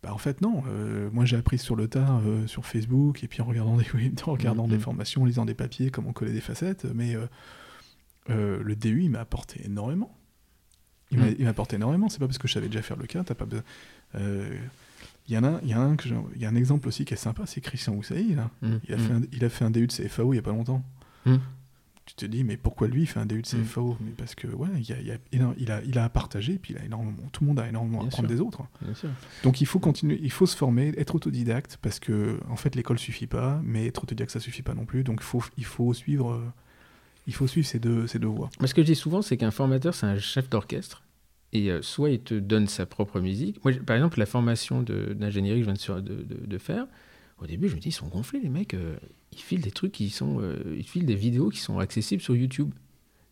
Bah, 0.03 0.13
en 0.13 0.17
fait 0.17 0.41
non, 0.41 0.63
euh, 0.67 1.09
moi 1.11 1.25
j'ai 1.25 1.37
appris 1.37 1.57
sur 1.57 1.75
le 1.75 1.87
tas 1.87 2.21
euh, 2.25 2.45
sur 2.45 2.65
Facebook 2.65 3.23
et 3.23 3.27
puis 3.27 3.41
en 3.41 3.45
regardant 3.45 3.77
des, 3.77 3.85
en 4.25 4.31
regardant 4.31 4.65
Mhm. 4.67 4.73
des 4.73 4.79
formations, 4.79 5.21
en 5.23 5.25
lisant 5.25 5.45
des 5.45 5.55
papiers, 5.55 5.89
comment 5.91 6.13
coller 6.13 6.33
des 6.33 6.41
facettes, 6.41 6.85
mais 6.93 7.15
euh, 7.15 7.25
euh, 8.29 8.61
le 8.63 8.75
DU 8.75 9.03
il 9.03 9.09
m'a 9.09 9.19
apporté 9.21 9.61
énormément. 9.65 10.13
Il 11.11 11.19
m'a 11.19 11.25
Mhm. 11.27 11.35
il 11.39 11.43
m'a 11.45 11.51
apporté 11.51 11.75
énormément, 11.77 12.09
c'est 12.09 12.19
pas 12.19 12.27
parce 12.27 12.37
que 12.37 12.47
je 12.47 12.53
savais 12.53 12.67
déjà 12.67 12.81
faire 12.81 12.97
le 12.97 13.05
cas, 13.07 13.23
t'as 13.23 13.35
pas 13.35 13.45
besoin. 13.45 13.63
euh, 14.15 14.57
Il 15.29 15.33
y 15.33 15.37
en 15.37 15.43
a, 15.43 15.59
il 15.63 15.69
y 15.69 15.73
a 15.73 15.79
un 15.79 15.95
que 15.97 16.07
il 16.35 16.41
y 16.41 16.45
a 16.45 16.49
un 16.49 16.55
exemple 16.55 16.87
aussi 16.87 17.03
qui 17.05 17.13
est 17.13 17.17
sympa, 17.17 17.43
c'est 17.45 17.59
Christian 17.61 17.93
Houssaï 17.95 18.33
là. 18.35 18.49
Mm, 18.61 18.75
Il 18.87 18.93
a, 18.93 18.97
mm. 18.97 18.99
fait 19.01 19.13
un, 19.13 19.21
il 19.33 19.45
a 19.45 19.49
fait 19.49 19.65
un 19.65 19.71
DU 19.71 19.87
de 19.87 19.91
CFAO 19.91 20.33
il 20.33 20.37
y 20.37 20.39
a 20.39 20.41
pas 20.41 20.51
longtemps. 20.51 20.83
Mm. 21.25 21.35
Tu 22.05 22.15
te 22.15 22.25
dis, 22.25 22.45
mais 22.45 22.55
pourquoi 22.55 22.87
lui 22.87 23.01
il 23.01 23.05
fait 23.05 23.19
un 23.19 23.25
DU 23.25 23.41
de 23.41 23.47
Mm. 23.57 23.63
CFAO 23.63 23.97
Mais 23.99 24.11
parce 24.17 24.33
que, 24.35 24.47
ouais, 24.47 24.69
il, 24.77 24.89
y 24.89 24.93
a, 24.93 24.99
il, 25.01 25.07
y 25.07 25.11
a 25.11 25.17
il, 25.57 25.71
a, 25.71 25.81
il 25.83 25.97
a 25.99 26.05
à 26.05 26.09
partager, 26.09 26.53
et 26.53 26.57
puis 26.57 26.73
il 26.73 26.77
a 26.81 26.85
énormément, 26.85 27.17
tout 27.33 27.43
le 27.43 27.47
monde 27.49 27.59
a 27.59 27.67
énormément 27.67 27.97
Bien 27.99 28.05
à 28.05 28.07
apprendre 28.07 28.29
sûr. 28.29 28.37
des 28.37 28.41
autres. 28.41 28.61
Bien 28.81 28.93
sûr. 28.93 29.09
Donc 29.43 29.59
il 29.59 29.65
faut 29.67 29.79
continuer, 29.79 30.17
il 30.23 30.31
faut 30.31 30.45
se 30.45 30.55
former, 30.55 30.93
être 30.97 31.15
autodidacte, 31.15 31.77
parce 31.81 31.99
que, 31.99 32.39
en 32.49 32.55
fait, 32.55 32.75
l'école 32.75 32.97
suffit 32.97 33.27
pas, 33.27 33.59
mais 33.65 33.85
être 33.87 34.03
autodidacte 34.03 34.31
ça 34.31 34.39
suffit 34.39 34.61
pas 34.61 34.73
non 34.73 34.85
plus. 34.85 35.03
Donc 35.03 35.17
il 35.19 35.25
faut, 35.25 35.43
il 35.57 35.65
faut 35.65 35.93
suivre, 35.93 36.31
euh, 36.31 36.45
il 37.27 37.33
faut 37.33 37.45
suivre 37.45 37.67
ces 37.67 37.79
deux, 37.79 38.07
ces 38.07 38.19
deux 38.19 38.27
voies. 38.27 38.49
Moi, 38.59 38.67
ce 38.67 38.73
que 38.73 38.81
je 38.81 38.87
dis 38.87 38.95
souvent, 38.95 39.21
c'est 39.21 39.37
qu'un 39.37 39.51
formateur, 39.51 39.93
c'est 39.93 40.05
un 40.05 40.17
chef 40.17 40.49
d'orchestre. 40.49 41.03
Et 41.53 41.71
euh, 41.71 41.81
soit 41.81 42.09
il 42.09 42.19
te 42.19 42.33
donne 42.33 42.67
sa 42.67 42.85
propre 42.85 43.19
musique. 43.19 43.63
Moi, 43.63 43.73
par 43.85 43.95
exemple, 43.95 44.17
la 44.19 44.25
formation 44.25 44.81
d'ingénierie 44.81 45.59
que 45.61 45.65
je 45.71 45.71
viens 45.71 46.01
de, 46.01 46.57
faire, 46.57 46.87
au 47.41 47.45
début, 47.45 47.69
je 47.69 47.75
me 47.75 47.79
dis, 47.79 47.89
ils 47.89 47.93
sont 47.93 48.07
gonflés, 48.07 48.39
les 48.39 48.49
mecs. 48.49 48.73
euh, 48.73 48.95
ils 49.33 49.39
filent 49.39 49.61
des 49.61 49.71
trucs 49.71 49.91
qui 49.91 50.09
sont. 50.09 50.39
euh, 50.41 50.57
ils 50.77 50.87
filent 50.87 51.05
des 51.05 51.15
vidéos 51.15 51.49
qui 51.49 51.59
sont 51.59 51.79
accessibles 51.79 52.21
sur 52.21 52.35
YouTube. 52.35 52.71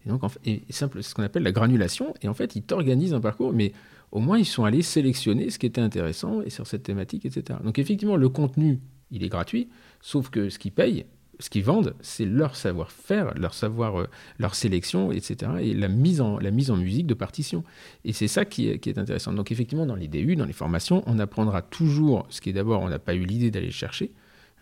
Et 0.05 0.09
donc, 0.09 0.23
en 0.23 0.29
fait, 0.29 0.39
et 0.45 0.61
simple, 0.69 1.01
c'est 1.01 1.09
ce 1.09 1.15
qu'on 1.15 1.23
appelle 1.23 1.43
la 1.43 1.51
granulation. 1.51 2.13
Et 2.21 2.27
en 2.27 2.33
fait, 2.33 2.55
ils 2.55 2.61
t'organisent 2.61 3.13
un 3.13 3.21
parcours, 3.21 3.53
mais 3.53 3.73
au 4.11 4.19
moins, 4.19 4.37
ils 4.37 4.45
sont 4.45 4.63
allés 4.65 4.81
sélectionner 4.81 5.49
ce 5.49 5.57
qui 5.57 5.65
était 5.65 5.81
intéressant 5.81 6.41
et 6.41 6.49
sur 6.49 6.67
cette 6.67 6.83
thématique, 6.83 7.25
etc. 7.25 7.59
Donc, 7.63 7.79
effectivement, 7.79 8.15
le 8.17 8.29
contenu, 8.29 8.79
il 9.11 9.23
est 9.23 9.29
gratuit, 9.29 9.69
sauf 10.01 10.29
que 10.29 10.49
ce 10.49 10.59
qu'ils 10.59 10.71
payent, 10.71 11.05
ce 11.39 11.49
qu'ils 11.49 11.63
vendent, 11.63 11.95
c'est 12.01 12.25
leur 12.25 12.55
savoir-faire, 12.55 13.33
leur 13.37 13.53
savoir, 13.53 13.99
euh, 13.99 14.07
leur 14.39 14.55
sélection, 14.55 15.11
etc. 15.11 15.51
Et 15.61 15.73
la 15.73 15.87
mise 15.87 16.21
en, 16.21 16.39
la 16.39 16.51
mise 16.51 16.71
en 16.71 16.77
musique 16.77 17.07
de 17.07 17.13
partition. 17.13 17.63
Et 18.03 18.13
c'est 18.13 18.27
ça 18.27 18.45
qui 18.45 18.67
est, 18.67 18.97
intéressant. 18.97 19.33
Donc, 19.33 19.51
effectivement, 19.51 19.85
dans 19.85 19.95
les 19.95 20.07
DU, 20.07 20.35
dans 20.35 20.45
les 20.45 20.53
formations, 20.53 21.03
on 21.07 21.19
apprendra 21.19 21.61
toujours 21.61 22.25
ce 22.29 22.41
qui 22.41 22.49
est 22.49 22.53
d'abord, 22.53 22.81
on 22.81 22.89
n'a 22.89 22.99
pas 22.99 23.15
eu 23.15 23.25
l'idée 23.25 23.51
d'aller 23.51 23.67
le 23.67 23.71
chercher. 23.71 24.11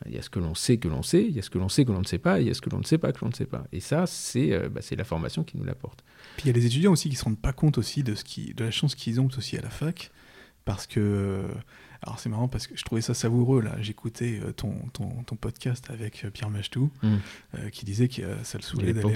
Il 0.05 0.13
y 0.13 0.17
a 0.17 0.21
ce 0.21 0.29
que 0.29 0.39
l'on 0.39 0.55
sait 0.55 0.77
que 0.77 0.87
l'on 0.87 1.03
sait, 1.03 1.23
il 1.23 1.35
y 1.35 1.39
a 1.39 1.41
ce 1.41 1.49
que 1.49 1.57
l'on 1.57 1.69
sait 1.69 1.85
que 1.85 1.91
l'on 1.91 2.01
ne 2.01 2.05
sait 2.05 2.17
pas, 2.17 2.41
il 2.41 2.47
y 2.47 2.49
a 2.49 2.53
ce 2.53 2.61
que 2.61 2.69
l'on 2.69 2.79
ne 2.79 2.83
sait 2.83 2.97
pas 2.97 3.13
que 3.13 3.19
l'on 3.21 3.29
ne 3.29 3.35
sait 3.35 3.45
pas. 3.45 3.63
Et 3.71 3.79
ça, 3.79 4.05
c'est 4.05 4.51
euh, 4.51 4.67
bah, 4.67 4.81
la 4.97 5.03
formation 5.03 5.43
qui 5.43 5.57
nous 5.57 5.63
l'apporte. 5.63 6.03
Puis 6.35 6.45
il 6.45 6.47
y 6.47 6.49
a 6.49 6.53
les 6.53 6.65
étudiants 6.65 6.91
aussi 6.91 7.09
qui 7.09 7.15
se 7.15 7.23
rendent 7.23 7.39
pas 7.39 7.53
compte 7.53 7.77
aussi 7.77 8.03
de, 8.03 8.15
ce 8.15 8.23
qui, 8.23 8.53
de 8.53 8.65
la 8.65 8.71
chance 8.71 8.95
qu'ils 8.95 9.21
ont 9.21 9.29
aussi 9.37 9.57
à 9.57 9.61
la 9.61 9.69
fac, 9.69 10.11
parce 10.65 10.87
que... 10.87 11.45
Alors 12.05 12.19
c'est 12.19 12.27
marrant 12.29 12.47
parce 12.49 12.67
que 12.67 12.75
je 12.77 12.83
trouvais 12.83 13.01
ça 13.01 13.13
savoureux 13.13 13.61
là. 13.61 13.75
J'écoutais 13.81 14.39
euh, 14.43 14.51
ton, 14.51 14.73
ton, 14.91 15.07
ton 15.25 15.35
podcast 15.37 15.89
avec 15.89 16.25
euh, 16.25 16.29
Pierre 16.31 16.49
Machtou 16.49 16.89
Mm. 17.01 17.07
euh, 17.57 17.69
qui 17.69 17.85
disait 17.85 18.09
que 18.09 18.21
ça 18.43 18.57
le 18.57 18.63
saoulait 18.63 18.93
d'aller 18.93 19.15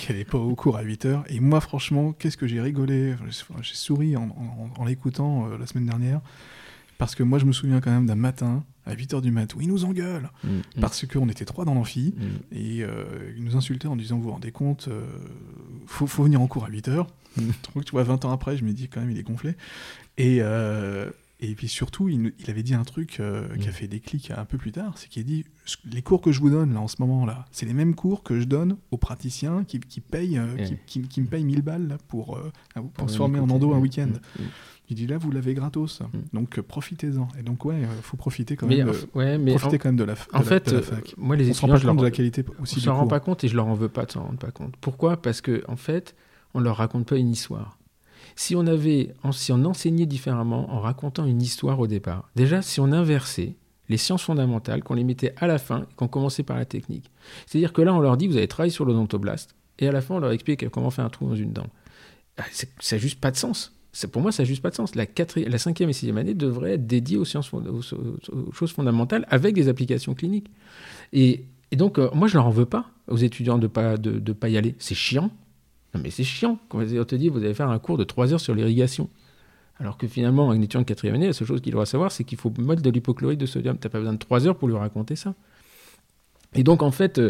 qu'elle 0.00 0.16
allait 0.16 0.24
pas 0.30 0.38
au 0.38 0.54
cours 0.54 0.76
à 0.76 0.84
8h. 0.84 1.22
Et 1.28 1.40
moi 1.40 1.60
franchement, 1.60 2.12
qu'est-ce 2.12 2.36
que 2.36 2.46
j'ai 2.46 2.60
rigolé, 2.60 3.14
j'ai 3.62 3.74
souri 3.74 4.16
en, 4.16 4.24
en- 4.24 4.70
en 4.80 4.84
l'écoutant 4.84 5.48
euh, 5.48 5.56
la 5.58 5.66
semaine 5.66 5.86
dernière, 5.86 6.20
parce 6.98 7.14
que 7.14 7.22
moi 7.22 7.38
je 7.38 7.46
me 7.46 7.52
souviens 7.52 7.80
quand 7.80 7.90
même 7.90 8.06
d'un 8.06 8.14
matin 8.14 8.62
à 8.84 8.94
8h 8.94 9.20
du 9.22 9.30
mat 9.32 9.52
où 9.54 9.60
il 9.62 9.68
nous 9.68 9.84
engueule, 9.84 10.30
Mm, 10.44 10.48
mm, 10.48 10.62
parce 10.80 11.06
qu'on 11.06 11.28
était 11.30 11.44
trois 11.46 11.64
dans 11.64 11.74
l'amphi, 11.74 12.14
mm. 12.16 12.22
et 12.56 12.84
euh, 12.84 13.32
il 13.36 13.42
nous 13.44 13.56
insultait 13.56 13.88
en 13.88 13.96
disant, 13.96 14.16
vous 14.18 14.24
vous 14.24 14.30
rendez 14.32 14.52
compte, 14.52 14.88
euh, 14.88 15.02
faut, 15.86 16.06
faut 16.06 16.22
venir 16.24 16.40
en 16.42 16.46
cours 16.46 16.64
à 16.66 16.68
8h. 16.70 17.06
Mm. 17.36 17.40
Donc 17.74 17.84
tu 17.86 17.92
vois, 17.92 18.02
20 18.04 18.24
ans 18.26 18.32
après, 18.32 18.56
je 18.58 18.64
me 18.64 18.72
dis 18.72 18.88
quand 18.88 19.00
même, 19.00 19.10
il 19.10 19.18
est 19.18 19.22
gonflé. 19.24 19.54
Et, 20.18 20.38
euh, 20.40 21.10
et 21.38 21.54
puis 21.54 21.68
surtout, 21.68 22.08
il, 22.08 22.32
avait 22.48 22.62
dit 22.62 22.72
un 22.74 22.84
truc 22.84 23.20
euh, 23.20 23.46
qui 23.56 23.66
a 23.68 23.70
Mm. 23.70 23.74
fait 23.74 23.88
déclic 23.88 24.30
un 24.30 24.44
peu 24.46 24.56
plus 24.56 24.72
tard, 24.72 24.96
c'est 24.96 25.08
qu'il 25.08 25.20
a 25.20 25.24
dit, 25.24 25.44
les 25.90 26.00
cours 26.00 26.20
que 26.22 26.32
je 26.32 26.40
vous 26.40 26.48
donne 26.50 26.72
là 26.72 26.80
en 26.80 26.88
ce 26.88 26.96
moment 27.00 27.26
là, 27.26 27.44
c'est 27.50 27.66
les 27.66 27.74
mêmes 27.74 27.94
cours 27.94 28.22
que 28.22 28.40
je 28.40 28.46
donne 28.46 28.76
aux 28.90 28.96
praticiens 28.96 29.64
qui, 29.64 29.78
qui 29.80 30.00
payent, 30.00 30.38
euh, 30.38 30.56
qui, 30.56 30.72
Ouais. 30.72 30.80
qui- 30.86 31.02
qui 31.02 31.20
me 31.20 31.26
payent 31.26 31.44
1000 31.44 31.60
balles 31.62 31.88
là, 31.88 31.98
pour, 32.08 32.36
euh, 32.38 32.50
pour, 32.74 32.90
Pour 32.90 33.10
se 33.10 33.16
former 33.18 33.38
en 33.38 33.50
endo 33.50 33.72
un 33.74 33.78
Mm, 33.78 33.82
week-end. 33.82 34.06
mm, 34.38 34.42
mm. 34.42 34.46
Il 34.88 34.94
dit 34.96 35.06
là, 35.08 35.18
vous 35.18 35.32
l'avez 35.32 35.52
gratos, 35.54 36.00
donc 36.32 36.58
euh, 36.58 36.62
profitez-en. 36.62 37.26
Et 37.38 37.42
donc 37.42 37.64
ouais, 37.64 37.82
faut 38.02 38.16
profiter 38.16 38.54
quand 38.56 38.68
Mais, 38.68 38.76
même, 38.76 38.86
de, 38.86 38.92
f- 38.92 39.06
ouais, 39.16 39.36
mais 39.36 39.50
profiter 39.56 39.76
en, 39.76 39.78
quand 39.80 39.88
même 39.88 39.96
de 39.96 40.04
la, 40.04 40.14
de 40.14 40.20
en 40.32 40.38
la- 40.38 40.44
fait, 40.44 40.66
de 40.70 40.76
la 40.76 40.82
fac. 40.82 41.14
moi, 41.18 41.34
les 41.36 41.42
On 41.44 41.46
rend 41.46 41.50
étudiants, 41.50 41.68
pas 41.74 41.78
je 41.80 41.86
leur, 41.86 41.96
de 41.96 42.02
la 42.04 42.10
qualité 42.12 42.44
aussi 42.60 42.76
on 42.78 42.80
s'en 42.82 42.94
rend 42.96 43.06
pas 43.08 43.18
compte 43.20 43.42
et 43.42 43.48
je 43.48 43.56
leur 43.56 43.66
en 43.66 43.74
veux 43.74 43.88
pas 43.88 44.06
de 44.06 44.12
s'en 44.12 44.22
rendre 44.22 44.38
pas 44.38 44.52
compte. 44.52 44.76
Pourquoi? 44.80 45.16
Parce 45.20 45.40
que 45.40 45.64
en 45.68 45.74
fait, 45.76 46.14
on 46.54 46.60
leur 46.60 46.76
raconte 46.76 47.06
pas 47.08 47.16
une 47.16 47.30
histoire. 47.32 47.75
Si 48.36 48.54
on 48.54 48.66
avait, 48.66 49.14
si 49.32 49.50
on 49.52 49.64
enseignait 49.64 50.06
différemment 50.06 50.70
en 50.72 50.80
racontant 50.80 51.24
une 51.24 51.42
histoire 51.42 51.80
au 51.80 51.86
départ, 51.86 52.30
déjà 52.36 52.62
si 52.62 52.80
on 52.80 52.92
inversait 52.92 53.54
les 53.88 53.96
sciences 53.96 54.22
fondamentales, 54.22 54.82
qu'on 54.82 54.94
les 54.94 55.04
mettait 55.04 55.32
à 55.36 55.46
la 55.46 55.58
fin, 55.58 55.82
et 55.82 55.94
qu'on 55.96 56.08
commençait 56.08 56.42
par 56.42 56.56
la 56.56 56.64
technique. 56.64 57.10
C'est-à-dire 57.46 57.72
que 57.72 57.82
là, 57.82 57.94
on 57.94 58.00
leur 58.00 58.16
dit, 58.16 58.26
vous 58.26 58.36
allez 58.36 58.48
travailler 58.48 58.72
sur 58.72 58.84
l'odontoblaste, 58.84 59.54
et 59.78 59.88
à 59.88 59.92
la 59.92 60.00
fin, 60.00 60.16
on 60.16 60.18
leur 60.18 60.32
explique 60.32 60.68
comment 60.70 60.90
faire 60.90 61.04
un 61.04 61.08
trou 61.08 61.28
dans 61.28 61.36
une 61.36 61.52
dent. 61.52 61.66
Ah, 62.36 62.44
Ça 62.52 62.96
n'a 62.96 63.00
juste 63.00 63.20
pas 63.20 63.30
de 63.30 63.36
sens. 63.36 63.72
Pour 64.12 64.20
moi, 64.20 64.32
ça 64.32 64.42
n'a 64.42 64.46
juste 64.46 64.60
pas 64.60 64.68
de 64.70 64.74
sens. 64.74 64.94
La, 64.94 65.06
quatri- 65.06 65.48
la 65.48 65.56
cinquième 65.56 65.88
et 65.88 65.92
sixième 65.94 66.18
année 66.18 66.34
devraient 66.34 66.72
être 66.72 66.86
dédiées 66.86 67.16
aux, 67.16 67.24
sciences, 67.24 67.50
aux, 67.54 68.52
choses 68.52 68.72
fondamentales 68.72 69.24
avec 69.30 69.54
des 69.54 69.68
applications 69.68 70.14
cliniques. 70.14 70.50
Et, 71.14 71.44
donc, 71.72 71.98
euh, 71.98 72.10
moi, 72.12 72.28
je 72.28 72.34
leur 72.34 72.46
en 72.46 72.50
veux 72.50 72.66
pas 72.66 72.90
aux 73.08 73.16
étudiants 73.16 73.56
de 73.56 73.66
pas, 73.68 73.96
de, 73.96 74.18
de 74.18 74.32
pas 74.34 74.48
y 74.50 74.58
aller. 74.58 74.74
C'est 74.78 74.94
chiant. 74.94 75.30
Non, 75.94 76.00
mais 76.02 76.10
c'est 76.10 76.24
chiant. 76.24 76.58
Quand 76.68 76.80
on 76.80 77.04
te 77.04 77.14
dit, 77.14 77.28
vous 77.28 77.38
allez 77.38 77.54
faire 77.54 77.70
un 77.70 77.78
cours 77.78 77.98
de 77.98 78.04
3 78.04 78.32
heures 78.32 78.40
sur 78.40 78.54
l'irrigation. 78.54 79.08
Alors 79.78 79.98
que 79.98 80.06
finalement, 80.06 80.50
un 80.50 80.56
étudiant 80.56 80.80
de 80.80 80.86
quatrième 80.86 81.16
année, 81.16 81.26
la 81.26 81.32
seule 81.32 81.46
chose 81.46 81.60
qu'il 81.60 81.72
doit 81.72 81.86
savoir, 81.86 82.10
c'est 82.10 82.24
qu'il 82.24 82.38
faut 82.38 82.52
mettre 82.58 82.82
de 82.82 82.90
l'hypochlorite 82.90 83.38
de 83.38 83.46
sodium. 83.46 83.78
Tu 83.78 83.86
n'as 83.86 83.90
pas 83.90 83.98
besoin 83.98 84.14
de 84.14 84.18
3 84.18 84.46
heures 84.46 84.56
pour 84.56 84.68
lui 84.68 84.76
raconter 84.76 85.16
ça. 85.16 85.34
Et 86.54 86.62
donc, 86.62 86.82
en 86.82 86.90
fait, 86.90 87.20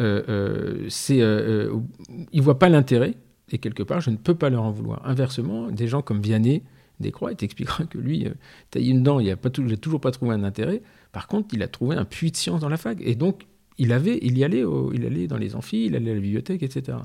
euh, 0.00 0.88
ils 1.10 1.18
ne 1.18 2.42
voient 2.42 2.58
pas 2.58 2.68
l'intérêt. 2.68 3.14
Et 3.50 3.58
quelque 3.58 3.82
part, 3.82 4.00
je 4.00 4.10
ne 4.10 4.16
peux 4.16 4.34
pas 4.34 4.50
leur 4.50 4.62
en 4.62 4.70
vouloir. 4.70 5.06
Inversement, 5.06 5.70
des 5.70 5.86
gens 5.86 6.02
comme 6.02 6.20
Vianney, 6.20 6.62
Descroix, 7.00 7.32
il 7.32 7.36
t'expliquera 7.36 7.84
que 7.84 7.98
lui, 7.98 8.26
euh, 8.26 8.34
tailler 8.70 8.90
une 8.90 9.02
dent, 9.02 9.20
il 9.20 9.26
n'a 9.28 9.76
toujours 9.76 10.00
pas 10.00 10.10
trouvé 10.10 10.34
un 10.34 10.44
intérêt. 10.44 10.82
Par 11.12 11.26
contre, 11.26 11.54
il 11.54 11.62
a 11.62 11.68
trouvé 11.68 11.96
un 11.96 12.04
puits 12.04 12.30
de 12.30 12.36
science 12.36 12.60
dans 12.60 12.68
la 12.68 12.76
fac. 12.76 12.98
Et 13.00 13.14
donc, 13.14 13.46
il 13.78 13.92
avait, 13.92 14.18
il 14.22 14.38
y 14.38 14.44
allait, 14.44 14.64
il 14.92 15.04
allait 15.04 15.26
dans 15.26 15.36
les 15.36 15.56
amphis, 15.56 15.86
il 15.86 15.96
allait 15.96 16.12
à 16.12 16.14
la 16.14 16.20
bibliothèque, 16.20 16.62
etc. 16.62 16.98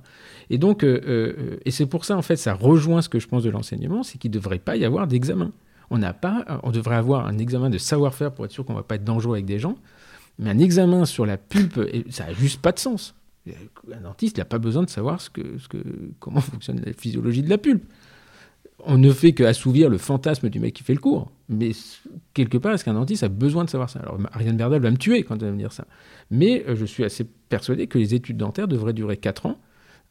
Et 0.50 0.58
donc, 0.58 0.84
euh, 0.84 1.02
euh, 1.08 1.58
et 1.66 1.72
c'est 1.72 1.88
pour 1.88 2.06
ça, 2.06 2.16
en 2.16 2.22
fait, 2.22 2.36
ça 2.36 2.54
rejoint 2.54 3.02
ce 3.02 3.10
que 3.10 3.20
je 3.20 3.28
pense 3.28 3.44
de 3.44 3.50
l'enseignement, 3.50 4.04
c'est 4.04 4.18
qu'il 4.18 4.30
ne 4.32 4.36
devrait 4.36 4.60
pas 4.60 4.76
y 4.76 4.86
avoir 4.86 5.08
d'examen. 5.08 5.52
On 5.90 5.98
n'a 5.98 6.14
pas, 6.14 6.60
on 6.64 6.72
devrait 6.72 6.96
avoir 6.96 7.26
un 7.26 7.40
examen 7.40 7.72
de 7.72 7.80
savoir-faire 7.80 8.32
pour 8.32 8.46
être 8.46 8.52
sûr 8.52 8.64
qu'on 8.66 8.74
ne 8.74 8.78
va 8.78 8.84
pas 8.84 8.96
être 8.96 9.04
dangereux 9.04 9.36
avec 9.36 9.46
des 9.46 9.58
gens, 9.58 9.76
mais 10.38 10.52
un 10.52 10.60
examen 10.60 11.06
sur 11.06 11.26
la 11.26 11.38
pulpe, 11.38 11.80
ça 12.10 12.28
n'a 12.28 12.34
juste 12.34 12.62
pas 12.62 12.72
de 12.72 12.80
sens. 12.80 13.16
Un 13.92 14.02
dentiste, 14.02 14.38
n'a 14.38 14.46
pas 14.46 14.60
besoin 14.60 14.84
de 14.84 14.90
savoir 14.90 15.20
ce 15.20 15.32
que, 15.32 15.58
ce 15.58 15.68
que, 15.68 15.80
comment 16.20 16.42
fonctionne 16.42 16.82
la 16.86 16.94
physiologie 16.94 17.42
de 17.42 17.50
la 17.50 17.58
pulpe. 17.58 17.84
On 18.86 19.00
ne 19.00 19.12
fait 19.12 19.34
qu'assouvir 19.34 19.90
le 19.90 19.98
fantasme 19.98 20.50
du 20.50 20.60
mec 20.60 20.76
qui 20.76 20.84
fait 20.84 20.94
le 20.94 21.00
cours. 21.00 21.32
Mais 21.50 21.72
quelque 22.36 22.60
part, 22.60 22.74
est-ce 22.74 22.86
qu'un 22.86 22.94
dentiste 22.94 23.24
a 23.24 23.28
besoin 23.28 23.66
de 23.66 23.70
savoir 23.70 23.90
ça? 23.90 24.00
Alors, 24.00 24.20
Ariane 24.32 24.56
Berdal 24.56 24.82
va 24.82 24.92
me 24.92 24.98
tuer 24.98 25.24
quand 25.24 25.36
elle 25.42 25.48
va 25.48 25.52
me 25.52 25.58
dire 25.58 25.74
ça. 25.74 25.86
Mais 26.30 26.64
euh, 26.68 26.76
je 26.76 26.86
suis 26.86 27.04
assez 27.04 27.24
persuadé 27.24 27.88
que 27.88 27.98
les 27.98 28.14
études 28.14 28.38
dentaires 28.38 28.68
devraient 28.68 28.94
durer 28.94 29.18
4 29.18 29.48
ans 29.48 29.60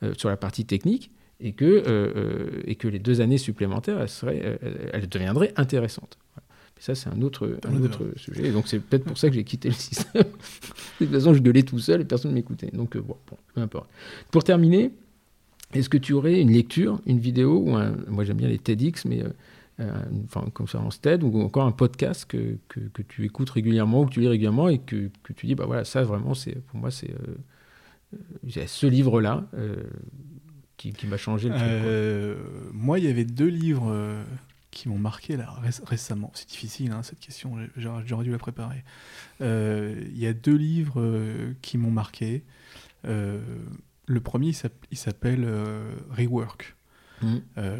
euh, 0.02 0.12
sur 0.16 0.28
la 0.28 0.36
partie 0.36 0.64
technique 0.64 1.12
et 1.38 1.52
que, 1.52 1.84
euh, 1.86 2.60
et 2.64 2.74
que 2.74 2.88
les 2.88 2.98
deux 2.98 3.20
années 3.20 3.38
supplémentaires, 3.38 4.00
elles, 4.00 4.08
seraient, 4.08 4.58
elles 4.92 5.08
deviendraient 5.08 5.52
intéressantes. 5.54 6.18
Voilà. 6.34 6.44
Mais 6.74 6.82
ça, 6.82 6.96
c'est 6.96 7.08
un 7.08 7.22
autre, 7.22 7.56
un 7.64 7.76
Ouais, 7.76 7.84
autre 7.84 8.04
sujet. 8.16 8.48
Et 8.48 8.50
donc, 8.50 8.66
c'est 8.66 8.80
peut-être 8.80 9.04
pour 9.04 9.16
ça 9.16 9.28
que 9.28 9.36
j'ai 9.36 9.44
quitté 9.44 9.68
le 9.68 9.74
système. 9.76 10.24
de 10.24 11.06
toute 11.06 11.14
façon, 11.14 11.34
je 11.34 11.38
gueulais 11.40 11.62
tout 11.62 11.78
seul 11.78 12.00
et 12.00 12.04
personne 12.04 12.32
ne 12.32 12.34
m'écoutait. 12.34 12.72
Donc, 12.72 12.96
bon, 12.96 13.16
bon, 13.30 13.36
peu 13.54 13.60
importe. 13.60 13.88
Pour 14.32 14.42
terminer, 14.42 14.90
est-ce 15.72 15.88
que 15.88 15.98
tu 15.98 16.14
aurais 16.14 16.40
une 16.40 16.50
lecture, 16.50 17.00
une 17.06 17.20
vidéo 17.20 17.60
ou 17.60 17.76
un... 17.76 17.94
Moi, 18.08 18.24
j'aime 18.24 18.38
bien 18.38 18.48
les 18.48 18.58
TEDx, 18.58 19.04
mais 19.04 19.22
enfin, 20.24 20.42
une 20.44 20.52
conférence 20.52 21.00
TED 21.00 21.22
ou 21.22 21.40
encore 21.40 21.64
un 21.66 21.72
podcast 21.72 22.24
que, 22.26 22.58
que, 22.68 22.80
tu 23.02 23.24
écoutes 23.24 23.50
régulièrement 23.50 24.02
ou 24.02 24.06
que 24.06 24.10
tu 24.12 24.20
lis 24.20 24.28
régulièrement 24.28 24.68
et 24.68 24.78
que, 24.78 25.10
que 25.22 25.32
tu 25.32 25.46
dis, 25.46 25.54
bah 25.54 25.66
voilà, 25.66 25.84
ça 25.84 26.02
vraiment, 26.02 26.34
c'est 26.34 26.56
pour 26.66 26.78
moi, 26.80 26.90
c'est 26.90 27.10
euh, 27.10 27.36
euh, 28.56 28.66
ce 28.66 28.86
livre-là 28.86 29.44
euh, 29.54 29.76
qui, 30.76 30.92
qui 30.92 31.06
m'a 31.06 31.16
changé 31.16 31.48
le 31.48 31.54
truc. 31.54 31.64
Euh, 31.68 32.36
moi, 32.72 32.98
il 32.98 33.04
y 33.04 33.08
avait 33.08 33.24
deux 33.24 33.46
livres 33.48 33.90
euh, 33.90 34.22
qui 34.70 34.88
m'ont 34.88 34.98
marqué 34.98 35.36
là, 35.36 35.50
ré- 35.62 35.70
récemment. 35.86 36.30
C'est 36.34 36.48
difficile, 36.48 36.92
hein, 36.92 37.02
cette 37.02 37.20
question, 37.20 37.56
j'aurais 37.76 38.24
dû 38.24 38.30
la 38.30 38.38
préparer. 38.38 38.84
Euh, 39.40 39.94
Il 40.10 40.18
y 40.18 40.26
a 40.26 40.32
deux 40.32 40.56
livres 40.56 41.00
euh, 41.00 41.52
qui 41.62 41.78
m'ont 41.78 41.90
marqué. 41.90 42.44
Euh, 43.06 43.40
le 44.06 44.20
premier, 44.20 44.48
il 44.48 44.54
s'app- 44.54 44.86
il 44.90 44.96
s'appelle 44.98 45.44
euh, 45.44 45.92
Rework, 46.16 46.74
Mm. 47.22 47.36
euh, 47.58 47.78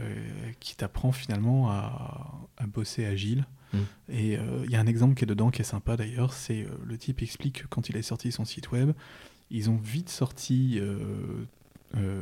qui 0.61 0.77
t'apprend 0.77 1.13
finalement 1.13 1.71
à, 1.71 2.49
à 2.57 2.67
bosser 2.67 3.05
agile. 3.07 3.47
Mm. 3.73 3.79
Et 4.11 4.39
euh, 4.39 4.63
il 4.65 4.71
y 4.71 4.77
a 4.77 4.81
un 4.81 4.87
exemple 4.87 5.15
qui 5.15 5.25
est 5.25 5.27
dedans 5.27 5.51
qui 5.51 5.61
est 5.63 5.65
sympa 5.65 5.97
d'ailleurs, 5.97 6.33
c'est 6.33 6.63
euh, 6.63 6.69
le 6.85 6.97
type 6.99 7.23
explique 7.23 7.63
que 7.63 7.67
quand 7.69 7.89
il 7.89 7.97
a 7.97 8.03
sorti 8.03 8.33
son 8.33 8.45
site 8.45 8.73
web, 8.73 8.93
ils 9.51 9.71
ont 9.71 9.77
vite 9.77 10.09
sorti 10.09 10.79
euh, 10.81 12.21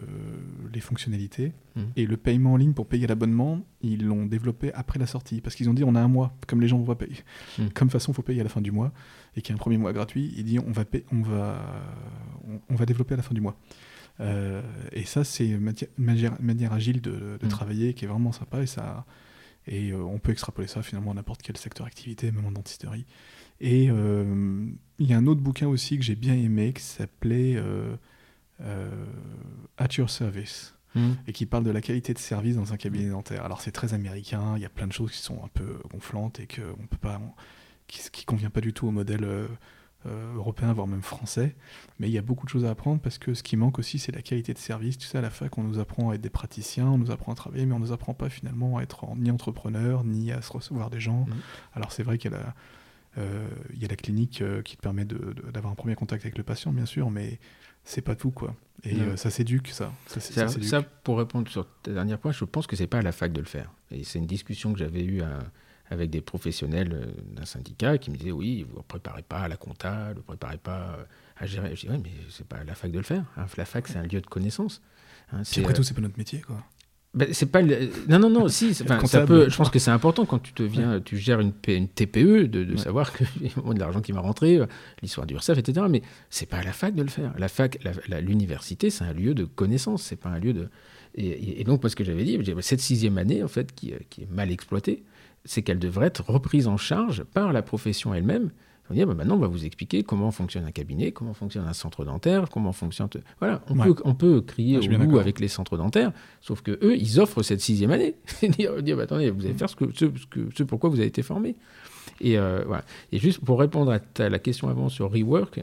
les 0.73 0.81
fonctionnalités. 0.81 1.53
Mhm. 1.75 1.85
Et 1.97 2.07
le 2.07 2.17
paiement 2.17 2.53
en 2.53 2.57
ligne 2.57 2.73
pour 2.73 2.87
payer 2.87 3.07
l'abonnement, 3.07 3.61
ils 3.83 4.05
l'ont 4.05 4.27
développé 4.27 4.73
après 4.75 4.99
la 4.99 5.07
sortie. 5.07 5.41
Parce 5.41 5.57
qu'ils 5.57 5.69
ont 5.69 5.75
dit 5.75 5.85
on 5.85 5.95
a 5.95 6.01
un 6.01 6.09
mois, 6.09 6.37
comme 6.47 6.61
les 6.61 6.69
gens 6.69 6.79
vont 6.79 6.95
payer. 6.95 7.17
Comme 7.75 7.91
façon, 7.91 8.13
il 8.13 8.15
faut 8.15 8.23
payer 8.23 8.41
à 8.41 8.45
la 8.45 8.51
fin 8.51 8.61
du 8.61 8.71
mois. 8.71 8.93
Et 9.37 9.43
qu'il 9.43 9.51
y 9.51 9.53
a 9.53 9.57
un 9.57 9.59
premier 9.59 9.77
mois 9.77 9.93
gratuit, 9.93 10.33
il 10.37 10.45
dit 10.45 10.59
on 10.59 10.71
va, 10.71 10.85
on 11.13 11.23
va, 11.23 11.83
on, 12.49 12.61
on 12.71 12.75
va 12.75 12.87
développer 12.87 13.15
à 13.15 13.17
la 13.17 13.23
fin 13.23 13.35
du 13.35 13.41
mois. 13.41 13.57
Euh, 14.21 14.63
et 14.93 15.05
ça, 15.05 15.25
c'est 15.25 15.47
une 15.49 15.73
manière, 15.99 16.41
manière 16.41 16.73
agile 16.73 17.01
de, 17.01 17.11
de 17.11 17.39
Mhm. 17.43 17.49
travailler 17.49 17.95
qui 17.95 18.05
est 18.05 18.09
vraiment 18.09 18.33
sympa. 18.33 18.63
Et, 18.63 18.67
ça, 18.67 19.05
et 19.67 19.91
euh, 19.93 20.03
on 20.03 20.19
peut 20.19 20.33
extrapoler 20.33 20.69
ça 20.69 20.83
finalement 20.83 21.11
à 21.11 21.15
n'importe 21.15 21.43
quel 21.43 21.57
secteur 21.57 21.87
d'activité, 21.87 22.31
même 22.33 22.47
en 22.47 22.53
dentisterie. 22.53 23.05
Et 23.61 23.89
euh, 23.91 24.67
il 24.99 25.07
y 25.07 25.13
a 25.13 25.19
un 25.19 25.27
autre 25.27 25.41
bouquin 25.41 25.67
aussi 25.69 25.99
que 25.99 26.05
j'ai 26.05 26.15
bien 26.17 26.35
aimé 26.35 26.73
qui 26.73 26.83
s'appelait 26.83 27.57
At 29.79 29.89
Your 29.99 30.11
Service 30.11 30.73
Mhm. 30.95 31.17
et 31.27 31.33
qui 31.35 31.45
parle 31.45 31.65
de 31.65 31.71
la 31.71 31.83
qualité 31.83 32.15
de 32.15 32.19
service 32.19 32.57
dans 32.57 32.73
un 32.73 32.79
cabinet 32.79 33.11
dentaire. 33.11 33.45
Alors 33.45 33.61
c'est 33.61 33.71
très 33.73 33.93
américain, 33.93 34.55
il 34.57 34.63
y 34.63 34.65
a 34.65 34.71
plein 34.71 34.87
de 34.87 34.93
choses 34.95 35.13
qui 35.13 35.19
sont 35.19 35.45
un 35.45 35.49
peu 35.53 35.79
gonflantes 35.91 36.41
et 36.41 36.47
que 36.47 36.63
on 36.81 36.87
peut 36.87 36.97
pas, 36.97 37.21
qui, 37.87 38.01
qui 38.11 38.25
convient 38.25 38.49
pas 38.49 38.63
du 38.63 38.73
tout 38.73 38.87
au 38.89 38.91
modèle 38.93 39.27
euh, 40.07 40.33
euh, 40.33 40.35
européen, 40.37 40.73
voire 40.73 40.87
même 40.87 41.03
français. 41.03 41.55
Mais 41.99 42.09
il 42.09 42.13
y 42.13 42.19
a 42.19 42.23
beaucoup 42.23 42.45
de 42.47 42.51
choses 42.51 42.65
à 42.65 42.71
apprendre 42.71 43.01
parce 43.01 43.19
que 43.19 43.35
ce 43.35 43.43
qui 43.43 43.57
manque 43.57 43.79
aussi, 43.79 43.99
c'est 43.99 44.13
la 44.13 44.23
qualité 44.23 44.53
de 44.55 44.59
service. 44.59 44.99
Tu 44.99 45.07
sais, 45.07 45.19
à 45.19 45.21
la 45.21 45.31
fac, 45.31 45.57
on 45.59 45.63
nous 45.63 45.79
apprend 45.79 46.11
à 46.11 46.15
être 46.15 46.21
des 46.21 46.31
praticiens, 46.31 46.87
on 46.87 46.99
nous 46.99 47.11
apprend 47.11 47.33
à 47.33 47.35
travailler, 47.35 47.67
mais 47.67 47.75
on 47.75 47.79
nous 47.81 47.93
apprend 47.93 48.15
pas 48.15 48.29
finalement 48.29 48.79
à 48.79 48.83
être 48.83 49.05
en- 49.05 49.17
ni 49.17 49.31
entrepreneur, 49.31 50.05
ni 50.05 50.33
à 50.33 50.43
se 50.43 50.53
recevoir 50.53 50.91
des 50.91 51.01
gens. 51.01 51.27
Mhm. 51.27 51.35
Alors 51.75 51.93
c'est 51.93 52.03
vrai 52.03 52.19
qu'il 52.19 52.31
y 52.31 52.35
a 52.35 52.39
la, 52.39 52.55
euh, 53.19 53.49
il 53.75 53.81
y 53.83 53.85
a 53.85 53.89
la 53.89 53.97
clinique 53.97 54.43
euh, 54.43 54.63
qui 54.63 54.77
te 54.77 54.83
permet 54.83 55.05
d'avoir 55.05 55.73
un 55.73 55.77
premier 55.77 55.95
contact 55.95 56.25
avec 56.25 56.37
le 56.39 56.45
patient, 56.45 56.73
bien 56.73 56.87
sûr, 56.87 57.11
mais 57.11 57.39
c'est 57.85 58.03
pas 58.03 58.15
tout, 58.17 58.31
quoi. 58.31 58.55
Et 58.85 59.01
euh, 59.01 59.17
ça 59.17 59.31
s'éduque, 59.31 59.69
ça. 59.69 59.93
Ça, 60.07 60.21
ça 60.21 60.33
Ça, 60.33 60.49
s'éduque. 60.49 60.69
ça, 60.69 60.83
pour 60.83 61.19
répondre 61.19 61.49
sur 61.49 61.67
tes 61.83 61.93
derniers 61.95 62.17
points, 62.17 62.33
je 62.33 62.45
pense 62.45 62.67
que 62.67 62.77
c'est 62.77 62.87
pas 62.87 62.99
à 62.99 63.03
la 63.03 63.13
fac 63.13 63.33
de 63.33 63.41
le 63.41 63.47
faire. 63.47 63.73
Et 63.91 64.05
c'est 64.05 64.19
une 64.19 64.27
discussion 64.27 64.73
que 64.73 64.79
j'avais 64.79 65.03
eue 65.05 65.23
à- 65.23 65.39
avec 65.91 66.11
des 66.11 66.21
professionnels 66.21 66.93
euh, 66.93 67.07
d'un 67.37 67.45
syndicat 67.45 67.99
qui 67.99 68.11
me 68.11 68.17
disaient 68.17 68.33
oui, 68.33 68.65
vous 68.69 68.77
ne 68.79 68.83
préparez 68.83 69.23
pas 69.23 69.41
à 69.41 69.49
la 69.49 69.57
compta, 69.57 70.09
vous 70.13 70.19
ne 70.19 70.25
préparez 70.25 70.59
pas 70.59 70.97
euh, 70.99 71.05
à 71.39 71.47
gérer. 71.47 71.75
Je 71.77 71.83
dis 71.83 71.89
oui, 71.91 71.99
mais 72.03 72.11
c'est 72.31 72.47
pas 72.47 72.57
à 72.57 72.65
la 72.65 72.75
fac 72.75 72.91
de 72.91 72.99
le 72.99 73.05
faire. 73.05 73.25
hein. 73.37 73.47
La 73.57 73.65
fac, 73.65 73.87
c'est 73.89 73.99
un 73.99 74.03
lieu 74.03 74.21
de 74.21 74.27
connaissance. 74.27 74.83
Hein, 75.33 75.43
c'est, 75.45 75.61
après 75.61 75.73
euh, 75.73 75.77
tout, 75.77 75.83
c'est 75.83 75.95
pas 75.95 76.01
notre 76.01 76.19
métier, 76.19 76.41
quoi. 76.41 76.63
ben, 77.15 77.29
c'est 77.33 77.47
pas 77.47 77.63
le- 77.63 77.89
non 78.09 78.19
non 78.19 78.29
non 78.31 78.49
si 78.49 78.75
ça 78.75 78.85
peut 79.25 79.49
je 79.49 79.57
pense 79.57 79.71
que 79.71 79.79
c'est 79.79 79.91
important 79.91 80.27
quand 80.27 80.39
tu 80.41 80.53
deviens 80.55 81.01
tu 81.01 81.17
gères 81.17 81.41
une, 81.41 81.53
P- 81.53 81.75
une 81.75 81.89
TPE 81.89 82.47
de, 82.47 82.63
de 82.65 82.73
Ouais. 82.73 82.77
savoir 82.79 83.13
que 83.13 83.25
il 83.41 83.47
y 83.47 83.53
a 83.71 83.73
de 83.75 83.79
l'argent 83.81 84.01
qui 84.03 84.13
va 84.13 84.21
rentrer 84.21 84.61
l'histoire 85.03 85.27
du 85.27 85.33
URSAF 85.35 85.57
etc 85.59 85.87
mais 85.89 86.03
c'est 86.31 86.45
pas 86.47 86.59
à 86.59 86.63
la 86.63 86.73
fac 86.75 86.95
de 86.95 87.03
le 87.03 87.09
faire 87.09 87.33
la 87.39 87.49
fac 87.49 87.79
l'université 88.21 88.91
c'est 88.91 89.05
un 89.05 89.13
lieu 89.15 89.35
de 89.35 89.45
connaissance 89.45 90.03
c'est 90.03 90.17
pas 90.17 90.29
un 90.29 90.39
lieu 90.39 90.53
de 90.53 90.69
et, 91.15 91.27
et- 91.27 91.61
et 91.61 91.65
donc 91.65 91.83
moi 91.83 91.89
ce 91.91 91.97
que 91.97 92.05
j'avais 92.05 92.25
dit 92.25 92.39
cette 92.61 92.81
sixième 92.81 93.17
année 93.19 93.43
en 93.43 93.49
fait 93.49 93.75
qui, 93.75 93.95
qui 94.11 94.23
est 94.25 94.31
mal 94.31 94.51
exploitée 94.51 95.03
c'est 95.47 95.63
qu'elle 95.63 95.79
devrait 95.79 96.07
être 96.09 96.29
reprise 96.29 96.67
en 96.69 96.77
charge 96.77 97.25
par 97.25 97.53
la 97.55 97.63
profession 97.63 98.13
elle-même 98.13 98.51
on 98.89 98.95
dit, 98.95 99.03
ah, 99.03 99.07
bah, 99.07 99.15
maintenant, 99.15 99.35
on 99.35 99.39
va 99.41 99.49
vous 99.49 99.65
expliquer 99.65 100.05
comment 100.05 100.31
fonctionne 100.31 100.65
un 100.65 100.71
cabinet, 100.71 101.11
comment 101.11 101.35
fonctionne 101.35 101.67
un 101.67 101.73
centre 101.73 102.05
dentaire, 102.05 102.49
comment 102.49 102.71
fonctionne. 102.71 103.09
Voilà, 103.41 103.61
on, 103.69 103.77
Ouais. 103.81 103.87
peut, 103.87 103.95
on 104.05 104.15
peut 104.15 104.41
crier 104.43 104.77
Ah, 104.81 104.95
au 104.95 105.07
bout 105.09 105.19
avec 105.19 105.41
les 105.41 105.49
centres 105.49 105.77
dentaires, 105.77 106.13
sauf 106.41 106.63
que 106.63 106.79
eux, 106.85 106.97
ils 106.97 107.19
offrent 107.19 107.43
cette 107.43 107.61
sixième 107.61 107.91
année. 107.91 108.15
dire, 108.57 108.81
dire, 108.85 108.97
bah, 108.97 109.03
attendez, 109.03 109.31
vous 109.31 109.45
allez 109.45 109.55
faire 109.55 109.69
ce, 109.69 109.75
que, 109.75 109.87
ce, 109.93 110.05
ce 110.17 110.27
que- 110.27 110.49
ce 110.57 110.63
pourquoi 110.63 110.89
vous 110.89 111.01
avez 111.01 111.09
été 111.09 111.23
formé. 111.25 111.57
Et, 112.21 112.39
euh, 112.39 112.63
voilà. 112.65 112.85
Et 113.11 113.19
juste 113.19 113.45
pour 113.45 113.59
répondre 113.59 113.91
à 113.91 113.99
ta- 113.99 114.29
la 114.29 114.39
question 114.39 114.69
avant 114.69 114.89
sur 114.89 115.11
Rework, 115.11 115.59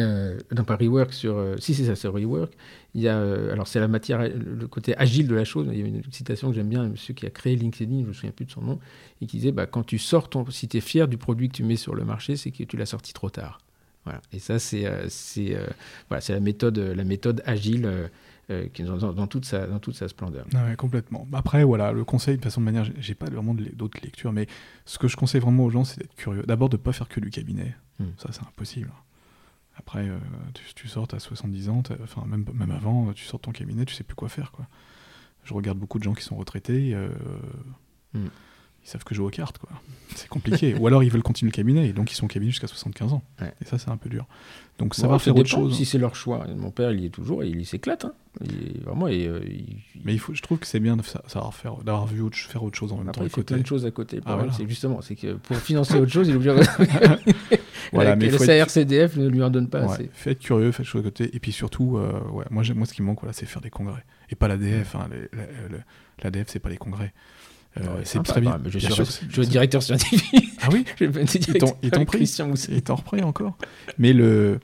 euh, 0.00 0.38
non 0.54 0.64
pas 0.64 0.76
Rework, 0.76 1.12
sur, 1.12 1.36
euh, 1.36 1.56
si 1.58 1.74
c'est 1.74 1.84
ça, 1.84 1.94
c'est 1.94 2.08
Rework, 2.08 2.52
il 2.94 3.02
y 3.02 3.08
a, 3.08 3.16
euh, 3.16 3.52
alors 3.52 3.68
c'est 3.68 3.80
la 3.80 3.88
matière, 3.88 4.20
le 4.28 4.66
côté 4.66 4.96
agile 4.96 5.28
de 5.28 5.34
la 5.34 5.44
chose, 5.44 5.68
il 5.72 5.78
y 5.78 5.82
a 5.82 5.86
une 5.86 6.02
citation 6.10 6.48
que 6.50 6.54
j'aime 6.54 6.68
bien, 6.68 6.82
un 6.82 6.88
monsieur 6.88 7.14
qui 7.14 7.26
a 7.26 7.30
créé 7.30 7.54
LinkedIn, 7.56 7.98
je 7.98 8.02
ne 8.02 8.06
me 8.08 8.12
souviens 8.12 8.32
plus 8.32 8.44
de 8.46 8.50
son 8.50 8.62
nom, 8.62 8.80
et 9.20 9.26
qui 9.26 9.36
disait, 9.38 9.52
bah, 9.52 9.66
quand 9.66 9.84
tu 9.84 9.98
sors 9.98 10.28
ton, 10.28 10.48
si 10.50 10.66
tu 10.68 10.76
es 10.78 10.80
fier 10.80 11.06
du 11.08 11.16
produit 11.16 11.48
que 11.48 11.54
tu 11.54 11.62
mets 11.64 11.76
sur 11.76 11.94
le 11.94 12.04
marché, 12.04 12.36
c'est 12.36 12.50
que 12.50 12.64
tu 12.64 12.76
l'as 12.76 12.86
sorti 12.86 13.12
trop 13.12 13.30
tard. 13.30 13.60
Voilà. 14.04 14.20
Et 14.32 14.38
ça, 14.38 14.58
c'est 14.58 14.84
euh, 14.86 15.06
c'est 15.08 15.56
voilà, 16.08 16.20
c'est 16.20 16.34
la 16.34 16.40
méthode, 16.40 16.76
la 16.78 17.04
méthode 17.04 17.42
agile 17.46 17.86
euh, 18.50 18.66
dans, 18.80 18.98
dans- 18.98 19.12
dans 19.14 19.26
toute 19.26 19.46
sa, 19.46 19.66
dans 19.66 19.78
toute 19.78 19.94
sa 19.94 20.08
splendeur. 20.08 20.44
Ah 20.54 20.66
ouais, 20.66 20.76
complètement. 20.76 21.26
Après, 21.32 21.64
voilà, 21.64 21.90
le 21.90 22.04
conseil, 22.04 22.36
de 22.36 22.42
façon 22.42 22.60
de 22.60 22.66
manière, 22.66 22.84
j'ai- 22.98 23.14
pas 23.14 23.30
vraiment 23.30 23.54
d'autres 23.54 23.98
lectures, 24.02 24.32
mais 24.32 24.46
ce 24.84 24.98
que 24.98 25.08
je 25.08 25.16
conseille 25.16 25.40
vraiment 25.40 25.64
aux 25.64 25.70
gens, 25.70 25.84
c'est 25.84 25.98
d'être 26.00 26.14
curieux. 26.16 26.42
D'abord, 26.46 26.68
de 26.68 26.76
pas 26.76 26.92
faire 26.92 27.08
que 27.08 27.18
du 27.18 27.30
cabinet. 27.30 27.74
Hmm. 27.98 28.08
Ça, 28.18 28.28
c'est 28.32 28.42
impossible. 28.42 28.90
Après, 29.76 30.08
euh, 30.08 30.18
tu, 30.54 30.74
tu 30.74 30.88
sors, 30.88 31.06
à 31.12 31.18
70 31.18 31.68
ans, 31.68 31.82
même, 32.26 32.70
avant, 32.70 33.12
tu 33.12 33.24
sors 33.24 33.40
de 33.40 33.44
ton 33.44 33.52
cabinet, 33.52 33.84
tu 33.84 33.94
sais 33.94 34.04
plus 34.04 34.14
quoi 34.14 34.28
faire. 34.28 34.52
Je 35.42 35.52
regarde 35.52 35.78
beaucoup 35.78 35.98
de 35.98 36.04
gens 36.04 36.14
qui 36.14 36.24
sont 36.24 36.36
retraités, 36.36 36.94
euh, 36.94 37.08
Hmm. 38.14 38.28
Ils 38.84 38.88
savent 38.88 39.04
que 39.04 39.14
jouer 39.14 39.26
aux 39.26 39.30
cartes, 39.30 39.58
quoi. 39.58 39.70
C'est 40.14 40.28
compliqué. 40.28 40.74
Ou 40.76 40.86
alors, 40.86 41.02
ils 41.02 41.10
veulent 41.10 41.22
continuer 41.22 41.50
le 41.50 41.56
cabinet, 41.56 41.88
et 41.88 41.92
donc 41.92 42.12
ils 42.12 42.14
sont 42.14 42.26
au 42.26 42.28
cabinet 42.28 42.50
jusqu'à 42.52 42.66
75 42.68 43.14
ans. 43.14 43.22
Ouais. 43.40 43.52
Et 43.60 43.64
ça, 43.64 43.78
c'est 43.78 43.88
un 43.90 43.96
peu 43.96 44.08
dur. 44.08 44.26
Donc, 44.78 44.94
savoir 44.94 45.20
faire 45.20 45.34
autre 45.36 45.48
chose. 45.48 45.74
Si 45.76 45.84
c'est 45.84 45.98
leur 45.98 46.14
choix. 46.14 46.46
Mon 46.56 46.70
père, 46.70 46.92
il 46.92 47.00
y 47.00 47.06
est 47.06 47.10
toujours 47.10 47.42
et 47.42 47.48
il 47.48 47.64
s'éclate. 47.66 48.04
Hein. 48.04 48.12
Vraiment, 48.84 49.06
euh, 49.06 49.40
il- 49.44 49.76
Mais 50.04 50.12
il 50.12 50.18
faut, 50.18 50.34
je 50.34 50.42
trouve 50.42 50.58
que 50.58 50.66
c'est 50.66 50.80
bien 50.80 50.96
faire, 51.02 51.22
d'avoir 51.84 52.06
vu 52.06 52.20
autre, 52.20 52.36
faire 52.36 52.62
autre 52.62 52.76
chose 52.76 52.92
en 52.92 52.98
même 52.98 53.08
Après, 53.08 53.20
temps. 53.22 53.26
il 53.26 53.30
fait 53.30 53.34
côté. 53.36 53.54
plein 53.54 53.62
de 53.62 53.66
choses 53.66 53.86
à 53.86 53.90
côté. 53.90 54.20
Ah, 54.26 54.34
voilà. 54.36 54.52
c'est 54.52 54.68
justement, 54.68 55.00
c'est 55.00 55.14
que 55.16 55.34
pour 55.34 55.56
financer 55.56 55.98
autre 55.98 56.10
chose, 56.12 56.28
il 56.28 56.32
est 56.32 56.36
obligé 56.36 56.54
de... 56.54 56.60
Voilà, 57.92 58.16
mais 58.16 58.28
le 58.28 58.34
être- 58.34 58.44
CRCDF 58.64 59.16
ne 59.16 59.28
lui 59.28 59.42
en 59.42 59.50
donne 59.50 59.68
pas 59.68 59.84
Ouais, 59.86 59.92
assez. 59.92 60.10
Faites 60.12 60.38
curieux, 60.40 60.72
faites 60.72 60.86
chose 60.86 61.00
à 61.02 61.04
côté. 61.04 61.30
Et 61.34 61.38
puis 61.40 61.52
surtout, 61.52 61.96
euh, 61.96 62.12
ouais, 62.32 62.44
moi, 62.50 62.62
moi, 62.74 62.86
ce 62.86 62.94
qui 62.94 63.02
me 63.02 63.06
manque, 63.06 63.20
voilà, 63.20 63.32
c'est 63.32 63.46
faire 63.46 63.62
des 63.62 63.70
congrès. 63.70 64.04
Et 64.30 64.34
pas 64.34 64.48
l'ADF. 64.48 64.96
Hein, 64.96 65.08
L'ADF, 66.22 66.46
c'est 66.48 66.58
pas 66.60 66.70
les 66.70 66.76
congrès. 66.76 67.12
Euh, 67.76 67.80
Ouais, 67.82 68.00
c'est 68.04 68.14
sympa, 68.18 68.32
très 68.32 68.40
bien. 68.40 68.50
bah, 68.58 68.60
je 68.66 68.78
Bien 68.78 68.88
suis, 68.88 68.94
sûr, 68.94 69.06
c'est- 69.06 69.26
je 69.28 69.42
suis 69.42 69.50
directeur 69.50 69.82
scientifique. 69.82 70.44
Ah 70.62 70.68
oui 70.72 70.84
Ils 71.00 71.58
t'ont- 71.58 71.76
ils 71.82 71.90
t'ont 71.90 72.04
pris. 72.04 72.30
Et 72.70 72.80
t'en 72.82 72.94
repris 72.94 73.22
encore? 73.22 73.56
Mais 73.98 74.12
le. 74.12 74.60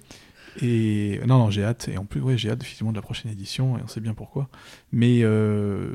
Et 0.62 1.20
non, 1.26 1.38
non, 1.38 1.50
j'ai 1.50 1.64
hâte. 1.64 1.88
Et 1.88 1.96
en 1.98 2.04
plus, 2.04 2.20
ouais, 2.20 2.36
j'ai 2.36 2.50
hâte 2.50 2.62
effectivement 2.62 2.90
de 2.92 2.96
la 2.96 3.02
prochaine 3.02 3.30
édition. 3.30 3.78
Et 3.78 3.82
on 3.82 3.88
sait 3.88 4.00
bien 4.00 4.14
pourquoi. 4.14 4.48
Mais 4.92 5.20
euh, 5.22 5.94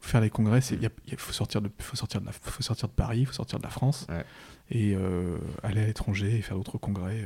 faire 0.00 0.20
les 0.20 0.30
congrès, 0.30 0.60
c'est- 0.60 0.78
il 1.06 1.16
faut 1.16 1.32
sortir 1.32 1.60
de, 1.62 1.70
faut 1.78 1.96
sortir 1.96 2.20
de, 2.20 2.26
la- 2.26 2.32
faut 2.32 2.62
sortir 2.62 2.88
de 2.88 2.94
Paris, 2.94 3.20
il 3.20 3.26
faut 3.26 3.32
sortir 3.32 3.58
de 3.58 3.64
la 3.64 3.70
France. 3.70 4.06
Ouais. 4.08 4.24
Et 4.70 4.94
euh, 4.94 5.36
aller 5.62 5.80
à 5.82 5.86
l'étranger 5.86 6.36
et 6.36 6.42
faire 6.42 6.56
d'autres 6.56 6.78
congrès. 6.78 7.24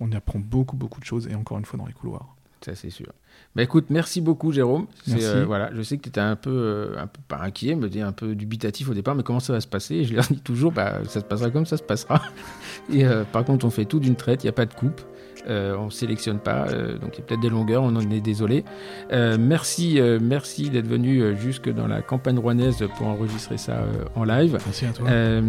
on 0.00 0.10
y 0.10 0.14
apprend 0.16 0.38
beaucoup, 0.38 0.76
beaucoup 0.76 1.00
de 1.00 1.04
choses. 1.06 1.26
Et 1.28 1.34
encore 1.34 1.58
une 1.58 1.64
fois, 1.64 1.78
dans 1.78 1.86
les 1.86 1.92
couloirs. 1.92 2.36
Ça, 2.64 2.74
c'est 2.74 2.90
sûr. 2.90 3.12
Bah, 3.56 3.62
écoute, 3.62 3.86
merci 3.90 4.20
beaucoup, 4.20 4.50
Jérôme. 4.50 4.86
Merci. 5.06 5.24
euh, 5.24 5.44
voilà, 5.44 5.70
je 5.72 5.82
sais 5.82 5.96
que 5.96 6.02
tu 6.02 6.08
étais 6.08 6.20
un 6.20 6.34
peu, 6.34 6.50
euh, 6.50 6.98
un 6.98 7.06
peu, 7.06 7.20
pas 7.28 7.38
inquiet, 7.40 7.76
me 7.76 7.88
dis 7.88 8.00
un 8.00 8.10
peu 8.10 8.34
dubitatif 8.34 8.88
au 8.88 8.94
départ, 8.94 9.14
mais 9.14 9.22
comment 9.22 9.38
ça 9.40 9.52
va 9.52 9.60
se 9.60 9.68
passer? 9.68 9.94
Et 9.96 10.04
je 10.04 10.14
leur 10.14 10.24
dis 10.26 10.40
toujours, 10.40 10.72
bah, 10.72 10.98
ça 11.04 11.20
se 11.20 11.24
passera 11.24 11.50
comme 11.50 11.66
ça 11.66 11.76
se 11.76 11.82
passera. 11.82 12.20
Et 12.92 13.06
euh, 13.06 13.22
par 13.24 13.44
contre, 13.44 13.64
on 13.64 13.70
fait 13.70 13.84
tout 13.84 14.00
d'une 14.00 14.16
traite, 14.16 14.42
il 14.42 14.46
n'y 14.46 14.50
a 14.50 14.54
pas 14.54 14.66
de 14.66 14.74
coupe. 14.74 15.00
Euh, 15.48 15.76
on 15.76 15.90
sélectionne 15.90 16.38
pas, 16.38 16.66
euh, 16.68 16.96
donc 16.98 17.10
il 17.14 17.18
y 17.18 17.22
a 17.22 17.24
peut-être 17.26 17.40
des 17.40 17.50
longueurs, 17.50 17.82
on 17.82 17.94
en 17.96 18.10
est 18.10 18.20
désolé. 18.20 18.64
Euh, 19.12 19.36
merci, 19.38 20.00
euh, 20.00 20.18
merci 20.20 20.70
d'être 20.70 20.86
venu 20.86 21.20
euh, 21.20 21.36
jusque 21.36 21.68
dans 21.68 21.86
la 21.86 22.00
campagne 22.00 22.38
rouennaise 22.38 22.82
pour 22.96 23.08
enregistrer 23.08 23.58
ça 23.58 23.72
euh, 23.72 24.04
en 24.14 24.24
live. 24.24 24.58
Merci 24.64 24.86
à 24.86 24.92
toi. 24.92 25.08
Euh, 25.10 25.42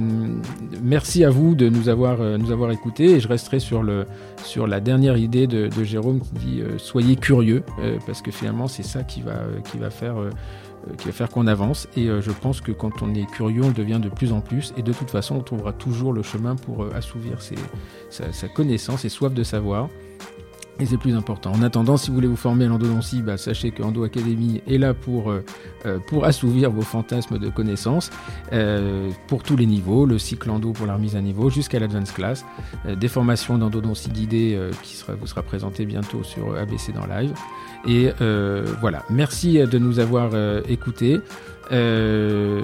merci 0.84 1.24
à 1.24 1.30
vous 1.30 1.56
de 1.56 1.70
nous 1.70 1.88
avoir, 1.88 2.20
euh, 2.20 2.38
nous 2.38 2.52
avoir 2.52 2.72
écoutés 2.72 3.12
et 3.12 3.20
je 3.22 3.28
resterai 3.30 3.60
sur, 3.60 3.84
le, 3.84 4.06
sur 4.44 4.68
la 4.68 4.82
dernière 4.82 5.16
idée 5.16 5.48
de, 5.48 5.68
de 5.68 5.84
Jérôme 5.84 6.20
qui 6.20 6.34
dit 6.34 6.62
euh, 6.62 6.78
soyez 6.78 7.16
curieux 7.16 7.64
euh, 7.80 7.98
parce 8.06 8.22
que 8.22 8.32
finalement 8.32 8.68
c'est 8.68 8.84
ça 8.84 9.04
qui 9.04 9.22
va, 9.22 9.32
euh, 9.32 9.62
qui 9.72 9.78
va 9.78 9.90
faire, 9.90 10.16
qui 10.98 11.07
va 11.07 11.12
faire 11.12 11.30
qu'on 11.30 11.48
avance 11.48 11.88
et 11.95 12.07
euh, 12.07 12.22
je 12.22 12.32
pense 12.32 12.62
que 12.62 12.72
quand 12.72 13.02
on 13.02 13.14
est 13.14 13.26
curieux 13.26 13.64
on 13.64 13.72
devient 13.72 13.99
de 14.02 14.10
plus 14.10 14.32
en 14.32 14.41
plus 14.41 14.74
et 14.78 14.82
de 14.82 14.94
toute 14.94 15.10
façon 15.10 15.36
on 15.36 15.41
trouvera 15.41 15.74
toujours 15.74 16.14
le 16.14 16.24
chemin 16.24 16.56
pour 16.56 16.84
euh, 16.84 16.91
assouvir 16.95 17.38
sa, 18.10 18.32
sa 18.32 18.48
connaissance 18.48 19.06
et 19.06 19.10
soif 19.10 19.34
de 19.34 19.44
savoir. 19.44 19.90
Et 20.80 20.86
c'est 20.86 20.98
plus 20.98 21.16
important. 21.16 21.53
En 21.53 21.62
attendant, 21.62 21.95
si 21.95 22.10
vous 22.10 22.16
voulez 22.16 22.28
vous 22.28 22.36
former 22.36 22.66
à 22.66 22.68
l'endodontie, 22.68 23.22
bah, 23.22 23.38
sachez 23.38 23.72
que 23.72 23.82
Endo 23.82 24.03
Academy 24.03 24.62
est 24.68 24.78
là 24.78 24.94
pour, 24.94 25.32
euh, 25.32 25.44
euh, 25.86 25.99
pour 26.07 26.26
assouvir 26.26 26.70
vos 26.70 26.82
fantasmes 26.82 27.40
de 27.40 27.49
connaissances 27.49 28.10
euh, 28.52 29.10
pour 29.28 29.41
tous 29.41 29.56
les 29.56 29.66
niveaux, 29.66 30.06
le 30.06 30.20
cycle 30.20 30.49
endo 30.49 30.74
pour 30.74 30.86
la 30.86 30.95
remise 30.95 31.16
à 31.16 31.22
niveau 31.22 31.49
jusqu'à 31.49 31.80
l'advance 31.80 32.12
class, 32.12 32.44
euh, 32.86 32.95
des 32.95 33.07
formations 33.07 33.57
d'endodontie 33.57 34.10
guidée 34.10 34.53
euh, 34.56 34.72
qui 34.84 35.02
vous 35.18 35.28
sera 35.28 35.44
présentée 35.44 35.86
bientôt 35.86 36.24
sur 36.24 36.52
euh, 36.52 36.62
ABC 36.62 36.91
dans 36.91 37.06
live. 37.06 37.34
Et 37.86 38.12
euh, 38.22 38.66
voilà, 38.82 39.03
merci 39.10 39.60
de 39.60 39.78
nous 39.78 39.99
avoir 39.99 40.32
euh, 40.34 40.62
écoutés. 40.68 41.20
Euh, 41.72 42.62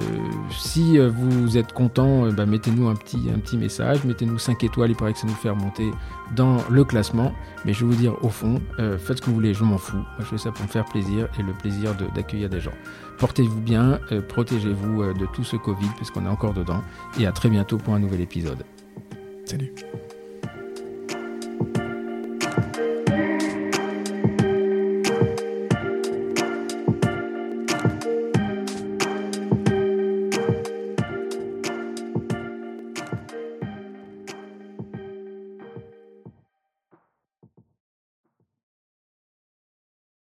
si 0.50 0.96
vous 0.98 1.58
êtes 1.58 1.72
content, 1.72 2.28
bah, 2.28 2.46
mettez-nous 2.46 2.88
un 2.88 2.94
petit, 2.94 3.18
un 3.34 3.38
petit 3.38 3.56
message, 3.56 4.04
mettez-nous 4.04 4.38
5 4.38 4.62
étoiles, 4.62 4.90
il 4.90 4.96
paraît 4.96 5.12
que 5.12 5.18
ça 5.18 5.26
nous 5.26 5.34
fait 5.34 5.50
remonter 5.50 5.90
dans 6.36 6.58
le 6.70 6.84
classement. 6.84 7.32
Mais 7.64 7.72
je 7.72 7.84
vais 7.84 7.92
vous 7.92 8.00
dire, 8.00 8.24
au 8.24 8.28
fond, 8.28 8.60
faites 8.78 9.16
ce 9.16 9.22
que 9.22 9.26
vous 9.26 9.34
voulez, 9.34 9.54
je 9.54 9.64
m'en 9.64 9.78
fous. 9.78 10.04
Je 10.20 10.24
fais 10.24 10.38
ça 10.38 10.52
pour 10.52 10.64
me 10.64 10.70
faire 10.70 10.84
plaisir 10.84 11.28
et 11.38 11.42
le 11.42 11.52
plaisir 11.52 11.94
d'accueillir 12.14 12.48
des 12.48 12.60
gens. 12.60 12.74
Portez-vous 13.18 13.60
bien, 13.60 13.98
protégez-vous 14.28 15.14
de 15.14 15.26
tout 15.34 15.44
ce 15.44 15.56
Covid, 15.56 15.90
puisqu'on 15.96 16.24
est 16.24 16.30
encore 16.30 16.54
dedans. 16.54 16.82
Et 17.18 17.26
à 17.26 17.32
très 17.32 17.48
bientôt 17.48 17.78
pour 17.78 17.94
un 17.94 17.98
nouvel 17.98 18.20
épisode. 18.20 18.64
Salut. 19.44 19.72